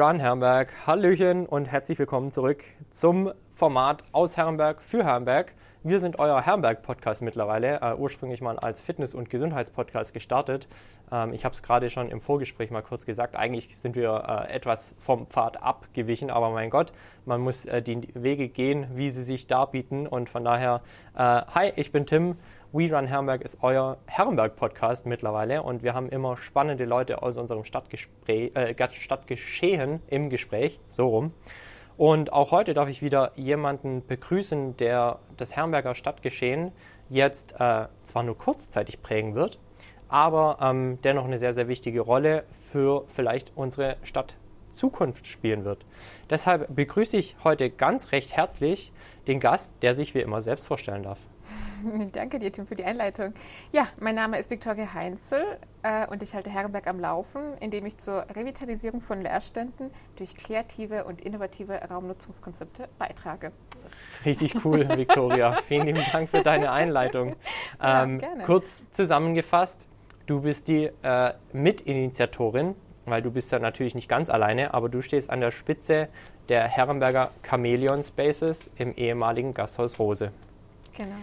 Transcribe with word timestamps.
Run 0.00 0.18
Herrenberg. 0.18 0.72
Hallöchen 0.86 1.44
und 1.44 1.66
herzlich 1.66 1.98
willkommen 1.98 2.30
zurück 2.30 2.64
zum 2.88 3.34
Format 3.52 4.02
aus 4.12 4.34
Herrenberg 4.34 4.80
für 4.80 5.04
Herrenberg. 5.04 5.52
Wir 5.82 6.00
sind 6.00 6.18
euer 6.18 6.40
Herrenberg-Podcast 6.40 7.20
mittlerweile, 7.20 7.82
äh, 7.82 7.94
ursprünglich 7.96 8.40
mal 8.40 8.58
als 8.58 8.80
Fitness- 8.80 9.14
und 9.14 9.28
Gesundheitspodcast 9.28 10.14
gestartet. 10.14 10.68
Ähm, 11.12 11.34
ich 11.34 11.44
habe 11.44 11.54
es 11.54 11.62
gerade 11.62 11.90
schon 11.90 12.08
im 12.08 12.22
Vorgespräch 12.22 12.70
mal 12.70 12.80
kurz 12.80 13.04
gesagt, 13.04 13.36
eigentlich 13.36 13.76
sind 13.76 13.94
wir 13.94 14.46
äh, 14.48 14.54
etwas 14.54 14.94
vom 15.00 15.26
Pfad 15.26 15.62
abgewichen, 15.62 16.30
aber 16.30 16.48
mein 16.48 16.70
Gott, 16.70 16.94
man 17.26 17.42
muss 17.42 17.66
äh, 17.66 17.82
die 17.82 18.08
Wege 18.14 18.48
gehen, 18.48 18.86
wie 18.94 19.10
sie 19.10 19.22
sich 19.22 19.48
darbieten 19.48 20.06
und 20.06 20.30
von 20.30 20.44
daher, 20.44 20.80
äh, 21.14 21.18
hi, 21.18 21.72
ich 21.76 21.92
bin 21.92 22.06
Tim 22.06 22.36
We 22.72 22.88
Run 22.88 23.08
Herrenberg 23.08 23.42
ist 23.42 23.58
euer 23.62 23.98
Herrenberg-Podcast 24.06 25.04
mittlerweile 25.04 25.64
und 25.64 25.82
wir 25.82 25.92
haben 25.92 26.08
immer 26.08 26.36
spannende 26.36 26.84
Leute 26.84 27.20
aus 27.20 27.36
unserem 27.36 27.64
äh, 27.64 28.74
Stadtgeschehen 28.92 30.00
im 30.06 30.30
Gespräch, 30.30 30.78
so 30.88 31.08
rum. 31.08 31.32
Und 31.96 32.32
auch 32.32 32.52
heute 32.52 32.72
darf 32.72 32.88
ich 32.88 33.02
wieder 33.02 33.32
jemanden 33.34 34.06
begrüßen, 34.06 34.76
der 34.76 35.18
das 35.36 35.56
Herrenberger 35.56 35.96
Stadtgeschehen 35.96 36.70
jetzt 37.08 37.54
äh, 37.58 37.86
zwar 38.04 38.22
nur 38.22 38.38
kurzzeitig 38.38 39.02
prägen 39.02 39.34
wird, 39.34 39.58
aber 40.08 40.58
ähm, 40.60 41.00
dennoch 41.02 41.24
eine 41.24 41.40
sehr, 41.40 41.54
sehr 41.54 41.66
wichtige 41.66 42.02
Rolle 42.02 42.44
für 42.70 43.04
vielleicht 43.08 43.50
unsere 43.56 43.96
Stadt 44.04 44.36
Zukunft 44.70 45.26
spielen 45.26 45.64
wird. 45.64 45.84
Deshalb 46.30 46.72
begrüße 46.72 47.16
ich 47.16 47.34
heute 47.42 47.68
ganz 47.68 48.12
recht 48.12 48.36
herzlich 48.36 48.92
den 49.26 49.40
Gast, 49.40 49.74
der 49.82 49.96
sich 49.96 50.14
wie 50.14 50.20
immer 50.20 50.40
selbst 50.40 50.68
vorstellen 50.68 51.02
darf. 51.02 51.18
Danke 52.12 52.38
dir, 52.38 52.52
Tim, 52.52 52.66
für 52.66 52.74
die 52.74 52.84
Einleitung. 52.84 53.32
Ja, 53.72 53.86
mein 53.98 54.14
Name 54.14 54.38
ist 54.38 54.50
Viktoria 54.50 54.92
Heinzel 54.94 55.42
äh, 55.82 56.06
und 56.06 56.22
ich 56.22 56.34
halte 56.34 56.50
Herrenberg 56.50 56.86
am 56.86 57.00
Laufen, 57.00 57.54
indem 57.60 57.86
ich 57.86 57.98
zur 57.98 58.26
Revitalisierung 58.34 59.00
von 59.00 59.22
Leerständen 59.22 59.90
durch 60.16 60.36
kreative 60.36 61.04
und 61.04 61.20
innovative 61.20 61.74
Raumnutzungskonzepte 61.74 62.88
beitrage. 62.98 63.52
Richtig 64.24 64.64
cool, 64.64 64.88
Viktoria. 64.96 65.58
Vielen 65.66 65.86
lieben 65.86 66.04
Dank 66.12 66.30
für 66.30 66.42
deine 66.42 66.70
Einleitung. 66.70 67.36
Ähm, 67.82 68.20
ja, 68.20 68.44
kurz 68.44 68.78
zusammengefasst, 68.92 69.86
du 70.26 70.42
bist 70.42 70.68
die 70.68 70.90
äh, 71.02 71.32
Mitinitiatorin, 71.52 72.74
weil 73.06 73.22
du 73.22 73.30
bist 73.30 73.50
ja 73.52 73.58
natürlich 73.58 73.94
nicht 73.94 74.08
ganz 74.08 74.28
alleine, 74.28 74.74
aber 74.74 74.88
du 74.88 75.02
stehst 75.02 75.30
an 75.30 75.40
der 75.40 75.50
Spitze 75.50 76.08
der 76.48 76.66
Herrenberger 76.68 77.30
Chameleon 77.42 78.02
Spaces 78.02 78.70
im 78.76 78.94
ehemaligen 78.94 79.54
Gasthaus 79.54 79.98
Rose. 79.98 80.32
Genau. 80.96 81.16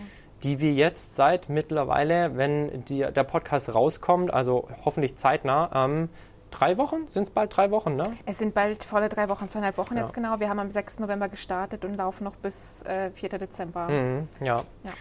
Die 0.44 0.60
wir 0.60 0.72
jetzt 0.74 1.16
seit 1.16 1.50
mittlerweile, 1.50 2.38
wenn 2.38 2.86
die, 2.86 3.00
der 3.00 3.24
Podcast 3.24 3.74
rauskommt, 3.74 4.32
also 4.32 4.68
hoffentlich 4.86 5.18
zeitnah, 5.18 5.72
ähm, 5.74 6.10
drei 6.52 6.78
Wochen? 6.78 7.08
Sind 7.08 7.24
es 7.24 7.30
bald 7.30 7.56
drei 7.56 7.72
Wochen, 7.72 7.96
ne? 7.96 8.18
Es 8.26 8.38
sind 8.38 8.54
bald 8.54 8.84
volle 8.84 9.10
drei 9.10 9.30
Wochen, 9.30 9.50
zweieinhalb 9.50 9.78
Wochen 9.78 9.96
ja. 9.96 10.04
jetzt 10.04 10.14
genau. 10.14 10.40
Wir 10.40 10.50
haben 10.50 10.60
am 10.60 10.70
6. 10.70 11.00
November 11.00 11.30
gestartet 11.30 11.86
und 11.86 11.96
laufen 11.96 12.24
noch 12.24 12.36
bis 12.36 12.84
äh, 12.84 13.12
4. 13.12 13.30
Dezember. 13.30 13.88
Mhm, 13.90 14.28
ja. 14.42 14.64
ja. 14.84 14.92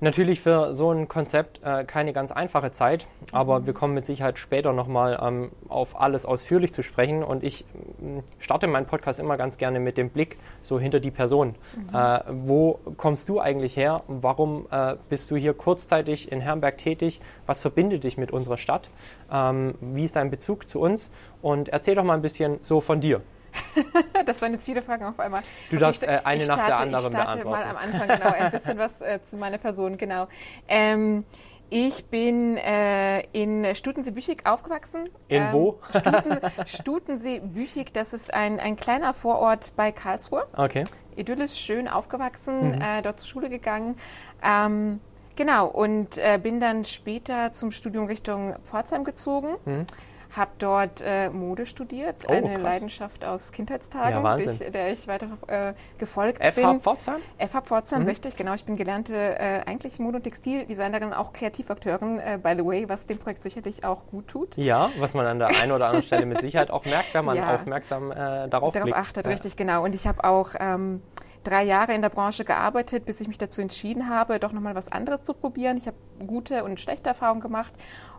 Natürlich 0.00 0.40
für 0.40 0.74
so 0.74 0.90
ein 0.90 1.08
Konzept 1.08 1.60
äh, 1.64 1.84
keine 1.84 2.12
ganz 2.12 2.30
einfache 2.30 2.70
Zeit, 2.70 3.06
aber 3.32 3.60
mhm. 3.60 3.66
wir 3.66 3.72
kommen 3.72 3.94
mit 3.94 4.04
Sicherheit 4.04 4.38
später 4.38 4.74
nochmal 4.74 5.18
ähm, 5.22 5.50
auf 5.68 5.98
alles 5.98 6.26
ausführlich 6.26 6.72
zu 6.72 6.82
sprechen. 6.82 7.22
Und 7.22 7.42
ich 7.42 7.62
äh, 7.62 8.22
starte 8.38 8.66
meinen 8.66 8.86
Podcast 8.86 9.20
immer 9.20 9.38
ganz 9.38 9.56
gerne 9.56 9.80
mit 9.80 9.96
dem 9.96 10.10
Blick 10.10 10.36
so 10.60 10.78
hinter 10.78 11.00
die 11.00 11.10
Person. 11.10 11.54
Mhm. 11.74 11.96
Äh, 11.96 12.20
wo 12.28 12.78
kommst 12.98 13.28
du 13.30 13.40
eigentlich 13.40 13.76
her? 13.76 14.02
Warum 14.06 14.66
äh, 14.70 14.96
bist 15.08 15.30
du 15.30 15.36
hier 15.36 15.54
kurzzeitig 15.54 16.30
in 16.30 16.42
Herrenberg 16.42 16.76
tätig? 16.76 17.22
Was 17.46 17.62
verbindet 17.62 18.04
dich 18.04 18.18
mit 18.18 18.32
unserer 18.32 18.58
Stadt? 18.58 18.90
Ähm, 19.32 19.76
wie 19.80 20.04
ist 20.04 20.16
dein 20.16 20.30
Bezug 20.30 20.68
zu 20.68 20.80
uns? 20.80 21.10
Und 21.40 21.70
erzähl 21.70 21.94
doch 21.94 22.04
mal 22.04 22.14
ein 22.14 22.22
bisschen 22.22 22.58
so 22.60 22.82
von 22.82 23.00
dir. 23.00 23.22
das 24.26 24.42
waren 24.42 24.52
jetzt 24.52 24.64
viele 24.64 24.82
Fragen 24.82 25.04
auf 25.04 25.18
einmal. 25.20 25.42
Du 25.70 25.76
darfst 25.76 26.02
ich, 26.02 26.08
äh, 26.08 26.20
eine 26.24 26.44
starte, 26.44 26.60
nach 26.60 26.66
der 26.66 26.78
anderen 26.78 27.06
ich 27.06 27.18
starte 27.18 27.44
mal 27.44 27.62
am 27.64 27.76
Anfang 27.76 28.08
genau 28.08 28.32
ein 28.32 28.50
bisschen 28.50 28.78
was 28.78 29.00
äh, 29.00 29.22
zu 29.22 29.36
meiner 29.36 29.58
Person, 29.58 29.96
genau. 29.96 30.28
Ähm, 30.68 31.24
ich 31.68 32.06
bin 32.06 32.56
äh, 32.58 33.22
in 33.32 33.74
Stutensee-Büchig 33.74 34.46
aufgewachsen. 34.46 35.08
In 35.28 35.42
ähm, 35.42 35.52
wo? 35.52 35.80
Stuten, 35.90 36.38
Stutensee-Büchig, 36.66 37.92
das 37.92 38.12
ist 38.12 38.32
ein, 38.32 38.60
ein 38.60 38.76
kleiner 38.76 39.12
Vorort 39.12 39.72
bei 39.74 39.90
Karlsruhe. 39.90 40.46
Okay. 40.56 40.84
Idyllisch, 41.16 41.54
schön 41.54 41.88
aufgewachsen, 41.88 42.76
mhm. 42.76 42.80
äh, 42.80 43.02
dort 43.02 43.18
zur 43.18 43.28
Schule 43.28 43.50
gegangen. 43.50 43.98
Ähm, 44.44 45.00
genau, 45.34 45.66
und 45.66 46.18
äh, 46.18 46.38
bin 46.40 46.60
dann 46.60 46.84
später 46.84 47.50
zum 47.50 47.72
Studium 47.72 48.06
Richtung 48.06 48.54
Pforzheim 48.64 49.02
gezogen. 49.02 49.56
Mhm 49.64 49.86
habe 50.36 50.50
dort 50.58 51.02
äh, 51.04 51.30
Mode 51.30 51.66
studiert, 51.66 52.16
oh, 52.28 52.32
eine 52.32 52.50
krass. 52.50 52.62
Leidenschaft 52.62 53.24
aus 53.24 53.52
Kindheitstagen, 53.52 54.22
ja, 54.22 54.36
ich, 54.36 54.58
der 54.58 54.92
ich 54.92 55.08
weiter 55.08 55.26
äh, 55.46 55.72
gefolgt 55.98 56.44
FH 56.44 56.50
bin. 56.50 56.80
Pforzheim? 56.80 57.20
FH 57.38 57.62
Pforzheim, 57.62 58.02
mhm. 58.02 58.08
richtig, 58.08 58.36
genau. 58.36 58.54
Ich 58.54 58.64
bin 58.64 58.76
gelernte 58.76 59.14
äh, 59.14 59.62
eigentlich 59.66 59.98
Mode- 59.98 60.18
und 60.18 60.24
Textildesignerin, 60.24 61.12
auch 61.12 61.32
Kreativakteurin, 61.32 62.18
äh, 62.18 62.38
by 62.42 62.54
the 62.56 62.64
way, 62.64 62.88
was 62.88 63.06
dem 63.06 63.18
Projekt 63.18 63.42
sicherlich 63.42 63.84
auch 63.84 64.06
gut 64.06 64.28
tut. 64.28 64.56
Ja, 64.56 64.90
was 64.98 65.14
man 65.14 65.26
an 65.26 65.38
der 65.38 65.48
einen 65.48 65.72
oder 65.72 65.86
anderen 65.86 66.04
Stelle 66.04 66.26
mit 66.26 66.40
Sicherheit 66.40 66.70
auch 66.70 66.84
merkt, 66.84 67.14
wenn 67.14 67.24
man 67.24 67.36
ja. 67.36 67.54
aufmerksam 67.54 68.10
äh, 68.10 68.48
darauf, 68.48 68.74
darauf 68.74 68.92
achtet. 68.94 69.26
Ja. 69.26 69.32
Richtig, 69.32 69.56
genau. 69.56 69.84
Und 69.84 69.94
ich 69.94 70.06
habe 70.06 70.24
auch 70.24 70.50
ähm, 70.58 71.02
drei 71.44 71.64
Jahre 71.64 71.94
in 71.94 72.02
der 72.02 72.08
Branche 72.10 72.44
gearbeitet, 72.44 73.06
bis 73.06 73.20
ich 73.20 73.28
mich 73.28 73.38
dazu 73.38 73.60
entschieden 73.60 74.08
habe, 74.08 74.38
doch 74.38 74.52
nochmal 74.52 74.74
was 74.74 74.90
anderes 74.90 75.22
zu 75.22 75.32
probieren. 75.34 75.76
Ich 75.76 75.86
habe 75.86 75.96
gute 76.26 76.64
und 76.64 76.80
schlechte 76.80 77.08
Erfahrungen 77.08 77.40
gemacht 77.40 77.72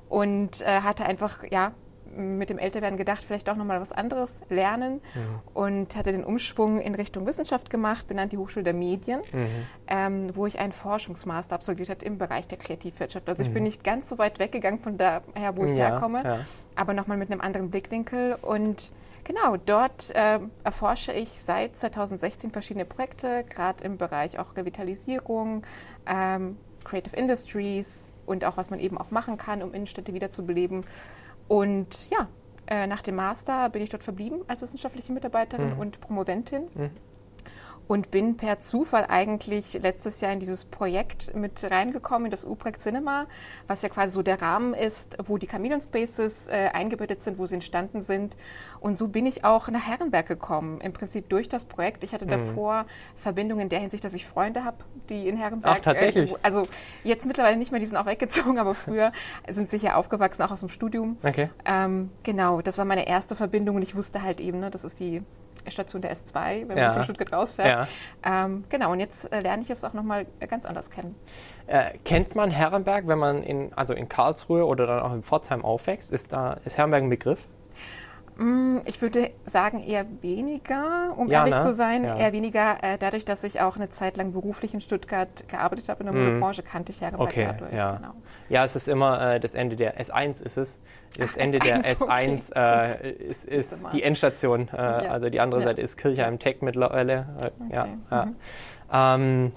und 0.09 0.61
äh, 0.61 0.81
hatte 0.81 1.06
einfach 1.06 1.44
ja 1.50 1.72
mit 2.17 2.50
dem 2.50 2.57
Älterwerden 2.57 2.97
gedacht, 2.97 3.23
vielleicht 3.23 3.50
auch 3.50 3.55
nochmal 3.55 3.79
was 3.79 3.91
anderes 3.91 4.41
lernen 4.50 5.01
mhm. 5.16 5.39
und 5.53 5.95
hatte 5.95 6.11
den 6.11 6.23
Umschwung 6.23 6.79
in 6.79 6.95
Richtung 6.95 7.25
Wissenschaft 7.25 7.69
gemacht, 7.69 8.07
bin 8.07 8.19
an 8.19 8.29
die 8.29 8.38
Hochschule 8.38 8.63
der 8.63 8.73
Medien, 8.73 9.22
mhm. 9.31 9.47
ähm, 9.88 10.35
wo 10.35 10.45
ich 10.45 10.59
einen 10.59 10.72
Forschungsmaster 10.72 11.56
absolviert 11.56 11.89
habe 11.89 12.03
im 12.03 12.17
Bereich 12.17 12.47
der 12.47 12.57
Kreativwirtschaft. 12.57 13.29
Also 13.29 13.44
ich 13.44 13.50
bin 13.50 13.63
mhm. 13.63 13.67
nicht 13.67 13.83
ganz 13.83 14.09
so 14.09 14.17
weit 14.17 14.39
weggegangen 14.39 14.79
von 14.79 14.97
daher, 14.97 15.56
wo 15.56 15.65
ich 15.65 15.75
ja, 15.75 15.89
herkomme, 15.89 16.24
ja. 16.24 16.39
aber 16.75 16.94
nochmal 16.94 17.18
mit 17.18 17.31
einem 17.31 17.42
anderen 17.42 17.69
Blickwinkel 17.69 18.38
und 18.42 18.92
Genau, 19.27 19.57
dort 19.57 20.15
äh, 20.15 20.39
erforsche 20.63 21.12
ich 21.12 21.27
seit 21.31 21.75
2016 21.75 22.51
verschiedene 22.51 22.86
Projekte, 22.86 23.44
gerade 23.50 23.83
im 23.83 23.97
Bereich 23.97 24.39
auch 24.39 24.56
Revitalisierung, 24.56 25.63
ähm, 26.06 26.56
Creative 26.86 27.13
Industries 27.13 28.09
und 28.25 28.45
auch 28.45 28.56
was 28.56 28.69
man 28.69 28.80
eben 28.80 28.97
auch 28.97 29.12
machen 29.12 29.38
kann, 29.38 29.63
um 29.63 29.74
Innenstädte 29.74 30.13
wiederzubeleben. 30.13 30.86
Und 31.47 32.09
ja, 32.09 32.27
äh, 32.67 32.88
nach 32.88 33.01
dem 33.01 33.15
Master 33.15 33.69
bin 33.69 33.81
ich 33.81 33.89
dort 33.89 34.03
verblieben 34.03 34.41
als 34.47 34.61
wissenschaftliche 34.61 35.11
Mitarbeiterin 35.13 35.75
mhm. 35.75 35.79
und 35.79 36.01
Promoventin. 36.01 36.63
Mhm 36.75 36.91
und 37.88 38.12
bin 38.12 38.36
per 38.36 38.60
Zufall 38.60 39.06
eigentlich 39.07 39.74
letztes 39.74 40.19
Jahr 40.22 40.34
in 40.34 40.39
dieses 40.39 40.66
Projekt 40.66 41.36
mit 41.36 41.63
reingekommen, 41.69 42.25
in 42.25 42.31
das 42.31 42.44
Uprecht 42.44 42.80
Cinema, 42.80 43.28
was 43.68 43.81
ja 43.81 43.89
quasi 43.89 44.13
so 44.13 44.22
der 44.22 44.42
Rahmen 44.42 44.74
ist, 44.74 45.18
wo 45.25 45.38
die 45.38 45.48
Chameleon 45.48 45.80
Spaces 45.80 46.48
äh, 46.50 46.69
eingebettet 46.74 47.22
sind, 47.22 47.38
wo 47.38 47.45
sie 47.45 47.56
entstanden 47.56 48.01
sind. 48.01 48.36
Und 48.80 48.98
so 48.98 49.07
bin 49.07 49.25
ich 49.25 49.45
auch 49.45 49.69
nach 49.69 49.88
Herrenberg 49.88 50.28
gekommen, 50.28 50.81
im 50.81 50.94
Prinzip 50.94 51.30
durch 51.30 51.48
das 51.48 51.66
Projekt. 51.66 52.04
Ich 52.04 52.13
hatte 52.13 52.25
mhm. 52.25 52.31
davor 52.31 52.86
Verbindungen 53.16 53.63
in 53.63 53.69
der 53.69 53.80
Hinsicht, 53.80 54.04
dass 54.04 54.13
ich 54.13 54.25
Freunde 54.25 54.66
habe, 54.66 54.78
die 55.10 55.28
in 55.28 55.38
Herrenberg. 55.38 55.78
Ach, 55.80 55.83
tatsächlich? 55.83 56.31
Äh, 56.31 56.38
also 56.42 56.68
jetzt 57.04 57.25
mittlerweile 57.25 57.57
nicht 57.57 57.72
mehr, 57.72 57.80
die 57.80 57.86
sind 57.86 57.98
auch 57.98 58.06
weggezogen, 58.06 58.60
aber 58.60 58.75
früher 58.75 59.13
sind 59.50 59.72
sie 59.72 59.78
hier 59.78 59.98
aufgewachsen, 59.98 60.44
auch 60.44 60.51
aus 60.51 60.60
dem 60.60 60.69
Studium. 60.69 61.18
Okay. 61.24 61.50
Ähm, 61.66 62.12
genau, 62.24 62.62
das 62.62 62.78
war 62.78 62.86
meine 62.86 63.07
erste 63.07 63.36
Verbindung 63.36 63.78
und 63.78 63.81
ich 63.81 63.95
wusste 63.95 64.22
halt 64.22 64.42
eben, 64.42 64.60
ne, 64.60 64.69
das 64.69 64.83
ist 64.83 65.00
die 65.00 65.24
Station 65.72 66.02
der 66.02 66.16
S2, 66.16 66.68
wenn 66.68 66.78
ja. 66.78 66.86
man 66.86 66.94
von 66.94 67.04
Stuttgart 67.04 67.34
rausfährt. 67.34 67.88
Ja. 68.25 68.46
Ähm, 68.46 68.64
genau, 68.69 68.92
und 68.92 69.00
jetzt 69.00 69.31
äh, 69.31 69.42
lerne 69.42 69.64
ich 69.64 69.69
es 69.69 69.84
auch 69.84 69.94
nochmal 69.94 70.25
ganz 70.48 70.66
anders 70.66 70.90
kennen. 70.90 71.16
Äh, 71.68 71.98
kennt 72.04 72.36
man 72.36 72.52
Herrenberg, 72.52 73.08
wenn 73.08 73.19
man 73.19 73.44
in, 73.44 73.74
also 73.74 73.94
in 73.94 74.10
Karlsruhe 74.10 74.66
oder 74.66 74.88
dann 74.88 75.00
auch 75.02 75.14
in 75.14 75.24
Pforzheim 75.24 75.64
aufwächst? 75.64 76.12
Ist, 76.12 76.31
da, 76.31 76.54
ist 76.66 76.78
Herrenberg 76.78 77.04
ein 77.04 77.10
Begriff? 77.10 77.48
Mm, 78.38 78.80
ich 78.86 79.01
würde 79.01 79.31
sagen 79.45 79.84
eher 79.84 80.06
weniger, 80.22 81.13
um 81.18 81.28
ja, 81.28 81.39
ehrlich 81.39 81.56
ne? 81.56 81.62
zu 81.62 81.74
sein. 81.74 82.04
Ja. 82.04 82.18
Eher 82.18 82.34
weniger, 82.34 82.78
äh, 82.84 82.98
dadurch, 83.00 83.25
dass 83.25 83.44
ich 83.44 83.62
auch 83.62 83.75
eine 83.75 83.89
Zeit 83.89 84.18
lang 84.18 84.31
beruflich 84.31 84.74
in 84.74 84.81
Stuttgart 84.81 85.48
gearbeitet 85.50 85.89
habe 85.89 86.01
in 86.01 86.06
der 86.06 86.16
mhm. 86.16 86.25
Modebranche, 86.25 86.62
kannte 86.62 86.92
ich 86.92 87.01
Herrenberg 87.01 87.30
okay, 87.30 87.48
dadurch. 87.51 87.74
Ja. 87.74 87.95
Genau. 87.95 88.13
ja, 88.50 88.63
es 88.63 88.75
ist 88.75 88.88
immer 88.88 89.36
äh, 89.36 89.39
das 89.39 89.56
Ende 89.56 89.75
der 89.75 90.00
S1 90.00 90.44
ist 90.44 90.57
es. 90.57 90.80
Das 91.18 91.31
Ach, 91.34 91.38
Ende 91.38 91.57
S1, 91.57 91.63
der 91.63 91.86
S1 91.95 92.51
okay, 92.51 93.07
äh, 93.07 93.12
ist, 93.12 93.45
ist 93.45 93.74
die 93.94 94.04
Endstation. 94.04 94.69
Äh, 94.72 94.78
ja. 94.78 94.98
Also 95.12 95.30
die 95.30 95.40
andere 95.40 95.62
Seite 95.62 95.81
ist 95.81 95.98
Kirchheim 95.98 96.38
Tech 96.38 96.57
mittlerweile. 96.62 97.28
Äh, 97.42 97.63
okay. 97.63 97.98
Ja, 98.12 98.25
mhm. 98.25 98.36
ähm, 98.92 99.51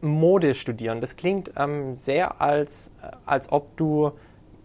Mode 0.00 0.54
studieren, 0.54 1.00
das 1.00 1.16
klingt 1.16 1.52
ähm, 1.56 1.96
sehr 1.96 2.40
als, 2.40 2.92
als 3.26 3.50
ob 3.50 3.76
du 3.76 4.12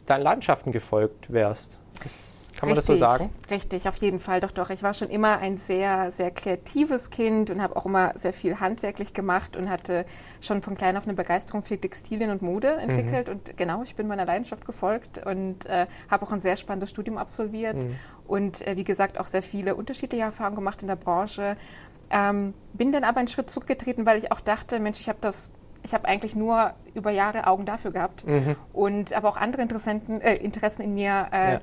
deinen 0.05 0.21
Landschaften 0.21 0.71
gefolgt 0.71 1.31
wärst. 1.31 1.79
Das 2.03 2.26
Kann 2.57 2.69
man 2.69 2.75
das 2.75 2.87
so 2.87 2.95
sagen? 2.95 3.29
Richtig, 3.51 3.87
auf 3.87 3.97
jeden 3.97 4.19
Fall. 4.19 4.41
Doch, 4.41 4.51
doch. 4.51 4.71
Ich 4.71 4.81
war 4.81 4.93
schon 4.93 5.09
immer 5.09 5.37
ein 5.37 5.57
sehr, 5.57 6.11
sehr 6.11 6.31
kreatives 6.31 7.11
Kind 7.11 7.51
und 7.51 7.61
habe 7.61 7.75
auch 7.75 7.85
immer 7.85 8.13
sehr 8.15 8.33
viel 8.33 8.59
handwerklich 8.59 9.13
gemacht 9.13 9.55
und 9.55 9.69
hatte 9.69 10.05
schon 10.41 10.63
von 10.63 10.75
klein 10.75 10.97
auf 10.97 11.05
eine 11.05 11.13
Begeisterung 11.13 11.63
für 11.63 11.79
Textilien 11.79 12.31
und 12.31 12.41
Mode 12.41 12.69
entwickelt. 12.69 13.27
Mhm. 13.27 13.33
Und 13.33 13.57
genau, 13.57 13.83
ich 13.83 13.95
bin 13.95 14.07
meiner 14.07 14.25
Leidenschaft 14.25 14.65
gefolgt 14.65 15.23
und 15.23 15.67
äh, 15.67 15.85
habe 16.09 16.25
auch 16.25 16.31
ein 16.31 16.41
sehr 16.41 16.57
spannendes 16.57 16.89
Studium 16.89 17.17
absolviert 17.17 17.77
mhm. 17.77 17.95
und 18.25 18.65
äh, 18.65 18.75
wie 18.75 18.83
gesagt 18.83 19.19
auch 19.19 19.27
sehr 19.27 19.43
viele 19.43 19.75
unterschiedliche 19.75 20.23
Erfahrungen 20.23 20.55
gemacht 20.55 20.81
in 20.81 20.87
der 20.87 20.95
Branche. 20.95 21.57
Ähm, 22.09 22.55
bin 22.73 22.91
dann 22.91 23.03
aber 23.03 23.19
einen 23.19 23.27
Schritt 23.27 23.51
zurückgetreten, 23.51 24.05
weil 24.05 24.17
ich 24.17 24.31
auch 24.31 24.41
dachte, 24.41 24.79
Mensch, 24.79 24.99
ich 24.99 25.09
habe 25.09 25.19
das 25.21 25.51
ich 25.83 25.93
habe 25.93 26.05
eigentlich 26.05 26.35
nur 26.35 26.73
über 26.95 27.11
Jahre 27.11 27.47
Augen 27.47 27.65
dafür 27.65 27.91
gehabt 27.91 28.27
mhm. 28.27 28.57
und 28.73 29.13
aber 29.13 29.29
auch 29.29 29.37
andere 29.37 29.61
Interessenten, 29.61 30.19
äh, 30.19 30.33
Interessen 30.35 30.81
in 30.81 30.95
mir 30.95 31.27
äh, 31.31 31.53
ja 31.53 31.61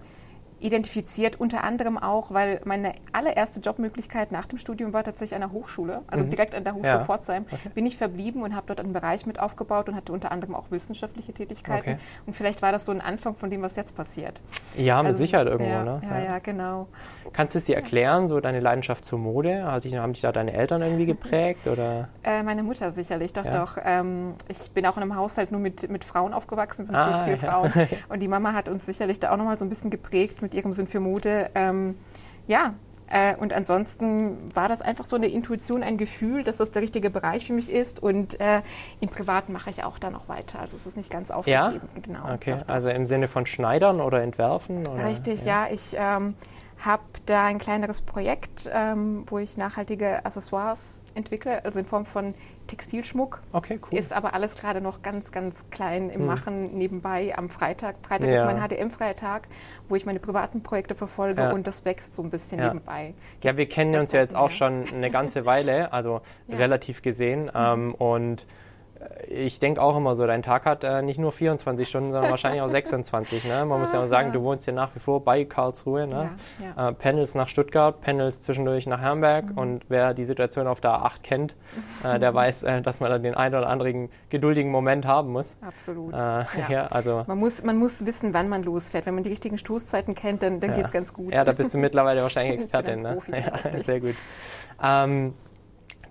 identifiziert, 0.60 1.38
unter 1.40 1.64
anderem 1.64 1.98
auch, 1.98 2.32
weil 2.32 2.60
meine 2.64 2.94
allererste 3.12 3.60
Jobmöglichkeit 3.60 4.32
nach 4.32 4.46
dem 4.46 4.58
Studium 4.58 4.92
war 4.92 5.04
tatsächlich 5.04 5.34
an 5.34 5.42
der 5.42 5.52
Hochschule, 5.52 6.02
also 6.06 6.24
mhm. 6.24 6.30
direkt 6.30 6.54
an 6.54 6.64
der 6.64 6.74
Hochschule 6.74 6.88
ja. 6.88 7.04
Pforzheim. 7.04 7.44
Okay. 7.50 7.70
Bin 7.74 7.86
ich 7.86 7.96
verblieben 7.96 8.42
und 8.42 8.54
habe 8.54 8.66
dort 8.68 8.80
einen 8.80 8.92
Bereich 8.92 9.26
mit 9.26 9.38
aufgebaut 9.40 9.88
und 9.88 9.94
hatte 9.94 10.12
unter 10.12 10.32
anderem 10.32 10.54
auch 10.54 10.70
wissenschaftliche 10.70 11.32
Tätigkeiten. 11.32 11.94
Okay. 11.94 11.98
Und 12.26 12.34
vielleicht 12.34 12.62
war 12.62 12.72
das 12.72 12.86
so 12.86 12.92
ein 12.92 13.00
Anfang 13.00 13.34
von 13.34 13.50
dem, 13.50 13.62
was 13.62 13.76
jetzt 13.76 13.96
passiert. 13.96 14.40
Ja, 14.76 15.02
mit 15.02 15.10
also, 15.10 15.18
Sicherheit 15.18 15.46
irgendwo, 15.46 15.70
ja, 15.70 15.84
ne? 15.84 16.00
Ja, 16.02 16.18
ja, 16.20 16.38
genau. 16.38 16.88
Kannst 17.32 17.54
du 17.54 17.58
es 17.58 17.64
dir 17.64 17.76
erklären, 17.76 18.28
so 18.28 18.40
deine 18.40 18.60
Leidenschaft 18.60 19.04
zur 19.04 19.18
Mode? 19.18 19.64
Haben 19.64 20.12
dich 20.12 20.22
da 20.22 20.32
deine 20.32 20.52
Eltern 20.52 20.82
irgendwie 20.82 21.06
geprägt? 21.14 21.66
Oder? 21.66 22.08
Äh, 22.22 22.42
meine 22.42 22.62
Mutter 22.62 22.92
sicherlich, 22.92 23.32
doch, 23.32 23.46
doch. 23.46 23.76
Ähm, 23.84 24.34
ich 24.48 24.70
bin 24.70 24.86
auch 24.86 24.96
in 24.96 25.02
einem 25.02 25.16
Haushalt 25.16 25.50
nur 25.52 25.60
mit, 25.60 25.90
mit 25.90 26.04
Frauen 26.04 26.32
aufgewachsen, 26.32 26.82
es 26.82 26.88
sind 26.88 26.96
ah, 26.96 27.24
vier, 27.24 27.36
vier 27.36 27.48
Frauen. 27.48 27.72
Und 28.08 28.20
die 28.20 28.28
Mama 28.28 28.52
hat 28.52 28.68
uns 28.68 28.86
sicherlich 28.86 29.20
da 29.20 29.32
auch 29.32 29.36
nochmal 29.36 29.58
so 29.58 29.64
ein 29.64 29.68
bisschen 29.68 29.90
geprägt 29.90 30.42
mit 30.44 30.54
ihrem 30.54 30.72
Sinn 30.72 30.86
für 30.86 31.00
Mode. 31.00 31.50
Ähm, 31.54 31.96
ja, 32.46 32.74
äh, 33.08 33.36
und 33.36 33.52
ansonsten 33.52 34.54
war 34.54 34.68
das 34.68 34.82
einfach 34.82 35.04
so 35.04 35.16
eine 35.16 35.28
Intuition, 35.28 35.82
ein 35.82 35.96
Gefühl, 35.96 36.42
dass 36.42 36.58
das 36.58 36.70
der 36.70 36.82
richtige 36.82 37.10
Bereich 37.10 37.46
für 37.46 37.52
mich 37.52 37.70
ist. 37.70 38.02
Und 38.02 38.40
äh, 38.40 38.62
im 39.00 39.08
Privaten 39.08 39.52
mache 39.52 39.70
ich 39.70 39.84
auch 39.84 39.98
da 39.98 40.10
noch 40.10 40.28
weiter. 40.28 40.60
Also 40.60 40.76
es 40.76 40.86
ist 40.86 40.96
nicht 40.96 41.10
ganz 41.10 41.30
aufgegeben. 41.30 41.80
Ja? 41.94 42.00
Genau. 42.02 42.34
Okay, 42.34 42.52
doch, 42.52 42.66
doch. 42.66 42.74
also 42.74 42.88
im 42.88 43.06
Sinne 43.06 43.28
von 43.28 43.46
Schneidern 43.46 44.00
oder 44.00 44.22
Entwerfen? 44.22 44.86
Oder? 44.86 45.06
Richtig, 45.06 45.44
ja. 45.44 45.66
ja. 45.66 45.72
Ich 45.72 45.94
ähm, 45.96 46.34
habe 46.78 47.02
da 47.26 47.44
ein 47.46 47.58
kleineres 47.58 48.02
Projekt, 48.02 48.70
ähm, 48.72 49.24
wo 49.26 49.38
ich 49.38 49.56
nachhaltige 49.56 50.24
Accessoires 50.24 51.00
entwickle, 51.14 51.64
also 51.64 51.80
in 51.80 51.86
Form 51.86 52.06
von 52.06 52.34
Textilschmuck. 52.66 53.40
Okay, 53.52 53.78
cool. 53.90 53.98
Ist 53.98 54.12
aber 54.12 54.34
alles 54.34 54.56
gerade 54.56 54.80
noch 54.80 55.02
ganz, 55.02 55.32
ganz 55.32 55.68
klein 55.70 56.10
im 56.10 56.20
hm. 56.20 56.26
Machen 56.26 56.78
nebenbei 56.78 57.36
am 57.36 57.48
Freitag. 57.48 57.96
Freitag 58.02 58.30
ja. 58.30 58.34
ist 58.34 58.44
mein 58.44 58.60
HDM-freier 58.60 59.16
Tag, 59.16 59.48
wo 59.88 59.96
ich 59.96 60.06
meine 60.06 60.20
privaten 60.20 60.62
Projekte 60.62 60.94
verfolge 60.94 61.42
ja. 61.42 61.52
und 61.52 61.66
das 61.66 61.84
wächst 61.84 62.14
so 62.14 62.22
ein 62.22 62.30
bisschen 62.30 62.58
ja. 62.58 62.68
nebenbei. 62.68 63.14
Gibt's 63.40 63.44
ja, 63.44 63.56
wir 63.56 63.68
kennen 63.68 63.94
uns 64.00 64.12
ja 64.12 64.20
jetzt 64.20 64.34
auch 64.34 64.50
schon 64.50 64.84
eine 64.92 65.10
ganze 65.10 65.44
Weile, 65.44 65.92
also 65.92 66.20
relativ 66.48 67.02
gesehen. 67.02 67.44
Mhm. 67.44 67.50
Ähm, 67.54 67.94
und 67.94 68.46
ich 69.28 69.58
denke 69.58 69.80
auch 69.80 69.96
immer 69.96 70.14
so, 70.16 70.26
dein 70.26 70.42
Tag 70.42 70.64
hat 70.64 70.84
äh, 70.84 71.02
nicht 71.02 71.18
nur 71.18 71.32
24 71.32 71.88
Stunden, 71.88 72.12
sondern 72.12 72.30
wahrscheinlich 72.30 72.62
auch 72.62 72.68
26. 72.70 73.44
Ne? 73.44 73.64
Man 73.64 73.80
muss 73.80 73.92
ja 73.92 74.02
auch 74.02 74.06
sagen, 74.06 74.32
du 74.32 74.42
wohnst 74.42 74.66
ja 74.66 74.72
nach 74.72 74.94
wie 74.94 75.00
vor 75.00 75.24
bei 75.24 75.44
Karlsruhe. 75.44 76.06
Ne? 76.06 76.30
Ja, 76.60 76.66
ja. 76.76 76.88
Äh, 76.88 76.92
Pendels 76.92 77.34
nach 77.34 77.48
Stuttgart, 77.48 78.00
Pendels 78.00 78.42
zwischendurch 78.42 78.86
nach 78.86 79.00
Hamburg. 79.00 79.50
Mhm. 79.50 79.58
Und 79.58 79.84
wer 79.88 80.14
die 80.14 80.24
Situation 80.24 80.66
auf 80.66 80.80
der 80.80 80.92
A8 80.92 81.22
kennt, 81.22 81.56
äh, 82.04 82.18
der 82.18 82.34
weiß, 82.34 82.62
äh, 82.64 82.82
dass 82.82 83.00
man 83.00 83.10
dann 83.10 83.22
den 83.22 83.34
einen 83.34 83.54
oder 83.54 83.68
anderen 83.68 84.10
geduldigen 84.30 84.70
Moment 84.70 85.06
haben 85.06 85.32
muss. 85.32 85.56
Absolut. 85.60 86.14
Äh, 86.14 86.16
ja. 86.68 86.86
also 86.86 87.24
man, 87.26 87.38
muss, 87.38 87.62
man 87.62 87.76
muss 87.76 88.04
wissen, 88.06 88.34
wann 88.34 88.48
man 88.48 88.62
losfährt. 88.62 89.06
Wenn 89.06 89.14
man 89.14 89.22
die 89.22 89.30
richtigen 89.30 89.58
Stoßzeiten 89.58 90.14
kennt, 90.14 90.42
dann, 90.42 90.60
dann 90.60 90.74
geht 90.74 90.84
es 90.84 90.92
ganz 90.92 91.12
gut. 91.12 91.32
Ja, 91.32 91.44
da 91.44 91.52
bist 91.52 91.74
du 91.74 91.78
mittlerweile 91.78 92.22
wahrscheinlich 92.22 92.60
Expertin. 92.60 93.02
ne? 93.02 93.12
Profi, 93.14 93.32
ja, 93.32 93.82
sehr 93.82 94.00
gut. 94.00 94.14
Ähm, 94.82 95.34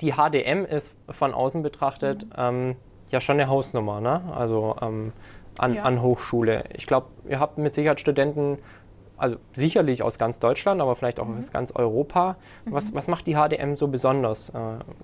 die 0.04 0.14
HDM 0.14 0.66
ist 0.66 0.94
von 1.10 1.34
außen 1.34 1.64
betrachtet 1.64 2.26
mhm. 2.26 2.32
ähm, 2.38 2.76
ja 3.10 3.22
schon 3.22 3.40
eine 3.40 3.50
Hausnummer, 3.50 4.02
ne? 4.02 4.22
Also 4.36 4.76
ähm, 4.82 5.14
an, 5.58 5.76
ja. 5.76 5.84
an 5.84 6.02
Hochschule. 6.02 6.66
Ich 6.74 6.88
glaube, 6.88 7.08
ihr 7.28 7.40
habt 7.40 7.58
mit 7.58 7.74
Sicherheit 7.74 8.00
Studenten, 8.00 8.58
also 9.18 9.38
sicherlich 9.54 10.02
aus 10.04 10.18
ganz 10.18 10.40
Deutschland, 10.40 10.82
aber 10.82 10.96
vielleicht 10.96 11.20
auch 11.20 11.28
mhm. 11.28 11.40
aus 11.40 11.52
ganz 11.52 11.72
Europa. 11.72 12.36
Was, 12.66 12.92
mhm. 12.92 12.96
was 12.96 13.08
macht 13.08 13.28
die 13.28 13.36
HDM 13.36 13.76
so 13.76 13.88
besonders? 13.88 14.50
Äh, 14.50 14.60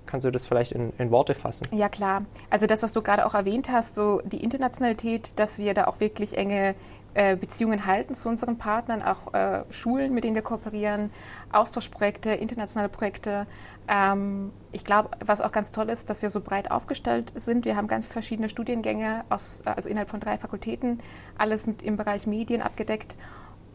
kannst 0.06 0.26
du 0.26 0.32
das 0.32 0.46
vielleicht 0.46 0.74
in, 0.74 0.92
in, 0.98 1.12
Worte 1.12 1.36
fassen? 1.36 1.68
Ja, 1.72 1.88
klar. 1.88 2.24
Also 2.50 2.68
das, 2.68 2.84
was 2.84 2.92
du 2.92 3.02
gerade 3.02 3.26
auch 3.26 3.36
erwähnt 3.36 3.70
hast, 3.72 3.96
so 3.96 4.22
die 4.26 4.44
Internationalität, 4.44 5.40
dass 5.40 5.60
wir 5.60 5.74
da 5.74 5.86
auch 5.86 6.00
wirklich 6.00 6.38
enge 6.38 6.76
äh, 7.14 7.36
Beziehungen 7.36 7.86
halten 7.86 8.16
zu 8.16 8.30
unseren 8.30 8.58
Partnern, 8.58 9.02
auch 9.02 9.34
äh, 9.34 9.64
Schulen, 9.70 10.14
mit 10.14 10.24
denen 10.24 10.36
wir 10.36 10.42
kooperieren, 10.42 11.12
Austauschprojekte, 11.52 12.32
internationale 12.32 12.90
Projekte. 12.90 13.48
Ähm, 13.88 14.52
ich 14.72 14.86
glaube, 14.86 15.10
was 15.24 15.42
auch 15.42 15.52
ganz 15.52 15.72
toll 15.72 15.90
ist, 15.90 16.10
dass 16.10 16.22
wir 16.22 16.30
so 16.30 16.42
breit 16.42 16.70
aufgestellt 16.70 17.32
sind. 17.36 17.66
Wir 17.66 17.76
haben 17.76 17.88
ganz 17.88 18.08
verschiedene 18.08 18.50
Studiengänge, 18.50 19.24
aus, 19.30 19.64
also 19.66 19.90
innerhalb 19.90 20.10
von 20.10 20.20
drei 20.20 20.38
Fakultäten, 20.38 21.00
alles 21.38 21.66
mit 21.66 21.82
im 21.82 21.98
Bereich 21.98 22.28
Medien 22.28 22.62
abgedeckt. 22.62 23.18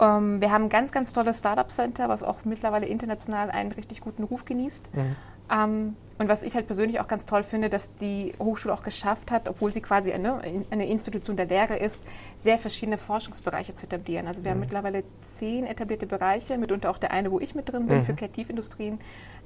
Ähm, 0.01 0.41
wir 0.41 0.51
haben 0.53 0.65
ein 0.65 0.69
ganz, 0.69 0.93
ganz 0.93 1.13
tolles 1.13 1.39
Startup 1.39 1.71
Center, 1.71 2.09
was 2.09 2.23
auch 2.23 2.45
mittlerweile 2.45 2.87
international 2.87 3.51
einen 3.51 3.73
richtig 3.73 4.01
guten 4.01 4.25
Ruf 4.25 4.45
genießt. 4.45 4.95
Mhm. 4.95 5.17
Ähm, 5.51 5.97
und 6.17 6.29
was 6.29 6.43
ich 6.43 6.55
halt 6.55 6.67
persönlich 6.67 7.01
auch 7.01 7.09
ganz 7.09 7.27
toll 7.27 7.43
finde, 7.43 7.69
dass 7.69 7.97
die 7.97 8.33
Hochschule 8.39 8.73
auch 8.73 8.83
geschafft 8.83 9.33
hat, 9.33 9.49
obwohl 9.49 9.73
sie 9.73 9.81
quasi 9.81 10.13
eine, 10.13 10.41
eine 10.71 10.87
Institution 10.87 11.37
der 11.37 11.47
Lehre 11.47 11.77
ist, 11.77 12.05
sehr 12.37 12.59
verschiedene 12.59 12.99
Forschungsbereiche 12.99 13.75
zu 13.75 13.87
etablieren. 13.87 14.29
Also 14.29 14.45
wir 14.45 14.51
mhm. 14.51 14.55
haben 14.55 14.61
mittlerweile 14.61 15.03
zehn 15.23 15.67
etablierte 15.67 16.07
Bereiche, 16.07 16.57
mitunter 16.57 16.91
auch 16.91 16.99
der 16.99 17.11
eine, 17.11 17.33
wo 17.33 17.41
ich 17.41 17.55
mit 17.55 17.71
drin 17.71 17.89
bin, 17.89 17.99
mhm. 17.99 18.05
für 18.05 18.15
Kreativindustrien, 18.15 19.01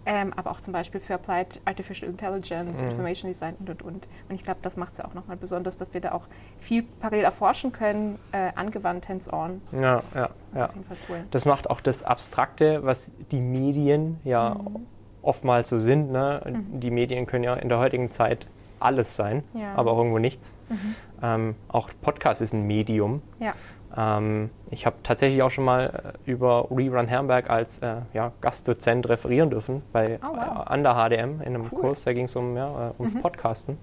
ähm, 0.05 0.33
aber 0.37 0.50
auch 0.50 0.61
zum 0.61 0.73
Beispiel 0.75 1.00
für 1.00 1.14
Applied 1.14 1.61
Artificial 1.64 2.11
Intelligence, 2.11 2.83
mhm. 2.83 2.90
Information 2.90 3.31
Design 3.31 3.55
und, 3.61 3.71
und, 3.71 3.83
und. 3.83 4.09
Und 4.28 4.35
ich 4.35 4.45
glaube, 4.45 4.61
das 4.61 4.76
macht 4.76 4.93
es 4.93 4.99
ja 4.99 5.07
auch 5.07 5.14
nochmal 5.14 5.38
besonders, 5.38 5.78
dass 5.78 5.95
wir 5.95 6.02
da 6.02 6.12
auch 6.12 6.28
viel 6.59 6.83
parallel 6.83 7.25
erforschen 7.25 7.73
können, 7.73 8.19
äh, 8.33 8.50
angewandt, 8.57 9.09
hands-on. 9.09 9.62
Ja, 9.73 10.02
ja, 10.14 10.31
das 10.52 10.61
ja. 10.61 10.71
Cool. 11.09 11.25
Das 11.31 11.47
macht 11.47 11.71
auch 11.71 11.81
das 11.81 12.02
Abstrakte, 12.02 12.85
was 12.85 13.11
die 13.31 13.40
Medien 13.40 14.21
ja 14.25 14.55
mhm 14.55 14.87
oftmals 15.28 15.68
so 15.68 15.78
sind. 15.78 16.11
Ne? 16.11 16.40
Mhm. 16.44 16.80
Die 16.80 16.90
Medien 16.90 17.26
können 17.26 17.44
ja 17.44 17.54
in 17.54 17.68
der 17.68 17.78
heutigen 17.78 18.11
Zeit 18.11 18.47
alles 18.80 19.14
sein, 19.14 19.42
ja. 19.54 19.75
aber 19.75 19.92
auch 19.92 19.99
irgendwo 19.99 20.18
nichts. 20.18 20.50
Mhm. 20.68 20.94
Ähm, 21.23 21.54
auch 21.68 21.90
Podcast 22.00 22.40
ist 22.40 22.54
ein 22.54 22.66
Medium. 22.66 23.23
Ja. 23.38 23.54
Ähm, 23.99 24.50
ich 24.71 24.87
habe 24.87 24.97
tatsächlich 25.02 25.43
auch 25.43 25.50
schon 25.50 25.64
mal 25.64 26.14
äh, 26.26 26.31
über 26.31 26.69
Rerun 26.71 27.09
Herrenberg 27.09 27.50
als 27.50 27.81
äh, 27.81 27.97
ja, 28.12 28.33
Gastdozent 28.40 29.09
referieren 29.09 29.50
dürfen 29.50 29.83
bei, 29.93 30.21
oh, 30.23 30.28
wow. 30.28 30.67
äh, 30.67 30.71
an 30.71 30.85
der 30.85 30.95
HDM 30.95 31.40
in 31.40 31.55
einem 31.55 31.69
cool. 31.73 31.81
Kurs. 31.81 32.05
Da 32.05 32.12
ging 32.12 32.26
es 32.26 32.37
um, 32.37 32.57
ja, 32.57 32.90
äh, 32.90 32.93
ums 32.99 33.14
mhm. 33.14 33.23
Podcasten. 33.23 33.78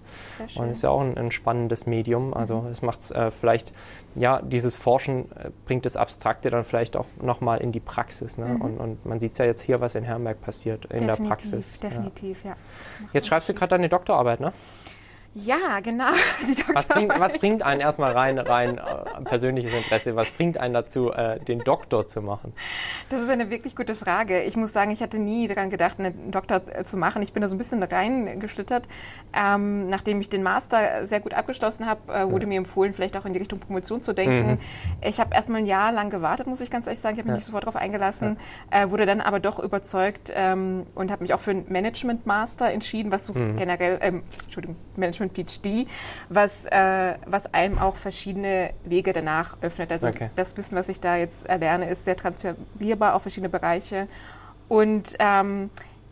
Und 0.55 0.69
ist 0.69 0.84
ja 0.84 0.89
auch 0.89 1.01
ein, 1.01 1.17
ein 1.17 1.31
spannendes 1.31 1.86
Medium. 1.86 2.34
Also 2.34 2.62
mhm. 2.62 2.67
es 2.67 2.81
macht 2.81 3.01
es 3.01 3.12
äh, 3.12 3.31
vielleicht, 3.31 3.74
ja, 4.15 4.41
dieses 4.41 4.77
Forschen 4.77 5.29
äh, 5.31 5.50
bringt 5.65 5.86
das 5.86 5.98
Abstrakte 5.98 6.50
dann 6.50 6.63
vielleicht 6.63 6.95
auch 6.95 7.07
nochmal 7.22 7.60
in 7.60 7.74
die 7.74 7.81
Praxis. 7.81 8.38
Ne? 8.38 8.45
Mhm. 8.45 8.62
Und, 8.62 8.77
und, 8.77 9.05
man 9.05 9.19
sieht 9.19 9.38
ja 9.38 9.43
jetzt 9.43 9.62
hier, 9.63 9.81
was 9.81 9.95
in 9.95 10.05
Herrenberg 10.05 10.39
passiert, 10.39 10.86
in 10.86 11.07
definitiv, 11.07 11.17
der 11.17 11.27
Praxis. 11.27 11.79
Definitiv, 11.81 12.43
ja. 12.45 12.51
ja. 12.51 12.55
Jetzt 13.12 13.27
schreibst 13.27 13.50
du 13.50 13.53
gerade 13.53 13.72
deine 13.72 13.89
Doktorarbeit, 13.89 14.39
ne? 14.39 14.53
Ja, 15.37 15.81
genau. 15.81 16.05
was, 16.73 16.87
bringt, 16.87 17.19
was 17.19 17.37
bringt 17.37 17.61
einen 17.61 17.81
erstmal 17.81 18.13
rein, 18.13 18.39
rein 18.39 18.77
äh, 18.77 19.21
persönliches 19.25 19.73
Interesse? 19.73 20.15
Was 20.15 20.31
bringt 20.31 20.57
einen 20.57 20.73
dazu, 20.73 21.11
äh, 21.11 21.41
den 21.41 21.59
Doktor 21.59 22.07
zu 22.07 22.21
machen? 22.21 22.53
Das 23.09 23.19
ist 23.19 23.29
eine 23.29 23.49
wirklich 23.49 23.75
gute 23.75 23.95
Frage. 23.95 24.43
Ich 24.43 24.55
muss 24.55 24.71
sagen, 24.71 24.91
ich 24.91 25.01
hatte 25.01 25.19
nie 25.19 25.47
daran 25.47 25.69
gedacht, 25.69 25.99
einen 25.99 26.31
Doktor 26.31 26.61
äh, 26.73 26.85
zu 26.85 26.95
machen. 26.95 27.21
Ich 27.21 27.33
bin 27.33 27.41
da 27.41 27.49
so 27.49 27.55
ein 27.55 27.57
bisschen 27.57 27.83
reingeschlittert. 27.83 28.87
Ähm, 29.33 29.89
nachdem 29.89 30.21
ich 30.21 30.29
den 30.29 30.41
Master 30.41 31.05
sehr 31.05 31.19
gut 31.19 31.33
abgeschlossen 31.33 31.85
habe, 31.85 32.13
äh, 32.13 32.31
wurde 32.31 32.43
ja. 32.43 32.49
mir 32.49 32.57
empfohlen, 32.59 32.93
vielleicht 32.93 33.17
auch 33.17 33.25
in 33.25 33.33
die 33.33 33.39
Richtung 33.39 33.59
Promotion 33.59 33.99
zu 33.99 34.13
denken. 34.13 34.51
Mhm. 34.51 34.57
Ich 35.01 35.19
habe 35.19 35.35
erstmal 35.35 35.59
ein 35.59 35.65
Jahr 35.65 35.91
lang 35.91 36.11
gewartet, 36.11 36.47
muss 36.47 36.61
ich 36.61 36.69
ganz 36.69 36.87
ehrlich 36.87 37.01
sagen. 37.01 37.15
Ich 37.15 37.19
habe 37.19 37.27
mich 37.27 37.33
ja. 37.33 37.37
nicht 37.39 37.45
sofort 37.45 37.63
darauf 37.63 37.75
eingelassen, 37.75 38.37
ja. 38.71 38.83
Äh, 38.83 38.89
wurde 38.89 39.05
dann 39.05 39.19
aber 39.19 39.41
doch 39.41 39.59
überzeugt 39.59 40.31
ähm, 40.33 40.85
und 40.95 41.11
habe 41.11 41.23
mich 41.23 41.33
auch 41.33 41.41
für 41.41 41.51
einen 41.51 41.65
Management-Master 41.67 42.71
entschieden, 42.71 43.11
was 43.11 43.27
so 43.27 43.33
mhm. 43.33 43.57
generell, 43.57 43.99
ähm, 44.01 44.23
Entschuldigung, 44.45 44.77
Management 44.95 45.25
und 45.25 45.34
PhD, 45.34 45.88
was, 46.29 46.65
äh, 46.65 47.15
was 47.25 47.53
einem 47.53 47.77
auch 47.77 47.96
verschiedene 47.96 48.72
Wege 48.84 49.13
danach 49.13 49.58
öffnet. 49.62 49.91
Also 49.91 50.08
okay. 50.08 50.29
das 50.36 50.55
Wissen, 50.58 50.75
was 50.75 50.89
ich 50.89 51.00
da 51.00 51.15
jetzt 51.15 51.46
erlerne, 51.46 51.89
ist 51.89 52.05
sehr 52.05 52.15
transferierbar 52.15 53.15
auf 53.15 53.24
verschiedene 53.24 53.50
Bereiche. 53.50 54.08
Und 54.67 55.15
ähm, 55.20 55.70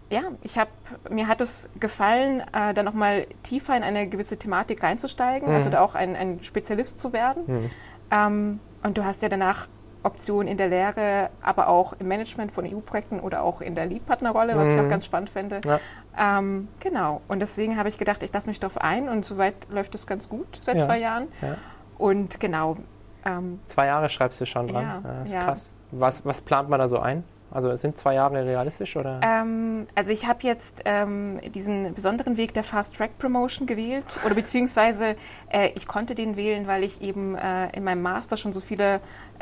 ja, 0.09 0.21
ich 0.43 0.57
habe 0.57 0.69
mir 1.09 1.27
hat 1.27 1.41
es 1.41 1.69
gefallen, 1.79 2.41
äh, 2.53 2.73
da 2.73 2.83
nochmal 2.83 3.25
tiefer 3.41 3.75
in 3.75 3.83
eine 3.83 4.07
gewisse 4.07 4.37
Thematik 4.37 4.83
reinzusteigen, 4.83 5.49
mhm. 5.49 5.55
also 5.55 5.69
da 5.69 5.81
auch 5.81 5.95
ein, 5.95 6.15
ein 6.15 6.43
Spezialist 6.43 6.99
zu 6.99 7.13
werden. 7.13 7.43
Mhm. 7.47 7.69
Ähm, 8.11 8.59
und 8.83 8.97
du 8.97 9.05
hast 9.05 9.21
ja 9.21 9.29
danach 9.29 9.67
Optionen 10.03 10.49
in 10.49 10.57
der 10.57 10.67
Lehre, 10.67 11.29
aber 11.41 11.69
auch 11.69 11.93
im 11.93 12.07
Management 12.07 12.51
von 12.51 12.65
EU-Projekten 12.65 13.19
oder 13.19 13.41
auch 13.41 13.61
in 13.61 13.73
der 13.73 13.85
Lead-Partnerrolle, 13.85 14.55
was 14.55 14.67
mhm. 14.67 14.73
ich 14.73 14.79
auch 14.79 14.83
mhm. 14.85 14.89
ganz 14.89 15.05
spannend 15.05 15.29
fände. 15.29 15.61
Ja. 15.65 15.79
Ähm, 16.17 16.67
genau. 16.79 17.21
Und 17.27 17.39
deswegen 17.39 17.77
habe 17.77 17.89
ich 17.89 17.97
gedacht, 17.97 18.23
ich 18.23 18.33
lasse 18.33 18.47
mich 18.47 18.59
darauf 18.59 18.77
ein 18.77 19.09
und 19.09 19.25
soweit 19.25 19.55
läuft 19.69 19.95
es 19.95 20.07
ganz 20.07 20.29
gut 20.29 20.47
seit 20.59 20.77
ja. 20.77 20.85
zwei 20.85 20.99
Jahren. 20.99 21.27
Ja. 21.41 21.57
Und 21.97 22.39
genau. 22.39 22.77
Ähm, 23.25 23.59
zwei 23.67 23.87
Jahre 23.87 24.09
schreibst 24.09 24.39
du 24.41 24.45
schon 24.45 24.67
dran. 24.67 24.83
Ja, 24.83 25.01
das 25.01 25.25
ist 25.25 25.33
krass. 25.33 25.71
Was, 25.91 26.25
was 26.25 26.41
plant 26.41 26.69
man 26.69 26.79
da 26.79 26.87
so 26.87 26.99
ein? 26.99 27.23
Also 27.53 27.75
sind 27.75 27.99
zwei 27.99 28.15
Jahre 28.15 28.43
realistisch 28.43 28.95
oder? 28.95 29.19
Ähm, 29.21 29.85
also 29.93 30.11
ich 30.11 30.27
habe 30.27 30.39
jetzt 30.41 30.81
ähm, 30.85 31.39
diesen 31.53 31.93
besonderen 31.93 32.35
Weg 32.35 32.55
der 32.55 32.63
Fast 32.63 32.95
Track 32.95 33.19
Promotion 33.19 33.67
gewählt 33.67 34.19
oder 34.25 34.33
beziehungsweise 34.33 35.15
äh, 35.51 35.69
ich 35.75 35.85
konnte 35.85 36.15
den 36.15 36.35
wählen, 36.35 36.65
weil 36.65 36.83
ich 36.83 37.03
eben 37.03 37.35
äh, 37.35 37.69
in 37.75 37.83
meinem 37.83 38.01
Master 38.01 38.37
schon 38.37 38.53
so 38.53 38.59
viele 38.59 39.01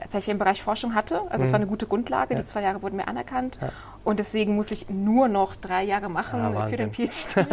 Fächer 0.09 0.31
im 0.31 0.37
Bereich 0.37 0.63
Forschung 0.63 0.95
hatte. 0.95 1.21
Also 1.29 1.39
mhm. 1.39 1.43
es 1.43 1.51
war 1.51 1.59
eine 1.59 1.67
gute 1.67 1.87
Grundlage. 1.87 2.33
Ja. 2.33 2.39
Die 2.39 2.45
zwei 2.45 2.61
Jahre 2.61 2.81
wurden 2.81 2.95
mir 2.95 3.07
anerkannt. 3.07 3.57
Ja. 3.61 3.69
Und 4.03 4.19
deswegen 4.19 4.55
muss 4.55 4.71
ich 4.71 4.89
nur 4.89 5.27
noch 5.27 5.55
drei 5.55 5.83
Jahre 5.83 6.09
machen 6.09 6.39
ja, 6.39 6.67
für 6.67 6.77
den 6.77 6.91
PhD. 6.91 7.45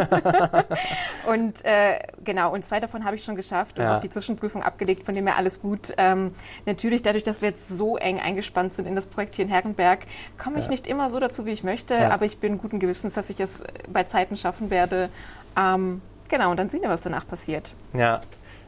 und 1.27 1.63
äh, 1.63 1.99
genau, 2.23 2.51
und 2.53 2.65
zwei 2.65 2.79
davon 2.79 3.05
habe 3.05 3.15
ich 3.15 3.23
schon 3.23 3.35
geschafft 3.35 3.77
und 3.77 3.85
auch 3.85 3.99
die 3.99 4.09
Zwischenprüfung 4.09 4.63
abgelegt, 4.63 5.03
von 5.03 5.13
dem 5.13 5.27
her 5.27 5.37
alles 5.37 5.61
gut. 5.61 5.93
Ähm, 5.97 6.31
natürlich, 6.65 7.03
dadurch, 7.03 7.23
dass 7.23 7.41
wir 7.41 7.49
jetzt 7.49 7.69
so 7.69 7.97
eng 7.97 8.19
eingespannt 8.19 8.73
sind 8.73 8.87
in 8.87 8.95
das 8.95 9.05
Projekt 9.05 9.35
hier 9.35 9.45
in 9.45 9.51
Herrenberg, 9.51 9.99
komme 10.39 10.57
ich 10.57 10.69
nicht 10.69 10.87
immer 10.87 11.11
so 11.11 11.19
dazu, 11.19 11.45
wie 11.45 11.51
ich 11.51 11.63
möchte, 11.63 12.11
aber 12.11 12.25
ich 12.25 12.39
bin 12.39 12.57
guten 12.57 12.79
Gewissens, 12.79 13.13
dass 13.13 13.29
ich 13.29 13.39
es 13.39 13.63
bei 13.87 14.05
Zeiten 14.05 14.35
schaffen 14.35 14.71
werde. 14.71 15.09
Ähm, 15.55 16.01
genau, 16.29 16.49
und 16.49 16.57
dann 16.57 16.69
sehen 16.69 16.81
wir, 16.81 16.89
was 16.89 17.01
danach 17.01 17.27
passiert. 17.27 17.75
Ja, 17.93 18.21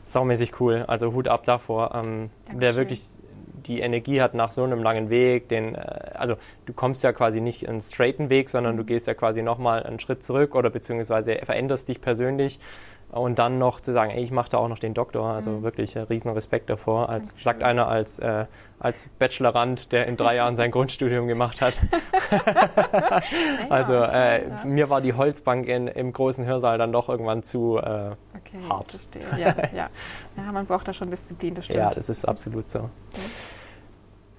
saumäßig 0.05 0.59
cool. 0.59 0.85
Also 0.87 1.13
Hut 1.13 1.27
ab 1.27 1.45
davor. 1.45 1.95
Ähm, 1.95 2.29
wer 2.53 2.75
wirklich 2.75 3.07
die 3.67 3.79
Energie 3.79 4.21
hat 4.21 4.33
nach 4.33 4.51
so 4.51 4.63
einem 4.63 4.83
langen 4.83 5.09
Weg, 5.09 5.49
den, 5.49 5.75
äh, 5.75 5.79
also 6.13 6.35
du 6.65 6.73
kommst 6.73 7.03
ja 7.03 7.13
quasi 7.13 7.41
nicht 7.41 7.67
einen 7.67 7.81
straighten 7.81 8.29
Weg, 8.29 8.49
sondern 8.49 8.77
du 8.77 8.83
mhm. 8.83 8.87
gehst 8.87 9.07
ja 9.07 9.13
quasi 9.13 9.41
nochmal 9.41 9.83
einen 9.83 9.99
Schritt 9.99 10.23
zurück 10.23 10.55
oder 10.55 10.69
beziehungsweise 10.69 11.39
veränderst 11.43 11.87
dich 11.87 12.01
persönlich 12.01 12.59
und 13.11 13.39
dann 13.39 13.59
noch 13.59 13.81
zu 13.81 13.91
sagen, 13.91 14.11
ey, 14.11 14.23
ich 14.23 14.31
mache 14.31 14.49
da 14.49 14.57
auch 14.57 14.69
noch 14.69 14.79
den 14.79 14.93
Doktor, 14.93 15.33
also 15.33 15.51
mhm. 15.51 15.63
wirklich 15.63 15.95
äh, 15.95 16.01
riesen 16.01 16.31
Respekt 16.31 16.69
davor, 16.69 17.09
als, 17.09 17.33
sagt 17.37 17.61
einer 17.61 17.87
als, 17.87 18.19
äh, 18.19 18.45
als 18.79 19.05
Bachelorand, 19.19 19.91
der 19.91 20.07
in 20.07 20.15
drei 20.15 20.35
Jahren 20.35 20.55
sein 20.55 20.71
Grundstudium 20.71 21.27
gemacht 21.27 21.61
hat. 21.61 21.73
also 23.69 23.93
äh, 23.93 24.43
mir 24.65 24.89
war 24.89 25.01
die 25.01 25.13
Holzbank 25.13 25.67
in, 25.67 25.87
im 25.87 26.13
großen 26.13 26.45
Hörsaal 26.45 26.77
dann 26.77 26.93
doch 26.93 27.09
irgendwann 27.09 27.43
zu 27.43 27.77
äh, 27.77 28.11
okay, 28.53 28.69
hart. 28.69 28.91
Verstehe. 28.91 29.23
Ja, 29.37 29.55
ja. 29.75 29.89
ja, 30.37 30.51
man 30.51 30.65
braucht 30.65 30.87
da 30.87 30.93
schon 30.93 31.09
Disziplin, 31.11 31.55
das 31.55 31.65
stimmt. 31.65 31.79
Ja, 31.79 31.91
das 31.91 32.09
ist 32.09 32.27
absolut 32.27 32.69
so. 32.69 32.79
Okay. 32.79 33.21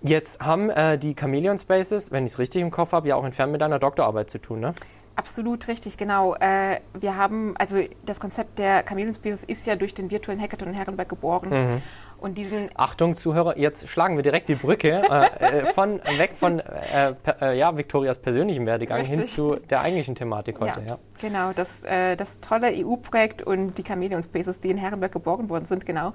Jetzt 0.02 0.40
haben 0.40 0.68
äh, 0.70 0.98
die 0.98 1.14
Chameleon 1.14 1.58
Spaces, 1.58 2.10
wenn 2.10 2.26
ich 2.26 2.32
es 2.32 2.38
richtig 2.38 2.60
im 2.60 2.72
Kopf 2.72 2.92
habe, 2.92 3.08
ja 3.08 3.14
auch 3.14 3.24
entfernt 3.24 3.52
mit 3.52 3.60
deiner 3.60 3.78
Doktorarbeit 3.78 4.30
zu 4.30 4.38
tun, 4.38 4.60
ne? 4.60 4.74
Absolut 5.14 5.68
richtig, 5.68 5.96
genau. 5.96 6.34
Äh, 6.36 6.80
wir 6.98 7.16
haben, 7.16 7.54
also 7.56 7.78
das 8.04 8.18
Konzept 8.18 8.58
der 8.58 8.82
Chameleon 8.82 9.14
Spaces 9.14 9.44
ist 9.44 9.66
ja 9.66 9.76
durch 9.76 9.94
den 9.94 10.10
virtuellen 10.10 10.40
Hackathon 10.40 10.68
in 10.68 10.74
Herrenberg 10.74 11.08
geboren. 11.08 11.50
Mhm. 11.50 11.82
Und 12.22 12.38
diesen 12.38 12.70
Achtung, 12.76 13.16
Zuhörer, 13.16 13.58
jetzt 13.58 13.88
schlagen 13.88 14.14
wir 14.14 14.22
direkt 14.22 14.48
die 14.48 14.54
Brücke 14.54 15.02
äh, 15.10 15.66
äh 15.66 15.74
von, 15.74 16.00
weg 16.18 16.34
von 16.38 16.60
äh, 16.60 17.14
äh, 17.40 17.58
ja, 17.58 17.76
Victorias 17.76 18.18
persönlichem 18.18 18.64
Werdegang 18.64 19.00
richtig. 19.00 19.18
hin 19.18 19.28
zu 19.28 19.56
der 19.56 19.80
eigentlichen 19.80 20.14
Thematik 20.14 20.60
heute. 20.60 20.80
Ja, 20.80 20.92
ja. 20.92 20.98
Genau, 21.20 21.52
das, 21.52 21.82
äh, 21.84 22.14
das 22.16 22.40
tolle 22.40 22.72
EU-Projekt 22.72 23.42
und 23.42 23.76
die 23.76 23.82
Chameleon 23.82 24.22
Spaces, 24.22 24.60
die 24.60 24.70
in 24.70 24.78
Herrenberg 24.78 25.10
geboren 25.10 25.48
worden 25.48 25.64
sind, 25.64 25.84
genau. 25.84 26.12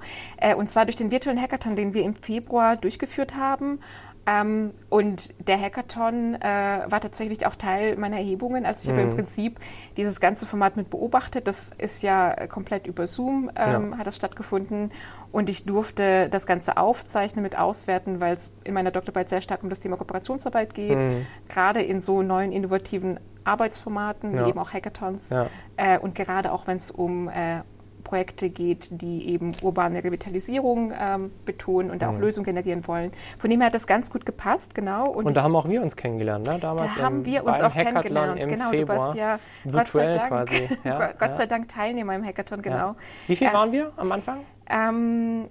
und 0.56 0.70
zwar 0.70 0.86
durch 0.86 0.96
den 0.96 1.10
virtuellen 1.10 1.40
Hackathon, 1.40 1.76
den 1.76 1.92
wir 1.92 2.02
im 2.02 2.14
Februar 2.14 2.76
durchgeführt 2.76 3.36
haben 3.36 3.80
ähm, 4.28 4.72
und 4.90 5.48
der 5.48 5.60
Hackathon 5.60 6.34
äh, 6.34 6.82
war 6.86 7.00
tatsächlich 7.00 7.46
auch 7.46 7.54
Teil 7.54 7.96
meiner 7.96 8.18
Erhebungen. 8.18 8.66
Also 8.66 8.82
ich 8.82 8.88
mhm. 8.88 8.98
habe 8.98 9.10
im 9.10 9.16
Prinzip 9.16 9.58
dieses 9.96 10.20
ganze 10.20 10.44
Format 10.44 10.76
mit 10.76 10.90
beobachtet. 10.90 11.46
Das 11.46 11.70
ist 11.78 12.02
ja 12.02 12.46
komplett 12.46 12.86
über 12.86 13.06
Zoom 13.06 13.50
ähm, 13.56 13.92
ja. 13.92 13.98
hat 13.98 14.06
das 14.06 14.16
stattgefunden. 14.16 14.92
Und 15.30 15.50
ich 15.50 15.64
durfte 15.64 16.28
das 16.30 16.46
Ganze 16.46 16.76
aufzeichnen, 16.76 17.42
mit 17.42 17.58
auswerten, 17.58 18.20
weil 18.20 18.34
es 18.34 18.52
in 18.64 18.74
meiner 18.74 18.90
Doktorarbeit 18.90 19.28
sehr 19.28 19.40
stark 19.42 19.62
um 19.62 19.68
das 19.68 19.80
Thema 19.80 19.96
Kooperationsarbeit 19.96 20.74
geht. 20.74 20.98
Mhm. 20.98 21.26
Gerade 21.48 21.82
in 21.82 22.00
so 22.00 22.22
neuen 22.22 22.52
innovativen 22.52 23.20
Arbeitsformaten, 23.44 24.34
ja. 24.34 24.44
wie 24.44 24.50
eben 24.50 24.58
auch 24.58 24.72
Hackathons. 24.72 25.30
Ja. 25.30 25.46
Äh, 25.76 25.98
und 25.98 26.14
gerade 26.14 26.52
auch 26.52 26.66
wenn 26.66 26.76
es 26.76 26.90
um 26.90 27.28
äh, 27.28 27.60
Projekte 28.08 28.48
geht, 28.48 29.02
die 29.02 29.28
eben 29.28 29.52
urbane 29.60 30.02
Revitalisierung 30.02 30.92
ähm, 30.98 31.30
betonen 31.44 31.90
und 31.90 32.00
mhm. 32.02 32.08
auch 32.08 32.18
Lösungen 32.18 32.44
generieren 32.44 32.86
wollen. 32.88 33.12
Von 33.38 33.50
dem 33.50 33.60
her 33.60 33.66
hat 33.66 33.74
das 33.74 33.86
ganz 33.86 34.10
gut 34.10 34.24
gepasst, 34.24 34.74
genau. 34.74 35.10
Und, 35.10 35.26
und 35.26 35.36
da 35.36 35.42
haben 35.42 35.54
auch 35.54 35.68
wir 35.68 35.82
uns 35.82 35.94
kennengelernt, 35.94 36.46
ne? 36.46 36.58
Damals 36.58 36.94
da 36.96 37.02
haben 37.02 37.24
wir 37.24 37.44
uns 37.44 37.60
auch 37.60 37.74
Hackathon 37.74 38.02
kennengelernt. 38.02 38.40
Im 38.40 38.48
genau, 38.48 38.70
Februar. 38.70 38.96
du 38.96 39.02
warst 39.02 39.16
ja 39.16 39.38
virtuell 39.64 40.18
Gott 40.18 40.28
quasi. 40.28 40.68
Ja, 40.84 41.12
Gott 41.12 41.36
sei 41.36 41.46
Dank 41.46 41.68
Teilnehmer 41.68 42.14
im 42.14 42.24
Hackathon, 42.24 42.62
genau. 42.62 42.96
Wie 43.26 43.36
viel 43.36 43.48
äh, 43.48 43.52
waren 43.52 43.72
wir 43.72 43.92
am 43.96 44.10
Anfang? 44.10 44.40
Ähm, 44.68 45.48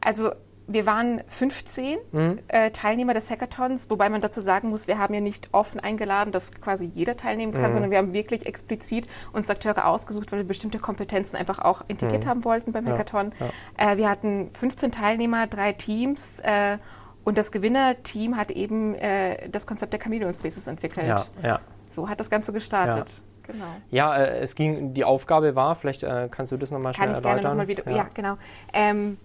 also 0.00 0.30
wir 0.68 0.84
waren 0.84 1.22
15 1.28 1.98
mhm. 2.10 2.38
äh, 2.48 2.70
Teilnehmer 2.70 3.14
des 3.14 3.30
Hackathons, 3.30 3.88
wobei 3.88 4.08
man 4.08 4.20
dazu 4.20 4.40
sagen 4.40 4.70
muss, 4.70 4.88
wir 4.88 4.98
haben 4.98 5.14
ja 5.14 5.20
nicht 5.20 5.48
offen 5.52 5.80
eingeladen, 5.80 6.32
dass 6.32 6.52
quasi 6.52 6.90
jeder 6.94 7.16
teilnehmen 7.16 7.52
kann, 7.52 7.68
mhm. 7.68 7.72
sondern 7.72 7.90
wir 7.90 7.98
haben 7.98 8.12
wirklich 8.12 8.46
explizit 8.46 9.06
uns 9.32 9.48
Akteure 9.48 9.86
ausgesucht, 9.86 10.32
weil 10.32 10.40
wir 10.40 10.46
bestimmte 10.46 10.78
Kompetenzen 10.78 11.36
einfach 11.36 11.60
auch 11.60 11.84
integriert 11.86 12.24
mhm. 12.24 12.28
haben 12.28 12.44
wollten 12.44 12.72
beim 12.72 12.86
Hackathon. 12.88 13.32
Ja. 13.78 13.92
Äh, 13.92 13.96
wir 13.96 14.10
hatten 14.10 14.50
15 14.58 14.90
Teilnehmer, 14.90 15.46
drei 15.46 15.72
Teams 15.72 16.40
äh, 16.40 16.78
und 17.22 17.38
das 17.38 17.52
Gewinnerteam 17.52 18.36
hat 18.36 18.50
eben 18.50 18.94
äh, 18.96 19.48
das 19.48 19.66
Konzept 19.66 19.92
der 19.92 20.00
Chameleon 20.00 20.32
Spaces 20.34 20.66
entwickelt. 20.66 21.06
Ja, 21.06 21.26
ja. 21.42 21.60
So 21.88 22.08
hat 22.08 22.18
das 22.18 22.28
Ganze 22.30 22.52
gestartet. 22.52 23.22
Ja. 23.46 23.52
Genau. 23.52 23.66
Ja, 23.90 24.16
äh, 24.16 24.40
es 24.40 24.54
ging, 24.54 24.94
die 24.94 25.04
Aufgabe 25.04 25.54
war, 25.54 25.76
vielleicht 25.76 26.02
äh, 26.02 26.28
kannst 26.30 26.52
du 26.52 26.56
das 26.56 26.70
nochmal 26.70 26.94
schnell 26.94 27.08
Kann 27.08 27.18
ich 27.18 27.24
erläutern. 27.24 27.42
Gerne 27.42 27.56
noch 27.56 27.62
mal 27.62 27.68
wieder, 27.68 27.90
ja. 27.90 27.96
ja, 27.96 28.08
genau. 28.14 28.36
Ähm, 28.72 29.18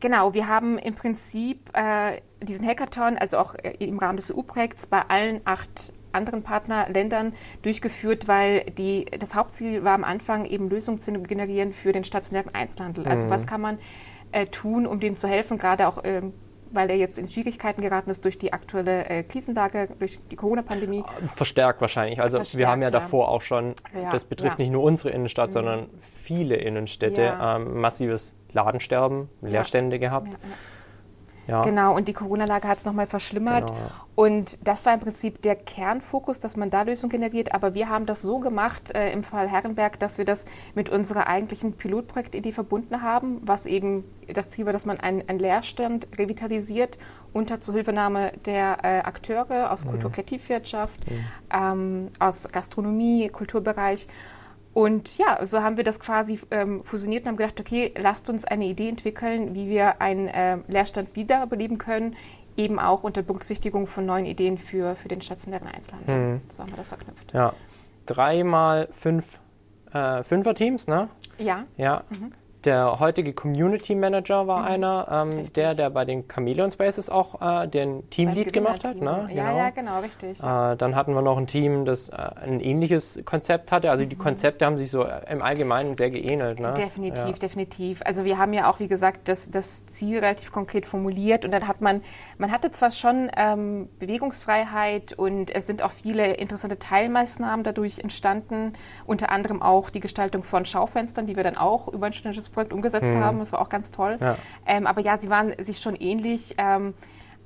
Genau, 0.00 0.34
wir 0.34 0.48
haben 0.48 0.76
im 0.76 0.94
Prinzip 0.94 1.70
äh, 1.72 2.20
diesen 2.42 2.66
Hackathon, 2.66 3.16
also 3.16 3.38
auch 3.38 3.54
äh, 3.54 3.70
im 3.78 3.98
Rahmen 3.98 4.18
des 4.18 4.30
EU-Projekts, 4.30 4.86
bei 4.86 5.00
allen 5.08 5.40
acht 5.46 5.94
anderen 6.12 6.42
Partnerländern 6.42 7.32
durchgeführt, 7.62 8.28
weil 8.28 8.64
die, 8.72 9.06
das 9.18 9.34
Hauptziel 9.34 9.82
war 9.82 9.94
am 9.94 10.04
Anfang 10.04 10.44
eben 10.44 10.68
Lösungen 10.68 11.00
zu 11.00 11.10
generieren 11.22 11.72
für 11.72 11.92
den 11.92 12.04
stationären 12.04 12.54
Einzelhandel. 12.54 13.06
Also 13.06 13.26
mhm. 13.26 13.30
was 13.30 13.46
kann 13.46 13.62
man 13.62 13.78
äh, 14.32 14.46
tun, 14.46 14.86
um 14.86 15.00
dem 15.00 15.16
zu 15.16 15.26
helfen, 15.26 15.58
gerade 15.58 15.88
auch 15.88 16.04
ähm, 16.04 16.34
weil 16.74 16.90
er 16.90 16.96
jetzt 16.96 17.18
in 17.18 17.28
Schwierigkeiten 17.28 17.82
geraten 17.82 18.10
ist 18.10 18.24
durch 18.24 18.38
die 18.38 18.52
aktuelle 18.52 19.08
äh, 19.08 19.22
Krisenlage, 19.22 19.88
durch 19.98 20.18
die 20.30 20.36
Corona-Pandemie. 20.36 21.04
Verstärkt 21.36 21.80
wahrscheinlich. 21.80 22.20
Also 22.20 22.38
Verstärkt, 22.38 22.58
wir 22.58 22.68
haben 22.68 22.82
ja 22.82 22.90
davor 22.90 23.28
auch 23.28 23.42
schon, 23.42 23.74
ja, 23.94 24.10
das 24.10 24.24
betrifft 24.24 24.58
ja. 24.58 24.62
nicht 24.62 24.72
nur 24.72 24.82
unsere 24.82 25.10
Innenstadt, 25.10 25.50
mhm. 25.50 25.52
sondern 25.52 25.86
viele 26.02 26.56
Innenstädte, 26.56 27.36
ähm, 27.40 27.80
massives 27.80 28.34
Ladensterben, 28.52 29.28
Leerstände 29.42 29.98
gehabt. 29.98 30.28
Ja. 31.46 31.62
Genau, 31.62 31.94
und 31.94 32.08
die 32.08 32.12
Corona-Lage 32.12 32.68
hat 32.68 32.78
es 32.78 32.84
nochmal 32.84 33.06
verschlimmert. 33.06 33.70
Genau. 33.70 33.80
Und 34.14 34.58
das 34.66 34.86
war 34.86 34.94
im 34.94 35.00
Prinzip 35.00 35.42
der 35.42 35.56
Kernfokus, 35.56 36.38
dass 36.38 36.56
man 36.56 36.70
da 36.70 36.82
Lösungen 36.82 37.10
generiert. 37.10 37.52
Aber 37.52 37.74
wir 37.74 37.88
haben 37.88 38.06
das 38.06 38.22
so 38.22 38.38
gemacht 38.38 38.94
äh, 38.94 39.12
im 39.12 39.22
Fall 39.22 39.48
Herrenberg, 39.48 39.98
dass 39.98 40.18
wir 40.18 40.24
das 40.24 40.44
mit 40.74 40.88
unserer 40.88 41.26
eigentlichen 41.26 41.72
Pilotprojektidee 41.72 42.52
verbunden 42.52 43.02
haben, 43.02 43.40
was 43.42 43.66
eben 43.66 44.04
das 44.32 44.48
Ziel 44.48 44.66
war, 44.66 44.72
dass 44.72 44.86
man 44.86 45.00
einen, 45.00 45.28
einen 45.28 45.38
Leerstand 45.38 46.06
revitalisiert 46.16 46.98
unter 47.32 47.60
Zuhilfenahme 47.60 48.32
der 48.46 48.78
äh, 48.82 48.98
Akteure 49.00 49.72
aus 49.72 49.84
mhm. 49.84 49.90
Kultur-Kreativwirtschaft, 49.90 51.10
mhm. 51.10 51.24
ähm, 51.52 52.08
aus 52.20 52.48
Gastronomie, 52.50 53.28
Kulturbereich. 53.28 54.06
Und 54.74 55.18
ja, 55.18 55.46
so 55.46 55.62
haben 55.62 55.76
wir 55.76 55.84
das 55.84 56.00
quasi 56.00 56.40
ähm, 56.50 56.82
fusioniert 56.82 57.22
und 57.22 57.28
haben 57.28 57.36
gedacht, 57.36 57.60
okay, 57.60 57.94
lasst 57.96 58.28
uns 58.28 58.44
eine 58.44 58.66
Idee 58.66 58.88
entwickeln, 58.88 59.54
wie 59.54 59.68
wir 59.68 60.00
einen 60.00 60.26
äh, 60.26 60.58
Leerstand 60.66 61.14
wiederbeleben 61.14 61.78
können, 61.78 62.16
eben 62.56 62.80
auch 62.80 63.04
unter 63.04 63.22
Berücksichtigung 63.22 63.86
von 63.86 64.04
neuen 64.04 64.26
Ideen 64.26 64.58
für, 64.58 64.96
für 64.96 65.08
den 65.08 65.22
stationären 65.22 65.68
Einzelhandel. 65.68 66.16
Mhm. 66.16 66.40
So 66.52 66.62
haben 66.62 66.72
wir 66.72 66.76
das 66.76 66.88
verknüpft. 66.88 67.32
Ja, 67.32 67.54
dreimal 68.06 68.88
fünf 68.92 69.38
äh, 69.92 70.24
Fünfer-Teams, 70.24 70.88
ne? 70.88 71.08
Ja. 71.38 71.64
Ja. 71.76 72.02
Mhm. 72.10 72.32
Der 72.64 72.98
heutige 72.98 73.34
Community 73.34 73.94
Manager 73.94 74.46
war 74.46 74.60
mhm. 74.60 74.66
einer, 74.66 75.08
ähm, 75.10 75.52
der, 75.52 75.74
der 75.74 75.90
bei 75.90 76.06
den 76.06 76.26
Chameleon 76.28 76.70
Spaces 76.70 77.10
auch 77.10 77.40
äh, 77.42 77.68
den 77.68 78.08
Teamlead 78.08 78.52
gemacht 78.54 78.84
hat. 78.84 78.96
Ne? 78.96 79.28
Ja, 79.30 79.48
genau. 79.48 79.58
ja, 79.58 79.70
genau, 79.70 80.00
richtig. 80.00 80.38
Äh, 80.40 80.76
dann 80.76 80.94
hatten 80.94 81.14
wir 81.14 81.20
noch 81.20 81.36
ein 81.36 81.46
Team, 81.46 81.84
das 81.84 82.08
äh, 82.08 82.14
ein 82.14 82.60
ähnliches 82.60 83.20
Konzept 83.26 83.70
hatte. 83.70 83.90
Also 83.90 84.06
die 84.06 84.16
mhm. 84.16 84.20
Konzepte 84.20 84.64
haben 84.64 84.78
sich 84.78 84.90
so 84.90 85.04
äh, 85.04 85.30
im 85.30 85.42
Allgemeinen 85.42 85.94
sehr 85.94 86.08
geähnelt. 86.08 86.58
Ne? 86.58 86.72
Definitiv, 86.74 87.26
ja. 87.26 87.32
definitiv. 87.32 88.00
Also 88.04 88.24
wir 88.24 88.38
haben 88.38 88.54
ja 88.54 88.70
auch, 88.70 88.80
wie 88.80 88.88
gesagt, 88.88 89.28
das, 89.28 89.50
das 89.50 89.84
Ziel 89.86 90.20
relativ 90.20 90.50
konkret 90.50 90.86
formuliert 90.86 91.44
und 91.44 91.52
dann 91.52 91.68
hat 91.68 91.82
man, 91.82 92.02
man 92.38 92.50
hatte 92.50 92.72
zwar 92.72 92.90
schon 92.90 93.30
ähm, 93.36 93.90
Bewegungsfreiheit 93.98 95.12
und 95.12 95.54
es 95.54 95.66
sind 95.66 95.82
auch 95.82 95.92
viele 95.92 96.34
interessante 96.34 96.78
Teilmaßnahmen 96.78 97.62
dadurch 97.62 97.98
entstanden, 97.98 98.72
unter 99.04 99.30
anderem 99.30 99.60
auch 99.60 99.90
die 99.90 100.00
Gestaltung 100.00 100.42
von 100.42 100.64
Schaufenstern, 100.64 101.26
die 101.26 101.36
wir 101.36 101.42
dann 101.42 101.58
auch 101.58 101.88
über 101.88 102.06
ein 102.06 102.12
studentisches 102.14 102.53
Projekt 102.54 102.72
umgesetzt 102.72 103.12
mhm. 103.12 103.18
haben. 103.22 103.38
Das 103.40 103.52
war 103.52 103.60
auch 103.60 103.68
ganz 103.68 103.90
toll. 103.90 104.16
Ja. 104.20 104.36
Ähm, 104.66 104.86
aber 104.86 105.00
ja, 105.00 105.18
sie 105.18 105.28
waren 105.30 105.52
sich 105.62 105.78
schon 105.80 105.94
ähnlich. 105.96 106.54
Ähm, 106.58 106.94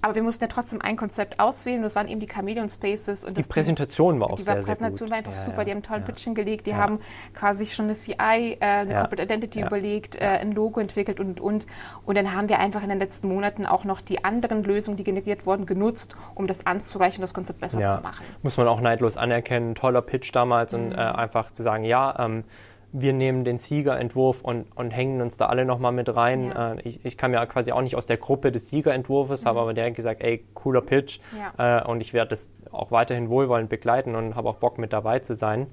aber 0.00 0.14
wir 0.14 0.22
mussten 0.22 0.44
ja 0.44 0.48
trotzdem 0.48 0.80
ein 0.80 0.96
Konzept 0.96 1.40
auswählen. 1.40 1.82
Das 1.82 1.96
waren 1.96 2.06
eben 2.06 2.20
die 2.20 2.28
Chameleon 2.28 2.68
Spaces. 2.68 3.24
Und 3.24 3.36
die 3.36 3.42
Präsentation 3.42 4.20
war 4.20 4.30
auch 4.30 4.36
die 4.36 4.44
sehr, 4.44 4.54
Präsentation 4.54 4.94
sehr 4.94 5.06
gut. 5.08 5.10
war 5.10 5.18
einfach 5.18 5.32
Ja, 5.32 5.40
super. 5.40 5.58
ja, 5.58 5.64
Die 5.64 5.70
haben 5.72 5.82
tollen 5.82 6.02
ja. 6.02 6.06
Pitch 6.06 6.22
hingelegt. 6.22 6.66
Die 6.68 6.70
Ja. 6.70 6.76
haben 6.76 7.00
quasi 7.34 7.66
schon 7.66 7.86
eine 7.86 7.94
CI, 7.94 8.12
äh, 8.12 8.56
eine. 8.60 8.94
Corporate 8.94 9.22
Identity 9.24 9.60
überlegt, 9.60 10.14
äh, 10.14 10.24
ein 10.24 10.52
Logo 10.52 10.78
entwickelt 10.78 11.18
und, 11.18 11.40
und, 11.40 11.64
und. 11.64 11.66
Und 12.06 12.16
dann 12.16 12.32
haben 12.32 12.48
wir 12.48 12.60
einfach 12.60 12.84
in 12.84 12.90
den 12.90 13.00
letzten 13.00 13.26
Monaten 13.26 13.66
auch 13.66 13.82
noch 13.84 14.00
die 14.00 14.22
anderen 14.24 14.62
Lösungen, 14.62 14.96
die 14.96 15.02
generiert 15.02 15.46
wurden, 15.46 15.66
genutzt, 15.66 16.16
um 16.36 16.46
das 16.46 16.64
anzureichen, 16.64 17.20
das 17.20 17.34
Konzept 17.34 17.60
besser 17.60 17.78
zu 17.84 18.00
machen. 18.00 18.24
muss 18.42 18.56
man 18.56 18.68
auch 18.68 18.80
neidlos 18.80 19.16
anerkennen. 19.16 19.74
Toller 19.74 20.02
Pitch 20.02 20.30
damals 20.32 20.74
und 20.74 20.90
Mhm. 20.90 20.92
äh, 20.92 20.96
einfach 20.98 21.50
zu 21.50 21.64
sagen, 21.64 21.82
ja, 21.82 22.16
ähm, 22.20 22.44
wir 22.92 23.12
nehmen 23.12 23.44
den 23.44 23.58
Siegerentwurf 23.58 24.40
und, 24.42 24.66
und 24.76 24.90
hängen 24.92 25.20
uns 25.20 25.36
da 25.36 25.46
alle 25.46 25.64
nochmal 25.66 25.92
mit 25.92 26.14
rein. 26.14 26.48
Ja. 26.48 26.72
Äh, 26.72 26.80
ich, 26.88 27.04
ich 27.04 27.18
kam 27.18 27.32
ja 27.34 27.44
quasi 27.46 27.70
auch 27.72 27.82
nicht 27.82 27.96
aus 27.96 28.06
der 28.06 28.16
Gruppe 28.16 28.50
des 28.50 28.68
Siegerentwurfes, 28.68 29.44
habe 29.44 29.60
aber 29.60 29.74
direkt 29.74 29.96
gesagt, 29.96 30.22
ey, 30.22 30.44
cooler 30.54 30.80
Pitch 30.80 31.20
Mhm. 31.32 31.38
Ja. 31.58 31.80
äh, 31.80 31.84
und 31.88 32.00
ich 32.00 32.12
werde 32.14 32.30
das 32.30 32.48
auch 32.72 32.90
weiterhin 32.90 33.28
wohlwollend 33.28 33.68
begleiten 33.68 34.14
und 34.14 34.34
habe 34.36 34.48
auch 34.48 34.56
Bock 34.56 34.78
mit 34.78 34.92
dabei 34.92 35.18
zu 35.18 35.34
sein. 35.34 35.66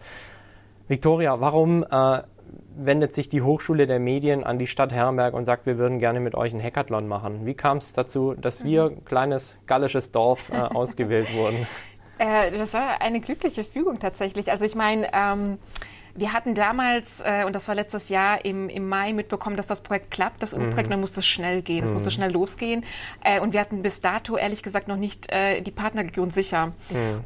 Victoria, 0.88 1.40
warum 1.42 1.84
äh, 1.90 2.22
wendet 2.78 3.14
sich 3.14 3.30
die 3.30 3.42
Hochschule 3.42 3.88
der 3.88 4.00
Medien 4.00 4.44
an 4.44 4.60
die 4.60 4.68
Stadt 4.68 4.92
Herrenberg 4.92 5.34
und 5.34 5.46
sagt, 5.46 5.66
wir 5.66 5.78
würden 5.78 6.00
gerne 6.00 6.20
mit 6.20 6.36
euch 6.36 6.54
einen 6.54 6.62
Hackathon 6.64 7.08
machen? 7.08 7.46
Wie 7.46 7.54
kam 7.56 7.78
es 7.78 7.94
dazu, 7.94 8.34
dass 8.34 8.64
wir, 8.64 8.90
Mhm. 8.92 9.06
kleines 9.06 9.58
gallisches 9.66 10.12
Dorf, 10.12 10.50
äh, 10.52 10.56
ausgewählt 10.76 11.34
wurden? 11.36 11.66
Äh, 12.18 12.52
das 12.58 12.74
war 12.74 13.02
eine 13.02 13.20
glückliche 13.20 13.64
Fügung 13.64 14.00
tatsächlich. 14.00 14.52
Also 14.52 14.64
ich 14.66 14.76
meine, 14.76 15.10
ähm, 15.14 15.58
wir 16.16 16.32
hatten 16.32 16.56
damals, 16.56 17.22
äh, 17.22 17.44
und 17.46 17.54
das 17.54 17.68
war 17.68 17.76
letztes 17.76 18.10
Jahr 18.10 18.44
im, 18.46 18.70
im 18.70 18.88
Mai 18.88 19.14
mitbekommen, 19.14 19.58
dass 19.58 19.68
das 19.68 19.82
Projekt 19.82 20.12
klappt, 20.12 20.42
das 20.42 20.52
Projekt, 20.52 20.90
dann 20.92 21.02
musste 21.02 21.20
es 21.20 21.26
schnell 21.26 21.62
gehen, 21.62 21.86
es 21.86 21.92
musste 21.92 22.10
schnell 22.10 22.32
losgehen. 22.32 22.86
Äh, 23.24 23.42
und 23.42 23.54
wir 23.54 23.60
hatten 23.60 23.84
bis 23.84 24.02
dato 24.02 24.38
ehrlich 24.38 24.64
gesagt 24.64 24.88
noch 24.88 24.96
nicht 24.96 25.32
äh, 25.32 25.62
die 25.62 25.72
Partnerregion 25.72 26.32
sicher. 26.32 26.74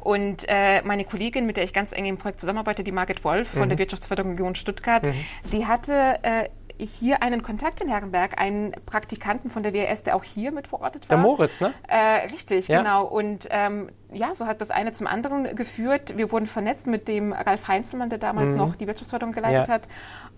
Und 0.00 0.44
äh, 0.48 0.82
meine 0.82 1.04
Kollegin, 1.04 1.46
mit 1.46 1.56
der 1.56 1.64
ich 1.64 1.72
ganz 1.72 1.92
eng 1.92 2.06
im 2.06 2.18
Projekt 2.18 2.40
zusammenarbeite, 2.40 2.82
die 2.82 2.92
Margit 2.92 3.24
Wolf 3.24 3.48
von 3.48 3.68
der 3.68 3.78
Wirtschaftsförderung 3.78 4.32
Region 4.32 4.54
Stuttgart, 4.54 5.06
die 5.52 5.66
hatte 5.66 6.18
äh, 6.22 6.48
hier 6.84 7.22
einen 7.22 7.42
Kontakt 7.42 7.80
in 7.80 7.88
Herrenberg, 7.88 8.40
einen 8.40 8.72
Praktikanten 8.86 9.50
von 9.50 9.62
der 9.62 9.72
WRS, 9.72 10.04
der 10.04 10.16
auch 10.16 10.24
hier 10.24 10.52
mit 10.52 10.66
verortet 10.68 11.08
war. 11.08 11.16
Der 11.16 11.18
Moritz, 11.18 11.60
ne? 11.60 11.72
Äh, 11.88 12.26
richtig, 12.32 12.68
Ja. 12.68 12.78
genau. 12.78 13.04
Und 13.06 13.48
ähm, 13.50 13.90
ja, 14.12 14.34
so 14.34 14.46
hat 14.46 14.60
das 14.60 14.70
eine 14.70 14.92
zum 14.92 15.06
anderen 15.06 15.54
geführt. 15.56 16.16
Wir 16.16 16.32
wurden 16.32 16.46
vernetzt 16.46 16.86
mit 16.86 17.08
dem 17.08 17.32
Ralf 17.32 17.68
Heinzelmann, 17.68 18.10
der 18.10 18.18
damals 18.18 18.54
noch 18.54 18.76
die 18.76 18.86
Wirtschaftsförderung 18.86 19.32
geleitet 19.32 19.68
Mhm. 19.68 19.72
Ja. 19.72 19.74
hat. 19.74 19.88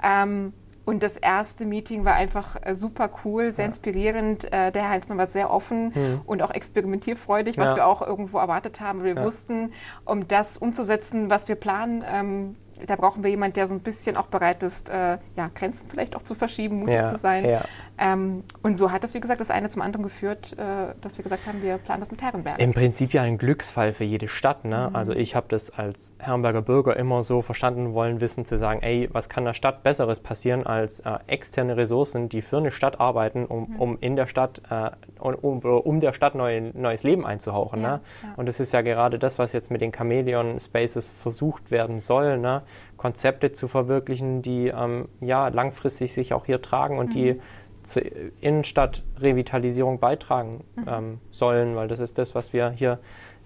Ähm, 0.03 0.53
und 0.85 1.05
das 1.05 1.17
erste 1.17 1.65
Meeting 1.65 2.05
war 2.05 2.15
einfach 2.15 2.57
äh, 2.61 2.75
super 2.75 3.09
cool, 3.25 3.53
sehr 3.53 3.67
inspirierend. 3.67 4.53
Äh, 4.53 4.73
der 4.73 4.83
Herr 4.83 4.91
Heinzmann 4.91 5.17
war 5.17 5.29
sehr 5.29 5.49
offen 5.53 6.21
und 6.27 6.43
auch 6.43 6.51
experimentierfreudig, 6.51 7.57
was 7.57 7.71
Mhm. 7.73 7.77
Ja. 7.79 7.85
wir 7.85 7.87
auch 7.87 8.03
irgendwo 8.03 8.39
erwartet 8.39 8.81
haben. 8.81 9.05
Wir 9.05 9.15
Ja. 9.15 9.25
wussten, 9.25 9.73
um 10.05 10.27
das 10.27 10.59
umzusetzen, 10.59 11.31
was 11.31 11.47
wir 11.47 11.55
planen, 11.55 12.05
ähm, 12.05 12.57
da 12.87 12.97
brauchen 12.97 13.23
wir 13.23 13.31
jemanden, 13.31 13.55
der 13.55 13.67
so 13.67 13.75
ein 13.75 13.81
bisschen 13.81 14.17
auch 14.17 14.27
bereit 14.27 14.63
ist, 14.63 14.89
äh, 14.91 15.19
ja, 15.37 15.51
Grenzen 15.55 15.89
vielleicht 15.89 16.17
auch 16.17 16.23
zu 16.23 16.35
verschieben, 16.35 16.81
mutig 16.81 16.97
Ja, 16.97 17.05
zu 17.07 17.17
sein. 17.17 17.45
ja. 17.49 17.63
Ähm, 17.99 18.43
und 18.63 18.77
so 18.77 18.91
hat 18.91 19.05
das, 19.05 19.15
wie 19.15 19.21
gesagt, 19.21 19.41
das 19.41 19.51
eine 19.51 19.69
zum 19.69 19.83
anderen 19.83 20.03
geführt, 20.03 20.55
äh, 20.59 20.95
dass 21.01 21.19
wir 21.19 21.23
gesagt 21.23 21.47
haben, 21.47 21.63
wir 21.63 21.79
planen 21.79 22.01
das 22.01 22.11
mit 22.11 22.23
Herrenberg. 22.23 22.59
Im 22.59 22.73
Prinzip 22.73 23.13
ja 23.13 23.23
ein 23.23 23.39
Glücksfall 23.39 23.93
für 23.93 24.05
jede 24.05 24.29
Stadt. 24.29 24.65
Ne? 24.65 24.89
Mhm. 24.91 24.97
Also 24.97 25.13
ich 25.13 25.37
habe 25.37 25.47
das 25.49 25.71
als 25.71 26.15
Herrenberger 26.19 26.63
Bürger 26.63 26.97
immer 26.97 27.23
so 27.23 27.43
verstanden 27.43 27.95
wollen, 27.95 28.21
wissen 28.21 28.45
zu 28.45 28.59
sagen, 28.59 28.83
ey, 28.83 29.09
was 29.13 29.29
kann 29.29 29.45
der 29.45 29.55
Stadt 29.55 29.83
Besseres 29.83 30.21
passieren 30.21 30.67
als 30.67 31.01
äh, 31.01 31.19
externe 31.27 31.77
Ressourcen, 31.77 32.29
die 32.29 32.43
für 32.43 32.59
eine 32.59 32.71
Stadt 32.71 32.99
arbeiten, 33.01 33.45
um, 33.45 33.69
Mhm. 33.71 33.81
um 33.81 33.99
in 34.01 34.17
der 34.17 34.27
Stadt, 34.27 34.61
äh, 34.71 34.91
um, 35.21 35.59
um, 35.61 36.01
der 36.01 36.13
Stadt 36.13 36.35
neu, 36.35 36.73
neues 36.75 37.03
Leben 37.03 37.25
einzuhauchen. 37.27 37.83
Ja, 37.83 37.89
ne? 37.97 38.01
ja. 38.23 38.29
Und 38.37 38.47
das 38.47 38.59
ist 38.59 38.73
ja 38.73 38.81
gerade 38.83 39.19
das, 39.19 39.39
was 39.39 39.53
jetzt 39.53 39.71
mit 39.71 39.81
den 39.81 39.93
Chameleon 39.93 40.59
Spaces 40.59 41.11
versucht 41.23 41.71
werden 41.71 42.01
soll, 42.01 42.39
ne? 42.39 42.63
Konzepte 42.97 43.53
zu 43.53 43.69
verwirklichen, 43.69 44.43
die 44.43 44.69
ähm, 44.69 45.09
ja 45.21 45.49
langfristig 45.49 46.13
sich 46.13 46.33
auch 46.35 46.47
hier 46.47 46.63
tragen 46.63 46.99
und 46.99 47.09
Mhm. 47.09 47.11
die 47.13 47.41
zur 47.85 48.03
Innenstadtrevitalisierung 48.41 49.99
beitragen 49.99 50.65
Mhm. 50.77 50.85
ähm, 50.89 51.21
sollen, 51.31 51.77
weil 51.77 51.89
das 51.89 52.01
ist 52.01 52.19
das, 52.19 52.35
was 52.35 52.53
wir 52.53 52.71
hier, 52.71 52.99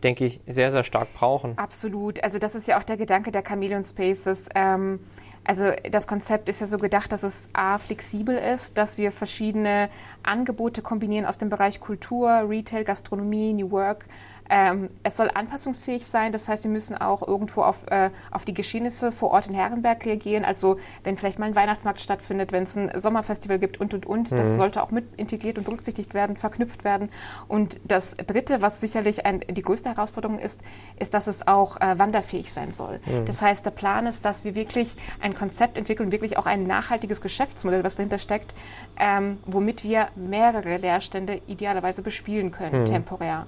denke 0.02 0.26
ich, 0.26 0.40
sehr, 0.46 0.70
sehr 0.70 0.84
stark 0.84 1.12
brauchen. 1.14 1.56
Absolut. 1.58 2.22
Also 2.22 2.38
das 2.38 2.54
ist 2.54 2.68
ja 2.68 2.78
auch 2.78 2.84
der 2.84 2.96
Gedanke 2.96 3.30
der 3.30 3.42
Chameleon 3.42 3.84
Spaces. 3.84 4.48
Ähm, 4.54 5.00
also 5.44 5.70
das 5.90 6.06
Konzept 6.06 6.48
ist 6.48 6.60
ja 6.60 6.66
so 6.66 6.76
gedacht, 6.76 7.12
dass 7.12 7.22
es 7.22 7.48
a 7.52 7.78
flexibel 7.78 8.36
ist, 8.36 8.76
dass 8.78 8.98
wir 8.98 9.12
verschiedene 9.12 9.88
Angebote 10.22 10.82
kombinieren 10.82 11.24
aus 11.24 11.38
dem 11.38 11.48
Bereich 11.50 11.78
Kultur, 11.80 12.28
Retail, 12.48 12.84
Gastronomie, 12.84 13.52
New 13.52 13.70
Work. 13.70 14.06
Ähm, 14.48 14.90
es 15.02 15.16
soll 15.16 15.30
anpassungsfähig 15.32 16.06
sein, 16.06 16.32
das 16.32 16.48
heißt, 16.48 16.64
wir 16.64 16.70
müssen 16.70 16.96
auch 16.96 17.26
irgendwo 17.26 17.62
auf, 17.62 17.86
äh, 17.88 18.10
auf 18.30 18.44
die 18.44 18.54
Geschehnisse 18.54 19.12
vor 19.12 19.30
Ort 19.30 19.48
in 19.48 19.54
Herrenberg 19.54 20.04
reagieren. 20.04 20.44
Also 20.44 20.78
wenn 21.04 21.16
vielleicht 21.16 21.38
mal 21.38 21.46
ein 21.46 21.56
Weihnachtsmarkt 21.56 22.00
stattfindet, 22.00 22.52
wenn 22.52 22.64
es 22.64 22.76
ein 22.76 22.90
Sommerfestival 22.98 23.58
gibt 23.58 23.80
und 23.80 23.94
und 23.94 24.06
und, 24.06 24.32
das 24.32 24.56
sollte 24.56 24.82
auch 24.82 24.90
mit 24.90 25.14
integriert 25.16 25.58
und 25.58 25.64
berücksichtigt 25.64 26.14
werden, 26.14 26.36
verknüpft 26.36 26.84
werden. 26.84 27.08
Und 27.48 27.80
das 27.84 28.16
Dritte, 28.16 28.62
was 28.62 28.80
sicherlich 28.80 29.26
ein, 29.26 29.40
die 29.40 29.62
größte 29.62 29.88
Herausforderung 29.88 30.38
ist, 30.38 30.60
ist, 30.98 31.14
dass 31.14 31.26
es 31.26 31.46
auch 31.46 31.80
äh, 31.80 31.98
wanderfähig 31.98 32.52
sein 32.52 32.72
soll. 32.72 33.00
Das 33.24 33.42
heißt, 33.42 33.64
der 33.64 33.70
Plan 33.70 34.06
ist, 34.06 34.24
dass 34.24 34.44
wir 34.44 34.54
wirklich 34.54 34.94
ein 35.20 35.34
Konzept 35.34 35.76
entwickeln, 35.76 36.12
wirklich 36.12 36.38
auch 36.38 36.46
ein 36.46 36.66
nachhaltiges 36.66 37.20
Geschäftsmodell, 37.20 37.84
was 37.84 37.96
dahinter 37.96 38.18
steckt, 38.18 38.54
ähm, 38.98 39.38
womit 39.46 39.84
wir 39.84 40.08
mehrere 40.14 40.76
Leerstände 40.76 41.40
idealerweise 41.46 42.02
bespielen 42.02 42.50
können, 42.50 42.86
temporär 42.86 43.46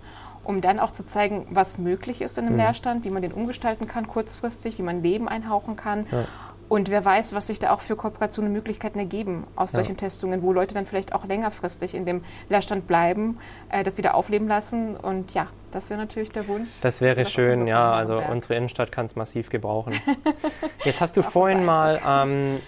um 0.48 0.62
dann 0.62 0.80
auch 0.80 0.92
zu 0.92 1.04
zeigen, 1.04 1.46
was 1.50 1.76
möglich 1.76 2.22
ist 2.22 2.38
in 2.38 2.46
einem 2.46 2.56
Leerstand, 2.56 3.04
wie 3.04 3.10
man 3.10 3.20
den 3.20 3.32
umgestalten 3.32 3.86
kann 3.86 4.08
kurzfristig, 4.08 4.78
wie 4.78 4.82
man 4.82 5.02
Leben 5.02 5.28
einhauchen 5.28 5.76
kann. 5.76 6.06
Und 6.70 6.88
wer 6.88 7.04
weiß, 7.04 7.34
was 7.34 7.48
sich 7.48 7.58
da 7.58 7.70
auch 7.70 7.82
für 7.82 7.96
Kooperationen 7.96 8.50
und 8.50 8.54
Möglichkeiten 8.54 8.98
ergeben 8.98 9.44
aus 9.56 9.72
solchen 9.72 9.98
Testungen, 9.98 10.42
wo 10.42 10.54
Leute 10.54 10.72
dann 10.72 10.86
vielleicht 10.86 11.14
auch 11.14 11.26
längerfristig 11.26 11.94
in 11.94 12.06
dem 12.06 12.22
Leerstand 12.48 12.86
bleiben, 12.86 13.38
äh, 13.68 13.84
das 13.84 13.98
wieder 13.98 14.14
aufleben 14.14 14.48
lassen. 14.48 14.96
Und 14.96 15.34
ja, 15.34 15.48
das 15.70 15.90
wäre 15.90 16.00
natürlich 16.00 16.30
der 16.30 16.48
Wunsch. 16.48 16.80
Das 16.80 17.00
wäre 17.00 17.26
schön, 17.26 17.66
ja. 17.66 17.92
Also 17.92 18.14
werden. 18.18 18.32
unsere 18.32 18.54
Innenstadt 18.56 18.90
kann 18.92 19.06
es 19.06 19.16
massiv 19.16 19.50
gebrauchen. 19.50 19.94
Jetzt 20.84 21.00
hast 21.00 21.16
du 21.16 21.22
vorhin 21.22 21.64
mal 21.64 22.00
ähm, 22.06 22.60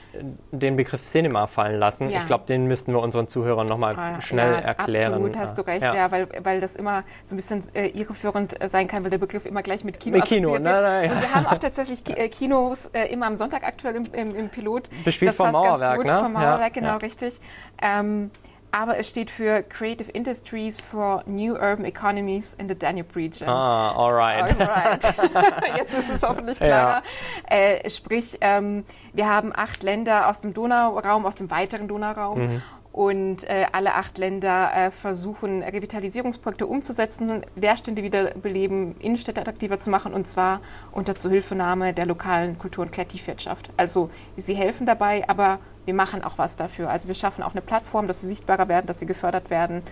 den 0.50 0.76
Begriff 0.76 1.02
Cinema 1.04 1.46
fallen 1.46 1.78
lassen. 1.78 2.08
Ja. 2.10 2.20
Ich 2.20 2.26
glaube, 2.26 2.44
den 2.46 2.66
müssten 2.66 2.92
wir 2.92 3.00
unseren 3.00 3.26
Zuhörern 3.28 3.66
nochmal 3.66 3.96
Ah, 3.96 4.20
schnell 4.20 4.52
ja, 4.52 4.58
erklären. 4.60 5.12
Absolut, 5.14 5.38
hast 5.38 5.58
du 5.58 5.62
recht, 5.62 5.82
Ja. 5.82 5.94
ja, 5.94 6.10
weil, 6.12 6.28
weil 6.42 6.60
das 6.60 6.76
immer 6.76 7.04
so 7.24 7.34
ein 7.34 7.36
bisschen 7.36 7.62
äh, 7.74 7.88
irreführend 7.88 8.60
äh, 8.60 8.68
sein 8.68 8.86
kann, 8.88 9.02
weil 9.04 9.10
der 9.10 9.18
Begriff 9.18 9.46
immer 9.46 9.62
gleich 9.62 9.84
mit 9.84 9.98
Kino 10.00 10.16
Mit 10.16 10.26
Kino, 10.26 10.48
assoziiert 10.54 10.62
nein, 10.62 10.74
wird. 10.74 10.84
nein, 10.84 11.04
ja. 11.04 11.12
Und 11.16 11.20
wir 11.22 11.34
haben 11.34 11.46
auch 11.46 11.58
tatsächlich 11.58 12.02
äh, 12.18 12.28
Kinos 12.30 12.86
äh, 12.86 13.06
immer 13.12 13.26
am 13.26 13.36
Sonntag 13.36 13.62
aktuell 13.64 13.96
im, 13.96 14.04
im, 14.12 14.34
im 14.36 14.48
Pilot. 14.50 14.88
Bespielt 15.04 15.30
Das 15.30 15.36
vom 15.36 15.46
passt 15.52 15.54
ganz 15.64 15.80
Mauerwerk, 15.80 15.96
gut, 15.96 16.06
ne? 16.06 16.20
Vom 16.20 16.32
Mauerwerk, 16.32 16.72
genau, 16.74 16.96
richtig. 16.98 17.40
Ähm, 17.82 18.30
aber 18.72 18.98
es 18.98 19.08
steht 19.08 19.30
für 19.30 19.62
Creative 19.62 20.10
Industries 20.10 20.80
for 20.80 21.22
New 21.26 21.54
Urban 21.54 21.84
Economies 21.84 22.54
in 22.54 22.68
the 22.68 22.74
Danube 22.74 23.14
Region. 23.16 23.48
Ah, 23.48 23.92
alright. 23.92 24.60
Alright. 24.60 25.02
Jetzt 25.76 25.94
ist 25.94 26.10
es 26.10 26.22
hoffentlich 26.22 26.58
klarer. 26.58 27.02
Äh, 27.48 27.88
sprich, 27.90 28.38
ähm, 28.40 28.84
wir 29.12 29.28
haben 29.28 29.52
acht 29.54 29.82
Länder 29.82 30.28
aus 30.28 30.40
dem 30.40 30.54
Donauraum, 30.54 31.26
aus 31.26 31.34
dem 31.34 31.50
weiteren 31.50 31.88
Donauraum. 31.88 32.38
Mhm. 32.40 32.62
Und 32.92 33.44
äh, 33.44 33.66
alle 33.70 33.94
acht 33.94 34.18
Länder 34.18 34.72
äh, 34.74 34.90
versuchen, 34.90 35.62
Revitalisierungsprojekte 35.62 36.66
umzusetzen, 36.66 37.42
Leerstände 37.54 38.02
wiederbeleben, 38.02 38.96
Innenstädte 38.98 39.40
attraktiver 39.40 39.78
zu 39.78 39.90
machen 39.90 40.12
und 40.12 40.26
zwar 40.26 40.60
unter 40.90 41.14
Zuhilfenahme 41.14 41.94
der 41.94 42.06
lokalen 42.06 42.58
Kultur- 42.58 42.84
und 42.84 42.90
Kreativwirtschaft. 42.90 43.70
Also 43.76 44.10
sie 44.36 44.54
helfen 44.54 44.86
dabei, 44.86 45.28
aber 45.28 45.60
wir 45.90 45.94
machen 45.96 46.22
auch 46.22 46.38
was 46.38 46.54
dafür. 46.56 46.88
Also 46.88 47.08
wir 47.08 47.16
schaffen 47.16 47.42
auch 47.42 47.50
eine 47.50 47.62
Plattform, 47.62 48.06
dass 48.06 48.20
sie 48.20 48.28
sichtbarer 48.28 48.68
werden, 48.68 48.86
dass 48.86 49.00
sie 49.00 49.06
gefördert 49.06 49.50
werden. 49.50 49.82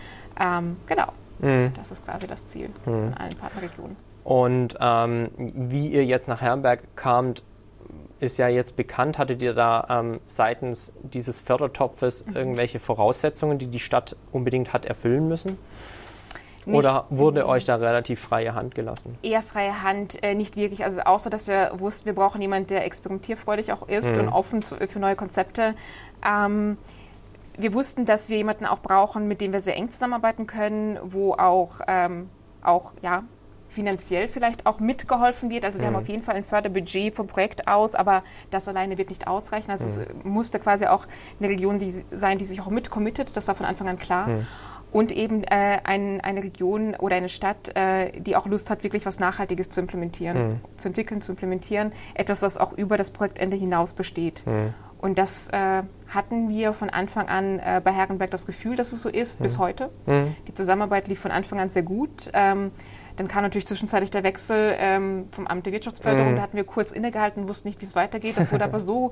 Ähm, 0.41 0.77
genau, 0.87 1.09
Mhm. 1.41 1.73
das 1.75 1.91
ist 1.91 2.05
quasi 2.05 2.29
das 2.29 2.45
Ziel 2.45 2.71
in 2.87 3.15
allen 3.15 3.35
Partnerregionen. 3.37 3.97
Und 4.23 4.77
ähm, 4.81 5.31
wie 5.37 5.89
ihr 5.89 6.05
jetzt 6.05 6.29
nach 6.29 6.41
Herrenberg 6.41 6.85
kamt, 6.95 7.43
ist 8.21 8.37
ja 8.39 8.47
jetzt 8.47 8.77
bekannt. 8.77 9.19
Hattet 9.19 9.43
ihr 9.43 9.55
da 9.55 9.87
ähm, 9.91 10.21
seitens 10.27 10.93
dieses 11.03 11.41
Fördertopfes 11.41 12.25
Mhm. 12.27 12.37
irgendwelche 12.37 12.79
Voraussetzungen, 12.79 13.59
die 13.59 13.67
die 13.67 13.81
Stadt 13.81 14.15
unbedingt 14.31 14.73
hat 14.73 14.85
erfüllen 14.87 15.27
müssen? 15.27 15.59
Nicht- 16.69 16.79
Oder 16.79 17.07
wurde 17.11 17.47
euch 17.47 17.65
da 17.65 17.77
relativ 17.77 18.21
freie 18.21 18.55
Hand 18.55 18.75
gelassen? 18.75 19.17
eher 19.23 19.43
freie 19.43 19.83
Hand, 19.83 20.23
äh, 20.23 20.35
nicht 20.35 20.57
wirklich. 20.57 20.85
Also 20.85 21.01
außer, 21.01 21.31
dass 21.31 21.47
wir 21.49 21.73
wussten, 21.79 22.07
wir 22.07 22.15
brauchen 22.15 22.41
jemanden, 22.43 22.69
der 22.69 22.85
experimentierfreudig 22.85 23.73
auch 23.73 23.89
ist 23.89 24.13
Mhm. 24.15 24.21
und 24.21 24.29
offen 24.29 24.63
zu, 24.63 24.77
für 24.77 24.99
neue 24.99 25.17
Konzepte. 25.17 25.75
Ähm, 26.25 26.77
wir 27.57 27.75
wussten, 27.75 28.05
dass 28.05 28.29
wir 28.29 28.37
jemanden 28.37 28.67
auch 28.67 28.81
brauchen, 28.81 29.27
mit 29.27 29.41
dem 29.41 29.53
wir 29.53 29.61
sehr 29.61 29.77
eng 29.77 29.91
zusammenarbeiten 29.91 30.47
können, 30.47 30.99
wo 31.03 31.33
auch, 31.35 31.81
ähm, 31.89 32.29
auch 32.63 32.93
ja, 33.03 33.25
finanziell 33.71 34.29
vielleicht 34.29 34.67
auch 34.67 34.81
mitgeholfen 34.81 35.51
wird. 35.51 35.65
Also 35.65 35.79
wir 35.81 35.87
haben 35.87 35.95
auf 35.97 36.09
jeden 36.09 36.23
Fall 36.23 36.35
ein 36.37 36.45
Förderbudget 36.45 37.15
vom 37.15 37.27
Projekt 37.27 37.69
aus, 37.69 37.95
aber 37.95 38.23
das 38.51 38.67
alleine 38.67 38.99
wird 38.99 39.09
nicht 39.11 39.27
ausreichen. 39.29 39.71
Also 39.71 39.85
es 39.87 40.01
musste 40.25 40.59
quasi 40.59 40.87
auch 40.87 41.07
eine 41.39 41.49
Region 41.49 41.79
die, 41.79 42.03
sein, 42.11 42.39
die 42.39 42.45
sich 42.45 42.61
auch 42.61 42.69
mit 42.71 42.91
committet. 42.91 43.37
Das 43.37 43.47
war 43.47 43.55
von 43.55 43.67
Anfang 43.67 43.89
an 43.89 43.99
klar. 43.99 44.29
Und 44.93 45.13
eben 45.13 45.45
äh, 45.45 45.81
ein, 45.85 46.21
eine 46.21 46.43
Region 46.43 46.95
oder 46.95 47.17
eine 47.17 47.29
Stadt, 47.29 47.77
äh, 47.77 48.21
die 48.21 48.37
auch 48.37 48.47
Lust 48.47 48.71
hat, 48.71 48.83
wirklich 48.85 49.05
was 49.07 49.21
Nachhaltiges 49.21 49.71
zu 49.71 49.81
implementieren, 49.81 50.49
mhm. 50.49 50.61
zu 50.77 50.89
entwickeln, 50.89 51.21
zu 51.21 51.33
implementieren. 51.33 51.93
Etwas, 52.15 52.43
was 52.43 52.59
auch 52.59 52.73
über 52.73 52.97
das 52.97 53.11
Projektende 53.11 53.57
hinaus 53.57 53.95
besteht. 53.95 54.47
Mhm. 54.47 54.75
Und 55.01 55.19
das 55.19 55.49
äh, 55.51 55.83
hatten 56.09 56.49
wir 56.49 56.73
von 56.73 56.91
Anfang 56.91 57.29
an 57.29 57.59
äh, 57.61 57.81
bei 57.83 57.93
Herrenberg 57.93 58.31
das 58.31 58.47
Gefühl, 58.47 58.77
dass 58.77 58.93
es 58.93 59.03
so 59.03 59.09
ist, 59.09 59.39
mhm. 59.39 59.45
bis 59.45 59.59
heute. 59.59 59.91
Mhm. 60.07 60.35
Die 60.49 60.55
Zusammenarbeit 60.55 61.09
lief 61.09 61.21
von 61.21 61.31
Anfang 61.31 61.61
an 61.61 61.71
sehr 61.71 61.83
gut. 61.83 62.31
Ähm, 62.33 62.73
dann 63.19 63.27
kam 63.27 63.43
natürlich 63.43 63.67
zwischenzeitlich 63.67 64.13
der 64.13 64.23
Wechsel 64.23 64.77
ähm, 64.79 65.27
vom 65.33 65.49
Amt 65.49 65.67
der 65.67 65.73
Wirtschaftsförderung. 65.73 66.33
Mhm. 66.33 66.37
Da 66.37 66.43
hatten 66.43 66.57
wir 66.57 66.63
kurz 66.63 66.93
innegehalten, 66.93 67.49
wussten 67.49 67.67
nicht, 67.67 67.81
wie 67.81 67.87
es 67.87 67.97
weitergeht. 67.97 68.39
Das 68.39 68.53
wurde 68.53 68.63
aber 68.65 68.79
so, 68.79 69.11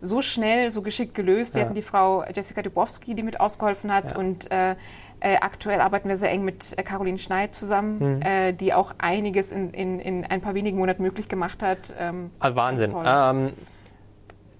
so 0.00 0.22
schnell, 0.22 0.70
so 0.70 0.80
geschickt 0.80 1.14
gelöst. 1.14 1.54
Wir 1.54 1.62
ja. 1.62 1.66
hatten 1.66 1.74
die 1.74 1.82
Frau 1.82 2.24
Jessica 2.32 2.62
Dubowski, 2.62 3.16
die 3.16 3.24
mit 3.24 3.40
ausgeholfen 3.40 3.92
hat. 3.92 4.12
Ja. 4.12 4.18
Und 4.18 4.48
äh, 4.52 4.76
äh, 5.20 5.36
aktuell 5.36 5.80
arbeiten 5.80 6.08
wir 6.08 6.16
sehr 6.16 6.30
eng 6.30 6.44
mit 6.44 6.78
äh, 6.78 6.82
Caroline 6.82 7.18
Schneid 7.18 7.54
zusammen, 7.54 8.16
mhm. 8.16 8.22
äh, 8.22 8.52
die 8.52 8.72
auch 8.72 8.94
einiges 8.98 9.50
in, 9.50 9.70
in, 9.70 10.00
in, 10.00 10.24
ein 10.24 10.40
paar 10.40 10.54
wenigen 10.54 10.78
Monaten 10.78 11.02
möglich 11.02 11.28
gemacht 11.28 11.62
hat. 11.62 11.92
Ähm, 11.98 12.30
ah, 12.38 12.54
Wahnsinn. 12.54 12.94
Ähm, 13.04 13.52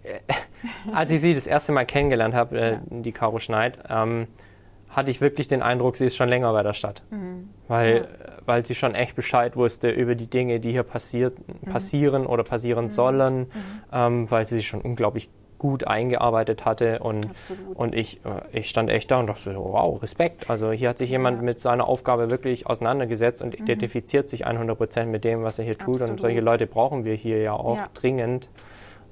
äh, 0.03 0.18
als 0.92 1.11
ich 1.11 1.21
sie 1.21 1.35
das 1.35 1.47
erste 1.47 1.73
Mal 1.73 1.87
kennengelernt 1.87 2.35
habe, 2.35 2.59
äh, 2.59 2.73
ja. 2.73 2.81
die 2.90 3.12
Caro 3.12 3.38
Schneid, 3.38 3.79
ähm, 3.88 4.27
hatte 4.88 5.11
ich 5.11 5.21
wirklich 5.21 5.47
den 5.47 5.62
Eindruck, 5.62 5.97
sie 5.97 6.07
ist 6.07 6.16
schon 6.16 6.29
länger 6.29 6.53
bei 6.53 6.62
der 6.62 6.73
Stadt. 6.73 7.03
Mhm. 7.11 7.51
Weil, 7.68 7.97
ja. 7.97 8.33
weil 8.47 8.64
sie 8.64 8.75
schon 8.75 8.94
echt 8.94 9.14
Bescheid 9.14 9.55
wusste 9.55 9.90
über 9.90 10.14
die 10.14 10.29
Dinge, 10.29 10.61
die 10.61 10.73
hier 10.73 10.83
passiert, 10.83 11.37
mhm. 11.47 11.71
passieren 11.71 12.27
oder 12.27 12.42
passieren 12.42 12.85
mhm. 12.85 12.88
sollen, 12.88 13.38
mhm. 13.38 13.47
ähm, 13.92 14.31
weil 14.31 14.47
sie 14.47 14.57
sich 14.57 14.68
schon 14.68 14.81
unglaublich 14.81 15.29
gut 15.59 15.87
eingearbeitet 15.87 16.64
hatte 16.64 17.01
und, 17.01 17.29
und 17.75 17.94
ich, 17.94 18.21
äh, 18.25 18.59
ich 18.59 18.71
stand 18.71 18.90
echt 18.90 19.11
da 19.11 19.18
und 19.18 19.27
dachte, 19.27 19.55
wow, 19.57 20.01
Respekt. 20.01 20.49
Also 20.49 20.71
hier 20.71 20.88
hat 20.88 20.99
sich 20.99 21.11
jemand 21.11 21.38
ja. 21.38 21.42
mit 21.42 21.61
seiner 21.61 21.88
Aufgabe 21.88 22.31
wirklich 22.31 22.66
auseinandergesetzt 22.66 23.42
und 23.42 23.59
mhm. 23.59 23.64
identifiziert 23.64 24.29
sich 24.29 24.47
100 24.47 24.79
Prozent 24.79 25.11
mit 25.11 25.25
dem, 25.25 25.42
was 25.42 25.59
er 25.59 25.64
hier 25.64 25.77
tut. 25.77 25.97
Absolut. 25.97 26.12
Und 26.12 26.21
solche 26.21 26.40
Leute 26.40 26.66
brauchen 26.66 27.05
wir 27.05 27.14
hier 27.14 27.40
ja 27.42 27.53
auch 27.53 27.77
ja. 27.77 27.88
dringend. 27.94 28.49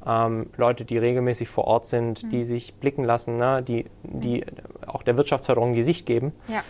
Ähm, 0.07 0.51
Leute, 0.57 0.85
die 0.85 0.99
regelmäßig 0.99 1.49
vor 1.49 1.65
Ort 1.65 1.89
sind, 1.89 2.23
mhm. 2.23 2.31
die 2.31 2.45
sich 2.45 2.75
blicken 2.75 3.03
lassen, 3.03 3.39
ne? 3.39 3.63
die, 3.63 3.87
die 4.05 4.43
mhm. 4.43 4.89
auch 4.89 5.03
der 5.03 5.17
Wirtschaftsförderung 5.17 5.75
Gesicht 5.75 6.07
geben. 6.07 6.33
Ja. 6.47 6.63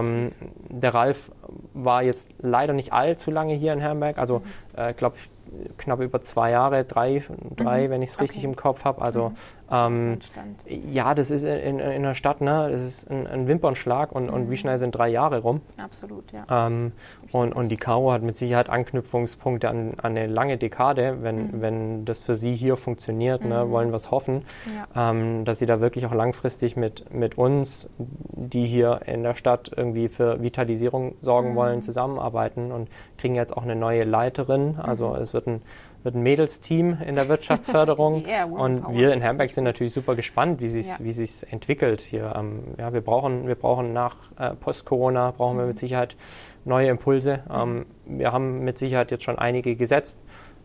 Ähm, 0.00 0.32
der 0.68 0.94
Ralf 0.94 1.30
war 1.74 2.02
jetzt 2.02 2.28
leider 2.38 2.72
nicht 2.72 2.92
allzu 2.92 3.30
lange 3.30 3.54
hier 3.54 3.72
in 3.72 3.80
Herrenberg. 3.80 4.18
Also, 4.18 4.38
mhm. 4.38 4.44
äh, 4.76 4.94
glaube 4.94 5.16
ich, 5.18 5.30
knapp 5.78 6.00
über 6.00 6.22
zwei 6.22 6.50
Jahre, 6.50 6.84
drei, 6.84 7.24
drei 7.56 7.86
mhm. 7.86 7.90
wenn 7.90 8.02
ich 8.02 8.10
es 8.10 8.20
richtig 8.20 8.44
im 8.44 8.56
Kopf 8.56 8.84
habe. 8.84 9.02
Also 9.02 9.30
mhm. 9.30 9.36
Ähm, 9.70 10.18
ja, 10.66 11.14
das 11.14 11.30
ist 11.30 11.42
in, 11.42 11.78
in, 11.78 11.80
in, 11.80 12.02
der 12.02 12.14
Stadt, 12.14 12.40
ne, 12.40 12.68
das 12.70 12.82
ist 12.82 13.10
ein, 13.10 13.26
ein 13.26 13.48
Wimpernschlag 13.48 14.12
und, 14.12 14.26
mhm. 14.26 14.32
und 14.34 14.46
wie 14.46 14.52
mhm. 14.52 14.56
schnell 14.56 14.78
sind 14.78 14.92
drei 14.92 15.08
Jahre 15.08 15.40
rum. 15.40 15.60
Absolut, 15.82 16.24
ja. 16.32 16.66
Ähm, 16.66 16.92
und, 17.32 17.52
und 17.52 17.68
die 17.68 17.76
Caro 17.76 18.12
hat 18.12 18.22
mit 18.22 18.36
Sicherheit 18.36 18.68
Anknüpfungspunkte 18.68 19.68
an, 19.68 19.94
an 19.96 20.16
eine 20.16 20.26
lange 20.28 20.56
Dekade, 20.56 21.18
wenn, 21.22 21.36
mhm. 21.36 21.60
wenn 21.60 22.04
das 22.04 22.20
für 22.20 22.36
sie 22.36 22.54
hier 22.54 22.76
funktioniert, 22.76 23.44
ne, 23.44 23.64
mhm. 23.64 23.70
wollen 23.70 23.90
wir 23.90 23.96
es 23.96 24.10
hoffen, 24.12 24.44
ja. 24.72 25.10
ähm, 25.10 25.44
dass 25.44 25.58
sie 25.58 25.66
da 25.66 25.80
wirklich 25.80 26.06
auch 26.06 26.14
langfristig 26.14 26.76
mit, 26.76 27.12
mit 27.12 27.38
uns, 27.38 27.90
die 27.98 28.66
hier 28.66 29.00
in 29.06 29.24
der 29.24 29.34
Stadt 29.34 29.70
irgendwie 29.76 30.08
für 30.08 30.40
Vitalisierung 30.42 31.16
sorgen 31.20 31.56
wollen, 31.56 31.82
zusammenarbeiten 31.82 32.70
und 32.70 32.88
kriegen 33.18 33.34
jetzt 33.34 33.56
auch 33.56 33.62
eine 33.62 33.76
neue 33.76 34.04
Leiterin. 34.04 34.76
Also 34.80 35.16
es 35.16 35.34
wird 35.34 35.40
wird 35.40 35.46
ein, 35.46 35.62
wird 36.02 36.14
ein 36.14 36.22
Mädelsteam 36.22 36.98
in 37.06 37.14
der 37.14 37.28
Wirtschaftsförderung. 37.28 38.24
yeah, 38.26 38.44
und 38.44 38.94
wir 38.94 39.12
in 39.12 39.20
Herrenberg 39.20 39.52
sind 39.52 39.64
natürlich 39.64 39.92
super 39.92 40.14
gespannt, 40.14 40.60
wie 40.60 40.68
sich 40.68 40.88
ja. 40.88 40.96
wie 40.98 41.12
sich's 41.12 41.42
entwickelt 41.42 42.00
hier. 42.00 42.34
Ähm, 42.36 42.62
ja, 42.78 42.92
wir 42.92 43.00
brauchen, 43.00 43.46
wir 43.46 43.54
brauchen 43.54 43.92
nach 43.92 44.16
äh, 44.38 44.50
Post-Corona 44.54 45.32
brauchen 45.32 45.56
mhm. 45.56 45.60
wir 45.60 45.66
mit 45.66 45.78
Sicherheit 45.78 46.16
neue 46.64 46.88
Impulse. 46.88 47.40
Ähm, 47.52 47.86
wir 48.06 48.32
haben 48.32 48.60
mit 48.64 48.78
Sicherheit 48.78 49.10
jetzt 49.10 49.24
schon 49.24 49.38
einige 49.38 49.76
gesetzt. 49.76 50.18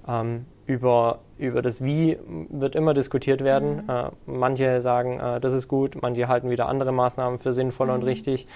Ähm, 0.07 0.45
über, 0.67 1.19
über 1.37 1.61
das 1.61 1.83
Wie 1.83 2.17
wird 2.49 2.75
immer 2.75 2.93
diskutiert 2.93 3.43
werden. 3.43 3.83
Mhm. 3.83 3.89
Äh, 3.89 4.09
manche 4.25 4.81
sagen, 4.81 5.19
äh, 5.19 5.39
das 5.39 5.53
ist 5.53 5.67
gut, 5.67 6.01
manche 6.01 6.27
halten 6.27 6.49
wieder 6.49 6.67
andere 6.67 6.91
Maßnahmen 6.91 7.39
für 7.39 7.53
sinnvoll 7.53 7.87
mhm. 7.87 7.93
und 7.93 8.03
richtig 8.03 8.47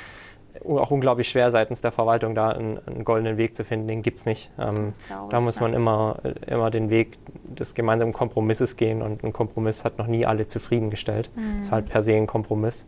auch 0.65 0.91
unglaublich 0.91 1.29
schwer 1.29 1.51
seitens 1.51 1.81
der 1.81 1.91
Verwaltung 1.91 2.35
da 2.35 2.49
einen, 2.49 2.79
einen 2.85 3.05
goldenen 3.05 3.37
Weg 3.37 3.55
zu 3.55 3.63
finden. 3.63 3.87
Den 3.87 4.01
gibt 4.01 4.19
es 4.19 4.25
nicht. 4.25 4.51
Ähm, 4.59 4.93
da 5.29 5.39
muss 5.39 5.59
man 5.59 5.73
immer, 5.73 6.17
immer 6.47 6.71
den 6.71 6.89
Weg 6.89 7.17
des 7.43 7.73
gemeinsamen 7.73 8.13
Kompromisses 8.13 8.75
gehen 8.75 9.01
und 9.01 9.23
ein 9.23 9.33
Kompromiss 9.33 9.85
hat 9.85 9.97
noch 9.97 10.07
nie 10.07 10.25
alle 10.25 10.47
zufriedengestellt. 10.47 11.29
Mhm. 11.35 11.61
Ist 11.61 11.71
halt 11.71 11.87
per 11.87 12.03
se 12.03 12.13
ein 12.13 12.27
Kompromiss. 12.27 12.85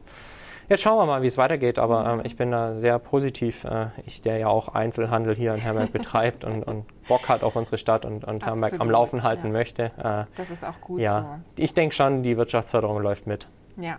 Jetzt 0.72 0.84
schauen 0.84 0.98
wir 0.98 1.06
mal, 1.06 1.22
wie 1.22 1.28
es 1.28 1.38
weitergeht, 1.38 1.78
aber 1.80 2.06
ähm, 2.06 2.22
ich 2.24 2.38
bin 2.38 2.52
da 2.52 2.76
sehr 2.80 2.98
positiv. 2.98 3.66
Äh, 3.66 3.88
ich, 4.06 4.22
der 4.22 4.38
ja 4.38 4.48
auch 4.48 4.70
Einzelhandel 4.70 5.36
hier 5.36 5.54
in 5.54 5.60
Hermerk 5.60 5.92
betreibt 5.94 6.46
und, 6.46 6.64
und, 6.64 6.86
Bock 7.10 7.28
hat 7.28 7.44
auf 7.44 7.58
unsere 7.58 7.78
Stadt 7.78 8.06
und, 8.06 8.24
und 8.24 8.46
Hermerk 8.46 8.80
am 8.80 8.90
Laufen 8.90 9.22
halten 9.22 9.48
ja. 9.48 9.52
möchte. 9.52 9.84
Äh, 9.98 10.24
das 10.38 10.50
ist 10.50 10.64
auch 10.64 10.80
gut 10.80 11.02
ja, 11.02 11.22
so. 11.22 11.62
Ich 11.62 11.74
denke 11.74 11.94
schon, 11.94 12.24
die 12.24 12.38
Wirtschaftsförderung 12.38 13.02
läuft 13.02 13.28
mit. 13.28 13.50
Ja. 13.76 13.98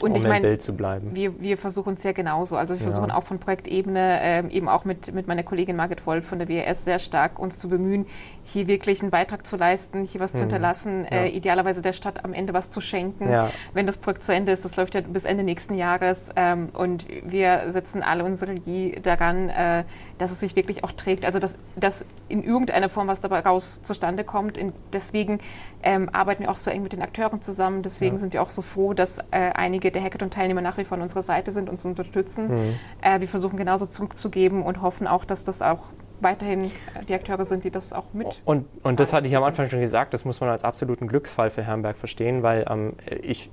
Und 0.00 0.12
um 0.12 0.16
ich 0.16 0.22
meine, 0.22 0.46
Bild 0.46 0.62
zu 0.62 0.72
bleiben. 0.72 1.14
Wir, 1.14 1.40
wir 1.40 1.58
versuchen 1.58 1.94
es 1.94 2.02
ja 2.02 2.12
genauso. 2.12 2.56
Also 2.56 2.74
wir 2.74 2.80
ja. 2.80 2.84
versuchen 2.84 3.10
auch 3.10 3.24
von 3.24 3.38
Projektebene, 3.38 4.18
ähm, 4.22 4.50
eben 4.50 4.68
auch 4.68 4.84
mit, 4.84 5.12
mit 5.14 5.26
meiner 5.26 5.42
Kollegin 5.42 5.76
Margit 5.76 6.06
Wolf 6.06 6.26
von 6.26 6.38
der 6.38 6.48
WRS 6.48 6.84
sehr 6.84 6.98
stark 6.98 7.38
uns 7.38 7.58
zu 7.58 7.68
bemühen, 7.68 8.06
hier 8.44 8.66
wirklich 8.66 9.00
einen 9.02 9.10
Beitrag 9.10 9.46
zu 9.46 9.56
leisten, 9.56 10.04
hier 10.04 10.20
was 10.20 10.32
mhm. 10.32 10.36
zu 10.36 10.42
hinterlassen, 10.44 11.04
ja. 11.04 11.18
äh, 11.18 11.28
idealerweise 11.28 11.82
der 11.82 11.92
Stadt 11.92 12.24
am 12.24 12.32
Ende 12.32 12.52
was 12.52 12.70
zu 12.70 12.80
schenken, 12.80 13.30
ja. 13.30 13.50
wenn 13.72 13.86
das 13.86 13.98
Projekt 13.98 14.24
zu 14.24 14.34
Ende 14.34 14.52
ist. 14.52 14.64
Das 14.64 14.76
läuft 14.76 14.94
ja 14.94 15.00
bis 15.00 15.24
Ende 15.24 15.44
nächsten 15.44 15.74
Jahres. 15.74 16.30
Ähm, 16.36 16.70
und 16.72 17.06
wir 17.24 17.70
setzen 17.70 18.02
alle 18.02 18.24
unsere 18.24 18.52
Energie 18.52 18.98
daran, 19.02 19.48
äh, 19.48 19.84
dass 20.18 20.32
es 20.32 20.40
sich 20.40 20.56
wirklich 20.56 20.84
auch 20.84 20.92
trägt. 20.92 21.24
Also 21.24 21.38
dass, 21.38 21.54
dass 21.76 22.04
in 22.28 22.42
irgendeiner 22.42 22.88
Form 22.88 23.08
was 23.08 23.20
dabei 23.20 23.40
raus 23.40 23.82
zustande 23.82 24.24
kommt. 24.24 24.56
In, 24.56 24.72
deswegen 24.92 25.40
ähm, 25.82 26.08
arbeiten 26.12 26.42
wir 26.42 26.50
auch 26.50 26.56
so 26.56 26.70
eng 26.70 26.82
mit 26.82 26.92
den 26.92 27.02
Akteuren 27.02 27.42
zusammen. 27.42 27.82
Deswegen 27.82 28.18
sind 28.18 28.32
wir 28.32 28.42
auch 28.42 28.50
so 28.50 28.62
froh, 28.62 28.92
dass 28.92 29.18
äh, 29.30 29.52
einige 29.54 29.90
der 29.90 30.02
Hackathon-Teilnehmer 30.02 30.60
nach 30.60 30.78
wie 30.78 30.84
vor 30.84 30.96
an 30.96 31.02
unserer 31.02 31.22
Seite 31.22 31.52
sind, 31.52 31.68
uns 31.68 31.84
unterstützen. 31.84 32.48
Mhm. 32.48 32.74
Äh, 33.00 33.20
wir 33.20 33.28
versuchen 33.28 33.56
genauso 33.56 33.86
zurückzugeben 33.86 34.62
und 34.62 34.82
hoffen 34.82 35.06
auch, 35.06 35.24
dass 35.24 35.44
das 35.44 35.62
auch 35.62 35.84
weiterhin 36.22 36.64
äh, 36.64 37.04
die 37.08 37.14
Akteure 37.14 37.44
sind, 37.44 37.64
die 37.64 37.70
das 37.70 37.92
auch 37.92 38.12
mit. 38.12 38.40
Und, 38.44 38.66
und 38.82 39.00
das 39.00 39.12
hatte 39.12 39.26
ich 39.26 39.36
am 39.36 39.44
Anfang 39.44 39.68
schon 39.70 39.80
gesagt, 39.80 40.14
das 40.14 40.24
muss 40.24 40.40
man 40.40 40.50
als 40.50 40.64
absoluten 40.64 41.06
Glücksfall 41.06 41.50
für 41.50 41.62
Herrenberg 41.62 41.96
verstehen, 41.96 42.42
weil 42.42 42.66
ähm, 42.68 42.94
ich, 43.22 43.50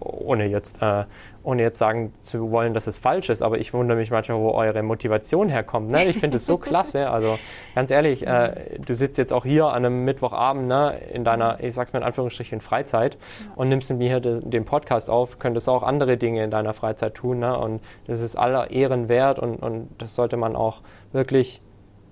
ohne 0.00 0.46
jetzt, 0.46 0.80
äh, 0.80 1.04
ohne 1.42 1.62
jetzt 1.62 1.78
sagen 1.78 2.12
zu 2.22 2.50
wollen, 2.50 2.74
dass 2.74 2.86
es 2.86 2.98
falsch 2.98 3.30
ist, 3.30 3.42
aber 3.42 3.58
ich 3.58 3.72
wundere 3.72 3.98
mich 3.98 4.10
manchmal, 4.10 4.38
wo 4.38 4.50
eure 4.50 4.82
Motivation 4.82 5.48
herkommt. 5.48 5.90
Ne? 5.90 6.04
Ich 6.06 6.18
finde 6.18 6.36
es 6.36 6.46
so 6.46 6.58
klasse. 6.58 7.08
Also 7.18 7.38
ganz 7.74 7.90
ehrlich, 7.90 8.26
äh, 8.26 8.78
du 8.78 8.94
sitzt 8.94 9.18
jetzt 9.18 9.32
auch 9.32 9.44
hier 9.44 9.66
an 9.66 9.84
einem 9.84 10.04
Mittwochabend 10.04 10.68
ne, 10.68 11.00
in 11.12 11.24
deiner, 11.24 11.58
ich 11.62 11.74
sag's 11.74 11.92
mal 11.92 12.00
in 12.00 12.04
Anführungsstrichen, 12.04 12.60
Freizeit 12.60 13.18
und 13.56 13.68
nimmst 13.68 13.90
mit 13.90 13.98
mir 13.98 14.08
hier 14.08 14.20
de, 14.20 14.40
den 14.42 14.64
Podcast 14.64 15.10
auf, 15.10 15.38
könntest 15.38 15.68
auch 15.68 15.82
andere 15.82 16.16
Dinge 16.16 16.44
in 16.44 16.50
deiner 16.50 16.74
Freizeit 16.74 17.14
tun. 17.14 17.40
Ne? 17.40 17.58
Und 17.58 17.80
das 18.06 18.20
ist 18.20 18.36
aller 18.36 18.70
Ehren 18.70 19.08
wert 19.08 19.38
und, 19.38 19.56
und 19.56 19.88
das 19.98 20.14
sollte 20.14 20.36
man 20.36 20.54
auch 20.54 20.82
wirklich 21.12 21.62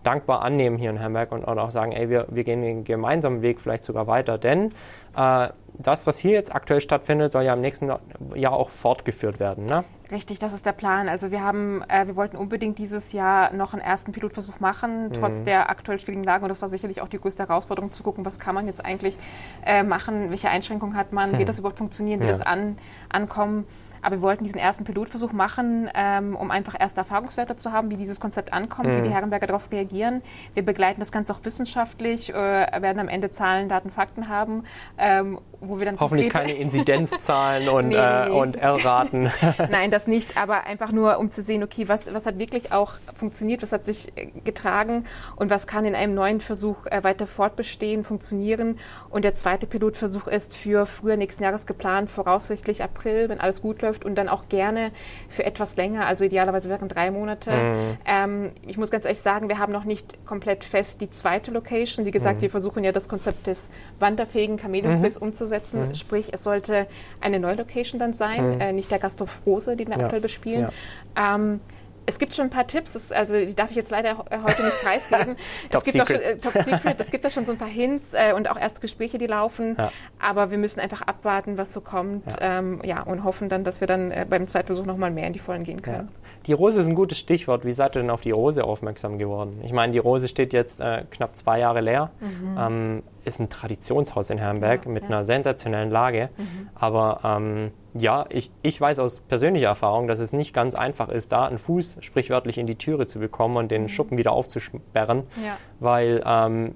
dankbar 0.07 0.43
annehmen 0.43 0.79
hier 0.79 0.91
in 0.91 0.99
Herrenberg 0.99 1.33
und, 1.33 1.45
und 1.45 1.59
auch 1.59 1.71
sagen, 1.71 1.93
ey, 1.93 2.09
wir, 2.09 2.27
wir 2.31 2.45
gehen 2.45 2.63
den 2.63 2.85
gemeinsamen 2.85 3.43
Weg 3.43 3.61
vielleicht 3.61 3.85
sogar 3.85 4.07
weiter. 4.07 4.39
Denn 4.39 4.73
äh, 5.17 5.49
das, 5.79 6.07
was 6.07 6.19
hier 6.19 6.33
jetzt 6.33 6.55
aktuell 6.55 6.81
stattfindet, 6.81 7.33
soll 7.33 7.43
ja 7.43 7.55
im 7.55 7.61
nächsten 7.61 7.91
Jahr 8.35 8.53
auch 8.53 8.71
fortgeführt 8.71 9.41
werden. 9.41 9.67
Ne? 9.67 9.85
Richtig, 10.11 10.39
das 10.39 10.53
ist 10.53 10.65
der 10.65 10.73
Plan. 10.73 11.09
Also 11.09 11.31
wir 11.31 11.43
haben, 11.43 11.83
äh, 11.89 12.07
wir 12.07 12.15
wollten 12.15 12.37
unbedingt 12.37 12.79
dieses 12.79 13.13
Jahr 13.13 13.53
noch 13.53 13.73
einen 13.73 13.83
ersten 13.83 14.13
Pilotversuch 14.13 14.61
machen, 14.61 15.11
trotz 15.13 15.41
mhm. 15.41 15.45
der 15.47 15.71
aktuell 15.71 15.99
schwierigen 15.99 16.25
Lage. 16.25 16.45
Und 16.45 16.51
das 16.51 16.63
war 16.63 16.69
sicherlich 16.69 17.01
auch 17.03 17.09
die 17.09 17.19
größte 17.19 17.43
Herausforderung, 17.49 17.91
zu 17.91 18.03
gucken, 18.03 18.25
was 18.25 18.39
kann 18.39 18.55
man 18.55 18.67
jetzt 18.67 18.85
eigentlich 18.85 19.19
äh, 19.65 19.83
machen, 19.83 20.31
welche 20.31 20.49
Einschränkungen 20.49 20.97
hat 20.97 21.13
man, 21.13 21.33
hm. 21.33 21.39
wird 21.39 21.49
das 21.49 21.59
überhaupt 21.59 21.79
funktionieren, 21.79 22.21
wird 22.21 22.31
ja. 22.31 22.37
das 22.39 22.47
an, 22.47 22.79
ankommen. 23.09 23.67
Aber 24.07 24.19
wir 24.19 24.23
wollten 24.23 24.45
diesen 24.45 24.61
ersten 24.61 24.85
Pilotversuch 24.85 25.33
machen, 25.33 25.91
ähm, 25.93 26.37
um 26.37 26.53
einfach 26.53 26.79
erste 26.79 27.01
Erfahrungswerte 27.01 27.57
zu 27.57 27.73
haben, 27.73 27.91
wie 27.91 27.97
dieses 27.97 28.21
Konzept 28.21 28.53
ankommt, 28.53 28.89
mhm. 28.89 28.99
wie 28.99 29.03
die 29.03 29.11
Herrenberger 29.13 29.49
darauf 29.49 29.73
reagieren. 29.73 30.23
Wir 30.55 30.65
begleiten 30.65 31.01
das 31.01 31.11
Ganze 31.11 31.33
auch 31.33 31.41
wissenschaftlich, 31.43 32.33
äh, 32.33 32.35
werden 32.37 33.01
am 33.01 33.09
Ende 33.09 33.31
Zahlen, 33.31 33.69
Daten, 33.69 33.91
Fakten 33.91 34.29
haben, 34.29 34.63
ähm, 34.97 35.41
wo 35.61 35.79
wir 35.79 35.87
dann 35.87 35.99
hoffentlich 35.99 36.31
keine 36.31 36.53
Inzidenzzahlen 36.53 37.69
und, 37.71 37.89
nee, 37.89 37.97
nee, 37.97 38.29
nee. 38.29 38.29
Äh, 38.29 38.31
und 38.31 38.57
R-Raten. 38.57 39.33
Nein, 39.71 39.91
das 39.91 40.07
nicht, 40.07 40.37
aber 40.37 40.65
einfach 40.65 40.93
nur, 40.93 41.19
um 41.19 41.31
zu 41.31 41.43
sehen, 41.43 41.63
okay, 41.63 41.89
was, 41.89 42.13
was 42.13 42.27
hat 42.27 42.39
wirklich 42.39 42.73
auch 42.73 42.95
funktioniert, 43.17 43.63
was 43.63 43.73
hat 43.73 43.85
sich 43.85 44.13
äh, 44.17 44.27
getragen 44.45 45.07
und 45.37 45.51
was 45.51 45.67
kann 45.67 45.85
in 45.85 45.95
einem 45.95 46.15
neuen 46.15 46.41
Versuch 46.41 46.87
äh, 46.87 47.03
weiter 47.03 47.27
fortbestehen, 47.27 48.05
funktionieren. 48.05 48.79
Und 49.11 49.25
der 49.25 49.35
zweite 49.35 49.67
Pilotversuch 49.67 50.27
ist 50.27 50.55
für 50.55 50.87
früher 50.87 51.17
nächsten 51.17 51.43
Jahres 51.43 51.67
geplant, 51.67 52.11
voraussichtlich 52.11 52.83
April, 52.83 53.29
wenn 53.29 53.41
alles 53.41 53.63
gut 53.63 53.83
läuft 53.83 53.97
läuft 53.97 54.05
und 54.05 54.17
dann 54.17 54.29
auch 54.29 54.49
gerne 54.49 54.93
für 55.29 55.45
etwas 55.45 55.77
länger, 55.77 56.07
also 56.07 56.25
idealerweise 56.25 56.69
wären 56.69 56.89
drei 56.89 57.11
Monate. 57.11 57.53
Mhm. 57.53 57.99
Ähm, 58.05 58.53
ich 58.67 58.77
muss 58.77 58.91
ganz 58.91 59.05
ehrlich 59.05 59.21
sagen, 59.21 59.49
wir 59.49 59.59
haben 59.59 59.73
noch 59.73 59.85
nicht 59.85 60.25
komplett 60.27 60.65
fest 60.65 61.01
die 61.01 61.11
zweite 61.11 61.51
Location. 61.51 62.05
Wie 62.05 62.11
gesagt, 62.11 62.39
mhm. 62.39 62.43
wir 62.43 62.51
versuchen 62.51 62.85
ja 62.85 62.93
das 62.93 63.09
Konzept 63.09 63.47
des 63.47 63.71
wanderfähigen 63.99 64.59
Chameleon 64.59 64.97
Space 64.97 65.17
mhm. 65.17 65.29
umzusetzen. 65.29 65.46
Mhm. 65.89 65.95
Sprich, 65.95 66.29
es 66.33 66.45
sollte 66.45 66.87
eine 67.21 67.41
neue 67.41 67.57
Location 67.57 67.99
dann 67.99 68.13
sein, 68.13 68.55
mhm. 68.55 68.61
äh, 68.61 68.73
nicht 68.73 68.91
der 68.91 68.99
Gasthof 68.99 69.41
Rose, 69.47 69.77
den 69.77 69.89
wir 69.89 69.99
aktuell 69.99 70.21
bespielen. 70.21 70.69
Ähm, 71.17 71.61
es 72.07 72.19
gibt 72.19 72.35
schon 72.35 72.47
ein 72.47 72.51
paar 72.51 72.67
Tipps, 72.67 72.93
das, 72.93 73.13
also 73.13 73.35
die 73.35 73.55
darf 73.55 73.71
ich 73.71 73.77
jetzt 73.77 73.91
leider 73.91 74.19
heute 74.19 74.65
nicht 74.65 74.81
preisgeben. 74.81 75.37
top, 75.71 75.85
es 75.87 75.93
gibt 75.93 76.07
secret. 76.07 76.21
Auch 76.21 76.23
schon, 76.23 76.23
äh, 76.23 76.39
top 76.39 76.53
Secret. 76.63 77.01
Es 77.01 77.11
gibt 77.11 77.25
da 77.25 77.31
schon 77.31 77.45
so 77.45 77.53
ein 77.53 77.59
paar 77.59 77.69
Hints 77.69 78.15
äh, 78.15 78.33
und 78.33 78.49
auch 78.51 78.59
erste 78.59 78.81
Gespräche, 78.81 79.19
die 79.19 79.27
laufen. 79.27 79.75
Ja. 79.77 79.91
Aber 80.21 80.51
wir 80.51 80.59
müssen 80.59 80.81
einfach 80.81 81.03
abwarten, 81.03 81.59
was 81.59 81.73
so 81.73 81.81
kommt. 81.81 82.25
Ja, 82.41 82.59
ähm, 82.59 82.81
ja 82.85 83.03
und 83.03 83.25
hoffen 83.25 83.49
dann, 83.49 83.65
dass 83.65 83.81
wir 83.81 83.89
dann 83.89 84.13
äh, 84.13 84.25
beim 84.29 84.47
Zweitversuch 84.47 84.87
nochmal 84.87 85.11
mehr 85.11 85.27
in 85.27 85.33
die 85.33 85.39
Vollen 85.41 85.65
gehen 85.65 85.83
können. 85.83 86.09
Ja. 86.09 86.27
Die 86.47 86.53
Rose 86.53 86.81
ist 86.81 86.87
ein 86.87 86.95
gutes 86.95 87.19
Stichwort. 87.19 87.65
Wie 87.65 87.73
seid 87.73 87.97
ihr 87.97 88.03
denn 88.03 88.11
auf 88.11 88.21
die 88.21 88.31
Rose 88.31 88.63
aufmerksam 88.63 89.19
geworden? 89.19 89.61
Ich 89.65 89.73
meine, 89.73 89.93
die 89.93 89.99
Rose 89.99 90.29
steht 90.29 90.53
jetzt 90.53 90.81
äh, 90.81 91.03
knapp 91.11 91.37
zwei 91.37 91.59
Jahre 91.59 91.81
leer. 91.81 92.11
Mhm. 92.21 92.59
Ähm, 92.59 93.03
ist 93.25 93.41
ein 93.41 93.51
Traditionshaus 93.51 94.31
in 94.31 94.39
Herrenberg 94.39 94.87
mit 94.87 95.05
einer 95.05 95.25
sensationellen 95.25 95.91
Lage. 95.91 96.29
Mhm. 96.37 96.69
Aber 96.77 97.21
ähm, 97.25 97.73
ja, 97.99 98.27
ich, 98.29 98.51
ich 98.63 98.81
weiß 98.81 98.99
aus 98.99 99.21
persönlicher 99.21 99.69
Erfahrung, 99.69 100.07
dass 100.07 100.19
es 100.19 100.33
nicht 100.33 100.53
ganz 100.55 100.75
einfach 100.75 101.09
ist, 101.09 101.33
da 101.33 101.47
einen 101.47 101.59
Fuß 101.59 101.99
sprichwörtlich 102.01 102.59
in 102.59 102.67
die 102.67 102.77
Türe 102.77 103.07
zu 103.07 103.19
bekommen 103.19 103.57
und 103.57 103.71
den 103.71 103.83
mhm. 103.83 103.89
Schuppen 103.89 104.19
wieder 104.19 104.33
aufzusperren, 104.33 105.25
ja. 105.45 105.59
weil 105.81 106.23
ähm, 106.25 106.75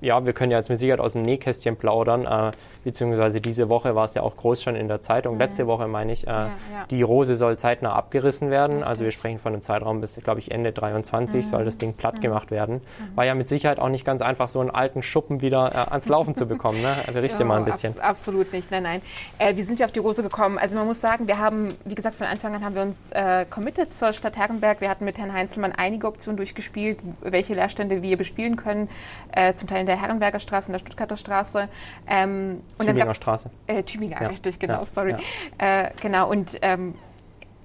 ja, 0.00 0.24
wir 0.24 0.32
können 0.32 0.50
ja 0.50 0.58
jetzt 0.58 0.70
mit 0.70 0.78
Sicherheit 0.78 1.00
aus 1.00 1.12
dem 1.12 1.22
Nähkästchen 1.22 1.76
plaudern, 1.76 2.26
äh, 2.26 2.50
beziehungsweise 2.84 3.40
diese 3.40 3.68
Woche 3.68 3.94
war 3.94 4.04
es 4.04 4.14
ja 4.14 4.22
auch 4.22 4.36
groß 4.36 4.62
schon 4.62 4.76
in 4.76 4.88
der 4.88 5.02
Zeitung, 5.02 5.34
mhm. 5.34 5.40
letzte 5.40 5.66
Woche 5.66 5.88
meine 5.88 6.12
ich, 6.12 6.26
äh, 6.26 6.30
ja, 6.30 6.46
ja. 6.46 6.86
die 6.90 7.02
Rose 7.02 7.36
soll 7.36 7.58
zeitnah 7.58 7.92
abgerissen 7.92 8.50
werden, 8.50 8.72
Richtig. 8.72 8.88
also 8.88 9.04
wir 9.04 9.10
sprechen 9.10 9.38
von 9.38 9.52
einem 9.52 9.62
Zeitraum 9.62 10.00
bis, 10.00 10.16
glaube 10.22 10.40
ich, 10.40 10.50
Ende 10.50 10.72
23 10.72 11.44
mhm. 11.44 11.48
soll 11.48 11.64
das 11.64 11.78
Ding 11.78 11.94
platt 11.94 12.16
mhm. 12.16 12.20
gemacht 12.20 12.50
werden. 12.50 12.76
Mhm. 12.76 13.16
War 13.16 13.24
ja 13.24 13.34
mit 13.34 13.48
Sicherheit 13.48 13.78
auch 13.78 13.88
nicht 13.88 14.04
ganz 14.04 14.22
einfach, 14.22 14.48
so 14.48 14.60
einen 14.60 14.70
alten 14.70 15.02
Schuppen 15.02 15.40
wieder 15.40 15.70
äh, 15.72 15.90
ans 15.90 16.08
Laufen 16.08 16.34
zu 16.34 16.46
bekommen, 16.46 16.80
ne? 16.80 16.96
Berichte 17.12 17.42
oh, 17.42 17.46
mal 17.46 17.58
ein 17.58 17.64
bisschen. 17.64 17.90
Abs 17.90 18.20
absolut 18.20 18.52
nicht, 18.52 18.70
nein, 18.70 18.82
nein. 18.82 19.02
Äh, 19.38 19.56
wie 19.56 19.62
sind 19.62 19.78
wir 19.78 19.86
auf 19.86 19.92
die 19.92 19.98
Rose 19.98 20.22
gekommen? 20.22 20.58
Also 20.58 20.76
man 20.76 20.86
muss 20.86 21.00
sagen, 21.00 21.26
wir 21.26 21.38
haben, 21.38 21.74
wie 21.84 21.94
gesagt, 21.94 22.16
von 22.16 22.26
Anfang 22.26 22.54
an 22.54 22.64
haben 22.64 22.74
wir 22.74 22.82
uns 22.82 23.10
äh, 23.12 23.44
committed 23.48 23.94
zur 23.94 24.12
Stadt 24.12 24.36
Herrenberg. 24.36 24.80
Wir 24.80 24.88
hatten 24.88 25.04
mit 25.04 25.18
Herrn 25.18 25.32
Heinzelmann 25.32 25.72
einige 25.72 26.06
Optionen 26.06 26.36
durchgespielt, 26.36 26.98
welche 27.22 27.54
Leerstände 27.54 28.02
wir 28.02 28.16
bespielen 28.16 28.56
können, 28.56 28.88
äh, 29.32 29.54
zum 29.54 29.68
Teil 29.68 29.80
in 29.80 29.86
der 29.90 30.00
Herrenberger 30.00 30.38
Straße, 30.38 30.68
in 30.68 30.72
der 30.74 30.78
Stuttgarter 30.78 31.16
Straße. 31.16 31.68
Ähm, 32.06 32.62
und 32.78 32.86
Tübinger 32.86 33.14
Straße. 33.14 33.50
Äh, 33.66 33.82
Tübinger, 33.82 34.22
ja. 34.22 34.28
richtig, 34.28 34.60
genau, 34.60 34.80
ja. 34.80 34.84
sorry. 34.86 35.16
Ja. 35.60 35.82
Äh, 35.82 35.90
genau, 36.00 36.30
und 36.30 36.56
ähm, 36.62 36.94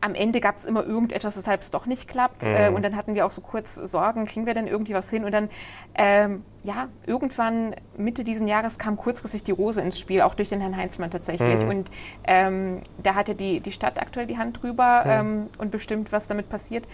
am 0.02 0.16
Ende 0.16 0.40
gab 0.42 0.58
es 0.58 0.66
immer 0.66 0.84
irgendetwas, 0.84 1.38
weshalb 1.38 1.62
es 1.62 1.70
doch 1.72 1.86
nicht 1.86 2.08
klappt. 2.08 2.44
Mhm. 2.44 2.50
Äh, 2.50 2.70
und 2.70 2.84
dann 2.84 2.96
hatten 2.96 3.14
wir 3.14 3.28
auch 3.28 3.32
so 3.32 3.42
kurz 3.42 3.76
Sorgen, 3.76 4.26
kriegen 4.26 4.48
wir 4.48 4.56
denn 4.56 4.66
irgendwie 4.66 4.94
was 4.94 5.10
hin? 5.10 5.24
Und 5.24 5.34
dann, 5.34 5.50
ähm, 5.94 6.44
ja, 6.64 6.88
irgendwann 7.06 7.76
Mitte 7.96 8.24
diesen 8.24 8.48
Jahres 8.48 8.80
kam 8.80 8.98
kurzfristig 8.98 9.44
die 9.44 9.52
Rose 9.52 9.82
ins 9.82 10.00
Spiel, 10.00 10.22
auch 10.22 10.34
durch 10.34 10.50
den 10.50 10.62
Herrn 10.62 10.76
Heinzmann 10.76 11.12
tatsächlich. 11.12 11.64
Mhm. 11.64 11.70
Und 11.70 11.92
ähm, 12.24 12.82
da 13.02 13.14
hatte 13.14 13.36
die, 13.36 13.60
die 13.60 13.72
Stadt 13.72 14.00
aktuell 14.00 14.26
die 14.26 14.40
Hand 14.40 14.64
drüber 14.64 15.04
mhm. 15.06 15.12
ähm, 15.12 15.50
und 15.60 15.70
bestimmt, 15.70 16.12
was 16.12 16.28
damit 16.28 16.50
passiert. 16.50 16.88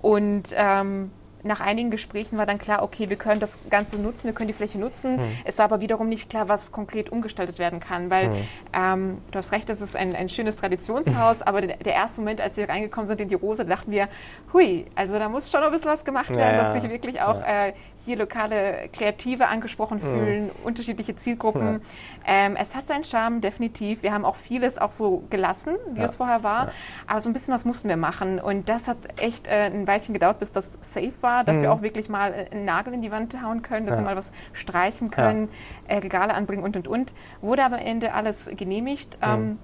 Und 0.00 0.54
ähm, 0.54 1.10
nach 1.46 1.60
einigen 1.60 1.90
Gesprächen 1.90 2.38
war 2.38 2.46
dann 2.46 2.58
klar, 2.58 2.82
okay, 2.82 3.08
wir 3.08 3.16
können 3.16 3.40
das 3.40 3.58
Ganze 3.70 4.00
nutzen, 4.00 4.24
wir 4.24 4.32
können 4.32 4.48
die 4.48 4.54
Fläche 4.54 4.78
nutzen. 4.78 5.18
Hm. 5.18 5.24
Es 5.44 5.58
war 5.58 5.64
aber 5.66 5.80
wiederum 5.80 6.08
nicht 6.08 6.28
klar, 6.28 6.48
was 6.48 6.72
konkret 6.72 7.10
umgestaltet 7.10 7.58
werden 7.58 7.80
kann, 7.80 8.10
weil 8.10 8.28
hm. 8.28 8.36
ähm, 8.72 9.18
du 9.30 9.38
hast 9.38 9.52
recht, 9.52 9.68
das 9.68 9.80
ist 9.80 9.96
ein, 9.96 10.14
ein 10.14 10.28
schönes 10.28 10.56
Traditionshaus, 10.56 11.42
aber 11.46 11.60
der, 11.60 11.76
der, 11.78 11.94
erste 11.94 12.20
Moment, 12.20 12.40
als 12.40 12.56
wir 12.56 12.68
reingekommen 12.68 13.06
sind 13.06 13.20
in 13.20 13.28
die 13.28 13.34
Rose, 13.34 13.64
dachten 13.64 13.90
wir, 13.90 14.08
hui, 14.52 14.86
also 14.94 15.18
da 15.18 15.28
muss 15.28 15.50
schon 15.50 15.60
noch 15.60 15.68
ein 15.68 15.72
bisschen 15.72 15.90
was 15.90 16.04
gemacht 16.04 16.30
werden, 16.30 16.56
ja, 16.56 16.72
dass 16.72 16.82
sich 16.82 16.90
wirklich 16.90 17.20
auch 17.20 17.40
ja. 17.40 17.68
äh, 17.68 17.72
hier 18.06 18.16
lokale 18.16 18.88
Kreative 18.92 19.48
angesprochen 19.48 19.98
mhm. 19.98 20.00
fühlen, 20.00 20.44
mhm. 20.44 20.50
unterschiedliche 20.64 21.16
Zielgruppen. 21.16 21.80
Ja. 22.24 22.46
Ähm, 22.46 22.56
es 22.56 22.74
hat 22.74 22.86
seinen 22.86 23.04
Charme, 23.04 23.40
definitiv. 23.40 24.02
Wir 24.02 24.12
haben 24.12 24.24
auch 24.24 24.36
vieles 24.36 24.78
auch 24.78 24.92
so 24.92 25.24
gelassen, 25.28 25.76
wie 25.92 26.00
ja. 26.00 26.06
es 26.06 26.16
vorher 26.16 26.42
war. 26.42 26.66
Ja. 26.66 26.72
Aber 27.06 27.20
so 27.20 27.28
ein 27.28 27.32
bisschen 27.32 27.52
was 27.52 27.64
mussten 27.64 27.88
wir 27.88 27.96
machen. 27.96 28.38
Und 28.40 28.68
das 28.68 28.88
hat 28.88 28.96
echt 29.20 29.48
äh, 29.48 29.66
ein 29.66 29.86
Weilchen 29.86 30.14
gedauert, 30.14 30.38
bis 30.38 30.52
das 30.52 30.78
safe 30.80 31.12
war, 31.20 31.44
dass 31.44 31.56
mhm. 31.56 31.62
wir 31.62 31.72
auch 31.72 31.82
wirklich 31.82 32.08
mal 32.08 32.32
äh, 32.32 32.50
einen 32.50 32.64
Nagel 32.64 32.94
in 32.94 33.02
die 33.02 33.10
Wand 33.10 33.36
hauen 33.42 33.62
können, 33.62 33.86
dass 33.86 33.98
wir 33.98 34.04
mal 34.04 34.16
was 34.16 34.32
streichen 34.52 35.10
können, 35.10 35.48
äh, 35.88 35.98
Regale 35.98 36.32
anbringen 36.32 36.62
und 36.62 36.76
und 36.76 36.88
und. 36.88 37.12
Wurde 37.40 37.64
aber 37.64 37.76
am 37.76 37.82
Ende 37.82 38.14
alles 38.14 38.48
genehmigt. 38.56 39.18
Mhm. 39.20 39.28
Ähm, 39.28 39.58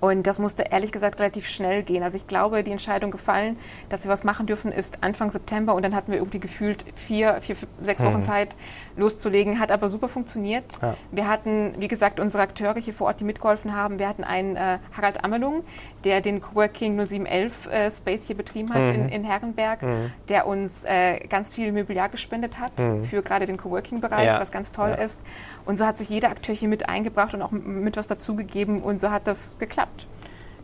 und 0.00 0.26
das 0.26 0.38
musste 0.38 0.62
ehrlich 0.62 0.92
gesagt 0.92 1.18
relativ 1.18 1.48
schnell 1.48 1.82
gehen. 1.82 2.02
Also 2.02 2.16
ich 2.16 2.26
glaube, 2.26 2.62
die 2.62 2.70
Entscheidung 2.70 3.10
gefallen, 3.10 3.56
dass 3.88 4.04
wir 4.04 4.12
was 4.12 4.22
machen 4.22 4.46
dürfen, 4.46 4.70
ist 4.70 5.02
Anfang 5.02 5.30
September 5.30 5.74
und 5.74 5.82
dann 5.82 5.94
hatten 5.94 6.12
wir 6.12 6.18
irgendwie 6.18 6.38
gefühlt 6.38 6.84
vier, 6.94 7.40
vier 7.40 7.56
sechs 7.80 8.04
Wochen 8.04 8.18
mhm. 8.18 8.24
Zeit 8.24 8.54
loszulegen. 8.96 9.58
Hat 9.58 9.72
aber 9.72 9.88
super 9.88 10.08
funktioniert. 10.08 10.64
Ja. 10.80 10.96
Wir 11.10 11.26
hatten, 11.26 11.74
wie 11.78 11.88
gesagt, 11.88 12.20
unsere 12.20 12.44
Akteure 12.44 12.78
hier 12.78 12.94
vor 12.94 13.08
Ort, 13.08 13.20
die 13.20 13.24
mitgeholfen 13.24 13.74
haben. 13.74 13.98
Wir 13.98 14.08
hatten 14.08 14.22
einen 14.22 14.56
äh, 14.56 14.78
Harald 14.96 15.24
Amelung, 15.24 15.64
der 16.04 16.20
den 16.20 16.40
Coworking 16.40 16.96
0711 16.96 17.66
äh, 17.66 17.90
Space 17.90 18.26
hier 18.26 18.36
betrieben 18.36 18.72
hat 18.72 18.82
mhm. 18.82 18.88
in, 18.90 19.08
in, 19.08 19.24
Herrenberg, 19.24 19.82
mhm. 19.82 20.12
der 20.28 20.46
uns 20.46 20.84
äh, 20.84 21.26
ganz 21.26 21.50
viel 21.50 21.72
Mobiliar 21.72 22.08
gespendet 22.08 22.58
hat 22.58 22.78
mhm. 22.78 23.04
für 23.04 23.22
gerade 23.22 23.46
den 23.46 23.56
Coworking-Bereich, 23.56 24.26
ja. 24.26 24.40
was 24.40 24.52
ganz 24.52 24.70
toll 24.70 24.90
ja. 24.90 25.02
ist. 25.02 25.20
Und 25.64 25.76
so 25.76 25.84
hat 25.84 25.98
sich 25.98 26.08
jeder 26.08 26.30
Akteur 26.30 26.54
hier 26.54 26.68
mit 26.68 26.88
eingebracht 26.88 27.34
und 27.34 27.42
auch 27.42 27.50
mit 27.50 27.96
was 27.96 28.06
dazugegeben 28.06 28.82
und 28.82 29.00
so 29.00 29.10
hat 29.10 29.26
das 29.26 29.58
geklappt 29.58 29.87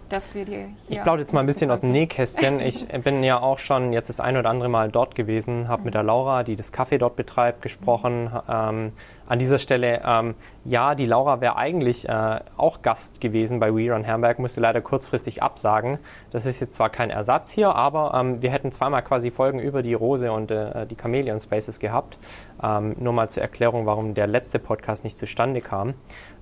dass 0.09 0.35
wir 0.35 0.45
die 0.45 0.67
Ich 0.88 1.03
plaudere 1.03 1.23
jetzt 1.23 1.33
mal 1.33 1.40
ein 1.40 1.47
bisschen 1.47 1.71
aus 1.71 1.81
dem 1.81 1.93
Nähkästchen. 1.93 2.61
Ich 2.61 2.87
bin 2.87 3.23
ja 3.23 3.40
auch 3.40 3.59
schon 3.59 3.93
jetzt 3.93 4.09
das 4.09 4.21
ein 4.21 4.37
oder 4.37 4.51
andere 4.51 4.69
Mal 4.69 4.90
dort 4.90 5.14
gewesen, 5.14 5.69
habe 5.69 5.85
mit 5.85 5.95
der 5.95 6.03
Laura, 6.03 6.43
die 6.43 6.57
das 6.57 6.73
Café 6.73 6.99
dort 6.99 7.17
betreibt, 7.17 7.62
gesprochen. 7.62 8.31
Ähm, 8.49 8.93
an 9.27 9.39
dieser 9.39 9.59
Stelle, 9.59 10.03
ähm, 10.05 10.35
ja, 10.65 10.95
die 10.95 11.07
Laura 11.07 11.41
wäre 11.41 11.57
eigentlich 11.57 12.09
äh, 12.09 12.41
auch 12.57 12.83
Gast 12.83 13.21
gewesen 13.21 13.61
bei 13.61 13.75
We 13.75 13.93
Run 13.93 14.05
Herrenberg, 14.05 14.39
musste 14.39 14.61
leider 14.61 14.81
kurzfristig 14.81 15.43
absagen. 15.43 15.99
Das 16.31 16.47
ist 16.47 16.61
jetzt 16.61 16.75
zwar 16.75 16.91
kein 16.91 17.11
Ersatz 17.11 17.51
hier, 17.51 17.75
aber 17.75 18.15
ähm, 18.15 18.43
wir 18.43 18.51
hätten 18.51 18.73
zweimal 18.73 19.03
quasi 19.03 19.31
Folgen 19.31 19.59
über 19.59 19.83
die 19.83 19.95
Rose 19.95 20.33
und 20.33 20.51
äh, 20.51 20.87
die 20.87 20.97
Chameleon 20.97 21.41
Spaces 21.41 21.79
gehabt. 21.79 22.19
Ähm, 22.63 22.97
nur 22.99 23.13
mal 23.13 23.29
zur 23.29 23.43
Erklärung, 23.43 23.87
warum 23.87 24.15
der 24.15 24.27
letzte 24.27 24.59
Podcast 24.59 25.05
nicht 25.05 25.19
zustande 25.19 25.61
kam. 25.61 25.95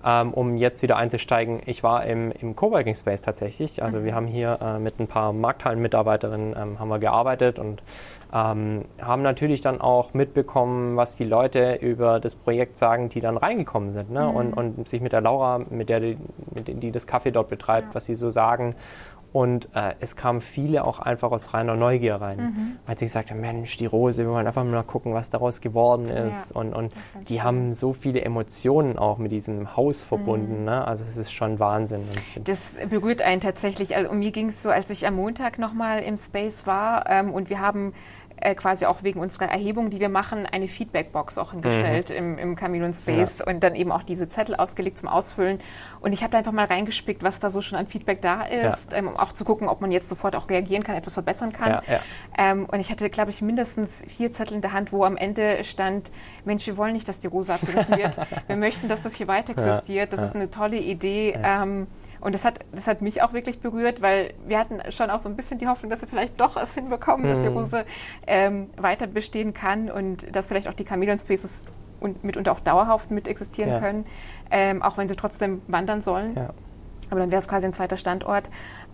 Ähm, 0.04 0.34
um 0.34 0.56
jetzt 0.56 0.82
wieder 0.82 0.96
einzusteigen, 0.96 1.60
ich 1.66 1.82
war 1.82 2.04
im, 2.04 2.32
im 2.32 2.56
Coworking 2.56 2.94
Space 2.94 3.22
tatsächlich. 3.22 3.82
Also 3.82 3.98
mhm. 3.98 4.04
wir 4.04 4.14
haben 4.14 4.26
hier 4.26 4.58
äh, 4.60 4.78
mit 4.78 4.98
ein 4.98 5.06
paar 5.06 5.32
Markthallenmitarbeiterinnen 5.32 6.56
ähm, 6.56 6.80
haben 6.80 6.88
wir 6.88 6.98
gearbeitet 6.98 7.58
und 7.58 7.82
ähm, 8.32 8.84
haben 9.00 9.22
natürlich 9.22 9.60
dann 9.60 9.80
auch 9.80 10.14
mitbekommen, 10.14 10.96
was 10.96 11.16
die 11.16 11.24
Leute 11.24 11.74
über 11.74 12.18
das 12.18 12.34
Projekt 12.34 12.78
sagen, 12.78 13.08
die 13.08 13.20
dann 13.20 13.36
reingekommen 13.36 13.92
sind 13.92 14.10
ne? 14.10 14.22
Mhm. 14.22 14.36
und, 14.36 14.52
und 14.54 14.88
sich 14.88 15.00
mit 15.00 15.12
der 15.12 15.20
Laura, 15.20 15.58
mit 15.58 15.88
der 15.88 16.00
die, 16.00 16.18
mit, 16.54 16.68
die 16.82 16.90
das 16.90 17.06
Café 17.06 17.30
dort 17.30 17.48
betreibt, 17.48 17.88
ja. 17.88 17.94
was 17.94 18.06
sie 18.06 18.14
so 18.14 18.30
sagen 18.30 18.74
und 19.32 19.70
äh, 19.74 19.94
es 20.00 20.14
kamen 20.14 20.42
viele 20.42 20.84
auch 20.84 20.98
einfach 20.98 21.30
aus 21.30 21.54
reiner 21.54 21.74
Neugier 21.74 22.16
rein, 22.16 22.38
mhm. 22.38 22.76
weil 22.86 22.98
sie 22.98 23.06
gesagt 23.06 23.30
haben, 23.30 23.40
Mensch, 23.40 23.78
die 23.78 23.86
Rose, 23.86 24.18
wir 24.24 24.30
wollen 24.30 24.46
einfach 24.46 24.64
mal 24.64 24.82
gucken, 24.82 25.14
was 25.14 25.30
daraus 25.30 25.62
geworden 25.62 26.08
ist. 26.08 26.50
Ja, 26.50 26.60
und 26.60 26.74
und 26.74 26.92
die 27.28 27.34
schön. 27.34 27.42
haben 27.42 27.74
so 27.74 27.94
viele 27.94 28.20
Emotionen 28.20 28.98
auch 28.98 29.16
mit 29.16 29.32
diesem 29.32 29.74
Haus 29.74 30.02
verbunden. 30.02 30.60
Mhm. 30.60 30.64
Ne? 30.66 30.86
Also 30.86 31.04
es 31.10 31.16
ist 31.16 31.32
schon 31.32 31.58
Wahnsinn. 31.58 32.02
Das 32.44 32.76
berührt 32.90 33.22
einen 33.22 33.40
tatsächlich. 33.40 33.96
Also, 33.96 34.12
mir 34.12 34.32
ging 34.32 34.50
es 34.50 34.62
so, 34.62 34.68
als 34.68 34.90
ich 34.90 35.06
am 35.06 35.16
Montag 35.16 35.58
nochmal 35.58 36.00
im 36.00 36.18
Space 36.18 36.66
war 36.66 37.08
ähm, 37.08 37.32
und 37.32 37.48
wir 37.48 37.60
haben 37.60 37.94
äh, 38.42 38.54
quasi 38.54 38.86
auch 38.86 39.02
wegen 39.02 39.20
unserer 39.20 39.46
Erhebung, 39.46 39.90
die 39.90 40.00
wir 40.00 40.08
machen, 40.08 40.46
eine 40.46 40.68
Feedbackbox 40.68 41.38
auch 41.38 41.52
hingestellt 41.52 42.10
mhm. 42.10 42.16
im, 42.16 42.38
im 42.38 42.56
Chameleon 42.56 42.92
Space 42.92 43.38
ja. 43.38 43.46
und 43.46 43.62
dann 43.62 43.74
eben 43.74 43.92
auch 43.92 44.02
diese 44.02 44.28
Zettel 44.28 44.56
ausgelegt 44.56 44.98
zum 44.98 45.08
Ausfüllen. 45.08 45.60
Und 46.00 46.12
ich 46.12 46.22
habe 46.22 46.32
da 46.32 46.38
einfach 46.38 46.52
mal 46.52 46.66
reingespickt, 46.66 47.22
was 47.22 47.38
da 47.38 47.50
so 47.50 47.60
schon 47.60 47.78
an 47.78 47.86
Feedback 47.86 48.20
da 48.20 48.42
ist, 48.42 48.92
ja. 48.92 48.98
ähm, 48.98 49.08
um 49.08 49.16
auch 49.16 49.32
zu 49.32 49.44
gucken, 49.44 49.68
ob 49.68 49.80
man 49.80 49.92
jetzt 49.92 50.08
sofort 50.08 50.34
auch 50.34 50.50
reagieren 50.50 50.82
kann, 50.82 50.96
etwas 50.96 51.14
verbessern 51.14 51.52
kann. 51.52 51.82
Ja, 51.86 52.00
ähm, 52.36 52.66
und 52.70 52.80
ich 52.80 52.90
hatte, 52.90 53.08
glaube 53.10 53.30
ich, 53.30 53.42
mindestens 53.42 54.04
vier 54.08 54.32
Zettel 54.32 54.54
in 54.54 54.60
der 54.60 54.72
Hand, 54.72 54.92
wo 54.92 55.04
am 55.04 55.16
Ende 55.16 55.62
stand, 55.64 56.10
Mensch, 56.44 56.66
wir 56.66 56.76
wollen 56.76 56.94
nicht, 56.94 57.08
dass 57.08 57.20
die 57.20 57.28
Rosa 57.28 57.54
abgerissen 57.54 57.96
wird. 57.96 58.16
wir 58.48 58.56
möchten, 58.56 58.88
dass 58.88 59.02
das 59.02 59.14
hier 59.14 59.28
weiter 59.28 59.52
existiert. 59.52 60.12
Das 60.12 60.20
ist 60.20 60.34
eine 60.34 60.50
tolle 60.50 60.78
Idee. 60.78 61.38
Ähm, 61.42 61.86
und 62.22 62.34
das 62.34 62.44
hat, 62.44 62.60
das 62.72 62.86
hat 62.86 63.02
mich 63.02 63.20
auch 63.22 63.32
wirklich 63.32 63.60
berührt, 63.60 64.00
weil 64.00 64.34
wir 64.46 64.58
hatten 64.58 64.80
schon 64.90 65.10
auch 65.10 65.18
so 65.18 65.28
ein 65.28 65.36
bisschen 65.36 65.58
die 65.58 65.66
Hoffnung, 65.66 65.90
dass 65.90 66.00
wir 66.00 66.08
vielleicht 66.08 66.40
doch 66.40 66.56
es 66.56 66.74
hinbekommen, 66.74 67.26
mhm. 67.26 67.30
dass 67.30 67.42
die 67.42 67.50
mhm. 67.50 67.56
Rose 67.56 67.84
ähm, 68.26 68.70
weiter 68.76 69.06
bestehen 69.06 69.54
kann 69.54 69.90
und 69.90 70.34
dass 70.34 70.46
vielleicht 70.46 70.68
auch 70.68 70.74
die 70.74 70.84
Chameleon 70.84 71.18
Spaces 71.18 71.66
und 72.00 72.24
mitunter 72.24 72.52
auch 72.52 72.60
dauerhaft 72.60 73.10
mit 73.10 73.28
existieren 73.28 73.70
ja. 73.70 73.78
können, 73.80 74.06
ähm, 74.50 74.82
auch 74.82 74.98
wenn 74.98 75.08
sie 75.08 75.16
trotzdem 75.16 75.62
wandern 75.66 76.00
sollen. 76.00 76.34
Ja. 76.36 76.50
Aber 77.10 77.20
dann 77.20 77.30
wäre 77.30 77.40
es 77.40 77.48
quasi 77.48 77.66
ein 77.66 77.72
zweiter 77.72 77.96
Standort. 77.96 78.48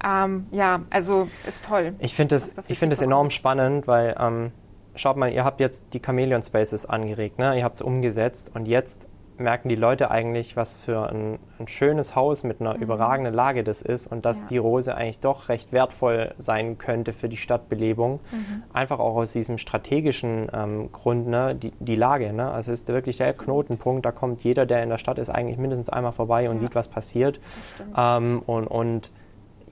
Ähm, 0.04 0.46
ja, 0.50 0.80
also 0.90 1.28
ist 1.46 1.64
toll. 1.64 1.94
Ich 1.98 2.14
finde 2.14 2.36
es 2.36 2.50
find 2.66 3.00
enorm 3.00 3.30
spannend, 3.30 3.86
weil 3.86 4.16
ähm, 4.18 4.52
schaut 4.94 5.16
mal, 5.16 5.32
ihr 5.32 5.44
habt 5.44 5.60
jetzt 5.60 5.84
die 5.92 6.00
Chameleon 6.00 6.42
Spaces 6.42 6.86
angeregt, 6.86 7.38
ne? 7.38 7.56
ihr 7.56 7.64
habt 7.64 7.76
es 7.76 7.82
umgesetzt 7.82 8.50
und 8.54 8.66
jetzt 8.66 9.07
merken 9.40 9.68
die 9.68 9.76
Leute 9.76 10.10
eigentlich, 10.10 10.56
was 10.56 10.74
für 10.74 11.08
ein, 11.10 11.38
ein 11.58 11.68
schönes 11.68 12.14
Haus 12.14 12.44
mit 12.44 12.60
einer 12.60 12.74
mhm. 12.74 12.82
überragenden 12.82 13.34
Lage 13.34 13.64
das 13.64 13.80
ist 13.80 14.06
und 14.06 14.24
dass 14.24 14.42
ja. 14.42 14.48
die 14.50 14.58
Rose 14.58 14.94
eigentlich 14.94 15.20
doch 15.20 15.48
recht 15.48 15.72
wertvoll 15.72 16.34
sein 16.38 16.78
könnte 16.78 17.12
für 17.12 17.28
die 17.28 17.36
Stadtbelebung. 17.36 18.20
Mhm. 18.30 18.62
Einfach 18.72 18.98
auch 18.98 19.16
aus 19.16 19.32
diesem 19.32 19.58
strategischen 19.58 20.48
ähm, 20.52 20.92
Grund, 20.92 21.28
ne, 21.28 21.54
die, 21.54 21.72
die 21.80 21.96
Lage. 21.96 22.32
Ne? 22.32 22.50
Also 22.50 22.72
es 22.72 22.80
ist 22.80 22.88
wirklich 22.88 23.16
der. 23.16 23.38
Knotenpunkt, 23.38 24.04
da 24.04 24.12
kommt 24.12 24.42
jeder, 24.42 24.66
der 24.66 24.82
in 24.82 24.88
der 24.88 24.98
Stadt 24.98 25.18
ist, 25.18 25.30
eigentlich 25.30 25.58
mindestens 25.58 25.88
einmal 25.88 26.12
vorbei 26.12 26.48
und 26.50 26.56
ja. 26.56 26.60
sieht, 26.62 26.74
was 26.74 26.88
passiert. 26.88 27.40
Ähm, 27.96 28.42
und, 28.46 28.66
und 28.66 29.12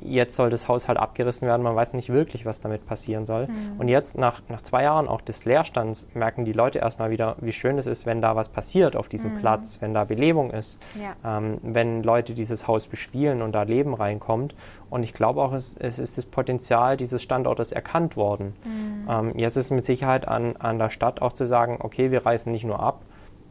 jetzt 0.00 0.36
soll 0.36 0.50
das 0.50 0.68
Haus 0.68 0.88
halt 0.88 0.98
abgerissen 0.98 1.46
werden, 1.46 1.62
man 1.62 1.74
weiß 1.74 1.94
nicht 1.94 2.10
wirklich, 2.10 2.46
was 2.46 2.60
damit 2.60 2.86
passieren 2.86 3.26
soll. 3.26 3.46
Mhm. 3.46 3.78
Und 3.78 3.88
jetzt 3.88 4.16
nach, 4.18 4.42
nach 4.48 4.62
zwei 4.62 4.82
Jahren 4.82 5.08
auch 5.08 5.20
des 5.20 5.44
Leerstands 5.44 6.08
merken 6.14 6.44
die 6.44 6.52
Leute 6.52 6.78
erstmal 6.78 7.10
wieder, 7.10 7.36
wie 7.40 7.52
schön 7.52 7.78
es 7.78 7.86
ist, 7.86 8.06
wenn 8.06 8.20
da 8.20 8.36
was 8.36 8.48
passiert 8.48 8.96
auf 8.96 9.08
diesem 9.08 9.34
mhm. 9.34 9.38
Platz, 9.40 9.78
wenn 9.80 9.94
da 9.94 10.04
Belebung 10.04 10.50
ist, 10.50 10.80
ja. 11.00 11.38
ähm, 11.38 11.58
wenn 11.62 12.02
Leute 12.02 12.34
dieses 12.34 12.66
Haus 12.66 12.86
bespielen 12.86 13.42
und 13.42 13.52
da 13.52 13.62
Leben 13.62 13.94
reinkommt. 13.94 14.54
Und 14.90 15.02
ich 15.02 15.12
glaube 15.12 15.42
auch, 15.42 15.52
es, 15.52 15.76
es 15.76 15.98
ist 15.98 16.18
das 16.18 16.26
Potenzial 16.26 16.96
dieses 16.96 17.22
Standortes 17.22 17.72
erkannt 17.72 18.16
worden. 18.16 18.54
Mhm. 18.64 19.08
Ähm, 19.08 19.38
jetzt 19.38 19.56
ist 19.56 19.70
mit 19.70 19.84
Sicherheit 19.84 20.28
an, 20.28 20.56
an 20.56 20.78
der 20.78 20.90
Stadt 20.90 21.22
auch 21.22 21.32
zu 21.32 21.46
sagen, 21.46 21.78
okay, 21.80 22.10
wir 22.10 22.24
reißen 22.24 22.50
nicht 22.50 22.64
nur 22.64 22.80
ab, 22.80 23.02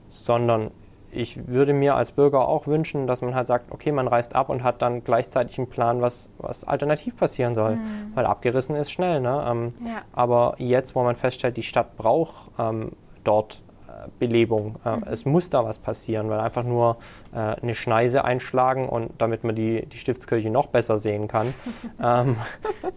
sondern 0.07 0.71
ich 1.15 1.47
würde 1.47 1.73
mir 1.73 1.95
als 1.95 2.11
Bürger 2.11 2.47
auch 2.47 2.67
wünschen, 2.67 3.07
dass 3.07 3.21
man 3.21 3.35
halt 3.35 3.47
sagt, 3.47 3.71
okay, 3.71 3.91
man 3.91 4.07
reist 4.07 4.35
ab 4.35 4.49
und 4.49 4.63
hat 4.63 4.81
dann 4.81 5.03
gleichzeitig 5.03 5.57
einen 5.57 5.69
Plan, 5.69 6.01
was, 6.01 6.31
was 6.37 6.63
alternativ 6.63 7.15
passieren 7.17 7.55
soll. 7.55 7.77
Mhm. 7.77 8.11
Weil 8.13 8.25
abgerissen 8.25 8.75
ist 8.75 8.91
schnell. 8.91 9.21
Ne? 9.21 9.45
Ähm, 9.49 9.73
ja. 9.85 10.01
Aber 10.13 10.55
jetzt, 10.57 10.95
wo 10.95 11.03
man 11.03 11.15
feststellt, 11.15 11.57
die 11.57 11.63
Stadt 11.63 11.97
braucht 11.97 12.51
ähm, 12.59 12.91
dort 13.23 13.61
äh, 13.87 14.07
Belebung, 14.19 14.75
äh, 14.85 14.97
mhm. 14.97 15.03
es 15.09 15.25
muss 15.25 15.49
da 15.49 15.63
was 15.63 15.79
passieren, 15.79 16.29
weil 16.29 16.39
einfach 16.39 16.63
nur 16.63 16.97
äh, 17.33 17.37
eine 17.37 17.75
Schneise 17.75 18.23
einschlagen 18.23 18.89
und 18.89 19.11
damit 19.17 19.43
man 19.43 19.55
die, 19.55 19.85
die 19.85 19.97
Stiftskirche 19.97 20.49
noch 20.49 20.67
besser 20.67 20.97
sehen 20.97 21.27
kann, 21.27 21.53
ähm, 22.03 22.35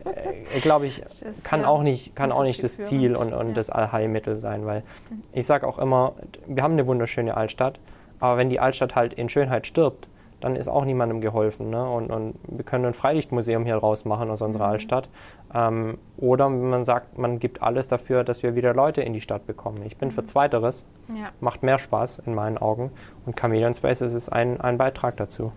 äh, 0.04 0.60
glaube 0.60 0.86
ich, 0.86 1.02
das, 1.02 1.42
kann 1.42 1.62
ja, 1.62 1.68
auch 1.68 1.82
nicht, 1.82 2.16
kann 2.16 2.32
auch 2.32 2.42
nicht 2.42 2.62
das 2.62 2.76
Ziel 2.78 3.16
und, 3.16 3.32
und 3.32 3.48
ja. 3.48 3.54
das 3.54 3.70
Allheilmittel 3.70 4.36
sein. 4.36 4.66
Weil 4.66 4.80
mhm. 5.10 5.22
ich 5.32 5.46
sage 5.46 5.66
auch 5.66 5.78
immer, 5.78 6.14
wir 6.46 6.62
haben 6.62 6.72
eine 6.72 6.86
wunderschöne 6.86 7.36
Altstadt, 7.36 7.80
aber 8.20 8.36
wenn 8.36 8.50
die 8.50 8.60
Altstadt 8.60 8.94
halt 8.94 9.14
in 9.14 9.28
Schönheit 9.28 9.66
stirbt, 9.66 10.08
dann 10.40 10.56
ist 10.56 10.68
auch 10.68 10.84
niemandem 10.84 11.20
geholfen. 11.20 11.70
Ne? 11.70 11.90
Und, 11.90 12.10
und 12.10 12.34
wir 12.46 12.64
können 12.64 12.84
ein 12.84 12.94
Freilichtmuseum 12.94 13.64
hier 13.64 13.76
rausmachen 13.76 14.30
aus 14.30 14.40
unserer 14.40 14.66
mhm. 14.66 14.72
Altstadt. 14.72 15.08
Ähm, 15.52 15.98
oder 16.16 16.48
man 16.48 16.84
sagt, 16.84 17.18
man 17.18 17.38
gibt 17.40 17.62
alles 17.62 17.88
dafür, 17.88 18.22
dass 18.24 18.42
wir 18.42 18.54
wieder 18.54 18.74
Leute 18.74 19.02
in 19.02 19.12
die 19.12 19.20
Stadt 19.20 19.46
bekommen. 19.46 19.78
Ich 19.84 19.96
bin 19.96 20.10
mhm. 20.10 20.12
für 20.12 20.24
Zweiteres. 20.24 20.84
Ja. 21.08 21.30
Macht 21.40 21.62
mehr 21.62 21.78
Spaß 21.78 22.20
in 22.24 22.34
meinen 22.34 22.58
Augen. 22.58 22.90
Und 23.26 23.38
Chameleon 23.38 23.74
Spaces 23.74 24.12
ist 24.14 24.28
ein, 24.28 24.60
ein 24.60 24.78
Beitrag 24.78 25.16
dazu. 25.16 25.52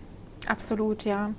Absolut, 0.47 1.03
ja. 1.03 1.31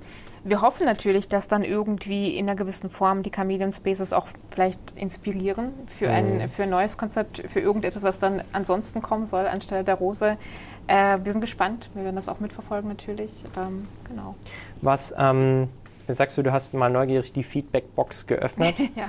Wir 0.45 0.61
hoffen 0.61 0.85
natürlich, 0.85 1.29
dass 1.29 1.47
dann 1.47 1.63
irgendwie 1.63 2.37
in 2.37 2.49
einer 2.49 2.57
gewissen 2.57 2.89
Form 2.89 3.23
die 3.23 3.31
Chameleon 3.33 3.71
Spaces 3.71 4.11
auch 4.11 4.27
vielleicht 4.49 4.79
inspirieren 4.95 5.71
für, 5.97 6.09
ein, 6.09 6.39
mhm. 6.39 6.49
für 6.49 6.63
ein 6.63 6.69
neues 6.69 6.97
Konzept, 6.97 7.43
für 7.49 7.61
irgendetwas, 7.61 8.03
was 8.03 8.19
dann 8.19 8.43
ansonsten 8.51 9.01
kommen 9.01 9.25
soll 9.25 9.47
anstelle 9.47 9.85
der 9.85 9.95
Rose. 9.95 10.37
Äh, 10.87 11.19
wir 11.23 11.31
sind 11.31 11.41
gespannt. 11.41 11.89
Wir 11.93 12.03
werden 12.03 12.15
das 12.15 12.29
auch 12.29 12.39
mitverfolgen 12.39 12.89
natürlich. 12.89 13.31
Ähm, 13.57 13.87
genau. 14.07 14.35
Was 14.81 15.13
ähm, 15.17 15.69
sagst 16.07 16.37
du, 16.37 16.43
du 16.43 16.51
hast 16.51 16.73
mal 16.73 16.89
neugierig 16.89 17.33
die 17.33 17.43
Feedback-Box 17.43 18.27
geöffnet. 18.27 18.75
ja. 18.95 19.07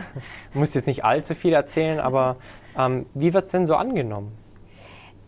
Du 0.53 0.59
musst 0.59 0.75
jetzt 0.75 0.87
nicht 0.87 1.05
allzu 1.05 1.35
viel 1.35 1.53
erzählen, 1.53 2.01
aber 2.01 2.37
ähm, 2.79 3.07
wie 3.15 3.35
wird 3.35 3.47
es 3.47 3.51
denn 3.51 3.67
so 3.67 3.75
angenommen? 3.75 4.33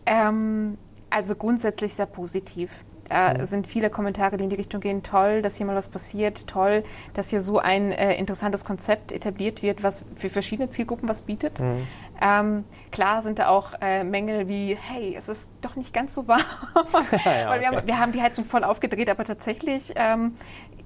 Ähm, 0.05 0.77
also 1.09 1.35
grundsätzlich 1.35 1.93
sehr 1.93 2.05
positiv. 2.05 2.71
Da 3.09 3.45
sind 3.45 3.67
viele 3.67 3.89
Kommentare, 3.89 4.37
die 4.37 4.43
in 4.43 4.49
die 4.49 4.55
Richtung 4.55 4.81
gehen, 4.81 5.03
toll, 5.03 5.41
dass 5.41 5.57
hier 5.57 5.65
mal 5.65 5.75
was 5.75 5.89
passiert, 5.89 6.47
toll, 6.47 6.83
dass 7.13 7.29
hier 7.29 7.41
so 7.41 7.59
ein 7.59 7.91
äh, 7.91 8.15
interessantes 8.15 8.65
Konzept 8.65 9.11
etabliert 9.11 9.61
wird, 9.61 9.83
was 9.83 10.05
für 10.15 10.29
verschiedene 10.29 10.69
Zielgruppen 10.69 11.07
was 11.07 11.21
bietet. 11.21 11.59
Mhm. 11.59 11.87
Ähm, 12.21 12.63
klar 12.91 13.21
sind 13.21 13.39
da 13.39 13.49
auch 13.49 13.73
äh, 13.81 14.03
Mängel 14.03 14.47
wie, 14.47 14.75
hey, 14.75 15.15
es 15.17 15.29
ist 15.29 15.49
doch 15.61 15.75
nicht 15.75 15.93
ganz 15.93 16.15
so 16.15 16.27
warm. 16.27 16.41
ja, 17.25 17.49
Weil 17.49 17.61
wir, 17.61 17.67
okay. 17.67 17.77
haben, 17.77 17.87
wir 17.87 17.99
haben 17.99 18.11
die 18.11 18.21
Heizung 18.21 18.45
voll 18.45 18.63
aufgedreht, 18.63 19.09
aber 19.09 19.23
tatsächlich 19.23 19.93
ähm, 19.95 20.35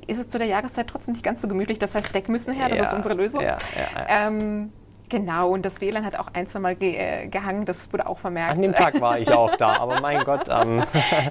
ist 0.08 0.20
es 0.20 0.28
zu 0.28 0.38
der 0.38 0.48
Jahreszeit 0.48 0.88
trotzdem 0.88 1.14
nicht 1.14 1.24
ganz 1.24 1.42
so 1.42 1.48
gemütlich. 1.48 1.80
Das 1.80 1.96
heißt, 1.96 2.14
Deck 2.14 2.30
müssen 2.30 2.54
her, 2.54 2.70
das 2.70 2.78
ja, 2.78 2.86
ist 2.86 2.94
unsere 2.94 3.14
Lösung. 3.14 3.42
Ja, 3.42 3.58
ähm, 4.08 4.72
Genau, 5.12 5.50
und 5.50 5.66
das 5.66 5.82
WLAN 5.82 6.06
hat 6.06 6.18
auch 6.18 6.28
ein, 6.32 6.48
zwei 6.48 6.60
Mal 6.60 6.76
ge 6.76 6.96
äh, 6.96 7.28
gehangen, 7.28 7.66
das 7.66 7.92
wurde 7.92 8.08
auch 8.08 8.18
vermerkt. 8.18 8.54
An 8.54 8.62
dem 8.62 8.74
Tag 8.74 9.02
war 9.02 9.20
ich 9.20 9.30
auch 9.30 9.58
da, 9.58 9.76
aber 9.76 10.00
mein 10.00 10.24
Gott. 10.26 10.48
Ähm. 10.50 10.84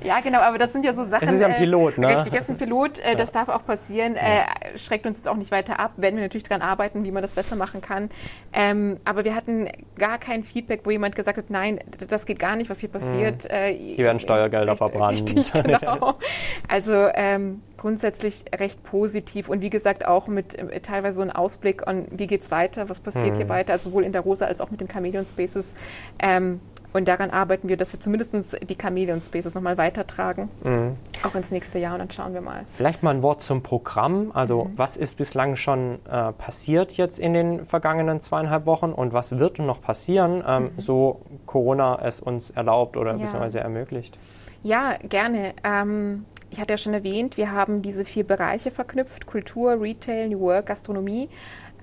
ja, 0.04 0.20
genau, 0.20 0.40
aber 0.40 0.58
das 0.58 0.74
sind 0.74 0.84
ja 0.84 0.92
so 0.92 1.04
Sachen. 1.04 1.26
Das 1.26 1.34
ist 1.34 1.40
ja 1.40 1.46
ein 1.46 1.56
Pilot, 1.56 1.96
ne? 1.96 2.08
Richtig, 2.08 2.34
das 2.34 2.42
ist 2.42 2.50
ein 2.50 2.58
Pilot, 2.58 2.98
äh, 2.98 3.16
das 3.16 3.32
darf 3.32 3.48
auch 3.48 3.64
passieren. 3.64 4.16
Äh, 4.16 4.76
schreckt 4.76 5.06
uns 5.06 5.16
jetzt 5.16 5.28
auch 5.28 5.36
nicht 5.36 5.50
weiter 5.50 5.80
ab, 5.80 5.92
werden 5.96 6.16
wir 6.16 6.24
natürlich 6.24 6.44
daran 6.44 6.60
arbeiten, 6.60 7.04
wie 7.04 7.10
man 7.10 7.22
das 7.22 7.32
besser 7.32 7.56
machen 7.56 7.80
kann. 7.80 8.10
Ähm, 8.52 9.00
aber 9.06 9.24
wir 9.24 9.34
hatten 9.34 9.70
gar 9.96 10.18
kein 10.18 10.44
Feedback, 10.44 10.82
wo 10.84 10.90
jemand 10.90 11.16
gesagt 11.16 11.38
hat, 11.38 11.48
nein, 11.48 11.80
das 12.06 12.26
geht 12.26 12.38
gar 12.38 12.56
nicht, 12.56 12.68
was 12.68 12.80
hier 12.80 12.90
passiert. 12.90 13.44
Mhm. 13.44 13.50
Äh, 13.50 13.72
hier 13.72 14.04
werden 14.04 14.20
Steuergelder 14.20 14.76
verbrannt. 14.76 15.22
Richtig, 15.22 15.52
genau. 15.52 16.14
Also 16.68 17.08
ähm, 17.14 17.62
grundsätzlich 17.80 18.44
recht 18.54 18.82
positiv 18.84 19.48
und 19.48 19.62
wie 19.62 19.70
gesagt 19.70 20.06
auch 20.06 20.28
mit 20.28 20.54
äh, 20.54 20.80
teilweise 20.80 21.16
so 21.16 21.22
einem 21.22 21.30
Ausblick 21.30 21.88
an, 21.88 22.06
wie 22.10 22.26
geht 22.26 22.42
es 22.42 22.50
weiter, 22.50 22.88
was 22.88 23.00
passiert 23.00 23.32
mhm. 23.32 23.36
hier 23.36 23.48
weiter, 23.48 23.72
also 23.72 23.90
sowohl 23.90 24.04
in 24.04 24.12
der 24.12 24.20
Rosa 24.20 24.44
als 24.44 24.60
auch 24.60 24.70
mit 24.70 24.80
den 24.80 24.88
Chameleon 24.88 25.26
Spaces. 25.26 25.74
Ähm, 26.18 26.60
und 26.92 27.06
daran 27.06 27.30
arbeiten 27.30 27.68
wir, 27.68 27.76
dass 27.76 27.92
wir 27.92 28.00
zumindest 28.00 28.34
die 28.68 28.76
Chameleon 28.76 29.20
Spaces 29.20 29.54
nochmal 29.54 29.78
weitertragen, 29.78 30.50
mhm. 30.62 30.96
auch 31.22 31.34
ins 31.34 31.50
nächste 31.50 31.78
Jahr 31.78 31.94
und 31.94 32.00
dann 32.00 32.10
schauen 32.10 32.34
wir 32.34 32.40
mal. 32.40 32.64
Vielleicht 32.76 33.02
mal 33.02 33.14
ein 33.14 33.22
Wort 33.22 33.42
zum 33.42 33.62
Programm. 33.62 34.32
Also 34.34 34.64
mhm. 34.64 34.72
was 34.76 34.96
ist 34.96 35.16
bislang 35.16 35.56
schon 35.56 36.00
äh, 36.10 36.32
passiert 36.32 36.92
jetzt 36.92 37.18
in 37.18 37.32
den 37.32 37.64
vergangenen 37.64 38.20
zweieinhalb 38.20 38.66
Wochen 38.66 38.92
und 38.92 39.12
was 39.12 39.38
wird 39.38 39.58
noch 39.58 39.80
passieren, 39.80 40.44
ähm, 40.46 40.62
mhm. 40.64 40.80
so 40.80 41.22
Corona 41.46 41.98
es 42.02 42.20
uns 42.20 42.50
erlaubt 42.50 42.96
oder 42.96 43.12
ja. 43.12 43.18
beziehungsweise 43.18 43.60
ermöglicht? 43.60 44.18
Ja, 44.62 44.98
gerne. 45.08 45.54
Ähm, 45.64 46.26
ich 46.50 46.60
hatte 46.60 46.74
ja 46.74 46.78
schon 46.78 46.94
erwähnt, 46.94 47.36
wir 47.36 47.52
haben 47.52 47.82
diese 47.82 48.04
vier 48.04 48.24
Bereiche 48.24 48.70
verknüpft: 48.70 49.26
Kultur, 49.26 49.80
Retail, 49.80 50.28
New 50.28 50.40
Work, 50.40 50.66
Gastronomie. 50.66 51.28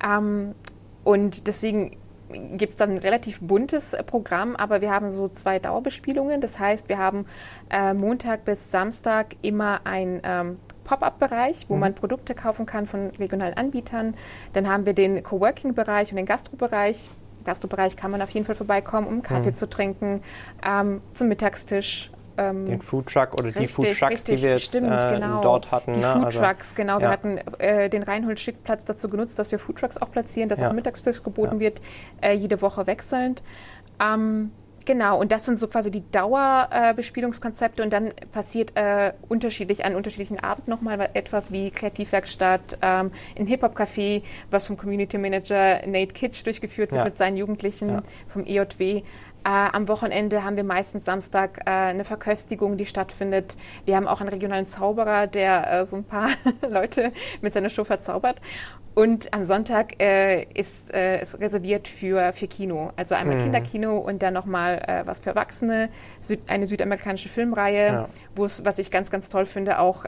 Ähm, 0.03 0.53
und 1.03 1.47
deswegen 1.47 1.97
gibt 2.57 2.71
es 2.71 2.77
dann 2.77 2.91
ein 2.91 2.97
relativ 2.97 3.39
buntes 3.39 3.95
Programm, 4.05 4.55
aber 4.55 4.81
wir 4.81 4.91
haben 4.91 5.11
so 5.11 5.29
zwei 5.29 5.59
Dauerbespielungen. 5.59 6.41
Das 6.41 6.59
heißt, 6.59 6.89
wir 6.89 6.97
haben 6.97 7.25
äh, 7.69 7.93
Montag 7.93 8.45
bis 8.45 8.69
Samstag 8.69 9.35
immer 9.41 9.81
ein 9.85 10.19
ähm, 10.23 10.59
Pop-up-Bereich, 10.83 11.65
wo 11.69 11.75
mhm. 11.75 11.79
man 11.81 11.95
Produkte 11.95 12.35
kaufen 12.35 12.65
kann 12.65 12.87
von 12.87 13.11
regionalen 13.11 13.55
Anbietern. 13.55 14.15
Dann 14.53 14.67
haben 14.67 14.85
wir 14.85 14.93
den 14.93 15.23
Coworking-Bereich 15.23 16.11
und 16.11 16.17
den 16.17 16.25
Gastro-Bereich. 16.25 17.09
Gastro-Bereich 17.45 17.95
kann 17.95 18.11
man 18.11 18.21
auf 18.21 18.29
jeden 18.31 18.45
Fall 18.45 18.55
vorbeikommen, 18.55 19.07
um 19.07 19.21
Kaffee 19.21 19.51
mhm. 19.51 19.55
zu 19.55 19.69
trinken, 19.69 20.21
ähm, 20.65 21.01
zum 21.13 21.29
Mittagstisch. 21.29 22.11
Ähm, 22.37 22.65
den 22.65 22.81
Foodtruck 22.81 23.33
oder 23.33 23.45
richtig, 23.45 23.67
die 23.67 23.67
Foodtrucks, 23.67 24.23
die 24.23 24.41
wir 24.41 24.49
jetzt 24.51 24.65
stimmt, 24.65 24.91
äh, 24.91 25.15
genau. 25.15 25.41
dort 25.41 25.71
hatten. 25.71 25.93
Die 25.93 25.99
ne? 25.99 26.13
Foodtrucks, 26.13 26.69
also, 26.69 26.75
genau. 26.75 26.93
Ja. 26.95 27.01
Wir 27.01 27.09
hatten 27.09 27.37
äh, 27.57 27.89
den 27.89 28.03
Reinhold-Schickplatz 28.03 28.85
dazu 28.85 29.09
genutzt, 29.09 29.39
dass 29.39 29.51
wir 29.51 29.59
Foodtrucks 29.59 29.97
auch 29.97 30.11
platzieren, 30.11 30.49
dass 30.49 30.59
ja. 30.59 30.69
auch 30.69 30.73
Mittagstisch 30.73 31.23
geboten 31.23 31.55
ja. 31.55 31.59
wird, 31.59 31.81
äh, 32.21 32.33
jede 32.33 32.61
Woche 32.61 32.87
wechselnd. 32.87 33.41
Ähm, 33.99 34.51
Genau, 34.87 35.19
und 35.19 35.33
das 35.33 35.43
sind 35.43 35.59
so 35.59 35.67
quasi 35.67 35.91
die 35.91 36.09
Dauerbespielungskonzepte 36.13 37.81
äh, 37.81 37.85
und 37.85 37.91
dann 37.91 38.13
passiert 38.31 38.71
äh, 38.75 39.11
unterschiedlich 39.27 39.83
an 39.83 39.95
unterschiedlichen 39.95 40.39
Abend 40.39 40.69
nochmal 40.69 41.09
etwas 41.13 41.51
wie 41.51 41.71
Kreativwerkstatt, 41.71 42.77
ähm, 42.81 43.11
ein 43.37 43.47
Hip-Hop-Café, 43.47 44.23
was 44.49 44.67
vom 44.67 44.77
Community 44.77 45.17
Manager 45.17 45.85
Nate 45.85 46.13
Kitsch 46.13 46.45
durchgeführt 46.45 46.91
wird 46.91 46.99
ja. 46.99 47.03
mit 47.03 47.17
seinen 47.17 47.35
Jugendlichen 47.35 47.89
ja. 47.89 48.03
vom 48.29 48.45
EJW. 48.45 49.03
Äh, 49.43 49.49
am 49.49 49.87
Wochenende 49.87 50.43
haben 50.43 50.55
wir 50.55 50.63
meistens 50.63 51.05
Samstag 51.05 51.61
äh, 51.65 51.69
eine 51.69 52.03
Verköstigung, 52.03 52.77
die 52.77 52.85
stattfindet. 52.85 53.55
Wir 53.85 53.95
haben 53.95 54.07
auch 54.07 54.19
einen 54.19 54.29
regionalen 54.29 54.65
Zauberer, 54.65 55.27
der 55.27 55.71
äh, 55.71 55.85
so 55.85 55.95
ein 55.97 56.03
paar 56.03 56.29
Leute 56.69 57.13
mit 57.41 57.53
seiner 57.53 57.69
Show 57.69 57.83
verzaubert. 57.83 58.41
Und 58.97 59.31
am 59.31 59.43
Sonntag 59.43 60.01
äh, 60.01 60.45
ist 60.55 60.89
es 60.89 61.33
äh, 61.35 61.37
reserviert 61.37 61.87
für, 61.87 62.33
für 62.33 62.47
Kino. 62.47 62.91
Also 62.95 63.13
einmal 63.13 63.35
mhm. 63.35 63.43
Kinderkino 63.43 63.95
und 63.95 64.23
dann 64.23 64.33
nochmal 64.33 64.81
äh, 64.87 65.05
was 65.05 65.19
für 65.19 65.29
Erwachsene, 65.29 65.89
Süd, 66.19 66.39
eine 66.47 66.65
südamerikanische 66.65 67.29
Filmreihe, 67.29 67.85
ja. 67.85 68.09
wo 68.35 68.45
es, 68.45 68.65
was 68.65 68.79
ich 68.79 68.89
ganz, 68.89 69.11
ganz 69.11 69.29
toll 69.29 69.45
finde, 69.45 69.77
auch 69.77 70.05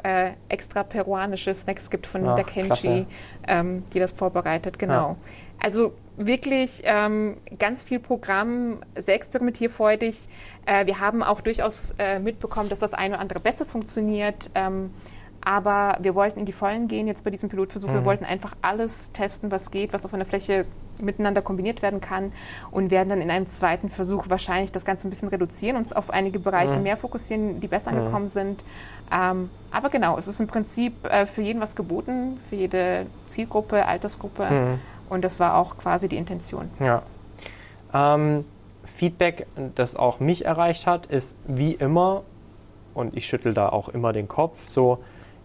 extra 0.48 0.82
peruanische 0.84 1.54
Snacks 1.54 1.92
gibt 1.92 2.08
von 2.08 2.28
Ach, 2.28 2.36
der 2.36 2.46
Kenchi, 2.46 3.06
ähm, 3.48 3.84
die 3.94 4.00
das 4.00 4.14
vorbereitet. 4.14 4.80
Genau. 4.80 5.10
Ja. 5.10 5.16
Also 5.60 5.94
wirklich 6.20 6.82
ähm, 6.84 7.38
ganz 7.58 7.86
viel 7.86 8.00
Programm, 8.00 8.80
sehr 8.96 9.16
experimentierfreudig. 9.16 10.28
Äh, 10.66 10.86
wir 10.86 11.00
haben 11.00 11.24
auch 11.24 11.42
durchaus 11.42 11.96
äh, 11.98 12.20
mitbekommen, 12.20 12.70
dass 12.70 12.80
das 12.80 12.94
eine 12.94 13.16
oder 13.16 13.22
andere 13.22 13.40
besser 13.40 13.66
funktioniert. 13.66 14.52
Ähm, 14.54 14.92
aber 15.42 15.98
wir 16.02 16.16
wollten 16.16 16.40
in 16.40 16.46
die 16.46 16.52
Vollen 16.52 16.90
gehen 16.90 17.08
jetzt 17.08 17.24
bei 17.24 17.30
diesem 17.30 17.50
Pilotversuch. 17.50 17.90
Mhm. 17.90 17.94
Wir 17.94 18.06
wollten 18.06 18.26
einfach 18.26 18.56
alles 18.62 19.12
testen, 19.14 19.52
was 19.52 19.72
geht, 19.72 19.94
was 19.94 20.06
auf 20.06 20.14
einer 20.14 20.26
Fläche 20.26 20.66
miteinander 21.02 21.42
kombiniert 21.42 21.82
werden 21.82 22.02
kann 22.02 22.34
und 22.72 22.92
werden 22.92 23.08
dann 23.08 23.22
in 23.22 23.32
einem 23.32 23.48
zweiten 23.48 23.90
Versuch 23.90 24.30
wahrscheinlich 24.30 24.74
das 24.74 24.84
Ganze 24.84 25.08
ein 25.08 25.10
bisschen 25.10 25.30
reduzieren, 25.30 25.78
uns 25.78 25.94
auf 25.94 26.10
einige 26.10 26.40
Bereiche 26.40 26.76
mhm. 26.76 26.84
mehr 26.84 26.98
fokussieren, 26.98 27.62
die 27.62 27.68
besser 27.68 27.92
mhm. 27.92 28.00
angekommen 28.00 28.28
sind. 28.28 28.64
Ähm, 29.12 29.50
aber 29.72 29.90
genau, 29.90 30.18
es 30.18 30.28
ist 30.28 30.42
im 30.42 30.48
Prinzip 30.48 31.06
äh, 31.06 31.26
für 31.26 31.42
jeden 31.42 31.62
was 31.62 31.76
geboten, 31.76 32.38
für 32.50 32.58
jede 32.58 33.06
Zielgruppe, 33.28 33.86
Altersgruppe 33.86 34.50
mhm. 34.50 34.80
Und 35.10 35.24
das 35.24 35.40
war 35.40 35.56
auch 35.56 35.78
quasi 35.78 36.08
die 36.08 36.18
Intention. 36.18 36.70
Ja. 36.80 37.04
Ähm, 37.94 38.46
Feedback, 38.86 39.48
das 39.76 39.96
auch 39.96 40.20
mich 40.20 40.46
erreicht 40.46 40.88
hat, 40.88 41.06
ist 41.08 41.38
wie 41.48 41.74
immer, 41.74 42.24
und 42.94 43.16
ich 43.16 43.28
schüttel 43.28 43.54
da 43.54 43.70
auch 43.70 43.90
immer 43.90 44.14
den 44.14 44.28
Kopf, 44.28 44.68
so, 44.68 45.00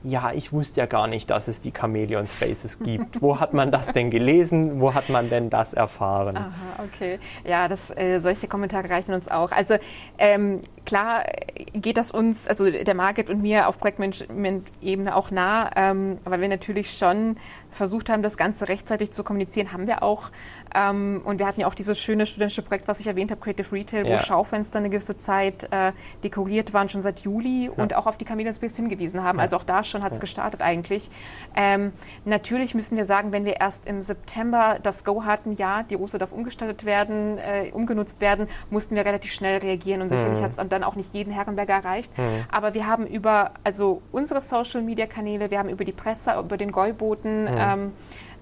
ja, 0.05 0.33
ich 0.33 0.53
wusste 0.53 0.81
ja 0.81 0.87
gar 0.87 1.07
nicht, 1.07 1.31
dass 1.31 1.49
es 1.49 1.61
die 1.61 1.73
Chameleon 1.73 2.27
Spaces 2.27 2.79
gibt. 2.79 3.23
Wo 3.23 3.41
hat 3.41 3.55
man 3.55 3.71
das 3.73 3.93
denn 3.93 4.11
gelesen? 4.11 4.81
Wo 4.81 4.93
hat 4.93 5.09
man 5.09 5.31
denn 5.31 5.49
das 5.49 5.73
erfahren? 5.73 6.37
Aha, 6.37 6.85
okay. 6.85 7.19
Ja, 7.45 7.69
das, 7.69 7.91
äh, 7.97 8.21
solche 8.21 8.47
Kommentare 8.47 8.91
reichen 8.91 9.15
uns 9.15 9.29
auch. 9.29 9.51
Also 9.51 9.77
ähm, 10.19 10.61
klar 10.85 11.25
geht 11.73 11.97
das 11.97 12.11
uns, 12.11 12.47
also 12.47 12.71
der 12.71 12.95
Market 12.95 13.31
und 13.31 13.41
mir 13.41 13.67
auf 13.67 13.79
Projektmanagement-Ebene 13.79 15.17
auch 15.17 15.31
nah, 15.31 15.71
ähm, 15.75 16.19
weil 16.25 16.41
wir 16.43 16.49
natürlich 16.49 16.97
schon 16.97 17.39
versucht 17.71 18.11
haben, 18.11 18.23
das 18.23 18.37
Ganze 18.37 18.69
rechtzeitig 18.69 19.11
zu 19.11 19.25
kommunizieren, 19.25 19.73
haben 19.73 19.87
wir 19.87 20.03
auch. 20.03 20.31
Ähm, 20.75 21.23
und 21.25 21.39
wir 21.39 21.47
hatten 21.47 21.61
ja 21.61 21.67
auch 21.67 21.75
dieses 21.75 21.99
schöne 21.99 22.27
studentische 22.27 22.63
Projekt, 22.63 22.89
was 22.89 23.01
ich 23.01 23.07
erwähnt 23.07 23.31
habe, 23.31 23.41
Creative 23.41 23.71
Retail, 23.73 24.05
wo 24.05 24.11
ja. 24.11 24.19
Schaufenster 24.19 24.79
eine 24.79 24.91
gewisse 24.91 25.17
Zeit 25.17 25.69
äh, 25.71 25.93
dekoriert 26.23 26.75
waren, 26.75 26.89
schon 26.89 27.03
seit 27.03 27.21
Juli 27.21 27.67
ja. 27.67 27.71
und 27.77 27.95
auch 27.95 28.07
auf 28.07 28.17
die 28.17 28.25
Chameleon 28.25 28.55
Space 28.55 28.77
hingewiesen 28.77 29.23
haben. 29.23 29.41
Also 29.41 29.57
auch 29.57 29.65
da 29.65 29.85
schon 29.85 30.03
hat 30.03 30.13
es 30.13 30.21
gestartet 30.21 30.63
eigentlich. 30.63 31.11
Ähm, 31.55 31.93
natürlich 32.25 32.75
müssen 32.75 32.97
wir 32.97 33.05
sagen, 33.05 33.33
wenn 33.33 33.45
wir 33.45 33.61
erst 33.61 33.87
im 33.87 34.03
September 34.03 34.79
das 34.83 35.05
Go 35.05 35.25
hatten, 35.25 35.55
ja, 35.55 35.83
die 35.83 35.95
Rose 35.95 36.19
darf 36.19 36.33
umgestaltet 36.33 36.85
werden, 36.85 37.39
äh, 37.39 37.71
umgenutzt 37.73 38.21
werden, 38.21 38.49
mussten 38.71 38.97
wir 38.97 39.05
relativ 39.05 39.33
schnell 39.33 39.59
reagieren 39.59 40.03
und 40.03 40.09
sicherlich 40.09 40.41
mhm. 40.41 40.45
hat 40.45 40.51
es 40.59 40.69
dann 40.69 40.85
auch 40.85 40.97
nicht 40.97 41.15
jeden 41.15 41.33
Herrenberger 41.33 41.75
erreicht. 41.75 42.17
Mhm. 42.19 42.45
Aber 42.51 42.75
wir 42.75 42.87
haben 42.87 43.07
über 43.07 43.53
also 43.63 44.03
unsere 44.13 44.41
Social 44.41 44.83
Media 44.83 45.07
Kanäle, 45.07 45.51
wir 45.51 45.59
haben 45.59 45.69
über 45.69 45.85
die 45.85 45.93
Presse, 45.93 46.35
über 46.39 46.57
den 46.57 46.73
Gäuboten, 46.73 47.43
mhm. 47.43 47.57
ähm, 47.57 47.93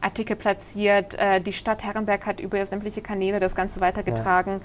Artikel 0.03 0.37
platziert. 0.37 1.15
Äh, 1.15 1.41
die 1.41 1.53
Stadt 1.53 1.83
Herrenberg 1.83 2.27
hat 2.27 2.41
über 2.41 2.65
sämtliche 2.67 3.01
Kanäle 3.01 3.41
das 3.41 3.55
Ganze 3.55 3.81
weitergetragen. 3.81 4.61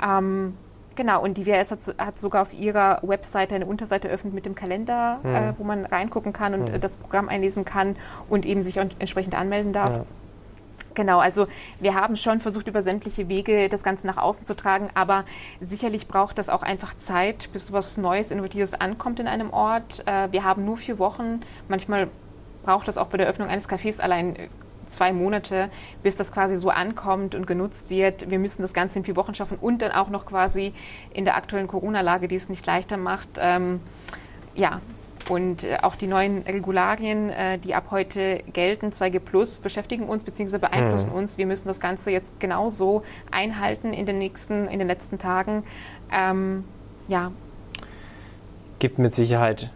Ja. 0.00 0.18
Ähm, 0.18 0.56
genau, 0.94 1.22
und 1.22 1.36
die 1.38 1.46
WRS 1.46 1.72
hat, 1.72 1.78
hat, 1.98 2.20
sogar 2.20 2.42
auf 2.42 2.52
ihrer 2.52 3.00
Webseite 3.02 3.54
eine 3.54 3.66
Unterseite 3.66 4.08
eröffnet 4.08 4.34
mit 4.34 4.46
dem 4.46 4.54
Kalender, 4.54 5.20
mhm. 5.22 5.34
äh, 5.34 5.52
wo 5.58 5.64
man 5.64 5.86
reingucken 5.86 6.32
kann 6.32 6.54
und 6.54 6.72
mhm. 6.72 6.80
das 6.80 6.96
Programm 6.96 7.28
einlesen 7.28 7.64
kann 7.64 7.96
und 8.28 8.46
eben 8.46 8.62
sich 8.62 8.76
entsprechend 8.76 9.34
anmelden 9.34 9.72
darf. 9.72 9.96
Ja. 9.96 10.04
Genau, 10.94 11.20
also 11.20 11.46
wir 11.80 11.94
haben 11.94 12.16
schon 12.16 12.40
versucht, 12.40 12.68
über 12.68 12.82
sämtliche 12.82 13.30
Wege 13.30 13.70
das 13.70 13.82
Ganze 13.82 14.06
nach 14.06 14.18
außen 14.18 14.44
zu 14.44 14.54
tragen, 14.54 14.90
aber 14.94 15.24
sicherlich 15.60 16.06
braucht 16.06 16.36
das 16.36 16.50
auch 16.50 16.62
einfach 16.62 16.94
Zeit, 16.96 17.48
bis 17.54 17.72
was 17.72 17.96
Neues, 17.96 18.30
Innovatives 18.30 18.74
ankommt 18.74 19.18
in 19.18 19.26
einem 19.26 19.50
Ort. 19.54 20.06
Äh, 20.06 20.30
wir 20.32 20.44
haben 20.44 20.66
nur 20.66 20.76
vier 20.76 20.98
Wochen, 20.98 21.40
manchmal 21.68 22.08
braucht 22.62 22.88
das 22.88 22.98
auch 22.98 23.06
bei 23.06 23.16
der 23.16 23.26
Öffnung 23.26 23.48
eines 23.48 23.68
Cafés 23.68 24.00
allein 24.00 24.36
zwei 24.92 25.12
Monate, 25.12 25.70
bis 26.02 26.16
das 26.16 26.32
quasi 26.32 26.56
so 26.56 26.70
ankommt 26.70 27.34
und 27.34 27.46
genutzt 27.46 27.90
wird. 27.90 28.30
Wir 28.30 28.38
müssen 28.38 28.62
das 28.62 28.74
Ganze 28.74 28.98
in 28.98 29.04
vier 29.04 29.16
Wochen 29.16 29.34
schaffen 29.34 29.58
und 29.60 29.82
dann 29.82 29.92
auch 29.92 30.08
noch 30.08 30.26
quasi 30.26 30.72
in 31.12 31.24
der 31.24 31.36
aktuellen 31.36 31.68
Corona-Lage, 31.68 32.28
die 32.28 32.36
es 32.36 32.48
nicht 32.48 32.66
leichter 32.66 32.96
macht. 32.96 33.28
Ähm, 33.38 33.80
ja, 34.54 34.80
und 35.28 35.64
äh, 35.64 35.78
auch 35.82 35.96
die 35.96 36.06
neuen 36.06 36.42
Regularien, 36.42 37.30
äh, 37.30 37.58
die 37.58 37.74
ab 37.74 37.86
heute 37.90 38.42
gelten, 38.52 38.88
2G 38.90 39.20
Plus, 39.20 39.60
beschäftigen 39.60 40.04
uns 40.08 40.24
bzw. 40.24 40.58
beeinflussen 40.58 41.10
mhm. 41.10 41.16
uns. 41.16 41.38
Wir 41.38 41.46
müssen 41.46 41.68
das 41.68 41.80
Ganze 41.80 42.10
jetzt 42.10 42.38
genauso 42.40 43.02
einhalten 43.30 43.92
in 43.92 44.06
den 44.06 44.18
nächsten, 44.18 44.68
in 44.68 44.78
den 44.78 44.88
letzten 44.88 45.18
Tagen. 45.18 45.64
Ähm, 46.10 46.64
ja. 47.08 47.32
Gibt 48.78 48.98
mit 48.98 49.14
Sicherheit 49.14 49.70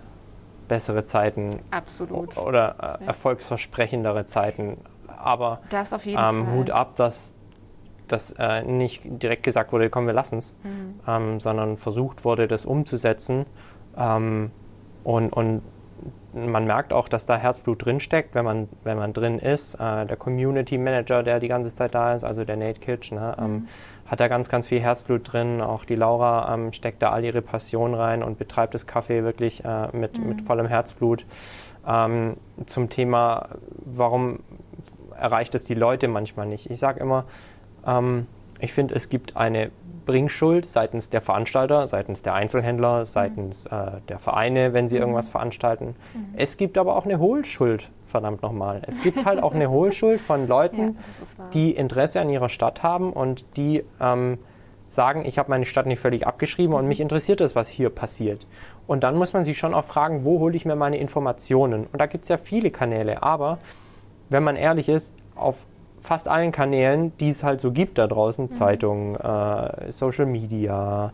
bessere 0.69 1.07
Zeiten. 1.07 1.61
Absolut. 1.71 2.37
Oder 2.37 2.99
äh, 3.01 3.07
erfolgsversprechendere 3.07 4.27
Zeiten 4.27 4.79
aber 5.27 5.61
das 5.71 5.93
auf 5.93 6.07
jeden 6.07 6.19
ähm, 6.19 6.45
Fall. 6.45 6.55
Hut 6.55 6.71
ab, 6.71 6.97
dass 6.97 7.35
das 8.09 8.33
äh, 8.39 8.63
nicht 8.63 9.03
direkt 9.05 9.43
gesagt 9.43 9.73
wurde, 9.73 9.91
komm, 9.91 10.07
wir 10.07 10.15
lassen 10.15 10.39
es, 10.39 10.55
mhm. 10.63 11.01
ähm, 11.07 11.41
sondern 11.41 11.77
versucht 11.77 12.25
wurde, 12.25 12.49
das 12.49 12.65
umzusetzen. 12.65 13.47
Ähm, 13.97 14.51
und, 15.05 15.33
und 15.33 15.63
man 16.35 16.67
merkt 16.67 16.93
auch, 16.93 17.09
dass 17.09 17.27
da 17.27 17.37
Herzblut 17.37 17.85
drinsteckt, 17.85 18.35
wenn 18.35 18.45
man, 18.45 18.69
wenn 18.85 18.99
man 18.99 19.13
drin 19.13 19.39
ist. 19.39 19.75
Äh, 19.75 20.07
der 20.07 20.17
Community 20.17 20.79
Manager, 20.79 21.23
der 21.23 21.41
die 21.41 21.49
ganze 21.49 21.75
Zeit 21.75 21.95
da 21.95 22.15
ist, 22.15 22.25
also 22.25 22.45
der 22.45 22.57
Nate 22.57 22.81
Kitsch, 22.81 23.13
ne, 23.13 23.35
ähm, 23.39 23.53
mhm. 23.53 23.69
hat 24.07 24.21
da 24.21 24.29
ganz, 24.29 24.49
ganz 24.49 24.69
viel 24.69 24.81
Herzblut 24.81 25.33
drin. 25.33 25.61
Auch 25.61 25.85
die 25.85 25.95
Laura 25.95 26.53
ähm, 26.53 26.73
steckt 26.73 27.03
da 27.03 27.11
all 27.11 27.25
ihre 27.25 27.43
Passion 27.43 27.95
rein 27.95 28.23
und 28.23 28.39
betreibt 28.39 28.75
das 28.75 28.87
Café 28.87 29.25
wirklich 29.25 29.65
äh, 29.65 29.89
mit, 29.97 30.19
mhm. 30.19 30.29
mit 30.29 30.43
vollem 30.43 30.67
Herzblut. 30.67 31.25
Ähm, 31.89 32.37
zum 32.67 32.91
Thema, 32.91 33.49
warum 33.85 34.41
erreicht 35.19 35.55
es 35.55 35.65
die 35.65 35.75
Leute 35.75 36.09
manchmal 36.09 36.47
nicht. 36.47 36.71
Ich 36.71 36.79
sage 36.79 37.01
immer, 37.01 37.25
ähm, 37.87 38.27
ich 38.61 38.73
finde, 38.73 38.95
es 38.95 39.09
gibt 39.09 39.37
eine 39.37 39.71
Bringschuld 40.07 40.67
seitens 40.67 41.11
der 41.11 41.21
Veranstalter, 41.21 41.87
seitens 41.89 42.23
der 42.23 42.35
Einzelhändler, 42.35 43.05
seitens 43.05 43.71
mhm. 43.71 43.77
äh, 43.77 43.91
der 44.09 44.19
Vereine, 44.19 44.73
wenn 44.73 44.89
sie 44.89 44.97
mhm. 44.97 45.03
irgendwas 45.03 45.29
veranstalten. 45.29 45.97
Mhm. 46.15 46.35
Es 46.37 46.57
gibt 46.57 46.79
aber 46.79 46.97
auch 46.97 47.05
eine 47.05 47.19
Hohlschuld, 47.19 47.91
verdammt 48.07 48.43
nochmal. 48.43 48.83
Es 48.87 49.03
gibt 49.03 49.25
halt 49.25 49.43
auch 49.43 49.55
eine 49.55 49.71
Hohlschuld 49.71 50.21
von 50.21 50.47
Leuten, 50.47 50.97
ja, 51.39 51.45
die 51.53 51.71
Interesse 51.73 52.21
an 52.21 52.31
ihrer 52.31 52.49
Stadt 52.49 52.83
haben 52.83 53.13
und 53.13 53.45
die 53.57 53.85
ähm, 54.01 54.39
sagen, 54.89 55.25
ich 55.25 55.39
habe 55.39 55.51
meine 55.51 55.67
Stadt 55.67 55.87
nicht 55.87 56.01
völlig 56.01 56.27
abgeschrieben 56.27 56.75
und 56.75 56.87
mich 56.87 57.01
interessiert 57.01 57.41
es, 57.41 57.57
was 57.57 57.69
hier 57.69 57.91
passiert. 57.91 58.47
Und 58.87 59.03
dann 59.03 59.17
muss 59.17 59.33
man 59.33 59.45
sich 59.45 59.59
schon 59.59 59.75
auch 59.75 59.85
fragen, 59.85 60.25
wo 60.25 60.39
hole 60.39 60.57
ich 60.57 60.65
mir 60.65 60.77
meine 60.77 60.97
Informationen? 60.97 61.87
Und 61.93 62.01
da 62.01 62.07
gibt 62.07 62.25
es 62.25 62.29
ja 62.29 62.39
viele 62.39 62.71
Kanäle, 62.71 63.23
aber 63.23 63.59
wenn 64.29 64.43
man 64.43 64.57
ehrlich 64.57 64.89
ist, 64.89 65.15
auf 65.35 65.57
fast 66.01 66.29
allen 66.29 66.53
Kanälen, 66.53 67.17
die 67.19 67.29
es 67.29 67.43
halt 67.43 67.61
so 67.61 67.73
gibt 67.73 67.99
da 67.99 68.07
draußen, 68.07 68.47
mhm. 68.47 68.53
Zeitungen, 68.53 69.17
äh, 69.17 69.91
Social 69.91 70.27
Media, 70.27 71.13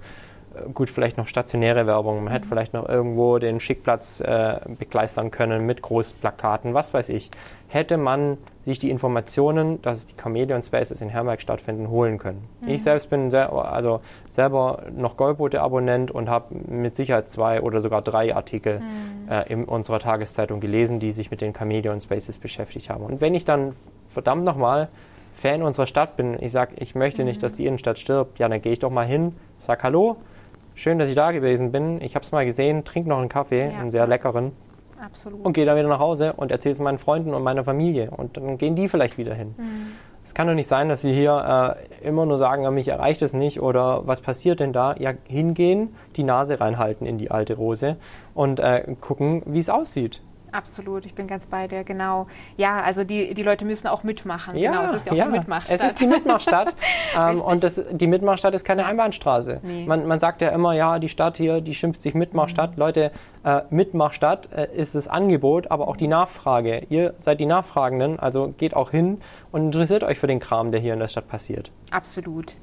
gut, 0.75 0.91
vielleicht 0.91 1.17
noch 1.17 1.27
stationäre 1.27 1.87
Werbung, 1.87 2.17
man 2.17 2.25
mhm. 2.25 2.29
hätte 2.29 2.49
vielleicht 2.49 2.75
noch 2.75 2.89
irgendwo 2.89 3.39
den 3.39 3.61
Schickplatz 3.61 4.21
äh, 4.21 4.61
begleistern 4.79 5.31
können 5.31 5.67
mit 5.67 5.83
Großplakaten, 5.83 6.75
was 6.75 6.93
weiß 6.93 7.09
ich. 7.09 7.31
Hätte 7.69 7.97
man 7.97 8.39
sich 8.65 8.79
die 8.79 8.91
Informationen, 8.91 9.81
dass 9.83 9.99
es 9.99 10.07
die 10.07 10.15
Chameleon 10.15 10.63
Spaces 10.63 11.01
in 11.01 11.09
Herberg 11.09 11.41
stattfinden, 11.41 11.89
holen 11.89 12.19
können. 12.19 12.47
Mhm. 12.61 12.69
Ich 12.69 12.83
selbst 12.83 13.11
bin 13.11 13.31
sehr, 13.31 13.53
also 13.53 14.01
selber 14.29 14.85
noch 14.95 15.17
Goldboote-Abonnent 15.17 16.11
und 16.11 16.29
habe 16.29 16.55
mit 16.55 16.97
Sicherheit 16.97 17.29
zwei 17.29 17.61
oder 17.61 17.81
sogar 17.81 18.03
drei 18.03 18.35
Artikel 18.35 18.81
mhm. 18.81 19.29
äh, 19.31 19.53
in 19.53 19.65
unserer 19.65 19.99
Tageszeitung 19.99 20.61
gelesen, 20.61 21.01
die 21.01 21.11
sich 21.11 21.31
mit 21.31 21.41
den 21.41 21.55
Chameleon 21.55 22.01
Spaces 22.01 22.39
beschäftigt 22.39 22.91
haben. 22.91 23.05
Und 23.05 23.21
wenn 23.21 23.35
ich 23.35 23.45
dann 23.45 23.73
verdammt 24.09 24.45
nochmal 24.45 24.89
Fan 25.35 25.63
unserer 25.63 25.87
Stadt 25.87 26.17
bin, 26.17 26.37
ich 26.41 26.53
sage, 26.53 26.75
ich 26.77 26.95
möchte 26.95 27.23
mhm. 27.23 27.29
nicht, 27.29 27.43
dass 27.43 27.57
die 27.57 27.67
Innenstadt 27.67 27.99
stirbt, 27.99 28.39
ja, 28.39 28.49
dann 28.49 28.63
gehe 28.63 28.75
ich 28.75 28.79
doch 28.79 28.91
mal 28.91 29.07
hin, 29.07 29.35
sag 29.67 29.83
Hallo, 29.83 30.19
schön, 30.75 30.99
dass 30.99 31.09
ich 31.09 31.14
da 31.14 31.33
gewesen 31.33 31.73
bin, 31.73 32.01
ich 32.01 32.14
habe 32.14 32.25
es 32.25 32.33
mal 32.33 32.45
gesehen, 32.45 32.85
trink 32.85 33.07
noch 33.07 33.18
einen 33.18 33.29
Kaffee, 33.29 33.70
ja. 33.70 33.79
einen 33.79 33.91
sehr 33.91 34.07
leckeren. 34.07 34.53
Absolut. 35.01 35.45
Und 35.45 35.53
gehe 35.53 35.66
dann 35.66 35.77
wieder 35.77 35.89
nach 35.89 35.99
Hause 35.99 36.33
und 36.35 36.53
erzähle 36.53 36.75
es 36.75 36.79
meinen 36.79 36.99
Freunden 36.99 37.35
und 37.35 37.43
meiner 37.43 37.64
Familie. 37.64 38.11
Und 38.11 38.37
dann 38.37 38.57
gehen 38.57 38.77
die 38.77 38.89
vielleicht 38.89 39.18
wieder 39.18 39.35
hin. 39.35 39.55
Mhm. 39.57 39.87
Es 40.25 40.35
kann 40.35 40.47
doch 40.47 40.55
nicht 40.55 40.68
sein, 40.68 40.89
dass 40.89 41.01
sie 41.03 41.12
hier 41.12 41.77
äh, 42.01 42.07
immer 42.07 42.25
nur 42.25 42.39
sagen, 42.39 42.73
mich 42.73 42.89
erreicht 42.89 43.20
es 43.23 43.33
nicht 43.33 43.61
oder 43.61 44.07
was 44.07 44.20
passiert 44.20 44.61
denn 44.61 44.73
da? 44.73 44.95
Ja, 44.97 45.12
hingehen, 45.25 45.95
die 46.16 46.23
Nase 46.23 46.61
reinhalten 46.61 47.07
in 47.07 47.18
die 47.18 47.31
alte 47.31 47.55
Rose 47.55 47.97
und 48.33 48.61
äh, 48.61 48.95
gucken, 49.01 49.43
wie 49.47 49.59
es 49.59 49.68
aussieht. 49.68 50.23
Absolut, 50.53 51.07
ich 51.07 51.15
bin 51.15 51.27
ganz 51.27 51.47
bei 51.47 51.67
dir, 51.67 51.83
genau. 51.83 52.27
Ja, 52.59 52.83
also 52.83 53.05
die, 53.05 53.33
die 53.33 53.43
Leute 53.43 53.65
müssen 53.65 53.89
auch 53.89 54.03
mitmachen. 54.03 54.57
Ja, 54.57 54.71
genau, 54.71 54.93
es 54.93 54.97
ist 54.99 55.07
ja 55.07 55.13
auch 55.13 55.17
ja, 55.17 55.27
Mitmachstadt. 55.27 55.81
Es 55.81 55.87
ist 55.87 56.01
die 56.01 56.07
Mitmachstadt 56.07 56.77
ähm, 57.19 57.41
und 57.41 57.65
das, 57.65 57.83
die 57.91 58.07
Mitmachstadt 58.07 58.55
ist 58.55 58.65
keine 58.65 58.85
Einbahnstraße. 58.85 59.61
Nee. 59.63 59.87
Man, 59.87 60.07
man 60.07 60.21
sagt 60.21 60.43
ja 60.43 60.51
immer, 60.51 60.75
ja, 60.75 60.99
die 60.99 61.09
Stadt 61.09 61.39
hier, 61.39 61.63
die 61.63 61.75
schimpft 61.75 62.03
sich 62.03 62.15
Mitmachstadt. 62.15 62.73
Mhm. 62.73 62.79
Leute, 62.79 63.13
äh, 63.45 63.63
Mitmachstadt 63.71 64.53
äh, 64.53 64.69
ist 64.77 64.95
das 64.95 65.09
Angebot, 65.09 65.71
aber 65.71 65.89
auch 65.89 65.97
die 65.97 66.09
Nachfrage. 66.09 66.87
Ihr 66.91 67.15
seid 67.17 67.41
die 67.41 67.47
Nachfragenden, 67.47 68.21
also 68.21 68.53
geht 68.59 68.77
auch 68.77 68.91
hin 68.91 69.23
und 69.53 69.67
interessiert 69.67 70.05
euch 70.05 70.19
für 70.19 70.27
den 70.27 70.39
Kram, 70.39 70.71
der 70.71 70.81
hier 70.81 70.93
in 70.93 71.01
der 71.01 71.09
Stadt 71.09 71.29
passiert. 71.29 71.71
Absolut. 71.91 72.57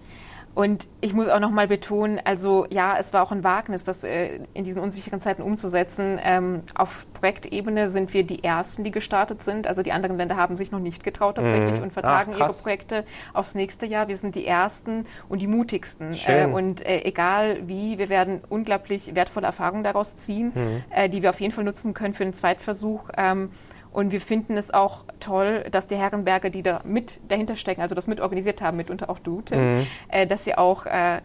Und 0.55 0.87
ich 0.99 1.13
muss 1.13 1.29
auch 1.29 1.39
noch 1.39 1.51
mal 1.51 1.67
betonen, 1.67 2.19
also 2.23 2.65
ja, 2.69 2.97
es 2.97 3.13
war 3.13 3.23
auch 3.23 3.31
ein 3.31 3.43
Wagnis, 3.43 3.83
das 3.83 4.03
äh, 4.03 4.39
in 4.53 4.63
diesen 4.63 4.81
unsicheren 4.81 5.21
Zeiten 5.21 5.41
umzusetzen. 5.41 6.19
Ähm, 6.21 6.63
auf 6.75 7.05
Projektebene 7.13 7.89
sind 7.89 8.13
wir 8.13 8.23
die 8.23 8.43
Ersten, 8.43 8.83
die 8.83 8.91
gestartet 8.91 9.43
sind. 9.43 9.67
Also 9.67 9.83
die 9.83 9.91
anderen 9.91 10.17
Länder 10.17 10.35
haben 10.35 10.55
sich 10.55 10.71
noch 10.71 10.79
nicht 10.79 11.03
getraut 11.03 11.35
tatsächlich 11.35 11.77
mhm. 11.77 11.83
und 11.83 11.93
vertragen 11.93 12.33
Ach, 12.35 12.39
ihre 12.39 12.53
Projekte 12.53 13.05
aufs 13.33 13.55
nächste 13.55 13.85
Jahr. 13.85 14.07
Wir 14.07 14.17
sind 14.17 14.35
die 14.35 14.45
Ersten 14.45 15.05
und 15.29 15.41
die 15.41 15.47
mutigsten. 15.47 16.17
Äh, 16.25 16.45
und 16.45 16.85
äh, 16.85 17.03
egal 17.03 17.67
wie, 17.67 17.97
wir 17.97 18.09
werden 18.09 18.41
unglaublich 18.49 19.15
wertvolle 19.15 19.45
Erfahrungen 19.45 19.83
daraus 19.83 20.15
ziehen, 20.15 20.51
mhm. 20.53 20.83
Äh, 20.89 21.09
die 21.09 21.21
wir 21.21 21.29
auf 21.29 21.39
jeden 21.39 21.53
Fall 21.53 21.63
nutzen 21.63 21.93
können 21.93 22.13
für 22.13 22.23
den 22.23 22.33
Zweitversuch. 22.33 23.09
Ähm, 23.17 23.51
Und 23.91 24.11
wir 24.11 24.21
finden 24.21 24.55
es 24.57 24.71
auch 24.71 25.03
toll, 25.19 25.65
dass 25.71 25.87
die 25.87 25.95
Herrenberger, 25.95 26.49
die 26.49 26.61
da 26.63 26.81
mit 26.83 27.19
dahinter 27.27 27.55
stecken, 27.55 27.81
also 27.81 27.95
das 27.95 28.07
mit 28.07 28.19
organisiert 28.19 28.61
haben, 28.61 28.77
mitunter 28.77 29.09
auch 29.09 29.19
du, 29.19 29.41
Tim, 29.41 29.79
mhm. 29.79 29.87
äh, 30.09 30.27
dass 30.27 30.43
sie 30.43 30.55
auch 30.55 30.85
äh, 30.85 31.21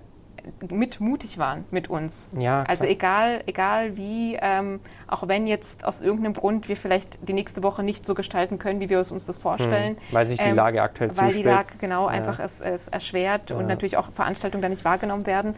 mit 0.68 1.00
mutig 1.00 1.38
waren 1.38 1.64
mit 1.70 1.88
uns. 1.88 2.30
Ja, 2.38 2.64
also 2.64 2.84
egal, 2.84 3.42
egal 3.46 3.96
wie, 3.96 4.38
ähm, 4.40 4.80
auch 5.06 5.26
wenn 5.28 5.46
jetzt 5.46 5.84
aus 5.84 6.00
irgendeinem 6.00 6.34
Grund 6.34 6.68
wir 6.68 6.76
vielleicht 6.76 7.18
die 7.26 7.32
nächste 7.32 7.62
Woche 7.62 7.82
nicht 7.82 8.04
so 8.04 8.14
gestalten 8.14 8.58
können, 8.58 8.80
wie 8.80 8.88
wir 8.88 8.98
uns 8.98 9.24
das 9.26 9.38
vorstellen. 9.38 9.96
Hm, 9.96 10.02
weil 10.10 10.26
sich 10.26 10.38
die 10.38 10.44
ähm, 10.44 10.56
Lage 10.56 10.82
aktuell 10.82 11.10
Weil 11.10 11.32
zuspitzt. 11.32 11.38
die 11.38 11.48
Lage 11.48 11.68
genau 11.80 12.02
ja. 12.04 12.08
einfach 12.08 12.38
es, 12.38 12.60
es 12.60 12.88
erschwert 12.88 13.50
ja. 13.50 13.56
und 13.56 13.66
natürlich 13.66 13.96
auch 13.96 14.10
Veranstaltungen 14.10 14.62
da 14.62 14.68
nicht 14.68 14.84
wahrgenommen 14.84 15.26
werden. 15.26 15.54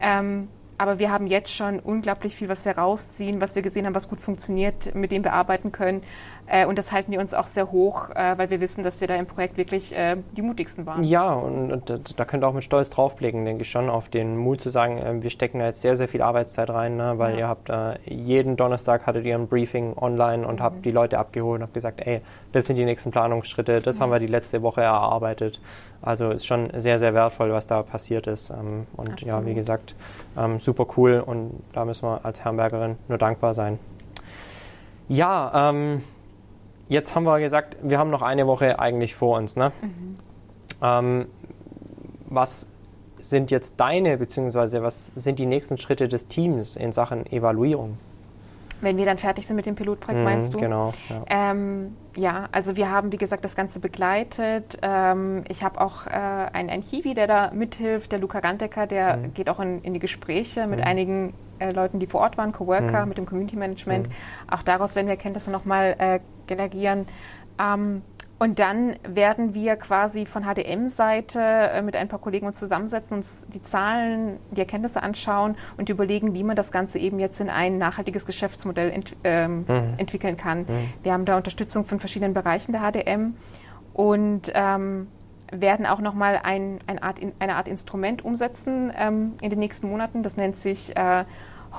Ähm, 0.00 0.48
aber 0.78 0.98
wir 0.98 1.10
haben 1.10 1.26
jetzt 1.26 1.54
schon 1.54 1.80
unglaublich 1.80 2.36
viel, 2.36 2.48
was 2.48 2.64
wir 2.66 2.76
rausziehen, 2.76 3.40
was 3.40 3.54
wir 3.54 3.62
gesehen 3.62 3.86
haben, 3.86 3.94
was 3.94 4.08
gut 4.08 4.20
funktioniert, 4.20 4.94
mit 4.94 5.10
dem 5.10 5.24
wir 5.24 5.32
arbeiten 5.32 5.72
können. 5.72 6.02
Äh, 6.46 6.66
und 6.66 6.78
das 6.78 6.92
halten 6.92 7.12
wir 7.12 7.20
uns 7.20 7.34
auch 7.34 7.46
sehr 7.46 7.70
hoch, 7.72 8.10
äh, 8.10 8.38
weil 8.38 8.50
wir 8.50 8.60
wissen, 8.60 8.84
dass 8.84 9.00
wir 9.00 9.08
da 9.08 9.16
im 9.16 9.26
Projekt 9.26 9.56
wirklich 9.56 9.96
äh, 9.96 10.16
die 10.36 10.42
mutigsten 10.42 10.86
waren. 10.86 11.02
Ja, 11.02 11.32
und, 11.32 11.72
und 11.72 12.14
da 12.18 12.24
könnt 12.24 12.44
ihr 12.44 12.48
auch 12.48 12.52
mit 12.52 12.64
Stolz 12.64 12.90
draufblicken, 12.90 13.44
denke 13.44 13.62
ich 13.62 13.70
schon, 13.70 13.90
auf 13.90 14.08
den 14.08 14.36
Mut 14.36 14.60
zu 14.60 14.70
sagen, 14.70 14.98
äh, 14.98 15.22
wir 15.22 15.30
stecken 15.30 15.58
da 15.58 15.66
jetzt 15.66 15.82
sehr, 15.82 15.96
sehr 15.96 16.08
viel 16.08 16.22
Arbeitszeit 16.22 16.70
rein, 16.70 16.96
ne, 16.96 17.14
weil 17.16 17.32
ja. 17.34 17.38
ihr 17.38 17.48
habt 17.48 17.70
jeden 18.04 18.56
Donnerstag 18.56 19.06
hattet 19.06 19.24
ihr 19.24 19.34
ein 19.34 19.48
Briefing 19.48 19.96
online 19.96 20.46
und 20.46 20.60
mhm. 20.60 20.62
habt 20.62 20.84
die 20.84 20.90
Leute 20.90 21.18
abgeholt 21.18 21.60
und 21.60 21.62
habt 21.64 21.74
gesagt, 21.74 22.00
ey, 22.06 22.20
das 22.52 22.66
sind 22.66 22.76
die 22.76 22.84
nächsten 22.84 23.10
Planungsschritte, 23.10 23.80
das 23.80 23.98
mhm. 23.98 24.02
haben 24.02 24.10
wir 24.12 24.18
die 24.18 24.26
letzte 24.26 24.62
Woche 24.62 24.82
erarbeitet. 24.82 25.60
Also 26.02 26.30
ist 26.30 26.46
schon 26.46 26.70
sehr, 26.76 26.98
sehr 26.98 27.14
wertvoll, 27.14 27.52
was 27.52 27.66
da 27.66 27.82
passiert 27.82 28.26
ist. 28.26 28.50
Ähm, 28.50 28.86
und 28.96 29.12
Absolut. 29.12 29.26
ja, 29.26 29.46
wie 29.46 29.54
gesagt, 29.54 29.94
ähm, 30.38 30.60
super 30.60 30.86
cool 30.96 31.22
und 31.24 31.62
da 31.72 31.84
müssen 31.84 32.06
wir 32.08 32.24
als 32.24 32.44
Herrenbergerin 32.44 32.96
nur 33.08 33.18
dankbar 33.18 33.54
sein. 33.54 33.78
Ja, 35.08 35.70
ähm, 35.70 36.02
jetzt 36.88 37.14
haben 37.14 37.24
wir 37.24 37.40
gesagt, 37.40 37.76
wir 37.82 37.98
haben 37.98 38.10
noch 38.10 38.22
eine 38.22 38.46
Woche 38.46 38.78
eigentlich 38.78 39.14
vor 39.14 39.38
uns. 39.38 39.56
Ne? 39.56 39.72
Mhm. 39.80 40.18
Ähm, 40.82 41.26
was 42.28 42.68
sind 43.20 43.50
jetzt 43.50 43.78
deine, 43.78 44.18
beziehungsweise 44.18 44.82
was 44.82 45.08
sind 45.14 45.38
die 45.38 45.46
nächsten 45.46 45.78
Schritte 45.78 46.08
des 46.08 46.28
Teams 46.28 46.76
in 46.76 46.92
Sachen 46.92 47.26
Evaluierung? 47.26 47.98
Wenn 48.80 48.96
wir 48.96 49.04
dann 49.04 49.18
fertig 49.18 49.46
sind 49.46 49.56
mit 49.56 49.66
dem 49.66 49.74
Pilotprojekt, 49.74 50.18
mhm, 50.18 50.24
meinst 50.24 50.54
du? 50.54 50.58
Genau. 50.58 50.92
Ja. 51.08 51.24
Ähm, 51.28 51.96
ja. 52.16 52.48
also 52.52 52.76
wir 52.76 52.90
haben, 52.90 53.12
wie 53.12 53.16
gesagt, 53.16 53.44
das 53.44 53.56
Ganze 53.56 53.80
begleitet. 53.80 54.78
Ähm, 54.82 55.44
ich 55.48 55.62
habe 55.62 55.80
auch 55.80 56.06
äh, 56.06 56.10
einen, 56.10 56.70
einen 56.70 56.82
Hiwi, 56.82 57.14
der 57.14 57.26
da 57.26 57.50
mithilft, 57.52 58.12
der 58.12 58.18
Luca 58.18 58.38
Randecker, 58.38 58.86
der 58.86 59.16
mhm. 59.16 59.34
geht 59.34 59.48
auch 59.48 59.60
in, 59.60 59.82
in, 59.82 59.94
die 59.94 60.00
Gespräche 60.00 60.66
mit 60.66 60.80
mhm. 60.80 60.86
einigen 60.86 61.34
äh, 61.58 61.70
Leuten, 61.70 61.98
die 61.98 62.06
vor 62.06 62.20
Ort 62.20 62.36
waren, 62.36 62.52
Coworker, 62.52 63.02
mhm. 63.02 63.08
mit 63.08 63.18
dem 63.18 63.26
Community 63.26 63.56
Management. 63.56 64.08
Mhm. 64.08 64.12
Auch 64.50 64.62
daraus 64.62 64.94
werden 64.94 65.06
wir 65.06 65.14
Erkenntnisse 65.14 65.50
nochmal 65.50 65.96
äh, 65.98 66.20
generieren. 66.46 67.06
Ähm, 67.58 68.02
und 68.38 68.58
dann 68.58 68.96
werden 69.02 69.54
wir 69.54 69.76
quasi 69.76 70.26
von 70.26 70.44
HDM-Seite 70.44 71.40
äh, 71.40 71.82
mit 71.82 71.96
ein 71.96 72.08
paar 72.08 72.18
Kollegen 72.18 72.46
uns 72.46 72.58
zusammensetzen, 72.58 73.16
uns 73.16 73.46
die 73.48 73.62
Zahlen, 73.62 74.38
die 74.50 74.60
Erkenntnisse 74.60 75.02
anschauen 75.02 75.56
und 75.78 75.88
überlegen, 75.88 76.34
wie 76.34 76.44
man 76.44 76.54
das 76.54 76.70
Ganze 76.70 76.98
eben 76.98 77.18
jetzt 77.18 77.40
in 77.40 77.48
ein 77.48 77.78
nachhaltiges 77.78 78.26
Geschäftsmodell 78.26 78.90
ent, 78.90 79.16
ähm, 79.24 79.64
mhm. 79.66 79.94
entwickeln 79.96 80.36
kann. 80.36 80.60
Mhm. 80.60 80.88
Wir 81.02 81.12
haben 81.14 81.24
da 81.24 81.38
Unterstützung 81.38 81.86
von 81.86 81.98
verschiedenen 81.98 82.34
Bereichen 82.34 82.72
der 82.72 82.82
HDM 82.82 83.34
und 83.94 84.52
ähm, 84.54 85.08
werden 85.50 85.86
auch 85.86 86.00
nochmal 86.00 86.40
ein, 86.42 86.80
ein 86.86 86.98
Art, 86.98 87.20
eine 87.38 87.56
Art 87.56 87.68
Instrument 87.68 88.22
umsetzen 88.22 88.92
ähm, 88.98 89.34
in 89.40 89.48
den 89.48 89.60
nächsten 89.60 89.88
Monaten. 89.88 90.22
Das 90.22 90.36
nennt 90.36 90.56
sich 90.56 90.94
äh, 90.94 91.24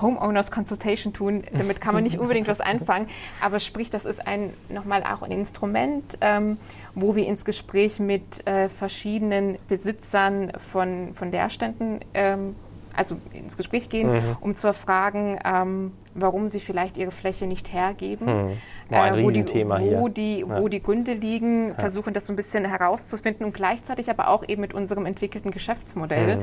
Homeowners 0.02 0.52
Consultation 0.52 1.14
tun. 1.14 1.43
Damit 1.52 1.82
kann 1.82 1.93
man 1.93 2.04
nicht 2.04 2.20
unbedingt 2.20 2.48
was 2.48 2.62
anfangen. 2.62 3.08
Aber 3.41 3.60
sprich, 3.60 3.89
das 3.89 4.06
ist 4.06 4.26
ein 4.26 4.54
nochmal 4.70 5.04
auch 5.04 5.22
ein 5.22 5.32
Instrument, 5.32 6.18
ähm, 6.22 6.58
wo 6.95 7.16
wir 7.16 7.26
ins 7.26 7.45
Gespräch 7.45 8.00
mit 8.00 8.45
äh, 8.48 8.70
verschiedenen 8.70 9.58
Besitzern 9.68 10.52
von, 10.72 11.14
von 11.16 11.32
Leerständen 11.32 12.00
ähm, 12.14 12.56
also 12.98 13.18
ins 13.32 13.56
Gespräch 13.56 13.89
gehen, 13.89 14.12
mhm. 14.12 14.38
um 14.41 14.56
zu 14.56 14.68
erfragen, 14.68 15.39
ähm, 15.45 15.93
warum 16.16 16.50
sie 16.50 16.60
vielleicht 16.60 16.98
ihre 16.98 17.12
Fläche 17.12 17.45
nicht 17.45 17.72
hergeben, 17.72 18.26
mhm. 18.26 18.58
Äh, 18.90 19.24
wo, 19.24 19.30
die, 19.30 19.44
wo, 19.66 20.08
die, 20.08 20.46
wo 20.48 20.64
ja. 20.64 20.70
die 20.70 20.82
Gründe 20.82 21.14
liegen, 21.14 21.70
ja. 21.70 21.76
versuchen 21.76 22.14
das 22.14 22.28
so 22.28 22.34
ein 22.34 22.36
bisschen 22.36 22.66
herauszufinden 22.66 23.46
und 23.46 23.54
gleichzeitig 23.54 24.10
aber 24.10 24.30
auch 24.30 24.48
eben 24.48 24.62
mit 24.62 24.74
unserem 24.74 25.06
entwickelten 25.06 25.52
Geschäftsmodell 25.52 26.38
mhm. 26.38 26.42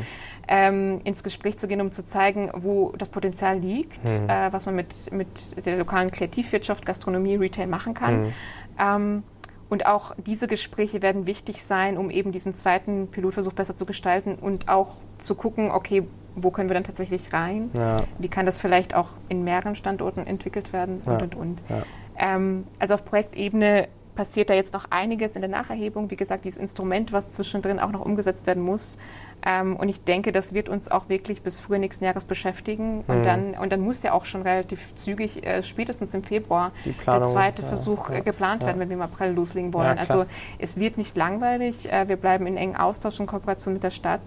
ähm, 0.48 1.00
ins 1.04 1.22
Gespräch 1.22 1.58
zu 1.58 1.68
gehen, 1.68 1.80
um 1.80 1.92
zu 1.92 2.04
zeigen, 2.04 2.50
wo 2.54 2.92
das 2.98 3.08
Potenzial 3.08 3.58
liegt, 3.58 4.02
mhm. 4.04 4.28
äh, 4.28 4.52
was 4.52 4.66
man 4.66 4.74
mit, 4.76 5.12
mit 5.12 5.64
der 5.66 5.76
lokalen 5.76 6.10
Kreativwirtschaft, 6.10 6.84
Gastronomie, 6.84 7.36
Retail 7.36 7.66
machen 7.66 7.94
kann. 7.94 8.22
Mhm. 8.22 8.32
Ähm, 8.78 9.22
und 9.70 9.86
auch 9.86 10.14
diese 10.24 10.46
Gespräche 10.46 11.02
werden 11.02 11.26
wichtig 11.26 11.64
sein, 11.64 11.96
um 11.96 12.10
eben 12.10 12.32
diesen 12.32 12.54
zweiten 12.54 13.08
Pilotversuch 13.08 13.54
besser 13.54 13.76
zu 13.76 13.86
gestalten 13.86 14.36
und 14.40 14.68
auch 14.68 14.96
zu 15.18 15.34
gucken, 15.34 15.70
okay, 15.70 16.04
wo 16.36 16.50
können 16.50 16.68
wir 16.68 16.74
dann 16.74 16.84
tatsächlich 16.84 17.32
rein? 17.32 17.70
Ja. 17.76 18.04
Wie 18.18 18.28
kann 18.28 18.46
das 18.46 18.60
vielleicht 18.60 18.94
auch 18.94 19.08
in 19.28 19.44
mehreren 19.44 19.76
Standorten 19.76 20.26
entwickelt 20.26 20.72
werden 20.72 21.00
und 21.04 21.22
und 21.22 21.34
und. 21.34 21.62
Ja. 21.68 21.82
Ähm, 22.18 22.66
also 22.78 22.94
auf 22.94 23.04
Projektebene 23.04 23.88
passiert 24.14 24.50
da 24.50 24.54
jetzt 24.54 24.74
noch 24.74 24.86
einiges 24.90 25.34
in 25.36 25.42
der 25.42 25.50
Nacherhebung. 25.50 26.10
Wie 26.10 26.16
gesagt, 26.16 26.44
dieses 26.44 26.58
Instrument, 26.58 27.12
was 27.12 27.32
zwischendrin 27.32 27.80
auch 27.80 27.90
noch 27.90 28.04
umgesetzt 28.04 28.46
werden 28.46 28.62
muss. 28.62 28.98
Ähm, 29.44 29.76
und 29.76 29.88
ich 29.88 30.02
denke, 30.04 30.32
das 30.32 30.54
wird 30.54 30.68
uns 30.68 30.90
auch 30.90 31.08
wirklich 31.08 31.42
bis 31.42 31.60
früher 31.60 31.78
nächsten 31.78 32.04
Jahres 32.04 32.24
beschäftigen. 32.24 32.98
Mhm. 32.98 33.02
Und, 33.08 33.26
dann, 33.26 33.54
und 33.54 33.72
dann 33.72 33.80
muss 33.80 34.02
ja 34.02 34.12
auch 34.12 34.24
schon 34.24 34.42
relativ 34.42 34.94
zügig, 34.94 35.44
äh, 35.44 35.62
spätestens 35.62 36.14
im 36.14 36.22
Februar, 36.22 36.72
Planung, 37.02 37.22
der 37.22 37.30
zweite 37.30 37.62
ja, 37.62 37.68
Versuch 37.68 38.10
ja, 38.10 38.20
geplant 38.20 38.62
ja. 38.62 38.68
werden, 38.68 38.80
wenn 38.80 38.88
wir 38.88 38.96
im 38.96 39.02
April 39.02 39.32
loslegen 39.32 39.74
wollen. 39.74 39.98
also 39.98 40.26
es 40.58 40.78
wird 40.78 40.96
nicht 40.96 41.16
langweilig. 41.16 41.90
Äh, 41.92 42.08
wir 42.08 42.16
bleiben 42.16 42.46
in 42.46 42.56
engen 42.56 42.76
Austausch 42.76 43.20
und 43.20 43.26
Kooperation 43.26 43.74
mit 43.74 43.82
der 43.82 43.90
Stadt. 43.90 44.22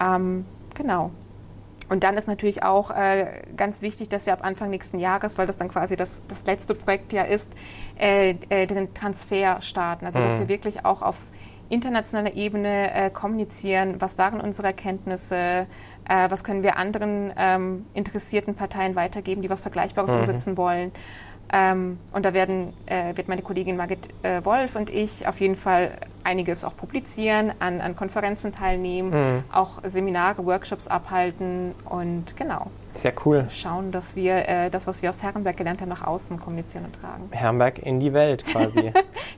Ähm, 0.00 0.46
genau. 0.74 1.10
Und 1.88 2.02
dann 2.02 2.16
ist 2.16 2.26
natürlich 2.26 2.62
auch 2.62 2.90
äh, 2.90 3.42
ganz 3.56 3.82
wichtig, 3.82 4.08
dass 4.08 4.26
wir 4.26 4.32
ab 4.32 4.40
Anfang 4.42 4.70
nächsten 4.70 4.98
Jahres, 4.98 5.38
weil 5.38 5.46
das 5.46 5.56
dann 5.56 5.68
quasi 5.68 5.96
das, 5.96 6.22
das 6.28 6.44
letzte 6.44 6.74
Projekt 6.74 7.12
ja 7.12 7.22
ist, 7.22 7.50
äh, 7.98 8.34
äh, 8.48 8.66
den 8.66 8.92
Transfer 8.92 9.62
starten. 9.62 10.06
Also, 10.06 10.18
mhm. 10.18 10.24
dass 10.24 10.38
wir 10.38 10.48
wirklich 10.48 10.84
auch 10.84 11.02
auf 11.02 11.16
internationaler 11.68 12.34
Ebene 12.34 12.92
äh, 12.92 13.10
kommunizieren, 13.10 14.00
was 14.00 14.18
waren 14.18 14.40
unsere 14.40 14.68
Erkenntnisse, 14.68 15.66
äh, 16.08 16.30
was 16.30 16.44
können 16.44 16.62
wir 16.62 16.76
anderen 16.76 17.32
ähm, 17.36 17.86
interessierten 17.94 18.54
Parteien 18.54 18.94
weitergeben, 18.94 19.42
die 19.42 19.50
was 19.50 19.62
Vergleichbares 19.62 20.12
mhm. 20.12 20.20
umsetzen 20.20 20.56
wollen. 20.56 20.92
Ähm, 21.52 21.98
und 22.12 22.24
da 22.24 22.34
werden, 22.34 22.72
äh, 22.86 23.16
wird 23.16 23.28
meine 23.28 23.42
Kollegin 23.42 23.76
Margit 23.76 24.08
äh, 24.22 24.44
Wolf 24.44 24.74
und 24.74 24.90
ich 24.90 25.26
auf 25.28 25.40
jeden 25.40 25.56
Fall 25.56 25.92
einiges 26.24 26.64
auch 26.64 26.76
publizieren, 26.76 27.52
an, 27.60 27.80
an 27.80 27.94
Konferenzen 27.94 28.52
teilnehmen, 28.52 29.10
mhm. 29.10 29.44
auch 29.52 29.80
Seminare, 29.84 30.44
Workshops 30.44 30.88
abhalten 30.88 31.72
und 31.88 32.36
genau. 32.36 32.66
Sehr 32.94 33.12
cool. 33.24 33.46
Schauen, 33.50 33.92
dass 33.92 34.16
wir 34.16 34.48
äh, 34.48 34.70
das, 34.70 34.86
was 34.88 35.02
wir 35.02 35.10
aus 35.10 35.22
Herrenberg 35.22 35.56
gelernt 35.56 35.82
haben, 35.82 35.88
nach 35.88 36.04
außen 36.04 36.40
kommunizieren 36.40 36.86
und 36.86 37.00
tragen. 37.00 37.28
Herrenberg 37.30 37.78
in 37.78 38.00
die 38.00 38.12
Welt 38.12 38.44
quasi. 38.44 38.92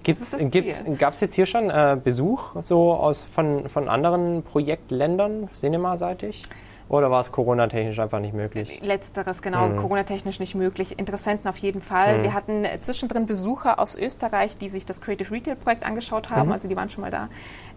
Gab 0.98 1.12
es 1.12 1.20
jetzt 1.20 1.34
hier 1.34 1.46
schon 1.46 1.68
äh, 1.68 1.98
Besuch 2.02 2.62
so 2.62 2.94
aus, 2.94 3.24
von, 3.24 3.68
von 3.68 3.88
anderen 3.88 4.42
Projektländern, 4.44 5.50
cinemaseitig? 5.54 6.44
Oder 6.88 7.10
war 7.10 7.20
es 7.20 7.30
Corona-technisch 7.30 7.98
einfach 7.98 8.20
nicht 8.20 8.34
möglich? 8.34 8.80
Letzteres, 8.82 9.42
genau. 9.42 9.68
Mhm. 9.68 9.76
Corona-technisch 9.76 10.40
nicht 10.40 10.54
möglich. 10.54 10.98
Interessenten 10.98 11.48
auf 11.48 11.58
jeden 11.58 11.82
Fall. 11.82 12.18
Mhm. 12.18 12.22
Wir 12.22 12.34
hatten 12.34 12.66
zwischendrin 12.80 13.26
Besucher 13.26 13.78
aus 13.78 13.94
Österreich, 13.94 14.56
die 14.56 14.68
sich 14.68 14.86
das 14.86 15.00
Creative 15.00 15.30
Retail-Projekt 15.30 15.84
angeschaut 15.84 16.30
haben. 16.30 16.46
Mhm. 16.48 16.52
Also 16.52 16.68
die 16.68 16.76
waren 16.76 16.88
schon 16.88 17.02
mal 17.02 17.10
da. 17.10 17.28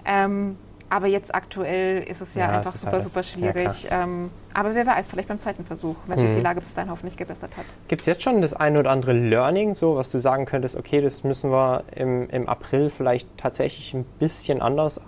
Ähm, 0.06 0.58
aber 0.92 1.08
jetzt 1.08 1.34
aktuell 1.34 2.04
ist 2.04 2.20
es 2.20 2.36
ja, 2.36 2.52
ja 2.52 2.58
einfach 2.58 2.76
super, 2.76 2.92
halt 2.92 3.04
super 3.04 3.24
schwierig. 3.24 3.84
Ja, 3.84 4.04
ähm, 4.04 4.30
aber 4.54 4.76
wer 4.76 4.86
weiß, 4.86 5.10
vielleicht 5.10 5.30
beim 5.30 5.40
zweiten 5.40 5.64
Versuch, 5.64 5.96
wenn 6.08 6.20
sich 6.20 6.32
die 6.32 6.38
mhm. 6.38 6.44
Lage 6.44 6.60
bis 6.60 6.74
dahin 6.74 6.92
hoffentlich 6.92 7.16
gebessert 7.16 7.56
hat. 7.56 7.64
Gibt 7.88 8.02
es 8.02 8.08
jetzt 8.08 8.24
schon 8.24 8.42
das 8.42 8.54
eine 8.54 8.80
oder 8.80 8.92
andere 8.92 9.14
Learning, 9.14 9.74
so 9.74 9.96
was 9.96 10.10
du 10.10 10.20
sagen 10.20 10.46
könntest, 10.46 10.76
okay, 10.76 11.00
das 11.00 11.24
müssen 11.24 11.50
wir 11.50 11.86
im, 11.96 12.30
im 12.30 12.50
April 12.50 12.90
vielleicht 12.90 13.30
tatsächlich 13.38 13.94
ein 13.94 14.04
bisschen 14.20 14.62
anders 14.62 15.00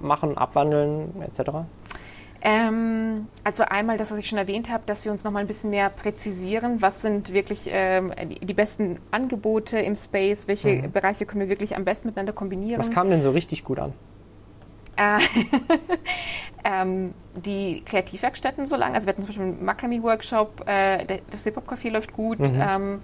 machen, 0.00 0.38
abwandeln, 0.38 1.20
etc.? 1.22 1.50
Ähm, 2.44 3.28
also 3.44 3.62
einmal 3.62 3.98
das, 3.98 4.10
was 4.10 4.18
ich 4.18 4.28
schon 4.28 4.38
erwähnt 4.38 4.68
habe, 4.68 4.82
dass 4.86 5.04
wir 5.04 5.12
uns 5.12 5.22
noch 5.22 5.30
mal 5.30 5.38
ein 5.38 5.46
bisschen 5.46 5.70
mehr 5.70 5.88
präzisieren, 5.90 6.82
was 6.82 7.00
sind 7.00 7.32
wirklich 7.32 7.68
ähm, 7.68 8.12
die, 8.30 8.44
die, 8.44 8.54
besten 8.54 8.98
Angebote 9.12 9.78
im 9.78 9.94
Space, 9.94 10.48
welche 10.48 10.70
mhm. 10.70 10.90
Bereiche 10.90 11.24
können 11.24 11.42
wir 11.42 11.48
wirklich 11.48 11.76
am 11.76 11.84
besten 11.84 12.08
miteinander 12.08 12.32
kombinieren. 12.32 12.80
Was 12.80 12.90
kam 12.90 13.10
denn 13.10 13.22
so 13.22 13.30
richtig 13.30 13.62
gut 13.62 13.78
an? 13.78 13.92
Äh, 14.96 15.20
ähm, 16.64 17.14
die 17.36 17.82
Kreativwerkstätten 17.84 18.66
so 18.66 18.74
lange, 18.74 18.96
also 18.96 19.06
wir 19.06 19.12
hatten 19.12 19.22
zum 19.22 19.28
Beispiel 19.28 19.46
einen 19.46 19.64
Makami-Workshop, 19.64 20.64
äh, 20.66 21.20
das 21.30 21.44
Hip-Hop-Café 21.44 21.90
läuft 21.90 22.12
gut. 22.12 22.40
Mhm. 22.40 22.60
Ähm, 22.60 23.00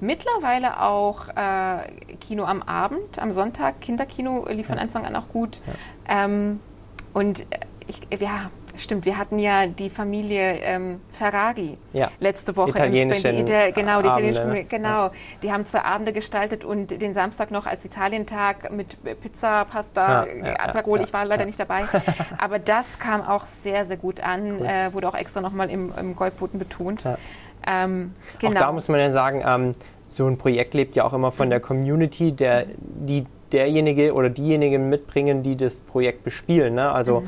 mittlerweile 0.00 0.82
auch 0.82 1.28
äh, 1.28 2.16
Kino 2.20 2.44
am 2.44 2.62
Abend, 2.62 3.20
am 3.20 3.30
Sonntag, 3.30 3.80
Kinderkino 3.80 4.46
lief 4.48 4.66
von 4.66 4.78
Anfang 4.78 5.06
an 5.06 5.14
auch 5.14 5.28
gut. 5.28 5.60
Ja. 6.08 6.24
Ähm, 6.24 6.58
und 7.12 7.42
äh, 7.50 7.60
ich, 7.86 8.20
ja, 8.20 8.50
Stimmt, 8.78 9.06
wir 9.06 9.16
hatten 9.16 9.38
ja 9.38 9.66
die 9.66 9.88
Familie 9.88 10.58
ähm, 10.60 11.00
Ferrari 11.12 11.78
Ja. 11.92 12.10
letzte 12.20 12.56
Woche 12.56 12.78
im 12.78 12.94
Spen- 13.14 13.46
die, 13.46 13.72
genau, 13.72 14.02
die 14.02 14.08
Abende, 14.08 14.08
italienischen, 14.08 14.48
ne? 14.52 14.64
genau. 14.64 15.10
Die 15.42 15.50
haben 15.50 15.66
zwei 15.66 15.82
Abende 15.82 16.12
gestaltet 16.12 16.64
und 16.64 16.90
den 16.90 17.14
Samstag 17.14 17.50
noch 17.50 17.66
als 17.66 17.84
Italientag 17.84 18.70
mit 18.70 18.96
Pizza, 19.22 19.64
Pasta, 19.64 20.26
Ja, 20.26 20.30
äh, 20.30 20.46
ja, 20.48 20.56
Aperol. 20.56 20.98
ja, 20.98 21.04
ich 21.04 21.12
war 21.12 21.24
leider 21.24 21.46
nicht 21.46 21.58
dabei. 21.58 21.84
Aber 22.38 22.58
das 22.58 22.98
kam 22.98 23.22
auch 23.22 23.44
sehr, 23.44 23.86
sehr 23.86 23.96
gut 23.96 24.20
an. 24.20 24.62
Äh, 24.62 24.92
wurde 24.92 25.08
auch 25.08 25.14
extra 25.14 25.40
nochmal 25.40 25.70
im, 25.70 25.92
im 25.98 26.14
Goldboten 26.14 26.58
betont. 26.58 27.02
Ähm, 27.66 28.14
genau. 28.38 28.52
Auch 28.52 28.58
da 28.58 28.72
muss 28.72 28.88
man 28.88 29.00
ja 29.00 29.10
sagen, 29.10 29.42
ähm, 29.44 29.74
so 30.08 30.26
ein 30.26 30.36
Projekt 30.36 30.74
lebt 30.74 30.96
ja 30.96 31.04
auch 31.04 31.12
immer 31.14 31.32
von 31.32 31.50
der 31.50 31.60
Community, 31.60 32.32
der, 32.32 32.66
die 32.76 33.26
derjenige 33.56 34.12
oder 34.12 34.28
diejenigen 34.28 34.88
mitbringen, 34.88 35.42
die 35.42 35.56
das 35.56 35.80
Projekt 35.80 36.22
bespielen. 36.24 36.74
Ne? 36.74 36.92
Also 36.92 37.20
Mhm. 37.20 37.26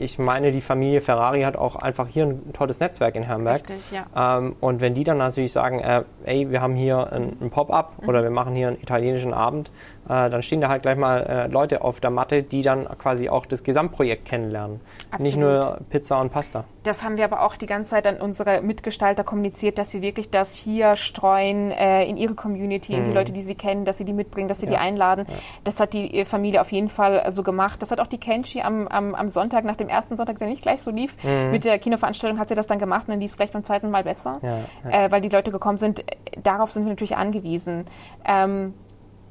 ich 0.00 0.18
meine, 0.18 0.50
die 0.50 0.60
Familie 0.62 1.00
Ferrari 1.00 1.42
hat 1.42 1.56
auch 1.56 1.76
einfach 1.76 2.08
hier 2.08 2.24
ein 2.24 2.52
tolles 2.52 2.80
Netzwerk 2.80 3.14
in 3.14 3.22
Herrenberg. 3.22 3.60
Richtig, 3.68 3.92
ja. 3.92 4.38
Ähm, 4.38 4.56
und 4.60 4.80
wenn 4.80 4.94
die 4.94 5.04
dann 5.04 5.18
natürlich 5.18 5.52
sagen, 5.52 5.78
äh, 5.80 6.02
ey, 6.24 6.50
wir 6.50 6.60
haben 6.62 6.74
hier 6.74 7.12
ein, 7.12 7.36
ein 7.40 7.50
Pop-up 7.50 7.92
Mhm. 8.02 8.08
oder 8.08 8.22
wir 8.22 8.30
machen 8.30 8.54
hier 8.54 8.68
einen 8.68 8.80
italienischen 8.80 9.34
Abend, 9.34 9.70
äh, 10.08 10.30
dann 10.30 10.42
stehen 10.42 10.60
da 10.60 10.68
halt 10.68 10.82
gleich 10.82 10.96
mal 10.96 11.18
äh, 11.22 11.46
Leute 11.48 11.82
auf 11.82 12.00
der 12.00 12.10
Matte, 12.10 12.42
die 12.42 12.62
dann 12.62 12.86
quasi 12.98 13.28
auch 13.28 13.46
das 13.46 13.62
Gesamtprojekt 13.64 14.24
kennenlernen. 14.24 14.80
Nicht 15.18 15.34
Absolut. 15.36 15.38
nur 15.40 15.78
Pizza 15.90 16.20
und 16.20 16.30
Pasta. 16.32 16.64
Das 16.84 17.02
haben 17.02 17.16
wir 17.16 17.24
aber 17.24 17.42
auch 17.42 17.56
die 17.56 17.66
ganze 17.66 17.90
Zeit 17.90 18.06
an 18.06 18.20
unsere 18.20 18.60
Mitgestalter 18.62 19.24
kommuniziert, 19.24 19.78
dass 19.78 19.90
sie 19.90 20.02
wirklich 20.02 20.30
das 20.30 20.54
hier 20.54 20.94
streuen 20.96 21.72
äh, 21.72 22.04
in 22.04 22.16
ihre 22.16 22.34
Community, 22.34 22.92
in 22.94 23.04
die 23.04 23.12
Leute, 23.12 23.32
die 23.32 23.40
sie 23.42 23.56
kennen, 23.56 23.84
dass 23.84 23.98
sie 23.98 24.04
die 24.04 24.12
mitbringen, 24.12 24.46
dass 24.48 24.60
sie 24.60 24.66
die 24.66 24.70
Mhm. 24.72 24.76
Ja. 24.76 24.80
einladen. 24.80 25.26
Das 25.64 25.80
hat 25.80 25.92
die 25.94 26.18
äh, 26.18 26.24
Familie 26.24 26.60
auf 26.60 26.70
jeden 26.70 26.88
Fall 26.88 27.22
äh, 27.24 27.30
so 27.32 27.42
gemacht. 27.42 27.82
Das 27.82 27.90
hat 27.90 27.98
auch 28.00 28.06
die 28.06 28.18
Kenshi 28.18 28.60
am, 28.60 28.86
am, 28.88 29.14
am 29.16 29.28
Sonntag, 29.28 29.64
nach 29.64 29.76
dem 29.76 29.88
ersten 29.88 30.16
Sonntag, 30.16 30.38
der 30.38 30.46
nicht 30.48 30.62
gleich 30.62 30.82
so 30.82 30.90
lief, 30.90 31.16
mit 31.50 31.64
der 31.64 31.78
Kinoveranstaltung 31.78 32.38
hat 32.38 32.48
sie 32.48 32.54
das 32.54 32.66
dann 32.68 32.78
gemacht 32.78 33.08
und 33.08 33.12
dann 33.14 33.20
lief 33.20 33.30
es 33.32 33.36
gleich 33.36 33.50
beim 33.52 33.64
zweiten 33.64 33.90
Mal 33.90 34.04
besser, 34.04 34.38
Mhm. 34.42 34.48
Ja, 34.90 35.04
Äh, 35.06 35.10
weil 35.10 35.20
die 35.20 35.28
Leute 35.28 35.50
gekommen 35.50 35.78
sind. 35.78 36.04
Darauf 36.42 36.70
sind 36.70 36.84
wir 36.84 36.90
natürlich 36.90 37.16
angewiesen. 37.16 37.86
Ähm, 38.24 38.74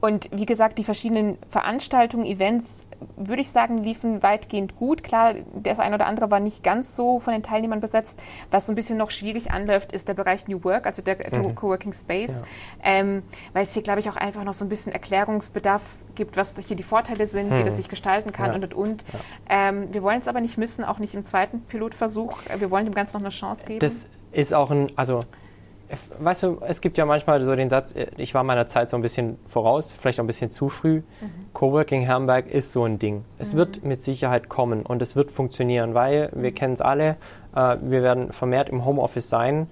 und 0.05 0.29
wie 0.31 0.45
gesagt, 0.45 0.77
die 0.77 0.83
verschiedenen 0.83 1.39
Veranstaltungen, 1.49 2.25
Events, 2.27 2.85
würde 3.15 3.41
ich 3.41 3.49
sagen, 3.49 3.79
liefen 3.79 4.21
weitgehend 4.21 4.75
gut. 4.75 5.03
Klar, 5.03 5.33
das 5.63 5.79
eine 5.79 5.95
oder 5.95 6.05
andere 6.05 6.29
war 6.29 6.39
nicht 6.39 6.63
ganz 6.63 6.95
so 6.95 7.19
von 7.19 7.33
den 7.33 7.41
Teilnehmern 7.41 7.79
besetzt. 7.79 8.21
Was 8.51 8.67
so 8.67 8.71
ein 8.71 8.75
bisschen 8.75 8.99
noch 8.99 9.09
schwierig 9.09 9.49
anläuft, 9.49 9.91
ist 9.91 10.07
der 10.07 10.13
Bereich 10.13 10.47
New 10.47 10.63
Work, 10.63 10.85
also 10.85 11.01
der, 11.01 11.15
der 11.15 11.53
Coworking 11.55 11.91
Space, 11.91 12.43
ähm, 12.83 13.23
weil 13.53 13.65
es 13.65 13.73
hier, 13.73 13.81
glaube 13.81 13.99
ich, 13.99 14.07
auch 14.07 14.15
einfach 14.15 14.43
noch 14.43 14.53
so 14.53 14.63
ein 14.63 14.69
bisschen 14.69 14.93
Erklärungsbedarf 14.93 15.81
gibt, 16.13 16.37
was 16.37 16.55
hier 16.67 16.77
die 16.77 16.83
Vorteile 16.83 17.25
sind, 17.25 17.51
wie 17.51 17.63
das 17.63 17.77
sich 17.77 17.89
gestalten 17.89 18.31
kann 18.31 18.49
Ja. 18.49 18.53
und 18.55 18.63
und 18.63 18.73
und. 18.75 19.05
Ähm, 19.49 19.87
wir 19.91 20.03
wollen 20.03 20.19
es 20.19 20.27
aber 20.27 20.39
nicht 20.39 20.59
missen, 20.59 20.83
auch 20.85 20.99
nicht 20.99 21.15
im 21.15 21.25
zweiten 21.25 21.61
Pilotversuch. 21.61 22.37
Wir 22.59 22.69
wollen 22.69 22.85
dem 22.85 22.93
Ganzen 22.93 23.17
noch 23.17 23.21
eine 23.21 23.29
Chance 23.31 23.65
geben. 23.65 23.79
Das 23.79 24.07
ist 24.31 24.53
auch 24.53 24.69
ein, 24.69 24.91
also, 24.95 25.21
weißt 26.19 26.43
du, 26.43 26.57
es 26.67 26.81
gibt 26.81 26.97
ja 26.97 27.05
manchmal 27.05 27.43
so 27.43 27.55
den 27.55 27.69
Satz, 27.69 27.95
äh, 27.95 28.07
ich 28.17 28.33
war 28.33 28.43
meiner 28.43 28.67
Zeit 28.67 28.89
so 28.89 28.97
ein 28.97 29.01
bisschen 29.01 29.37
voraus, 29.47 29.91
vielleicht 29.91 30.19
auch 30.19 30.23
ein 30.23 30.27
bisschen 30.27 30.51
zu 30.51 30.69
früh. 30.69 31.01
Coworking 31.53 32.01
Herrenberg 32.01 32.47
ist 32.47 32.73
so 32.73 32.83
ein 32.83 32.99
Ding. 32.99 33.23
Es 33.37 33.55
wird 33.55 33.83
mit 33.83 34.01
Sicherheit 34.01 34.49
kommen 34.49 34.83
und 34.83 35.01
es 35.01 35.15
wird 35.15 35.31
funktionieren, 35.31 35.93
weil 35.93 36.29
wir 36.33 36.51
kennen 36.51 36.73
es 36.73 36.81
alle, 36.81 37.17
äh, 37.55 37.77
wir 37.81 38.03
werden 38.03 38.31
vermehrt 38.31 38.69
im 38.69 38.85
Homeoffice 38.85 39.29
sein. 39.29 39.67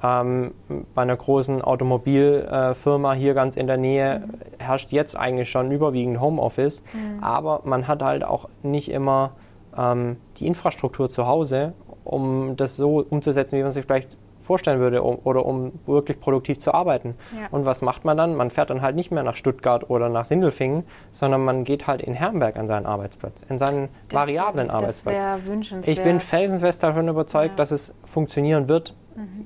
Ja. 0.00 0.20
Ähm, 0.22 0.52
bei 0.94 1.02
einer 1.02 1.16
großen 1.16 1.62
Automobilfirma 1.62 3.12
hier 3.12 3.34
ganz 3.34 3.56
in 3.56 3.66
der 3.66 3.76
Nähe 3.76 4.24
herrscht 4.58 4.92
jetzt 4.92 5.16
eigentlich 5.16 5.50
schon 5.50 5.70
überwiegend 5.70 6.20
Homeoffice, 6.20 6.82
aber 7.20 7.62
man 7.64 7.88
hat 7.88 8.02
halt 8.02 8.24
auch 8.24 8.48
nicht 8.62 8.90
immer 8.90 9.32
ähm, 9.76 10.16
die 10.38 10.46
Infrastruktur 10.46 11.08
zu 11.10 11.26
Hause, 11.26 11.74
um 12.04 12.56
das 12.56 12.76
so 12.76 13.04
umzusetzen, 13.08 13.58
wie 13.58 13.62
man 13.62 13.72
sich 13.72 13.84
vielleicht 13.84 14.16
vorstellen 14.48 14.80
würde, 14.80 15.02
um, 15.02 15.18
oder 15.22 15.46
um 15.46 15.72
wirklich 15.86 16.18
produktiv 16.20 16.58
zu 16.58 16.74
arbeiten. 16.74 17.14
Ja. 17.36 17.46
Und 17.50 17.64
was 17.66 17.82
macht 17.82 18.04
man 18.04 18.16
dann? 18.16 18.34
Man 18.34 18.50
fährt 18.50 18.70
dann 18.70 18.82
halt 18.82 18.96
nicht 18.96 19.10
mehr 19.12 19.22
nach 19.22 19.36
Stuttgart 19.36 19.88
oder 19.90 20.08
nach 20.08 20.24
Sindelfingen, 20.24 20.82
sondern 21.12 21.44
man 21.44 21.62
geht 21.64 21.86
halt 21.86 22.02
in 22.02 22.14
Herrenberg 22.14 22.56
an 22.56 22.66
seinen 22.66 22.86
Arbeitsplatz, 22.86 23.42
in 23.48 23.58
seinen 23.58 23.88
Das 24.08 24.16
variablen 24.22 24.68
wär- 24.68 24.74
Arbeitsplatz. 24.74 25.22
Das 25.22 25.46
wünschenswert. 25.46 25.96
Ich 25.98 26.02
bin 26.02 26.18
felsenfest 26.18 26.82
davon 26.82 27.06
überzeugt, 27.08 27.50
Ja. 27.52 27.56
dass 27.56 27.70
es 27.70 27.94
funktionieren 28.04 28.68
wird. 28.68 28.94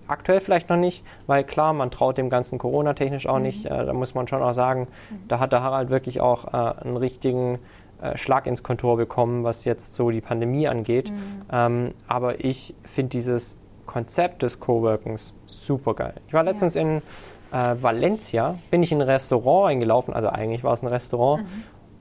Aktuell 0.07 0.41
vielleicht 0.41 0.69
noch 0.69 0.77
nicht, 0.77 1.03
weil 1.27 1.45
klar, 1.45 1.73
man 1.73 1.91
traut 1.91 2.19
dem 2.19 2.29
Ganzen 2.29 2.59
Corona-technisch 2.59 3.27
auch 3.27 3.39
nicht. 3.39 3.65
Äh, 3.67 3.87
da 3.87 3.93
muss 3.95 4.15
man 4.15 4.29
schon 4.29 4.43
auch 4.43 4.53
sagen, 4.53 4.87
da 5.29 5.39
hat 5.39 5.53
der 5.53 5.63
Harald 5.63 5.89
wirklich 5.91 6.21
auch 6.21 6.45
äh, 6.53 6.83
einen 6.85 6.99
richtigen 6.99 7.59
äh, 8.03 8.17
Schlag 8.19 8.47
ins 8.47 8.63
Kontor 8.63 8.99
bekommen, 8.99 9.45
was 9.45 9.65
jetzt 9.65 9.95
so 9.95 10.11
die 10.11 10.21
Pandemie 10.21 10.69
angeht. 10.69 11.11
Ähm, 11.51 11.95
aber 12.07 12.45
ich 12.45 12.75
finde 12.85 13.11
dieses 13.11 13.57
Konzept 13.93 14.43
des 14.43 14.59
Coworkings 14.59 15.35
super 15.47 15.93
geil. 15.95 16.15
Ich 16.27 16.33
war 16.33 16.43
letztens 16.43 16.77
in 16.77 17.03
äh, 17.53 17.75
Valencia, 17.79 18.59
bin 18.71 18.83
ich 18.83 18.91
in 18.91 19.03
ein 19.03 19.09
Restaurant 19.09 19.71
eingelaufen, 19.71 20.15
also 20.15 20.29
eigentlich 20.31 20.65
war 20.65 20.73
es 20.73 20.83
ein 20.83 20.89
Restaurant. 20.89 21.45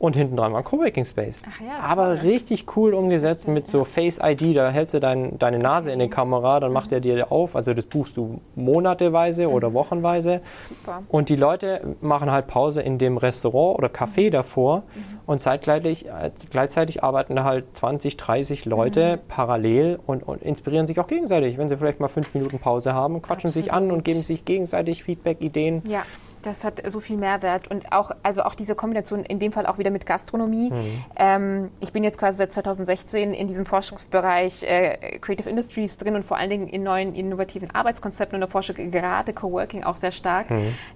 Und 0.01 0.15
hinten 0.15 0.35
dran 0.35 0.51
war 0.51 0.61
ein 0.61 0.63
Coworking 0.65 1.05
Space. 1.05 1.43
Ach 1.47 1.61
ja, 1.61 1.79
Aber 1.79 2.15
toll. 2.15 2.31
richtig 2.31 2.65
cool 2.75 2.95
umgesetzt 2.95 3.47
mit 3.47 3.67
so 3.67 3.83
Face 3.83 4.19
ID. 4.19 4.55
Da 4.55 4.71
hältst 4.71 4.95
du 4.95 4.99
dein, 4.99 5.37
deine 5.37 5.59
Nase 5.59 5.91
in 5.91 5.99
die 5.99 6.09
Kamera, 6.09 6.59
dann 6.59 6.73
macht 6.73 6.91
er 6.91 7.01
dir 7.01 7.31
auf. 7.31 7.55
Also 7.55 7.75
das 7.75 7.85
buchst 7.85 8.17
du 8.17 8.41
monateweise 8.55 9.47
oder 9.47 9.75
wochenweise. 9.75 10.41
Super. 10.67 11.03
Und 11.07 11.29
die 11.29 11.35
Leute 11.35 11.95
machen 12.01 12.31
halt 12.31 12.47
Pause 12.47 12.81
in 12.81 12.97
dem 12.97 13.17
Restaurant 13.17 13.77
oder 13.77 13.89
Café 13.89 14.31
davor. 14.31 14.81
Und 15.27 15.37
zeitgleich, 15.39 16.05
äh, 16.05 16.31
gleichzeitig 16.49 17.03
arbeiten 17.03 17.35
da 17.35 17.43
halt 17.43 17.65
20, 17.77 18.17
30 18.17 18.65
Leute 18.65 19.19
parallel 19.27 19.99
und, 20.07 20.23
und 20.23 20.41
inspirieren 20.41 20.87
sich 20.87 20.99
auch 20.99 21.05
gegenseitig. 21.05 21.59
Wenn 21.59 21.69
sie 21.69 21.77
vielleicht 21.77 21.99
mal 21.99 22.07
fünf 22.07 22.33
Minuten 22.33 22.57
Pause 22.57 22.95
haben, 22.95 23.21
quatschen 23.21 23.51
sich 23.51 23.71
an 23.71 23.83
Absolut. 23.83 23.97
und 23.97 24.03
geben 24.03 24.23
sich 24.23 24.45
gegenseitig 24.45 25.03
Feedback, 25.03 25.41
Ideen. 25.41 25.83
Ja, 25.85 26.01
das 26.41 26.63
hat 26.63 26.81
so 26.89 26.99
viel 26.99 27.17
Mehrwert 27.17 27.69
und 27.69 27.91
auch, 27.91 28.11
also 28.23 28.43
auch 28.43 28.55
diese 28.55 28.75
Kombination 28.75 29.23
in 29.23 29.39
dem 29.39 29.51
Fall 29.51 29.65
auch 29.65 29.77
wieder 29.77 29.91
mit 29.91 30.05
Gastronomie. 30.05 30.71
Ähm, 31.15 31.71
ich 31.79 31.93
bin 31.93 32.03
jetzt 32.03 32.17
quasi 32.17 32.37
seit 32.37 32.53
2016 32.53 33.33
in 33.33 33.47
diesem 33.47 33.65
Forschungsbereich 33.65 34.63
äh, 34.63 35.19
Creative 35.19 35.49
Industries 35.49 35.97
drin 35.97 36.15
und 36.15 36.23
vor 36.23 36.37
allen 36.37 36.49
Dingen 36.49 36.67
in 36.67 36.83
neuen 36.83 37.15
innovativen 37.15 37.71
Arbeitskonzepten 37.71 38.35
und 38.35 38.41
erforsche 38.41 38.73
gerade 38.73 39.33
Coworking 39.33 39.83
auch 39.83 39.95
sehr 39.95 40.11
stark. 40.11 40.47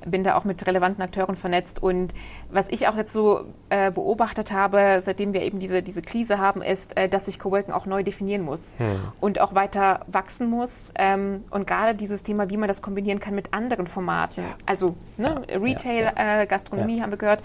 Bin 0.05 0.23
da 0.23 0.37
auch 0.37 0.43
mit 0.43 0.65
relevanten 0.65 1.01
Akteuren 1.01 1.35
vernetzt 1.35 1.81
und 1.81 2.13
was 2.49 2.69
ich 2.69 2.87
auch 2.87 2.95
jetzt 2.95 3.13
so 3.13 3.45
äh, 3.69 3.91
beobachtet 3.91 4.51
habe, 4.51 5.01
seitdem 5.03 5.33
wir 5.33 5.41
eben 5.41 5.59
diese, 5.59 5.83
diese 5.83 6.01
Krise 6.01 6.39
haben, 6.39 6.61
ist, 6.61 6.97
äh, 6.97 7.09
dass 7.09 7.25
sich 7.25 7.39
Coworking 7.39 7.73
auch 7.73 7.85
neu 7.85 8.03
definieren 8.03 8.41
muss 8.41 8.75
und 9.19 9.39
auch 9.39 9.55
weiter 9.55 10.01
wachsen 10.07 10.49
muss. 10.49 10.93
Ähm, 10.97 11.43
und 11.49 11.67
gerade 11.67 11.95
dieses 11.95 12.23
Thema, 12.23 12.49
wie 12.49 12.57
man 12.57 12.67
das 12.67 12.81
kombinieren 12.81 13.19
kann 13.19 13.35
mit 13.35 13.53
anderen 13.53 13.87
Formaten. 13.87 14.43
Also 14.65 14.95
ne, 15.17 15.34
Retail, 15.37 16.13
ja, 16.15 16.41
Äh, 16.41 16.45
Gastronomie 16.47 17.01
haben 17.01 17.11
wir 17.11 17.17
gehört. 17.17 17.43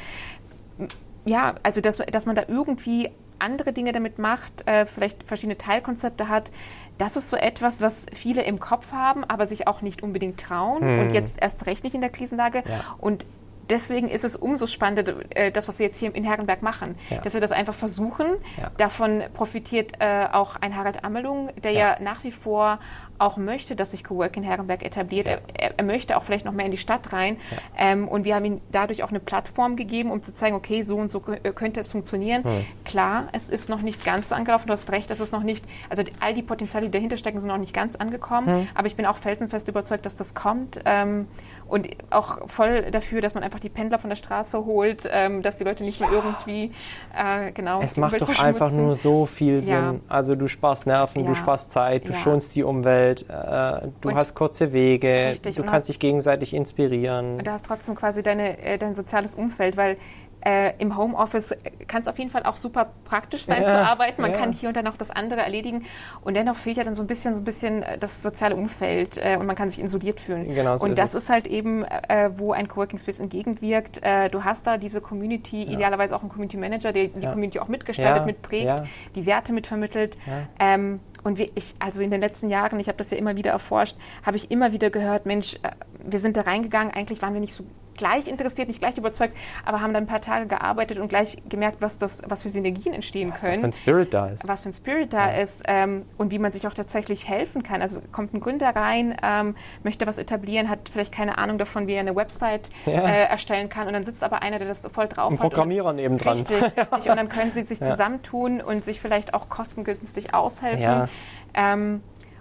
Ja, 1.24 1.55
also 1.62 1.80
dass, 1.80 1.99
dass 1.99 2.26
man 2.26 2.36
da 2.36 2.45
irgendwie 2.49 3.11
andere 3.38 3.72
Dinge 3.72 3.93
damit 3.93 4.18
macht, 4.18 4.66
äh, 4.66 4.86
vielleicht 4.86 5.22
verschiedene 5.24 5.59
Teilkonzepte 5.59 6.28
hat. 6.28 6.51
Das 6.99 7.16
ist 7.16 7.30
so 7.30 7.36
etwas, 7.36 7.80
was 7.80 8.07
viele 8.12 8.43
im 8.43 8.61
Kopf 8.61 8.93
haben, 8.93 9.24
aber 9.24 9.47
sich 9.47 9.66
auch 9.66 9.80
nicht 9.80 10.03
unbedingt 10.03 10.38
trauen 10.38 11.01
und 11.01 11.12
jetzt 11.12 11.41
erst 11.41 11.66
recht 11.66 11.82
nicht 11.82 11.95
in 11.95 12.03
der 12.03 12.11
Krisenlage. 12.11 12.62
Ja. 12.66 12.97
Und 12.99 13.24
deswegen 13.70 14.08
ist 14.08 14.24
es 14.24 14.36
umso 14.36 14.66
spannender, 14.66 15.14
äh, 15.30 15.52
das, 15.52 15.68
was 15.68 15.78
wir 15.78 15.86
jetzt 15.86 15.98
hier 15.98 16.14
in 16.14 16.24
Herrenberg 16.24 16.62
machen, 16.62 16.96
Ja. 17.08 17.18
dass 17.18 17.34
wir 17.34 17.40
das 17.40 17.52
einfach 17.52 17.74
versuchen. 17.74 18.26
Ja. 18.58 18.70
Davon 18.76 19.22
profitiert 19.34 19.92
äh, 20.00 20.26
auch 20.32 20.56
ein 20.56 20.76
Harald 20.76 21.04
Amelung, 21.04 21.50
der 21.62 21.72
ja. 21.72 21.80
Ja. 21.80 21.96
nach 22.00 22.24
wie 22.24 22.32
vor 22.32 22.78
auch 23.18 23.36
möchte, 23.36 23.76
dass 23.76 23.90
sich 23.90 24.02
Cowork 24.02 24.36
in 24.38 24.42
Herrenberg 24.42 24.82
etabliert. 24.82 25.26
Er, 25.26 25.40
er, 25.76 25.84
möchte 25.84 26.16
auch 26.16 26.22
vielleicht 26.22 26.46
noch 26.46 26.52
mehr 26.52 26.64
in 26.64 26.72
die 26.72 26.78
Stadt 26.78 27.12
rein. 27.12 27.36
Ähm, 27.76 28.08
und 28.08 28.24
wir 28.24 28.34
haben 28.34 28.46
ihm 28.46 28.60
dadurch 28.72 29.02
auch 29.02 29.10
eine 29.10 29.20
Plattform 29.20 29.76
gegeben, 29.76 30.10
um 30.10 30.22
zu 30.22 30.32
zeigen, 30.32 30.56
okay, 30.56 30.82
so 30.82 30.96
und 30.96 31.10
so 31.10 31.22
äh, 31.42 31.52
könnte 31.52 31.80
es 31.80 31.88
funktionieren. 31.88 32.42
Klar, 32.86 33.28
es 33.32 33.50
ist 33.50 33.68
noch 33.68 33.82
nicht 33.82 34.06
ganz 34.06 34.30
so 34.30 34.34
angelaufen. 34.34 34.68
Du 34.68 34.72
hast 34.72 34.90
recht, 34.90 35.10
es 35.10 35.20
ist 35.20 35.32
noch 35.32 35.42
nicht, 35.42 35.66
also 35.90 36.02
all 36.18 36.32
die 36.32 36.42
Potenziale, 36.42 36.86
die 36.86 36.92
dahinter 36.92 37.18
stecken, 37.18 37.40
sind 37.40 37.48
noch 37.48 37.58
nicht 37.58 37.74
ganz 37.74 37.94
angekommen. 37.94 38.68
Aber 38.74 38.86
ich 38.86 38.96
bin 38.96 39.04
auch 39.04 39.16
felsenfest 39.18 39.68
überzeugt, 39.68 40.06
dass 40.06 40.16
das 40.16 40.34
kommt. 40.34 40.80
Ähm, 40.86 41.28
und 41.70 41.88
auch 42.10 42.48
voll 42.48 42.90
dafür, 42.90 43.20
dass 43.20 43.34
man 43.34 43.42
einfach 43.44 43.60
die 43.60 43.68
Pendler 43.68 43.98
von 43.98 44.10
der 44.10 44.16
Straße 44.16 44.64
holt, 44.64 45.08
ähm, 45.10 45.42
dass 45.42 45.56
die 45.56 45.64
Leute 45.64 45.84
nicht 45.84 46.00
mehr 46.00 46.10
irgendwie, 46.10 46.72
äh, 47.16 47.52
genau. 47.52 47.80
Es 47.80 47.96
macht 47.96 48.20
doch 48.20 48.42
einfach 48.42 48.70
nur 48.72 48.96
so 48.96 49.26
viel 49.26 49.62
Sinn. 49.62 49.72
Ja. 49.74 49.94
Also 50.08 50.34
du 50.34 50.48
sparst 50.48 50.86
Nerven, 50.86 51.22
Ja. 51.22 51.28
du 51.28 51.34
sparst 51.34 51.70
Zeit, 51.72 52.06
du 52.08 52.12
Ja. 52.12 52.18
schonst 52.18 52.54
die 52.56 52.64
Umwelt, 52.64 53.22
äh, 53.28 53.88
du 54.00 54.08
Und- 54.08 54.14
hast 54.16 54.34
kurze 54.34 54.72
Wege, 54.72 55.28
Richtig, 55.30 55.56
du 55.56 55.62
und 55.62 55.68
kannst 55.68 55.88
dich 55.88 55.98
gegenseitig 55.98 56.52
inspirieren. 56.54 57.38
Und 57.38 57.46
du 57.46 57.50
hast 57.52 57.64
trotzdem 57.66 57.94
quasi 57.94 58.22
deine, 58.22 58.58
äh, 58.62 58.76
dein 58.76 58.94
soziales 58.94 59.34
Umfeld, 59.34 59.76
weil 59.76 59.96
äh, 60.45 60.72
im 60.78 60.97
Homeoffice 60.97 61.55
kann 61.86 62.03
es 62.03 62.09
auf 62.09 62.18
jeden 62.18 62.30
Fall 62.30 62.45
auch 62.45 62.57
super 62.57 62.91
praktisch 63.05 63.45
sein 63.45 63.62
Ja, 63.62 63.68
zu 63.68 63.78
arbeiten. 63.78 64.22
Man 64.22 64.32
ja. 64.32 64.38
kann 64.38 64.53
hier 64.53 64.68
und 64.68 64.76
da 64.76 64.82
noch 64.82 64.97
das 64.97 65.11
andere 65.11 65.41
erledigen. 65.43 65.84
Und 66.22 66.34
dennoch 66.34 66.57
fehlt 66.57 66.76
ja 66.78 66.84
dann 66.84 66.95
so 66.95 67.03
ein 67.03 67.07
bisschen, 67.07 67.34
so 67.34 67.41
ein 67.41 67.45
bisschen 67.45 67.82
äh, 67.82 67.99
das 67.99 68.22
soziale 68.22 68.57
Umfeld 68.57 69.18
äh, 69.18 69.36
und 69.38 69.47
man 69.47 69.57
kann 69.57 69.70
sich 69.70 69.82
isoliert 69.82 70.20
fühlen. 70.20 70.55
Genau 70.55 70.76
so 70.76 70.84
und 70.84 70.93
ist 70.93 70.99
das 70.99 71.14
es. 71.14 71.24
ist 71.24 71.28
halt 71.30 71.47
eben, 71.47 71.84
äh, 71.84 72.30
wo 72.36 72.53
ein 72.53 72.68
Coworking 72.68 72.99
Space 72.99 73.20
entgegenwirkt. 73.20 74.03
Äh, 74.03 74.30
du 74.30 74.45
hast 74.45 74.66
da 74.66 74.78
diese 74.78 75.01
Community, 75.01 75.62
idealerweise 75.62 76.16
auch 76.16 76.20
einen 76.20 76.30
Community 76.30 76.57
Manager, 76.57 76.93
der 76.93 77.09
die 77.09 77.20
Ja. 77.20 77.30
Community 77.30 77.59
auch 77.61 77.68
mitgestaltet, 77.68 78.20
Ja, 78.20 78.26
mitprägt, 78.26 78.66
ja. 78.66 78.84
die 79.14 79.26
Werte 79.26 79.53
mitvermittelt. 79.53 80.16
Ja. 80.26 80.43
Ähm, 80.59 81.01
und 81.22 81.36
wir, 81.36 81.51
ich, 81.55 81.74
also 81.78 82.01
in 82.01 82.11
den 82.11 82.20
letzten 82.22 82.49
Jahren, 82.49 82.80
ich 82.80 82.88
habe 82.88 82.97
das 82.97 83.11
ja 83.11 83.18
immer 83.18 83.36
wieder 83.36 83.51
erforscht, 83.51 83.97
habe 84.24 84.38
ich 84.38 84.51
immer 84.51 84.72
wieder 84.72 84.88
gehört, 84.88 85.26
Mensch, 85.26 85.57
äh, 85.57 85.70
wir 86.03 86.18
sind 86.18 86.36
da 86.38 86.43
reingegangen, 86.43 86.95
eigentlich 86.95 87.20
waren 87.20 87.34
wir 87.34 87.41
nicht 87.41 87.53
so 87.53 87.64
gleich 88.01 88.26
interessiert, 88.26 88.68
nicht 88.68 88.80
gleich 88.80 88.98
überzeugt, 88.98 89.36
aber 89.64 89.80
haben 89.80 89.92
dann 89.92 90.05
ein 90.05 90.07
paar 90.09 90.22
Tage 90.22 90.46
gearbeitet 90.46 90.98
und 90.98 91.09
gleich 91.09 91.36
gemerkt, 91.48 91.76
was, 91.80 91.98
das, 91.98 92.22
was 92.26 92.42
für 92.42 92.48
Synergien 92.48 92.94
entstehen 92.94 93.30
was 93.32 93.40
können. 93.40 93.62
Was 93.62 93.78
für 93.78 93.80
ein 93.80 93.82
Spirit 93.82 94.14
da 94.14 94.26
ist. 94.28 94.48
Was 94.48 94.62
für 94.62 94.70
ein 94.70 94.72
Spirit 94.72 95.12
da 95.12 95.30
ja. 95.30 95.42
ist 95.42 95.62
ähm, 95.68 96.07
und 96.16 96.32
wie 96.32 96.38
man 96.38 96.51
sich 96.51 96.66
auch 96.66 96.74
tatsächlich 96.74 97.28
helfen 97.28 97.62
kann. 97.62 97.82
Also 97.82 98.01
kommt 98.11 98.34
ein 98.34 98.40
Gründer 98.40 98.74
rein, 98.74 99.16
ähm, 99.22 99.55
möchte 99.84 100.07
was 100.07 100.18
etablieren, 100.18 100.68
hat 100.68 100.88
vielleicht 100.90 101.12
keine 101.12 101.38
Ahnung 101.38 101.59
davon, 101.59 101.86
wie 101.86 101.92
er 101.92 102.01
eine 102.01 102.16
Website 102.16 102.70
ja. 102.86 102.92
äh, 102.92 103.24
erstellen 103.24 103.68
kann 103.68 103.86
und 103.86 103.92
dann 103.92 104.05
sitzt 104.05 104.24
aber 104.24 104.42
einer, 104.42 104.59
der 104.59 104.68
das 104.68 104.88
voll 104.92 105.07
drauf 105.07 105.30
ein 105.30 105.38
hat. 105.38 105.51
Programmierer 105.51 105.92
nebendran. 105.92 106.38
Richtig, 106.38 106.62
richtig. 106.76 107.11
Und 107.11 107.16
dann 107.16 107.28
können 107.28 107.51
sie 107.51 107.62
sich 107.62 107.78
ja. 107.80 107.90
zusammentun 107.90 108.62
und 108.62 108.84
sich 108.84 109.01
vielleicht 109.01 109.34
auch 109.34 109.48
kostengünstig 109.51 110.32
aushelfen. 110.32 111.09
Ähm, 111.55 112.01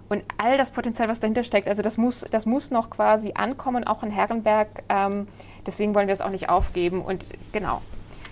und 0.10 0.24
all 0.38 0.58
das 0.58 0.72
Potenzial, 0.72 1.08
was 1.08 1.20
dahinter 1.20 1.44
steckt, 1.44 1.70
also 1.70 1.84
das 1.84 1.98
muss, 1.98 2.26
das 2.32 2.46
muss 2.48 2.72
noch 2.72 2.90
quasi 2.90 3.34
ankommen, 3.36 3.86
auch 3.86 4.02
in 4.02 4.10
Herrenberg. 4.10 4.84
Ähm, 4.90 5.28
deswegen 5.70 5.96
wollen 5.96 6.08
wir 6.08 6.14
es 6.14 6.22
auch 6.22 6.32
nicht 6.32 6.50
aufgeben. 6.50 7.02
Und 7.02 7.26
genau, 7.52 7.82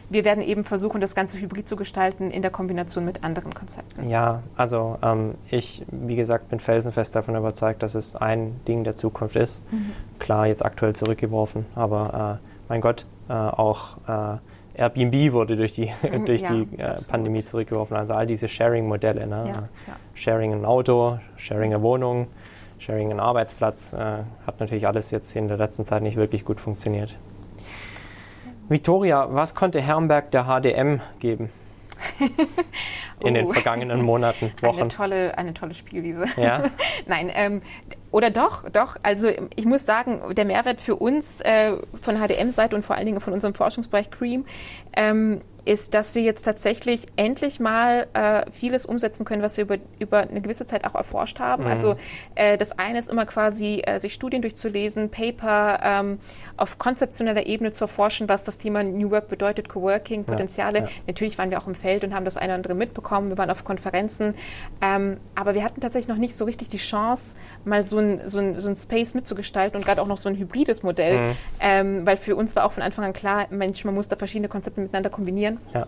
wir 0.10 0.26
werden 0.26 0.44
eben 0.44 0.64
versuchen, 0.64 1.02
das 1.02 1.16
Ganze 1.16 1.40
hybrid 1.40 1.68
zu 1.68 1.76
gestalten 1.76 2.32
in 2.32 2.42
der 2.42 2.52
Kombination 2.52 3.06
mit 3.06 3.24
anderen 3.24 3.54
Konzepten. 3.54 4.10
Ja, 4.10 4.42
also 4.56 4.98
ähm, 5.02 5.36
ich, 5.50 5.86
wie 5.92 6.16
gesagt, 6.16 6.50
bin 6.50 6.60
felsenfest 6.60 7.16
davon 7.16 7.36
überzeugt, 7.36 7.84
dass 7.84 7.94
es 7.94 8.16
ein 8.16 8.60
Ding 8.68 8.84
der 8.84 8.96
Zukunft 8.96 9.36
ist. 9.36 9.62
Mhm. 9.72 9.92
Klar, 10.20 10.48
jetzt 10.48 10.64
aktuell 10.64 10.96
zurückgeworfen, 10.96 11.66
aber 11.76 12.40
äh, 12.42 12.48
mein 12.70 12.82
Gott, 12.82 13.06
äh, 13.30 13.34
auch 13.34 13.98
äh, 14.08 14.38
Airbnb 14.78 15.34
wurde 15.34 15.58
durch 15.58 15.74
die, 15.74 15.92
durch 16.26 16.42
ja, 16.42 16.52
die 16.52 16.80
äh, 16.80 16.96
Pandemie 17.08 17.44
zurückgeworfen. 17.44 17.98
Also 17.98 18.14
all 18.14 18.28
diese 18.28 18.48
Sharing-Modelle. 18.48 19.28
Ne? 19.28 19.44
Ja, 19.48 19.54
ja. 19.54 19.96
Sharing 20.14 20.54
ein 20.54 20.66
Auto, 20.66 21.20
Sharing 21.36 21.74
eine 21.74 21.82
Wohnung, 21.82 22.28
Sharing 22.80 23.10
einen 23.10 23.20
Arbeitsplatz. 23.20 23.92
Äh, 23.92 23.98
hat 24.46 24.60
natürlich 24.60 24.88
alles 24.88 25.12
jetzt 25.12 25.36
in 25.36 25.48
der 25.48 25.58
letzten 25.58 25.84
Zeit 25.84 26.02
nicht 26.04 26.16
wirklich 26.16 26.46
gut 26.46 26.62
funktioniert. 26.62 27.18
Victoria, 28.70 29.28
was 29.34 29.56
konnte 29.56 29.82
Herrenberg 29.82 30.32
der 30.32 30.46
HDM 30.46 31.00
geben? 31.20 31.50
in 33.20 33.34
den 33.34 33.48
oh. 33.48 33.54
vergangenen 33.54 34.02
Monaten, 34.04 34.52
Wochen. 34.62 34.82
Eine 34.82 34.90
tolle, 34.90 35.38
eine 35.38 35.54
tolle 35.54 35.74
Spielwiese. 35.74 36.26
Ja. 36.38 36.66
Nein, 37.08 37.32
ähm, 37.34 37.62
oder 38.12 38.30
doch, 38.30 38.70
doch. 38.70 38.98
Also 39.04 39.30
ich 39.56 39.66
muss 39.66 39.86
sagen, 39.86 40.34
der 40.36 40.46
Mehrwert 40.46 40.80
für 40.80 40.96
uns 40.96 41.42
äh, 41.42 41.74
von 42.02 42.16
HDM-Seite 42.16 42.76
und 42.76 42.86
vor 42.86 42.96
allen 42.96 43.06
Dingen 43.06 43.20
von 43.20 43.34
unserem 43.34 43.54
Forschungsbereich 43.54 44.12
Cream 44.12 44.46
ähm, 44.96 45.42
ist, 45.68 45.94
dass 45.94 46.16
wir 46.16 46.22
jetzt 46.22 46.44
tatsächlich 46.44 47.08
endlich 47.18 47.60
mal 47.60 48.08
äh, 48.14 48.50
vieles 48.52 48.86
umsetzen 48.86 49.26
können, 49.26 49.42
was 49.42 49.58
wir 49.58 49.66
über, 49.66 49.78
über 50.00 50.20
eine 50.20 50.42
gewisse 50.42 50.66
Zeit 50.66 50.86
auch 50.86 50.96
erforscht 50.96 51.40
haben. 51.40 51.66
Mhm. 51.66 51.70
Also 51.70 51.96
äh, 52.36 52.58
das 52.58 52.80
eine 52.80 53.00
ist 53.00 53.10
immer 53.12 53.26
quasi, 53.26 53.82
äh, 53.86 54.00
sich 54.00 54.14
Studien 54.14 54.42
durchzulesen, 54.42 55.10
Paper 55.10 55.80
ähm, 55.84 56.20
auf 56.56 56.78
konzeptioneller 56.78 57.46
Ebene 57.46 57.74
zu 57.74 57.84
erforschen, 57.84 58.30
was 58.30 58.46
das 58.46 58.58
Thema 58.58 58.82
New 58.82 59.12
Work 59.12 59.28
bedeutet, 59.28 59.68
Coworking, 59.68 60.24
Potenziale. 60.24 60.80
Ja, 60.80 60.86
ja. 60.86 60.92
Natürlich 61.08 61.38
waren 61.38 61.52
wir 61.52 61.62
auch 61.62 61.68
im 61.68 61.76
Feld 61.76 62.04
und 62.06 62.16
haben 62.16 62.26
das 62.26 62.38
eine 62.38 62.54
oder 62.54 62.56
andere 62.56 62.74
mitbekommen. 62.74 63.30
Wir 63.30 63.38
waren 63.38 63.50
auf 63.50 63.66
Konferenzen. 63.66 64.36
Ähm, 64.82 65.18
aber 65.36 65.54
wir 65.54 65.64
hatten 65.64 65.82
tatsächlich 65.82 66.08
noch 66.08 66.16
nicht 66.16 66.36
so 66.36 66.46
richtig 66.46 66.70
die 66.70 66.78
Chance, 66.78 67.38
mal 67.66 67.84
so 67.84 67.97
ein, 68.00 68.30
so 68.30 68.40
ein, 68.40 68.60
so 68.60 68.68
ein 68.68 68.76
Space 68.76 69.14
mitzugestalten 69.14 69.78
und 69.78 69.86
gerade 69.86 70.02
auch 70.02 70.08
noch 70.08 70.18
so 70.18 70.30
ein 70.30 70.38
hybrides 70.38 70.84
Modell. 70.84 71.20
Mhm. 71.20 71.36
Ähm, 71.60 72.06
weil 72.06 72.18
für 72.18 72.36
uns 72.36 72.56
war 72.56 72.66
auch 72.66 72.72
von 72.72 72.84
Anfang 72.84 73.06
an 73.06 73.14
klar, 73.14 73.48
Mensch, 73.50 73.84
man 73.86 73.96
muss 73.96 74.08
da 74.08 74.16
verschiedene 74.16 74.50
Konzepte 74.50 74.82
miteinander 74.82 75.10
kombinieren. 75.10 75.60
Ja. 75.74 75.88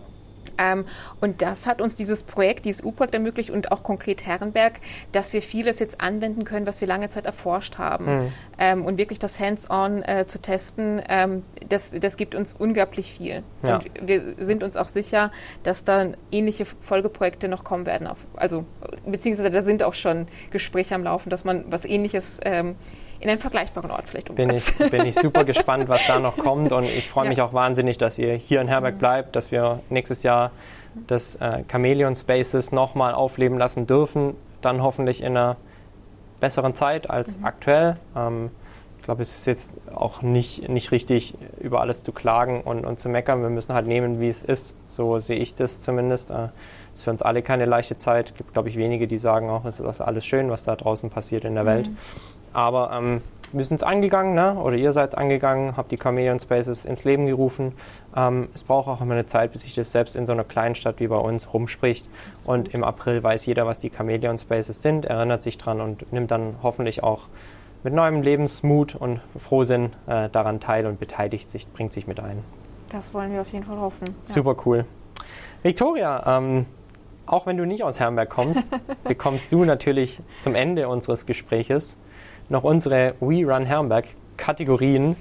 Ähm, 0.60 0.84
und 1.20 1.42
das 1.42 1.66
hat 1.66 1.80
uns 1.80 1.96
dieses 1.96 2.22
Projekt, 2.22 2.64
dieses 2.64 2.84
U-Projekt 2.84 3.14
ermöglicht 3.14 3.50
und 3.50 3.72
auch 3.72 3.82
konkret 3.82 4.26
Herrenberg, 4.26 4.74
dass 5.12 5.32
wir 5.32 5.42
vieles 5.42 5.78
jetzt 5.78 6.00
anwenden 6.00 6.44
können, 6.44 6.66
was 6.66 6.80
wir 6.80 6.88
lange 6.88 7.08
Zeit 7.08 7.26
erforscht 7.26 7.78
haben. 7.78 8.04
Mhm. 8.04 8.32
Ähm, 8.58 8.84
und 8.84 8.98
wirklich 8.98 9.18
das 9.18 9.40
Hands-on 9.40 10.02
äh, 10.02 10.26
zu 10.26 10.40
testen, 10.40 11.02
ähm, 11.08 11.42
das, 11.68 11.90
das 11.98 12.16
gibt 12.16 12.34
uns 12.34 12.54
unglaublich 12.54 13.12
viel. 13.12 13.42
Ja. 13.66 13.76
Und 13.76 13.90
wir 14.02 14.34
sind 14.38 14.62
uns 14.62 14.76
auch 14.76 14.88
sicher, 14.88 15.32
dass 15.62 15.84
da 15.84 16.12
ähnliche 16.30 16.66
Folgeprojekte 16.66 17.48
noch 17.48 17.64
kommen 17.64 17.86
werden. 17.86 18.06
Auf, 18.06 18.18
also, 18.36 18.64
beziehungsweise 19.06 19.50
da 19.50 19.62
sind 19.62 19.82
auch 19.82 19.94
schon 19.94 20.28
Gespräche 20.50 20.94
am 20.94 21.04
Laufen, 21.04 21.30
dass 21.30 21.44
man 21.44 21.64
was 21.68 21.84
ähnliches 21.84 22.38
ähm, 22.44 22.76
in 23.20 23.28
einen 23.28 23.38
vergleichbaren 23.38 23.90
Ort 23.90 24.08
vielleicht 24.08 24.30
umsetzt. 24.30 24.78
Bin 24.78 24.86
ich, 24.86 24.90
bin 24.90 25.06
ich 25.06 25.14
super 25.14 25.44
gespannt, 25.44 25.88
was 25.88 26.06
da 26.06 26.18
noch 26.18 26.36
kommt 26.36 26.72
und 26.72 26.84
ich 26.84 27.08
freue 27.08 27.24
ja. 27.24 27.28
mich 27.30 27.42
auch 27.42 27.52
wahnsinnig, 27.52 27.98
dass 27.98 28.18
ihr 28.18 28.34
hier 28.34 28.60
in 28.60 28.68
Herberg 28.68 28.94
mhm. 28.94 28.98
bleibt, 28.98 29.36
dass 29.36 29.52
wir 29.52 29.80
nächstes 29.90 30.22
Jahr 30.22 30.50
das 31.06 31.36
äh, 31.36 31.62
Chameleon 31.70 32.16
Spaces 32.16 32.72
nochmal 32.72 33.14
aufleben 33.14 33.58
lassen 33.58 33.86
dürfen, 33.86 34.34
dann 34.62 34.82
hoffentlich 34.82 35.20
in 35.20 35.36
einer 35.36 35.56
besseren 36.40 36.74
Zeit 36.74 37.08
als 37.08 37.36
mhm. 37.36 37.44
aktuell. 37.44 37.96
Ähm, 38.16 38.50
ich 38.98 39.04
glaube, 39.04 39.22
es 39.22 39.34
ist 39.34 39.46
jetzt 39.46 39.70
auch 39.94 40.20
nicht, 40.20 40.68
nicht 40.68 40.92
richtig, 40.92 41.34
über 41.58 41.80
alles 41.80 42.02
zu 42.02 42.12
klagen 42.12 42.60
und, 42.62 42.84
und 42.84 42.98
zu 42.98 43.08
meckern. 43.08 43.40
Wir 43.40 43.48
müssen 43.48 43.74
halt 43.74 43.86
nehmen, 43.86 44.20
wie 44.20 44.28
es 44.28 44.42
ist. 44.42 44.76
So 44.88 45.18
sehe 45.18 45.38
ich 45.38 45.54
das 45.54 45.80
zumindest. 45.80 46.30
Äh, 46.30 46.48
ist 46.94 47.04
für 47.04 47.10
uns 47.10 47.22
alle 47.22 47.42
keine 47.42 47.64
leichte 47.64 47.96
Zeit. 47.96 48.30
Es 48.30 48.36
gibt, 48.36 48.52
glaube 48.52 48.68
ich, 48.68 48.76
wenige, 48.76 49.06
die 49.06 49.18
sagen 49.18 49.48
auch, 49.48 49.64
es 49.64 49.80
ist 49.80 50.00
alles 50.00 50.26
schön, 50.26 50.50
was 50.50 50.64
da 50.64 50.76
draußen 50.76 51.08
passiert 51.08 51.44
in 51.44 51.54
der 51.54 51.64
mhm. 51.64 51.68
Welt. 51.68 51.90
Aber 52.52 52.90
ähm, 52.92 53.22
wir 53.52 53.64
sind 53.64 53.76
es 53.76 53.82
angegangen, 53.82 54.34
ne? 54.34 54.54
oder 54.54 54.76
ihr 54.76 54.92
seid 54.92 55.10
es 55.10 55.14
angegangen, 55.14 55.76
habt 55.76 55.90
die 55.90 55.96
Chameleon 55.96 56.38
Spaces 56.38 56.84
ins 56.84 57.04
Leben 57.04 57.26
gerufen. 57.26 57.72
Ähm, 58.14 58.48
es 58.54 58.62
braucht 58.62 58.88
auch 58.88 59.00
immer 59.00 59.14
eine 59.14 59.26
Zeit, 59.26 59.52
bis 59.52 59.62
sich 59.62 59.74
das 59.74 59.90
selbst 59.92 60.14
in 60.14 60.26
so 60.26 60.32
einer 60.32 60.44
kleinen 60.44 60.74
Stadt 60.74 61.00
wie 61.00 61.08
bei 61.08 61.16
uns 61.16 61.52
rumspricht. 61.52 62.08
Und 62.46 62.72
im 62.74 62.84
April 62.84 63.22
weiß 63.22 63.46
jeder, 63.46 63.66
was 63.66 63.78
die 63.78 63.90
Chameleon 63.90 64.38
Spaces 64.38 64.82
sind, 64.82 65.04
erinnert 65.04 65.42
sich 65.42 65.58
dran 65.58 65.80
und 65.80 66.12
nimmt 66.12 66.30
dann 66.30 66.56
hoffentlich 66.62 67.02
auch 67.02 67.22
mit 67.82 67.94
neuem 67.94 68.22
Lebensmut 68.22 68.94
und 68.94 69.20
Frohsinn 69.38 69.92
äh, 70.06 70.28
daran 70.28 70.60
teil 70.60 70.86
und 70.86 71.00
beteiligt 71.00 71.50
sich, 71.50 71.66
bringt 71.68 71.92
sich 71.92 72.06
mit 72.06 72.20
ein. 72.20 72.44
Das 72.90 73.14
wollen 73.14 73.32
wir 73.32 73.40
auf 73.40 73.48
jeden 73.48 73.64
Fall 73.64 73.78
hoffen. 73.78 74.14
Ja. 74.26 74.34
Super 74.34 74.56
cool. 74.66 74.84
Victoria, 75.62 76.38
ähm, 76.38 76.66
auch 77.26 77.46
wenn 77.46 77.56
du 77.56 77.64
nicht 77.64 77.82
aus 77.82 77.98
Herrenberg 77.98 78.28
kommst, 78.28 78.68
bekommst 79.04 79.52
du 79.52 79.64
natürlich 79.64 80.20
zum 80.40 80.54
Ende 80.54 80.88
unseres 80.88 81.26
Gespräches 81.26 81.96
noch 82.50 82.64
unsere 82.64 83.14
We 83.20 83.44
Run 83.44 83.64
Herrenberg 83.64 84.04
Kategorien 84.36 85.16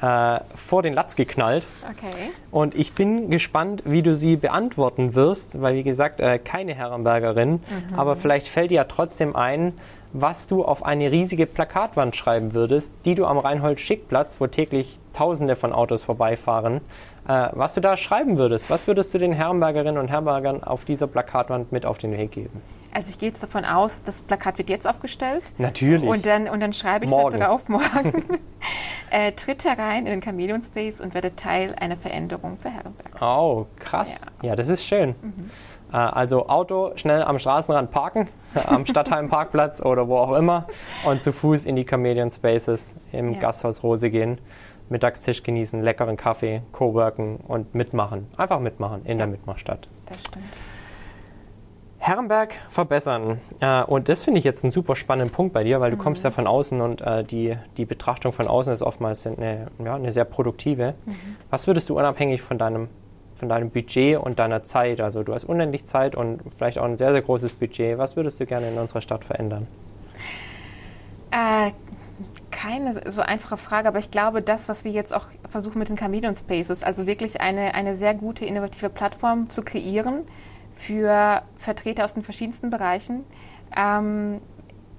äh, 0.00 0.40
vor 0.56 0.82
den 0.82 0.94
Latz 0.94 1.16
geknallt. 1.16 1.64
Okay. 1.82 2.30
Und 2.50 2.74
ich 2.74 2.92
bin 2.92 3.30
gespannt, 3.30 3.82
wie 3.86 4.02
du 4.02 4.14
sie 4.14 4.36
beantworten 4.36 5.14
wirst, 5.14 5.62
weil 5.62 5.76
wie 5.76 5.82
gesagt, 5.82 6.20
äh, 6.20 6.38
keine 6.38 6.74
Herrenbergerin, 6.74 7.52
mhm. 7.52 7.94
aber 7.96 8.16
vielleicht 8.16 8.48
fällt 8.48 8.70
dir 8.70 8.76
ja 8.76 8.84
trotzdem 8.84 9.36
ein, 9.36 9.74
was 10.12 10.46
du 10.46 10.64
auf 10.64 10.84
eine 10.84 11.10
riesige 11.10 11.46
Plakatwand 11.46 12.16
schreiben 12.16 12.52
würdest, 12.52 12.92
die 13.04 13.14
du 13.14 13.24
am 13.24 13.38
Reinhold-Schick-Platz, 13.38 14.40
wo 14.40 14.46
täglich 14.46 14.98
Tausende 15.14 15.56
von 15.56 15.72
Autos 15.72 16.02
vorbeifahren, 16.02 16.80
äh, 17.28 17.48
was 17.52 17.74
du 17.74 17.80
da 17.80 17.96
schreiben 17.96 18.38
würdest. 18.38 18.70
Was 18.70 18.86
würdest 18.86 19.14
du 19.14 19.18
den 19.18 19.32
Herrenbergerinnen 19.32 19.98
und 19.98 20.08
Herrenbergern 20.08 20.64
auf 20.64 20.84
dieser 20.84 21.06
Plakatwand 21.06 21.70
mit 21.70 21.86
auf 21.86 21.98
den 21.98 22.16
Weg 22.16 22.32
geben? 22.32 22.62
Also 22.94 23.10
ich 23.10 23.18
gehe 23.18 23.30
jetzt 23.30 23.42
davon 23.42 23.64
aus, 23.64 24.02
das 24.04 24.22
Plakat 24.22 24.58
wird 24.58 24.68
jetzt 24.68 24.86
aufgestellt. 24.86 25.42
Natürlich. 25.58 26.08
Und 26.08 26.26
dann, 26.26 26.48
und 26.48 26.60
dann 26.60 26.72
schreibe 26.72 27.06
ich 27.06 27.10
morgen. 27.10 27.38
da 27.38 27.46
drauf 27.46 27.68
morgen. 27.68 28.40
äh, 29.10 29.32
tritt 29.32 29.64
herein 29.64 30.06
in 30.06 30.20
den 30.20 30.22
Chameleon 30.22 30.60
Space 30.62 31.00
und 31.00 31.14
werde 31.14 31.34
Teil 31.34 31.74
einer 31.78 31.96
Veränderung 31.96 32.58
für 32.58 32.70
Herrenberg. 32.70 33.20
Oh, 33.20 33.66
krass. 33.78 34.20
Ja, 34.42 34.50
ja 34.50 34.56
das 34.56 34.68
ist 34.68 34.84
schön. 34.84 35.14
Mhm. 35.22 35.50
Äh, 35.92 35.96
also 35.96 36.48
Auto 36.48 36.92
schnell 36.96 37.22
am 37.22 37.38
Straßenrand 37.38 37.90
parken, 37.90 38.28
am 38.66 38.84
Stadtheim-Parkplatz 38.84 39.80
oder 39.80 40.08
wo 40.08 40.18
auch 40.18 40.36
immer 40.36 40.66
und 41.06 41.22
zu 41.22 41.32
Fuß 41.32 41.64
in 41.64 41.76
die 41.76 41.86
Chameleon 41.88 42.30
Spaces 42.30 42.94
im 43.12 43.34
ja. 43.34 43.40
Gasthaus 43.40 43.82
Rose 43.82 44.10
gehen. 44.10 44.38
Mittagstisch 44.88 45.42
genießen, 45.42 45.82
leckeren 45.82 46.18
Kaffee, 46.18 46.60
Coworken 46.72 47.36
und 47.36 47.74
mitmachen. 47.74 48.26
Einfach 48.36 48.60
mitmachen 48.60 49.02
in 49.04 49.12
ja. 49.12 49.24
der 49.24 49.26
Mitmachstadt. 49.28 49.88
Das 50.06 50.20
stimmt. 50.20 50.44
Herrenberg 52.02 52.54
verbessern. 52.68 53.40
Äh, 53.60 53.84
und 53.84 54.08
das 54.08 54.22
finde 54.22 54.38
ich 54.38 54.44
jetzt 54.44 54.64
einen 54.64 54.72
super 54.72 54.96
spannenden 54.96 55.32
Punkt 55.32 55.52
bei 55.52 55.62
dir, 55.62 55.80
weil 55.80 55.92
du 55.92 55.96
mhm. 55.96 56.00
kommst 56.00 56.24
ja 56.24 56.32
von 56.32 56.48
außen 56.48 56.80
und 56.80 57.00
äh, 57.00 57.22
die, 57.22 57.56
die 57.76 57.84
Betrachtung 57.84 58.32
von 58.32 58.48
außen 58.48 58.72
ist 58.72 58.82
oftmals 58.82 59.24
eine, 59.24 59.68
ja, 59.82 59.94
eine 59.94 60.10
sehr 60.10 60.24
produktive. 60.24 60.94
Mhm. 61.06 61.14
Was 61.48 61.68
würdest 61.68 61.88
du 61.88 61.96
unabhängig 61.96 62.42
von 62.42 62.58
deinem, 62.58 62.88
von 63.36 63.48
deinem 63.48 63.70
Budget 63.70 64.18
und 64.18 64.40
deiner 64.40 64.64
Zeit, 64.64 65.00
also 65.00 65.22
du 65.22 65.32
hast 65.32 65.44
unendlich 65.44 65.86
Zeit 65.86 66.16
und 66.16 66.40
vielleicht 66.56 66.76
auch 66.76 66.84
ein 66.84 66.96
sehr, 66.96 67.12
sehr 67.12 67.22
großes 67.22 67.52
Budget, 67.52 67.98
was 67.98 68.16
würdest 68.16 68.40
du 68.40 68.46
gerne 68.46 68.68
in 68.68 68.78
unserer 68.78 69.00
Stadt 69.00 69.24
verändern? 69.24 69.68
Äh, 71.30 71.70
keine 72.50 73.12
so 73.12 73.22
einfache 73.22 73.56
Frage, 73.56 73.86
aber 73.86 74.00
ich 74.00 74.10
glaube, 74.10 74.42
das, 74.42 74.68
was 74.68 74.84
wir 74.84 74.90
jetzt 74.90 75.14
auch 75.14 75.26
versuchen 75.48 75.78
mit 75.78 75.88
den 75.88 75.96
Chameleon 75.96 76.34
Spaces, 76.34 76.82
also 76.82 77.06
wirklich 77.06 77.40
eine, 77.40 77.74
eine 77.74 77.94
sehr 77.94 78.14
gute, 78.14 78.44
innovative 78.44 78.88
Plattform 78.88 79.48
zu 79.50 79.62
kreieren, 79.62 80.22
für 80.82 81.42
Vertreter 81.56 82.04
aus 82.04 82.14
den 82.14 82.22
verschiedensten 82.24 82.70
Bereichen. 82.70 83.24
Ähm, 83.76 84.40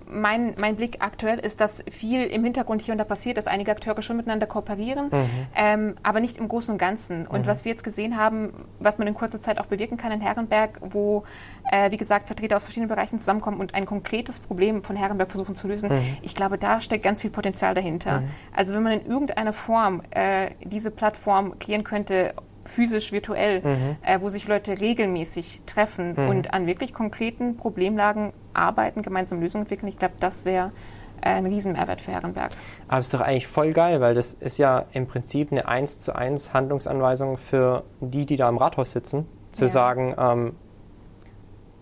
mein, 0.06 0.56
mein 0.60 0.76
Blick 0.76 0.98
aktuell 1.00 1.40
ist, 1.40 1.62
dass 1.62 1.84
viel 1.90 2.24
im 2.24 2.44
Hintergrund 2.44 2.82
hier 2.82 2.94
und 2.94 2.98
da 2.98 3.04
passiert, 3.04 3.38
dass 3.38 3.48
einige 3.48 3.72
Akteure 3.72 4.02
schon 4.02 4.18
miteinander 4.18 4.48
kooperieren, 4.48 5.08
mhm. 5.08 5.30
ähm, 5.56 5.96
aber 6.04 6.20
nicht 6.20 6.38
im 6.38 6.48
Großen 6.48 6.72
und 6.74 6.78
Ganzen. 6.78 7.26
Und 7.26 7.42
mhm. 7.42 7.48
was 7.48 7.66
wir 7.66 7.72
jetzt 7.72 7.84
gesehen 7.84 8.18
haben, 8.18 8.54
was 8.80 8.98
man 8.98 9.08
in 9.08 9.14
kurzer 9.14 9.40
Zeit 9.40 9.60
auch 9.60 9.66
bewirken 9.66 9.98
kann 9.98 10.12
in 10.12 10.22
Herrenberg, 10.22 10.80
wo, 10.82 11.24
äh, 11.72 11.92
wie 11.92 11.98
gesagt, 11.98 12.28
Vertreter 12.28 12.56
aus 12.56 12.64
verschiedenen 12.64 12.90
Bereichen 12.90 13.18
zusammenkommen 13.20 13.60
und 13.60 13.74
ein 13.76 13.86
konkretes 13.86 14.40
Problem 14.40 14.84
von 14.84 14.96
Herrenberg 14.96 15.32
versuchen 15.32 15.56
zu 15.56 15.68
lösen, 15.68 15.90
mhm. 15.90 16.18
ich 16.22 16.36
glaube, 16.36 16.58
da 16.58 16.82
steckt 16.82 17.04
ganz 17.04 17.22
viel 17.22 17.32
Potenzial 17.32 17.74
dahinter. 17.74 18.22
Mhm. 18.22 18.28
Also 18.56 18.76
wenn 18.76 18.84
man 18.84 18.94
in 18.94 19.06
irgendeiner 19.06 19.54
Form 19.54 20.02
äh, 20.12 20.52
diese 20.64 20.92
Plattform 20.92 21.60
klären 21.60 21.84
könnte, 21.84 22.36
physisch, 22.66 23.12
virtuell, 23.12 23.62
mhm. 23.62 23.96
äh, 24.02 24.20
wo 24.22 24.30
sich 24.30 24.48
Leute 24.48 24.80
regelmäßig 24.80 25.62
treffen 25.66 26.14
mhm. 26.16 26.30
und 26.30 26.54
an 26.54 26.68
wirklich 26.68 26.94
konkreten 26.94 27.58
Problemlagen 27.58 28.34
arbeiten, 28.54 29.02
gemeinsam 29.02 29.42
Lösungen 29.42 29.64
entwickeln. 29.64 29.90
Ich 29.90 29.98
glaube, 29.98 30.16
das 30.20 30.46
wäre 30.46 30.72
äh, 31.22 31.30
ein 31.30 31.46
Riesenmehrwert 31.46 32.02
für 32.02 32.12
Herrenberg. 32.12 32.52
Aber 32.88 33.00
es 33.00 33.08
ist 33.08 33.14
doch 33.14 33.22
eigentlich 33.22 33.48
voll 33.48 33.74
geil, 33.74 34.02
weil 34.02 34.14
das 34.14 34.34
ist 34.34 34.58
ja 34.58 34.86
im 34.94 35.08
Prinzip 35.08 35.52
eine 35.52 35.68
1 35.68 36.00
zu 36.00 36.16
1 36.16 36.54
Handlungsanweisung 36.54 37.38
für 37.38 37.84
die, 38.02 38.26
die 38.26 38.36
da 38.36 38.50
im 38.50 38.58
Rathaus 38.58 38.92
sitzen, 38.92 39.28
zu 39.52 39.66
ja. 39.66 39.70
sagen, 39.70 40.16
ähm, 40.18 40.56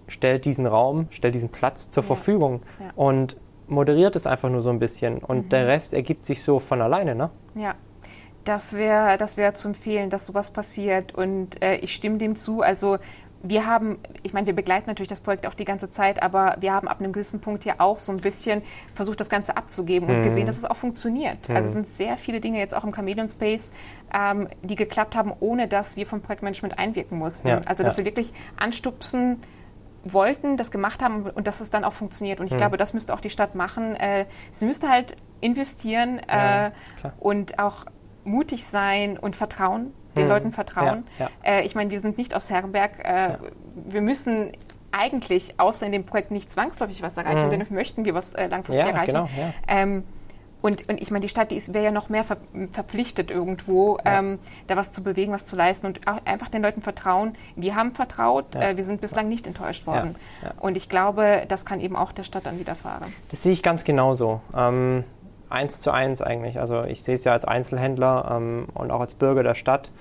stellt 0.08 0.46
diesen 0.46 0.66
Raum, 0.68 1.08
stellt 1.12 1.36
diesen 1.36 1.50
Platz 1.50 1.90
zur 1.90 2.04
ja. 2.04 2.08
Verfügung 2.08 2.62
ja. 2.80 2.92
und 2.96 3.38
moderiert 3.68 4.16
es 4.16 4.28
einfach 4.28 4.50
nur 4.50 4.62
so 4.62 4.70
ein 4.70 4.80
bisschen 4.80 5.20
und 5.20 5.46
mhm. 5.46 5.50
der 5.50 5.68
Rest 5.68 5.94
ergibt 5.94 6.26
sich 6.26 6.44
so 6.44 6.60
von 6.60 6.82
alleine, 6.82 7.16
ne? 7.16 7.30
Ja, 7.56 7.76
das 8.44 8.74
wäre 8.74 9.18
das 9.18 9.38
wär 9.38 9.54
zu 9.54 9.68
empfehlen, 9.70 10.10
dass 10.10 10.26
sowas 10.26 10.52
passiert. 10.52 11.14
Und 11.14 11.62
äh, 11.62 11.76
ich 11.76 11.94
stimme 11.94 12.18
dem 12.18 12.36
zu. 12.36 12.62
Also 12.62 12.98
wir 13.44 13.66
haben, 13.66 13.98
ich 14.24 14.34
meine, 14.34 14.46
wir 14.46 14.54
begleiten 14.54 14.88
natürlich 14.88 15.10
das 15.10 15.22
Projekt 15.22 15.48
auch 15.48 15.54
die 15.54 15.66
ganze 15.66 15.90
Zeit, 15.90 16.22
aber 16.22 16.58
wir 16.60 16.74
haben 16.74 16.88
ab 16.88 17.00
einem 17.00 17.12
gewissen 17.12 17.42
Punkt 17.42 17.66
ja 17.66 17.76
auch 17.80 18.00
so 18.00 18.12
ein 18.12 18.20
bisschen 18.20 18.62
versucht, 18.94 19.20
das 19.20 19.30
Ganze 19.30 19.58
abzugeben 19.58 20.08
und 20.10 20.20
mhm. 20.20 20.24
gesehen, 20.24 20.46
dass 20.46 20.58
es 20.58 20.66
auch 20.66 20.76
funktioniert. 20.76 21.50
Mhm. 21.50 21.56
Also 21.56 21.68
es 21.68 21.74
sind 21.74 21.88
sehr 21.88 22.18
viele 22.18 22.40
Dinge 22.40 22.60
jetzt 22.60 22.76
auch 22.76 22.84
im 22.84 22.92
Chameleon 22.92 23.30
Space, 23.30 23.74
ähm, 24.14 24.48
die 24.62 24.76
geklappt 24.76 25.16
haben, 25.16 25.34
ohne 25.40 25.68
dass 25.68 25.98
wir 25.98 26.06
vom 26.06 26.22
Projektmanagement 26.22 26.78
einwirken 26.78 27.18
mussten. 27.18 27.48
Ja, 27.48 27.62
also 27.66 27.84
dass 27.84 27.98
ja. 27.98 28.04
wir 28.04 28.06
wirklich 28.06 28.34
anstupsen, 28.58 29.42
wollten, 30.04 30.58
das 30.58 30.72
gemacht 30.72 31.04
haben 31.04 31.30
und 31.30 31.46
dass 31.46 31.62
es 31.62 31.70
dann 31.70 31.84
auch 31.84 31.94
funktioniert. 31.94 32.40
Und 32.40 32.48
ich 32.48 32.54
mhm. 32.54 32.58
glaube, 32.58 32.78
das 32.78 32.94
müsste 32.94 33.14
auch 33.14 33.22
die 33.22 33.30
Stadt 33.30 33.56
machen. 33.56 33.96
Äh, 33.96 34.26
sie 34.50 34.66
müsste 34.66 34.90
halt 34.90 35.16
investieren 35.42 36.20
äh, 36.28 36.32
ja, 36.34 36.72
und 37.20 37.60
auch 37.60 37.86
mutig 38.24 38.66
sein 38.66 39.18
und 39.18 39.36
vertrauen, 39.36 39.94
den 40.16 40.24
hm. 40.24 40.30
Leuten 40.30 40.52
vertrauen. 40.52 41.06
Ja, 41.18 41.30
ja. 41.44 41.60
Äh, 41.60 41.66
ich 41.66 41.76
meine, 41.76 41.92
wir 41.92 42.00
sind 42.00 42.18
nicht 42.18 42.36
aus 42.36 42.50
Herrenberg. 42.50 43.00
Äh, 43.04 43.32
ja. 43.32 43.40
Wir 43.88 44.02
müssen 44.02 44.52
eigentlich, 44.92 45.60
außer 45.60 45.86
in 45.86 45.92
dem 45.92 46.06
Projekt, 46.06 46.32
nicht 46.32 46.52
zwangsläufig 46.52 47.02
was 47.02 47.18
erreichen, 47.18 47.46
mhm. 47.46 47.52
denn 47.52 47.66
möchten 47.70 48.06
wir 48.06 48.14
was 48.14 48.34
äh, 48.34 48.48
langfristig 48.48 48.86
erreichen. 48.86 49.14
Genau, 49.14 49.30
ähm, 49.68 50.04
und, 50.62 50.88
und 50.90 51.02
ich 51.02 51.10
meine, 51.10 51.24
die 51.24 51.30
Stadt, 51.30 51.50
die 51.50 51.62
wäre 51.74 51.86
ja 51.86 51.92
noch 51.92 52.10
mehr 52.10 52.24
ver 52.24 52.38
verpflichtet 52.72 53.32
irgendwo, 53.32 53.98
ähm, 54.06 54.38
da 54.68 54.78
was 54.78 54.94
zu 54.94 55.02
bewegen, 55.02 55.32
was 55.32 55.46
zu 55.46 55.56
leisten 55.56 55.88
und 55.88 56.08
auch 56.08 56.24
einfach 56.26 56.50
den 56.50 56.62
Leuten 56.62 56.82
vertrauen. 56.82 57.34
Wir 57.56 57.76
haben 57.76 57.94
vertraut, 57.94 58.56
äh, 58.56 58.78
wir 58.78 58.84
sind 58.84 59.02
bislang 59.02 59.28
nicht 59.28 59.48
enttäuscht 59.48 59.88
worden. 59.88 60.16
Und 60.60 60.78
ich 60.78 60.88
glaube, 60.88 61.46
das 61.48 61.66
kann 61.66 61.80
eben 61.80 61.96
auch 61.96 62.12
der 62.12 62.24
Stadt 62.24 62.46
dann 62.46 62.60
widerfahren. 62.60 63.12
Das 63.32 63.42
sehe 63.42 63.54
ich 63.54 63.64
ganz 63.64 63.84
genauso. 63.84 64.42
Ähm, 64.56 65.04
eins 65.52 65.82
zu 65.82 65.92
eins 65.92 66.22
eigentlich. 66.22 66.60
Also 66.60 66.84
ich 66.84 67.04
sehe 67.04 67.16
es 67.16 67.24
ja 67.24 67.34
als 67.34 67.46
Einzelhändler 67.46 68.32
ähm, 68.38 68.68
und 68.74 68.92
auch 68.92 69.02
als 69.02 69.16
Bürger 69.16 69.44
der 69.44 69.56
Stadt. 69.56 69.92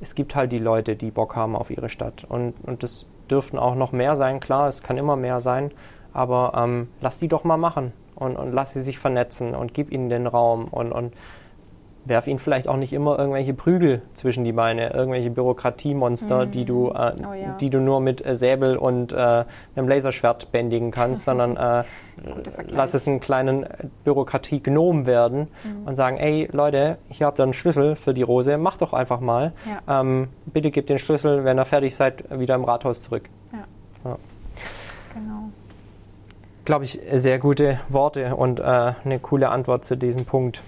Es 0.00 0.14
gibt 0.14 0.34
halt 0.34 0.52
die 0.52 0.58
Leute, 0.58 0.96
die 0.96 1.10
Bock 1.10 1.36
haben 1.36 1.56
auf 1.56 1.70
ihre 1.70 1.88
Stadt. 1.88 2.24
Und, 2.28 2.54
und 2.62 2.82
das 2.82 3.06
dürften 3.30 3.58
auch 3.58 3.74
noch 3.74 3.92
mehr 3.92 4.16
sein, 4.16 4.40
klar, 4.40 4.68
es 4.68 4.82
kann 4.82 4.98
immer 4.98 5.16
mehr 5.16 5.40
sein. 5.40 5.70
Aber 6.12 6.52
ähm, 6.56 6.88
lass 7.00 7.18
die 7.18 7.28
doch 7.28 7.44
mal 7.44 7.56
machen 7.56 7.92
und, 8.14 8.36
und 8.36 8.52
lass 8.52 8.72
sie 8.72 8.82
sich 8.82 8.98
vernetzen 8.98 9.54
und 9.54 9.74
gib 9.74 9.90
ihnen 9.90 10.08
den 10.08 10.26
Raum 10.26 10.68
und, 10.68 10.92
und 10.92 11.12
werf 12.04 12.26
ihnen 12.26 12.38
vielleicht 12.38 12.68
auch 12.68 12.76
nicht 12.76 12.92
immer 12.92 13.18
irgendwelche 13.18 13.54
Prügel 13.54 14.02
zwischen 14.14 14.44
die 14.44 14.52
Beine, 14.52 14.92
irgendwelche 14.92 15.30
Bürokratiemonster, 15.30 16.46
mhm. 16.46 16.50
die, 16.50 16.64
du, 16.64 16.90
äh, 16.90 17.12
oh, 17.18 17.32
ja. 17.32 17.56
die 17.60 17.70
du 17.70 17.80
nur 17.80 18.00
mit 18.00 18.24
äh, 18.24 18.36
Säbel 18.36 18.76
und 18.76 19.12
äh, 19.12 19.16
einem 19.16 19.88
Laserschwert 19.88 20.52
bändigen 20.52 20.90
kannst, 20.90 21.24
sondern 21.24 21.56
äh, 21.56 21.84
lass 22.68 22.94
es 22.94 23.08
einen 23.08 23.20
kleinen 23.20 23.66
Bürokratie-Gnom 24.04 25.06
werden 25.06 25.48
mhm. 25.64 25.86
und 25.86 25.94
sagen, 25.94 26.18
ey 26.18 26.48
Leute, 26.52 26.98
hier 27.08 27.26
habt 27.26 27.40
ihr 27.40 27.44
einen 27.44 27.54
Schlüssel 27.54 27.96
für 27.96 28.14
die 28.14 28.22
Rose, 28.22 28.58
macht 28.58 28.82
doch 28.82 28.92
einfach 28.92 29.20
mal. 29.20 29.52
Ja. 29.66 30.00
Ähm, 30.00 30.28
bitte 30.46 30.70
gebt 30.70 30.90
den 30.90 30.98
Schlüssel, 30.98 31.44
wenn 31.44 31.58
ihr 31.58 31.64
fertig 31.64 31.96
seid, 31.96 32.24
wieder 32.38 32.54
im 32.54 32.64
Rathaus 32.64 33.02
zurück. 33.02 33.28
Ja. 33.52 33.64
ja. 34.10 34.18
Genau. 35.14 35.50
Glaube 36.64 36.84
ich, 36.84 37.00
sehr 37.12 37.38
gute 37.38 37.78
Worte 37.88 38.36
und 38.36 38.58
äh, 38.58 38.62
eine 38.62 39.18
coole 39.20 39.50
Antwort 39.50 39.84
zu 39.84 39.96
diesem 39.96 40.24
Punkt. 40.24 40.62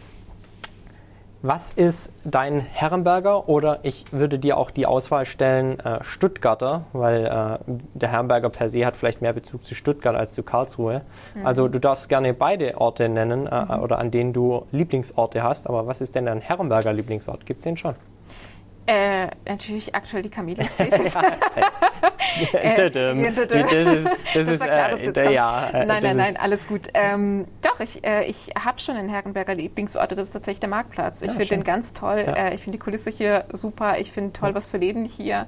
Was 1.48 1.70
ist 1.70 2.12
dein 2.24 2.58
Herrenberger 2.58 3.48
oder 3.48 3.78
ich 3.84 4.06
würde 4.10 4.36
dir 4.36 4.58
auch 4.58 4.72
die 4.72 4.84
Auswahl 4.84 5.26
stellen 5.26 5.78
äh, 5.78 6.02
Stuttgarter, 6.02 6.86
weil 6.92 7.24
äh, 7.24 7.72
der 7.94 8.10
Herrenberger 8.10 8.50
per 8.50 8.68
se 8.68 8.84
hat 8.84 8.96
vielleicht 8.96 9.22
mehr 9.22 9.32
Bezug 9.32 9.64
zu 9.64 9.76
Stuttgart 9.76 10.16
als 10.16 10.34
zu 10.34 10.42
Karlsruhe. 10.42 11.02
Mhm. 11.36 11.46
Also 11.46 11.68
du 11.68 11.78
darfst 11.78 12.08
gerne 12.08 12.34
beide 12.34 12.80
Orte 12.80 13.08
nennen 13.08 13.46
äh, 13.46 13.64
mhm. 13.64 13.80
oder 13.80 14.00
an 14.00 14.10
denen 14.10 14.32
du 14.32 14.66
Lieblingsorte 14.72 15.44
hast, 15.44 15.68
aber 15.68 15.86
was 15.86 16.00
ist 16.00 16.16
denn 16.16 16.26
dein 16.26 16.40
Herrenberger 16.40 16.92
Lieblingsort? 16.92 17.46
Gibt 17.46 17.58
es 17.58 17.64
den 17.64 17.76
schon? 17.76 17.94
Äh, 18.86 19.28
natürlich 19.48 19.94
aktuell 19.96 20.22
die 20.22 20.30
Chameleon 20.30 20.68
Spaces. 20.68 21.16
äh, 22.52 22.90
das 22.90 23.72
ist, 23.72 24.10
das 24.34 24.48
ist 24.48 24.62
klar, 24.62 24.92
äh, 24.96 25.34
ja. 25.34 25.70
Äh, 25.70 25.86
nein, 25.86 26.02
nein, 26.04 26.16
nein, 26.16 26.36
alles 26.36 26.68
gut. 26.68 26.82
Ähm, 26.94 27.46
doch, 27.62 27.80
ich, 27.80 28.06
äh, 28.06 28.26
ich 28.26 28.52
habe 28.56 28.78
schon 28.78 28.96
einen 28.96 29.08
Herrenberger 29.08 29.56
Lieblingsort, 29.56 30.12
das 30.12 30.28
ist 30.28 30.32
tatsächlich 30.32 30.60
der 30.60 30.68
Marktplatz. 30.68 31.22
Ich 31.22 31.28
ja, 31.28 31.34
finde 31.34 31.46
den 31.46 31.64
ganz 31.64 31.94
toll. 31.94 32.22
Ja. 32.24 32.34
Äh, 32.34 32.54
ich 32.54 32.62
finde 32.62 32.78
die 32.78 32.84
Kulisse 32.84 33.10
hier 33.10 33.46
super. 33.52 33.98
Ich 33.98 34.12
finde 34.12 34.32
toll, 34.32 34.54
was 34.54 34.68
für 34.68 34.76
Läden 34.78 35.04
hier 35.04 35.46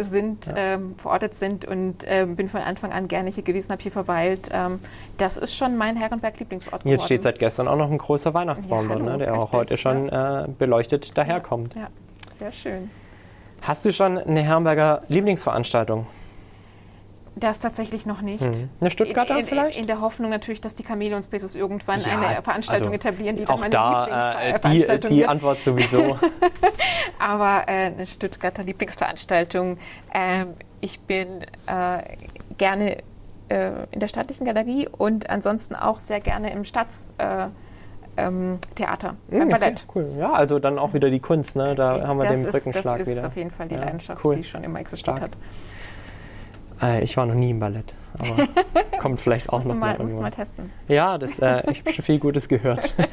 sind, 0.00 0.52
ähm, 0.54 0.94
verortet 0.98 1.34
sind 1.34 1.64
und 1.64 2.04
ähm, 2.06 2.36
bin 2.36 2.48
von 2.48 2.60
Anfang 2.60 2.92
an 2.92 3.08
gerne 3.08 3.30
hier 3.30 3.42
gewesen, 3.42 3.70
habe 3.70 3.82
hier 3.82 3.92
verweilt. 3.92 4.50
Ähm, 4.52 4.80
das 5.16 5.36
ist 5.36 5.54
schon 5.54 5.76
mein 5.76 5.96
Herrenberg-Lieblingsort 5.96 6.84
Jetzt 6.84 7.04
steht 7.04 7.22
seit 7.22 7.38
gestern 7.38 7.68
auch 7.68 7.76
noch 7.76 7.90
ein 7.90 7.98
großer 7.98 8.34
Weihnachtsbaum 8.34 8.88
drin, 8.88 9.04
ne, 9.04 9.18
der 9.18 9.38
auch 9.38 9.52
heute 9.52 9.76
schon 9.76 10.10
beleuchtet 10.58 11.16
daherkommt. 11.16 11.74
Ja, 11.74 11.88
sehr 12.38 12.52
schön. 12.52 12.90
Hast 13.62 13.84
du 13.84 13.92
schon 13.92 14.18
eine 14.18 14.42
Herrenberger 14.42 15.02
Lieblingsveranstaltung? 15.08 16.06
Das 17.36 17.60
tatsächlich 17.60 18.04
noch 18.04 18.20
nicht. 18.20 18.42
Mhm. 18.42 18.68
Eine 18.80 18.90
Stuttgarter 18.90 19.34
in, 19.34 19.40
in, 19.40 19.46
vielleicht? 19.46 19.78
In 19.78 19.86
der 19.86 20.00
Hoffnung 20.00 20.30
natürlich, 20.30 20.60
dass 20.60 20.74
die 20.74 20.82
Chameleon 20.82 21.22
Spaces 21.22 21.54
irgendwann 21.54 22.00
ja, 22.00 22.18
eine 22.18 22.42
Veranstaltung 22.42 22.88
also 22.88 22.94
etablieren, 22.96 23.36
die 23.36 23.44
dann 23.44 23.60
meine 23.60 23.70
da, 23.70 24.40
äh, 24.40 24.98
die, 24.98 25.08
die 25.08 25.26
Antwort 25.26 25.62
sowieso. 25.62 26.18
Aber 27.18 27.68
äh, 27.68 27.86
eine 27.86 28.06
Stuttgarter 28.06 28.64
Lieblingsveranstaltung. 28.64 29.78
Äh, 30.12 30.46
ich 30.80 31.00
bin 31.00 31.42
äh, 31.66 32.02
gerne 32.56 32.98
äh, 33.48 33.70
in 33.92 34.00
der 34.00 34.08
staatlichen 34.08 34.44
Galerie 34.44 34.88
und 34.88 35.30
ansonsten 35.30 35.76
auch 35.76 36.00
sehr 36.00 36.20
gerne 36.20 36.52
im 36.52 36.64
Staats 36.64 37.08
äh, 37.18 37.46
ähm, 38.18 38.58
Theater, 38.74 39.14
mhm, 39.28 39.38
beim 39.38 39.48
Ballett. 39.48 39.84
Okay, 39.88 40.00
cool. 40.00 40.18
Ja, 40.18 40.32
also 40.32 40.58
dann 40.58 40.78
auch 40.78 40.94
wieder 40.94 41.10
die 41.10 41.20
Kunst, 41.20 41.56
ne? 41.56 41.74
Da 41.74 42.06
haben 42.06 42.18
wir 42.18 42.26
das 42.26 42.34
den 42.34 42.44
ist, 42.46 42.52
Brückenschlag 42.52 42.94
wieder. 42.96 43.04
Das 43.04 43.08
ist 43.08 43.24
auf 43.24 43.36
jeden 43.36 43.50
Fall 43.50 43.68
die 43.68 43.74
ja, 43.74 43.80
Leidenschaft, 43.80 44.24
cool. 44.24 44.36
die 44.36 44.44
schon 44.44 44.64
immer 44.64 44.80
existiert 44.80 45.16
Stark. 45.16 45.32
hat. 46.80 46.98
Äh, 46.98 47.04
ich 47.04 47.16
war 47.16 47.26
noch 47.26 47.34
nie 47.34 47.50
im 47.50 47.60
Ballett, 47.60 47.94
aber 48.18 48.48
kommt 49.00 49.20
vielleicht 49.20 49.50
auch 49.50 49.64
noch 49.64 49.74
mal, 49.74 49.96
mal 49.96 50.02
Musst 50.04 50.18
du 50.18 50.22
mal 50.22 50.30
testen. 50.30 50.70
Ja, 50.88 51.18
das, 51.18 51.38
äh, 51.38 51.62
ich 51.70 51.80
habe 51.80 51.92
schon 51.92 52.04
viel 52.04 52.18
Gutes 52.18 52.48
gehört. 52.48 52.94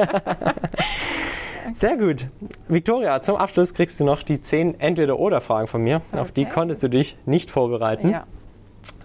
Sehr 1.73 1.97
gut. 1.97 2.27
Victoria, 2.67 3.21
zum 3.21 3.35
Abschluss 3.35 3.73
kriegst 3.73 3.99
du 3.99 4.03
noch 4.03 4.23
die 4.23 4.41
zehn 4.41 4.79
Entweder-Oder-Fragen 4.79 5.67
von 5.67 5.81
mir. 5.81 6.01
Okay. 6.11 6.21
Auf 6.21 6.31
die 6.31 6.45
konntest 6.45 6.83
du 6.83 6.89
dich 6.89 7.17
nicht 7.25 7.49
vorbereiten. 7.49 8.09
Ja. 8.09 8.25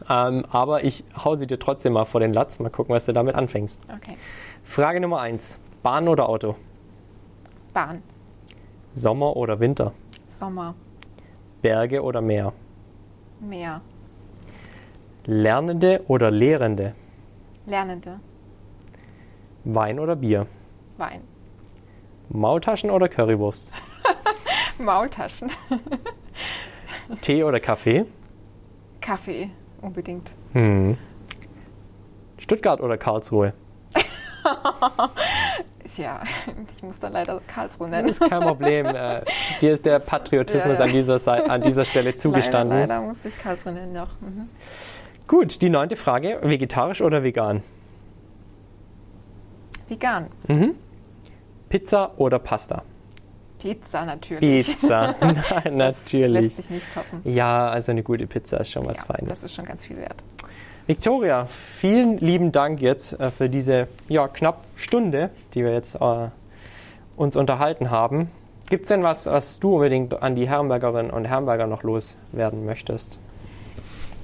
Ähm, 0.08 0.44
aber 0.50 0.84
ich 0.84 1.04
hau 1.16 1.36
sie 1.36 1.46
dir 1.46 1.58
trotzdem 1.58 1.94
mal 1.94 2.04
vor 2.04 2.20
den 2.20 2.32
Latz. 2.32 2.58
Mal 2.58 2.70
gucken, 2.70 2.94
was 2.94 3.06
du 3.06 3.12
damit 3.12 3.34
anfängst. 3.34 3.78
Okay. 3.96 4.16
Frage 4.64 5.00
Nummer 5.00 5.20
eins. 5.20 5.58
Bahn 5.82 6.08
oder 6.08 6.28
Auto? 6.28 6.56
Bahn. 7.72 8.02
Sommer 8.94 9.34
oder 9.36 9.58
Winter? 9.60 9.92
Sommer. 10.28 10.74
Berge 11.62 12.02
oder 12.02 12.20
Meer? 12.20 12.52
Meer. 13.40 13.80
Lernende 15.24 16.02
oder 16.08 16.30
Lehrende? 16.30 16.94
Lernende. 17.66 18.20
Wein 19.64 19.98
oder 19.98 20.16
Bier? 20.16 20.46
Wein. 20.98 21.22
Maultaschen 22.28 22.90
oder 22.90 23.08
Currywurst? 23.08 23.66
Maultaschen. 24.78 25.50
Tee 27.22 27.42
oder 27.42 27.60
Kaffee? 27.60 28.04
Kaffee, 29.00 29.50
unbedingt. 29.80 30.32
Hm. 30.52 30.96
Stuttgart 32.38 32.80
oder 32.80 32.98
Karlsruhe? 32.98 33.52
ja, 35.98 36.20
ich 36.76 36.82
muss 36.82 36.98
dann 36.98 37.12
leider 37.12 37.40
Karlsruhe 37.46 37.88
nennen. 37.88 38.08
Das 38.08 38.18
ist 38.18 38.30
kein 38.30 38.40
Problem. 38.42 38.86
Äh, 38.86 39.22
dir 39.60 39.72
ist 39.72 39.84
der 39.84 39.98
Patriotismus 40.00 40.78
ja, 40.78 40.84
ja. 40.84 40.90
An, 40.90 40.92
dieser 40.92 41.50
an 41.50 41.62
dieser 41.62 41.84
Stelle 41.84 42.16
zugestanden. 42.16 42.76
Leider, 42.78 42.94
leider 42.94 43.06
muss 43.06 43.24
ich 43.24 43.36
Karlsruhe 43.38 43.72
nennen 43.72 43.92
noch. 43.92 44.08
Mhm. 44.20 44.48
Gut, 45.26 45.62
die 45.62 45.70
neunte 45.70 45.96
Frage. 45.96 46.38
Vegetarisch 46.42 47.00
oder 47.00 47.22
vegan? 47.22 47.62
Vegan. 49.88 50.26
Mhm. 50.48 50.74
Pizza 51.68 52.12
oder 52.18 52.38
Pasta? 52.38 52.82
Pizza 53.60 54.04
natürlich. 54.06 54.66
Pizza, 54.66 55.14
Nein, 55.20 55.34
Das 55.34 55.72
natürlich. 55.72 56.42
lässt 56.42 56.56
sich 56.56 56.70
nicht 56.70 56.86
toppen. 56.94 57.20
Ja, 57.24 57.68
also 57.68 57.92
eine 57.92 58.02
gute 58.02 58.26
Pizza 58.26 58.58
ist 58.58 58.70
schon 58.70 58.86
was 58.86 58.96
Ja, 58.98 59.04
Feines. 59.04 59.28
das 59.28 59.42
ist 59.44 59.54
schon 59.54 59.64
ganz 59.66 59.84
viel 59.84 59.98
wert. 59.98 60.22
Victoria, 60.90 61.46
vielen 61.78 62.18
lieben 62.18 62.50
Dank 62.50 62.80
jetzt 62.80 63.12
äh, 63.20 63.30
für 63.30 63.48
diese 63.48 63.86
ja, 64.08 64.26
knapp 64.26 64.64
Stunde, 64.74 65.30
die 65.54 65.62
wir 65.62 65.72
jetzt 65.72 65.94
äh, 65.94 66.30
uns 67.16 67.36
unterhalten 67.36 67.90
haben. 67.90 68.28
Gibt 68.68 68.82
es 68.82 68.88
denn 68.88 69.04
was, 69.04 69.26
was 69.26 69.60
du 69.60 69.76
unbedingt 69.76 70.20
an 70.20 70.34
die 70.34 70.48
Herrenbergerinnen 70.48 71.12
und 71.12 71.26
Herrenberger 71.26 71.68
noch 71.68 71.84
loswerden 71.84 72.66
möchtest? 72.66 73.20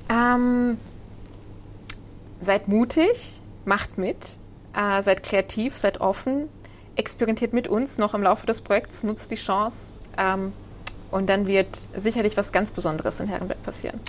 Ähm, 0.09 0.77
seid 2.41 2.67
mutig, 2.67 3.41
macht 3.65 3.97
mit, 3.97 4.37
äh, 4.75 5.05
seid 5.05 5.23
kreativ, 5.23 5.77
seid 5.77 6.01
offen, 6.01 6.49
experimentiert 6.97 7.53
mit 7.53 7.69
uns 7.69 7.97
noch 7.97 8.13
im 8.13 8.25
Laufe 8.25 8.45
des 8.45 8.61
Projekts, 8.61 9.05
nutzt 9.05 9.31
die 9.31 9.37
Chance 9.37 9.79
ähm, 10.19 10.53
und 11.13 11.29
dann 11.29 11.47
wird 11.47 11.69
sicherlich 11.97 12.37
was 12.37 12.51
ganz 12.51 12.73
Besonderes 12.73 13.21
in 13.21 13.29
Herrenberg 13.29 13.63
passieren. 13.63 14.01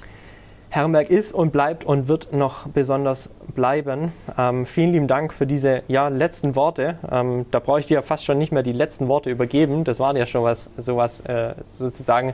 Herrenberg 0.70 1.10
ist 1.10 1.34
und 1.34 1.52
bleibt 1.52 1.86
und 1.86 2.08
wird 2.08 2.34
noch 2.34 2.68
besonders 2.68 3.30
bleiben. 3.56 4.12
Ähm, 4.38 4.66
vielen 4.66 4.92
lieben 4.92 5.08
Dank 5.08 5.34
für 5.34 5.48
diese 5.48 5.84
ja, 5.88 6.10
letzten 6.10 6.56
Worte. 6.56 6.98
Ähm, 7.10 7.46
da 7.52 7.60
brauche 7.60 7.80
ich 7.80 7.86
dir 7.86 8.02
fast 8.02 8.26
schon 8.26 8.38
nicht 8.38 8.52
mehr 8.52 8.64
die 8.64 8.74
letzten 8.74 9.08
Worte 9.08 9.30
übergeben. 9.30 9.84
Das 9.84 10.00
waren 10.00 10.18
ja 10.18 10.26
schon 10.26 10.44
was, 10.44 10.70
sowas 10.78 11.22
äh, 11.22 11.56
sozusagen 11.66 12.34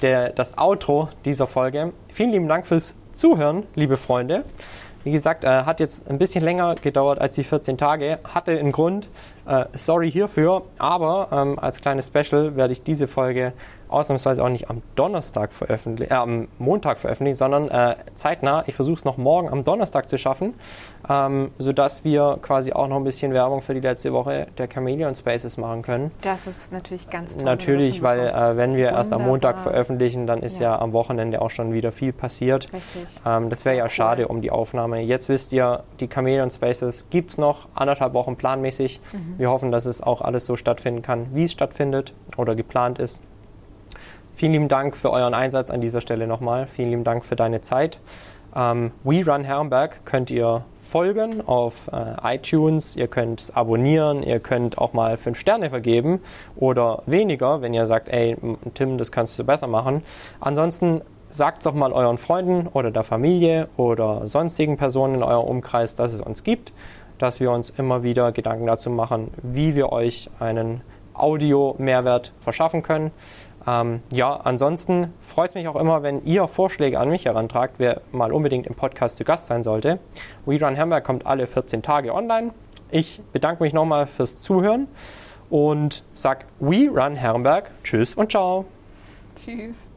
der, 0.00 0.30
das 0.30 0.56
Outro 0.58 1.08
dieser 1.24 1.46
Folge. 1.46 1.92
Vielen 2.08 2.30
lieben 2.30 2.48
Dank 2.48 2.66
fürs 2.66 2.94
Zuhören, 3.14 3.64
liebe 3.74 3.96
Freunde. 3.96 4.44
Wie 5.04 5.10
gesagt, 5.10 5.42
äh, 5.44 5.48
hat 5.48 5.80
jetzt 5.80 6.08
ein 6.08 6.18
bisschen 6.18 6.44
länger 6.44 6.76
gedauert 6.76 7.20
als 7.20 7.34
die 7.34 7.42
14 7.42 7.76
Tage. 7.76 8.20
Hatte 8.22 8.52
einen 8.52 8.70
Grund. 8.70 9.08
Äh, 9.46 9.64
sorry 9.74 10.10
hierfür. 10.10 10.62
Aber 10.78 11.28
ähm, 11.32 11.58
als 11.58 11.80
kleines 11.80 12.06
Special 12.06 12.54
werde 12.54 12.72
ich 12.72 12.84
diese 12.84 13.08
Folge 13.08 13.52
ausnahmsweise 13.92 14.42
auch 14.44 14.48
nicht 14.48 14.70
am 14.70 14.82
Donnerstag 14.96 15.52
veröffentlichen, 15.52 16.10
äh, 16.10 16.14
am 16.14 16.48
Montag 16.58 16.98
veröffentlichen, 16.98 17.36
sondern 17.36 17.68
äh, 17.68 17.96
zeitnah. 18.14 18.64
Ich 18.66 18.74
versuche 18.74 18.96
es 18.98 19.04
noch 19.04 19.16
morgen 19.16 19.48
am 19.48 19.64
Donnerstag 19.64 20.08
zu 20.08 20.18
schaffen, 20.18 20.54
ähm, 21.08 21.50
sodass 21.58 22.04
wir 22.04 22.38
quasi 22.42 22.72
auch 22.72 22.88
noch 22.88 22.96
ein 22.96 23.04
bisschen 23.04 23.32
Werbung 23.32 23.60
für 23.62 23.74
die 23.74 23.80
letzte 23.80 24.12
Woche 24.12 24.46
der 24.58 24.68
Chameleon 24.72 25.14
Spaces 25.14 25.56
machen 25.58 25.82
können. 25.82 26.10
Das 26.22 26.46
ist 26.46 26.72
natürlich 26.72 27.08
ganz 27.10 27.34
toll. 27.36 27.44
Natürlich, 27.44 28.02
weil 28.02 28.20
äh, 28.28 28.56
wenn 28.56 28.76
wir 28.76 28.90
erst 28.90 29.12
am 29.12 29.22
Montag 29.22 29.56
Wunderbar. 29.56 29.72
veröffentlichen, 29.72 30.26
dann 30.26 30.42
ist 30.42 30.58
ja, 30.60 30.72
Ja. 30.72 30.78
am 30.80 30.92
Wochenende 30.92 31.42
auch 31.42 31.50
schon 31.50 31.72
wieder 31.72 31.92
viel 31.92 32.12
passiert. 32.12 32.72
Richtig. 32.72 33.06
Ähm, 33.26 33.50
das 33.50 33.64
wäre 33.64 33.76
ja 33.76 33.84
Cool. 33.84 33.90
schade 33.90 34.28
um 34.28 34.40
die 34.42 34.50
Aufnahme. 34.50 35.00
Jetzt 35.00 35.28
wisst 35.28 35.52
ihr, 35.52 35.82
die 36.00 36.08
Chameleon 36.08 36.50
Spaces 36.50 37.08
gibt 37.10 37.30
es 37.30 37.38
noch 37.38 37.68
anderthalb 37.74 38.14
Wochen 38.14 38.36
planmäßig. 38.36 39.00
Mhm. 39.12 39.34
Wir 39.38 39.50
hoffen, 39.50 39.72
dass 39.72 39.86
es 39.86 40.00
auch 40.02 40.20
alles 40.22 40.46
so 40.46 40.56
stattfinden 40.56 41.02
kann, 41.02 41.26
wie 41.34 41.44
es 41.44 41.52
stattfindet 41.52 42.14
oder 42.36 42.54
geplant 42.54 42.98
ist. 42.98 43.20
Vielen 44.34 44.52
lieben 44.52 44.68
Dank 44.68 44.96
für 44.96 45.10
euren 45.10 45.34
Einsatz 45.34 45.70
an 45.70 45.80
dieser 45.80 46.00
Stelle 46.00 46.26
nochmal. 46.26 46.66
Vielen 46.74 46.90
lieben 46.90 47.04
Dank 47.04 47.24
für 47.24 47.36
deine 47.36 47.60
Zeit. 47.60 47.98
Ähm, 48.54 48.92
We 49.04 49.24
Run 49.24 49.44
Herrenberg 49.44 50.04
könnt 50.04 50.30
ihr 50.30 50.64
folgen 50.82 51.46
auf 51.46 51.90
äh, 51.92 52.36
iTunes. 52.36 52.96
Ihr 52.96 53.08
könnt 53.08 53.40
es 53.40 53.56
abonnieren. 53.56 54.22
Ihr 54.22 54.40
könnt 54.40 54.78
auch 54.78 54.92
mal 54.92 55.16
fünf 55.16 55.38
Sterne 55.38 55.70
vergeben 55.70 56.20
oder 56.56 57.02
weniger, 57.06 57.62
wenn 57.62 57.72
ihr 57.72 57.86
sagt, 57.86 58.08
ey, 58.08 58.36
Tim, 58.74 58.98
das 58.98 59.12
kannst 59.12 59.38
du 59.38 59.44
besser 59.44 59.66
machen. 59.66 60.02
Ansonsten 60.40 61.02
sagt 61.30 61.58
es 61.58 61.64
doch 61.64 61.74
mal 61.74 61.92
euren 61.92 62.18
Freunden 62.18 62.66
oder 62.66 62.90
der 62.90 63.04
Familie 63.04 63.68
oder 63.76 64.26
sonstigen 64.26 64.76
Personen 64.76 65.14
in 65.14 65.22
eurem 65.22 65.46
Umkreis, 65.46 65.94
dass 65.94 66.12
es 66.12 66.20
uns 66.20 66.44
gibt, 66.44 66.72
dass 67.18 67.40
wir 67.40 67.50
uns 67.50 67.70
immer 67.70 68.02
wieder 68.02 68.32
Gedanken 68.32 68.66
dazu 68.66 68.90
machen, 68.90 69.30
wie 69.42 69.74
wir 69.74 69.92
euch 69.92 70.28
einen 70.40 70.82
Audio-Mehrwert 71.14 72.32
verschaffen 72.40 72.82
können. 72.82 73.12
Ähm, 73.66 74.02
ja, 74.10 74.34
ansonsten 74.34 75.12
freut 75.20 75.50
es 75.50 75.54
mich 75.54 75.68
auch 75.68 75.76
immer, 75.76 76.02
wenn 76.02 76.24
ihr 76.24 76.48
Vorschläge 76.48 76.98
an 76.98 77.10
mich 77.10 77.26
herantragt, 77.26 77.74
wer 77.78 78.00
mal 78.10 78.32
unbedingt 78.32 78.66
im 78.66 78.74
Podcast 78.74 79.16
zu 79.16 79.24
Gast 79.24 79.46
sein 79.46 79.62
sollte. 79.62 79.98
We 80.46 80.60
Run 80.60 80.76
Hamburg 80.76 81.04
kommt 81.04 81.26
alle 81.26 81.46
14 81.46 81.82
Tage 81.82 82.14
online. 82.14 82.50
Ich 82.90 83.22
bedanke 83.32 83.62
mich 83.62 83.72
nochmal 83.72 84.06
fürs 84.06 84.38
Zuhören 84.40 84.88
und 85.50 86.02
sag 86.12 86.46
We 86.60 86.88
Run 86.88 87.14
Herrenberg. 87.14 87.70
Tschüss 87.84 88.14
und 88.14 88.30
ciao. 88.30 88.64
Tschüss. 89.36 89.91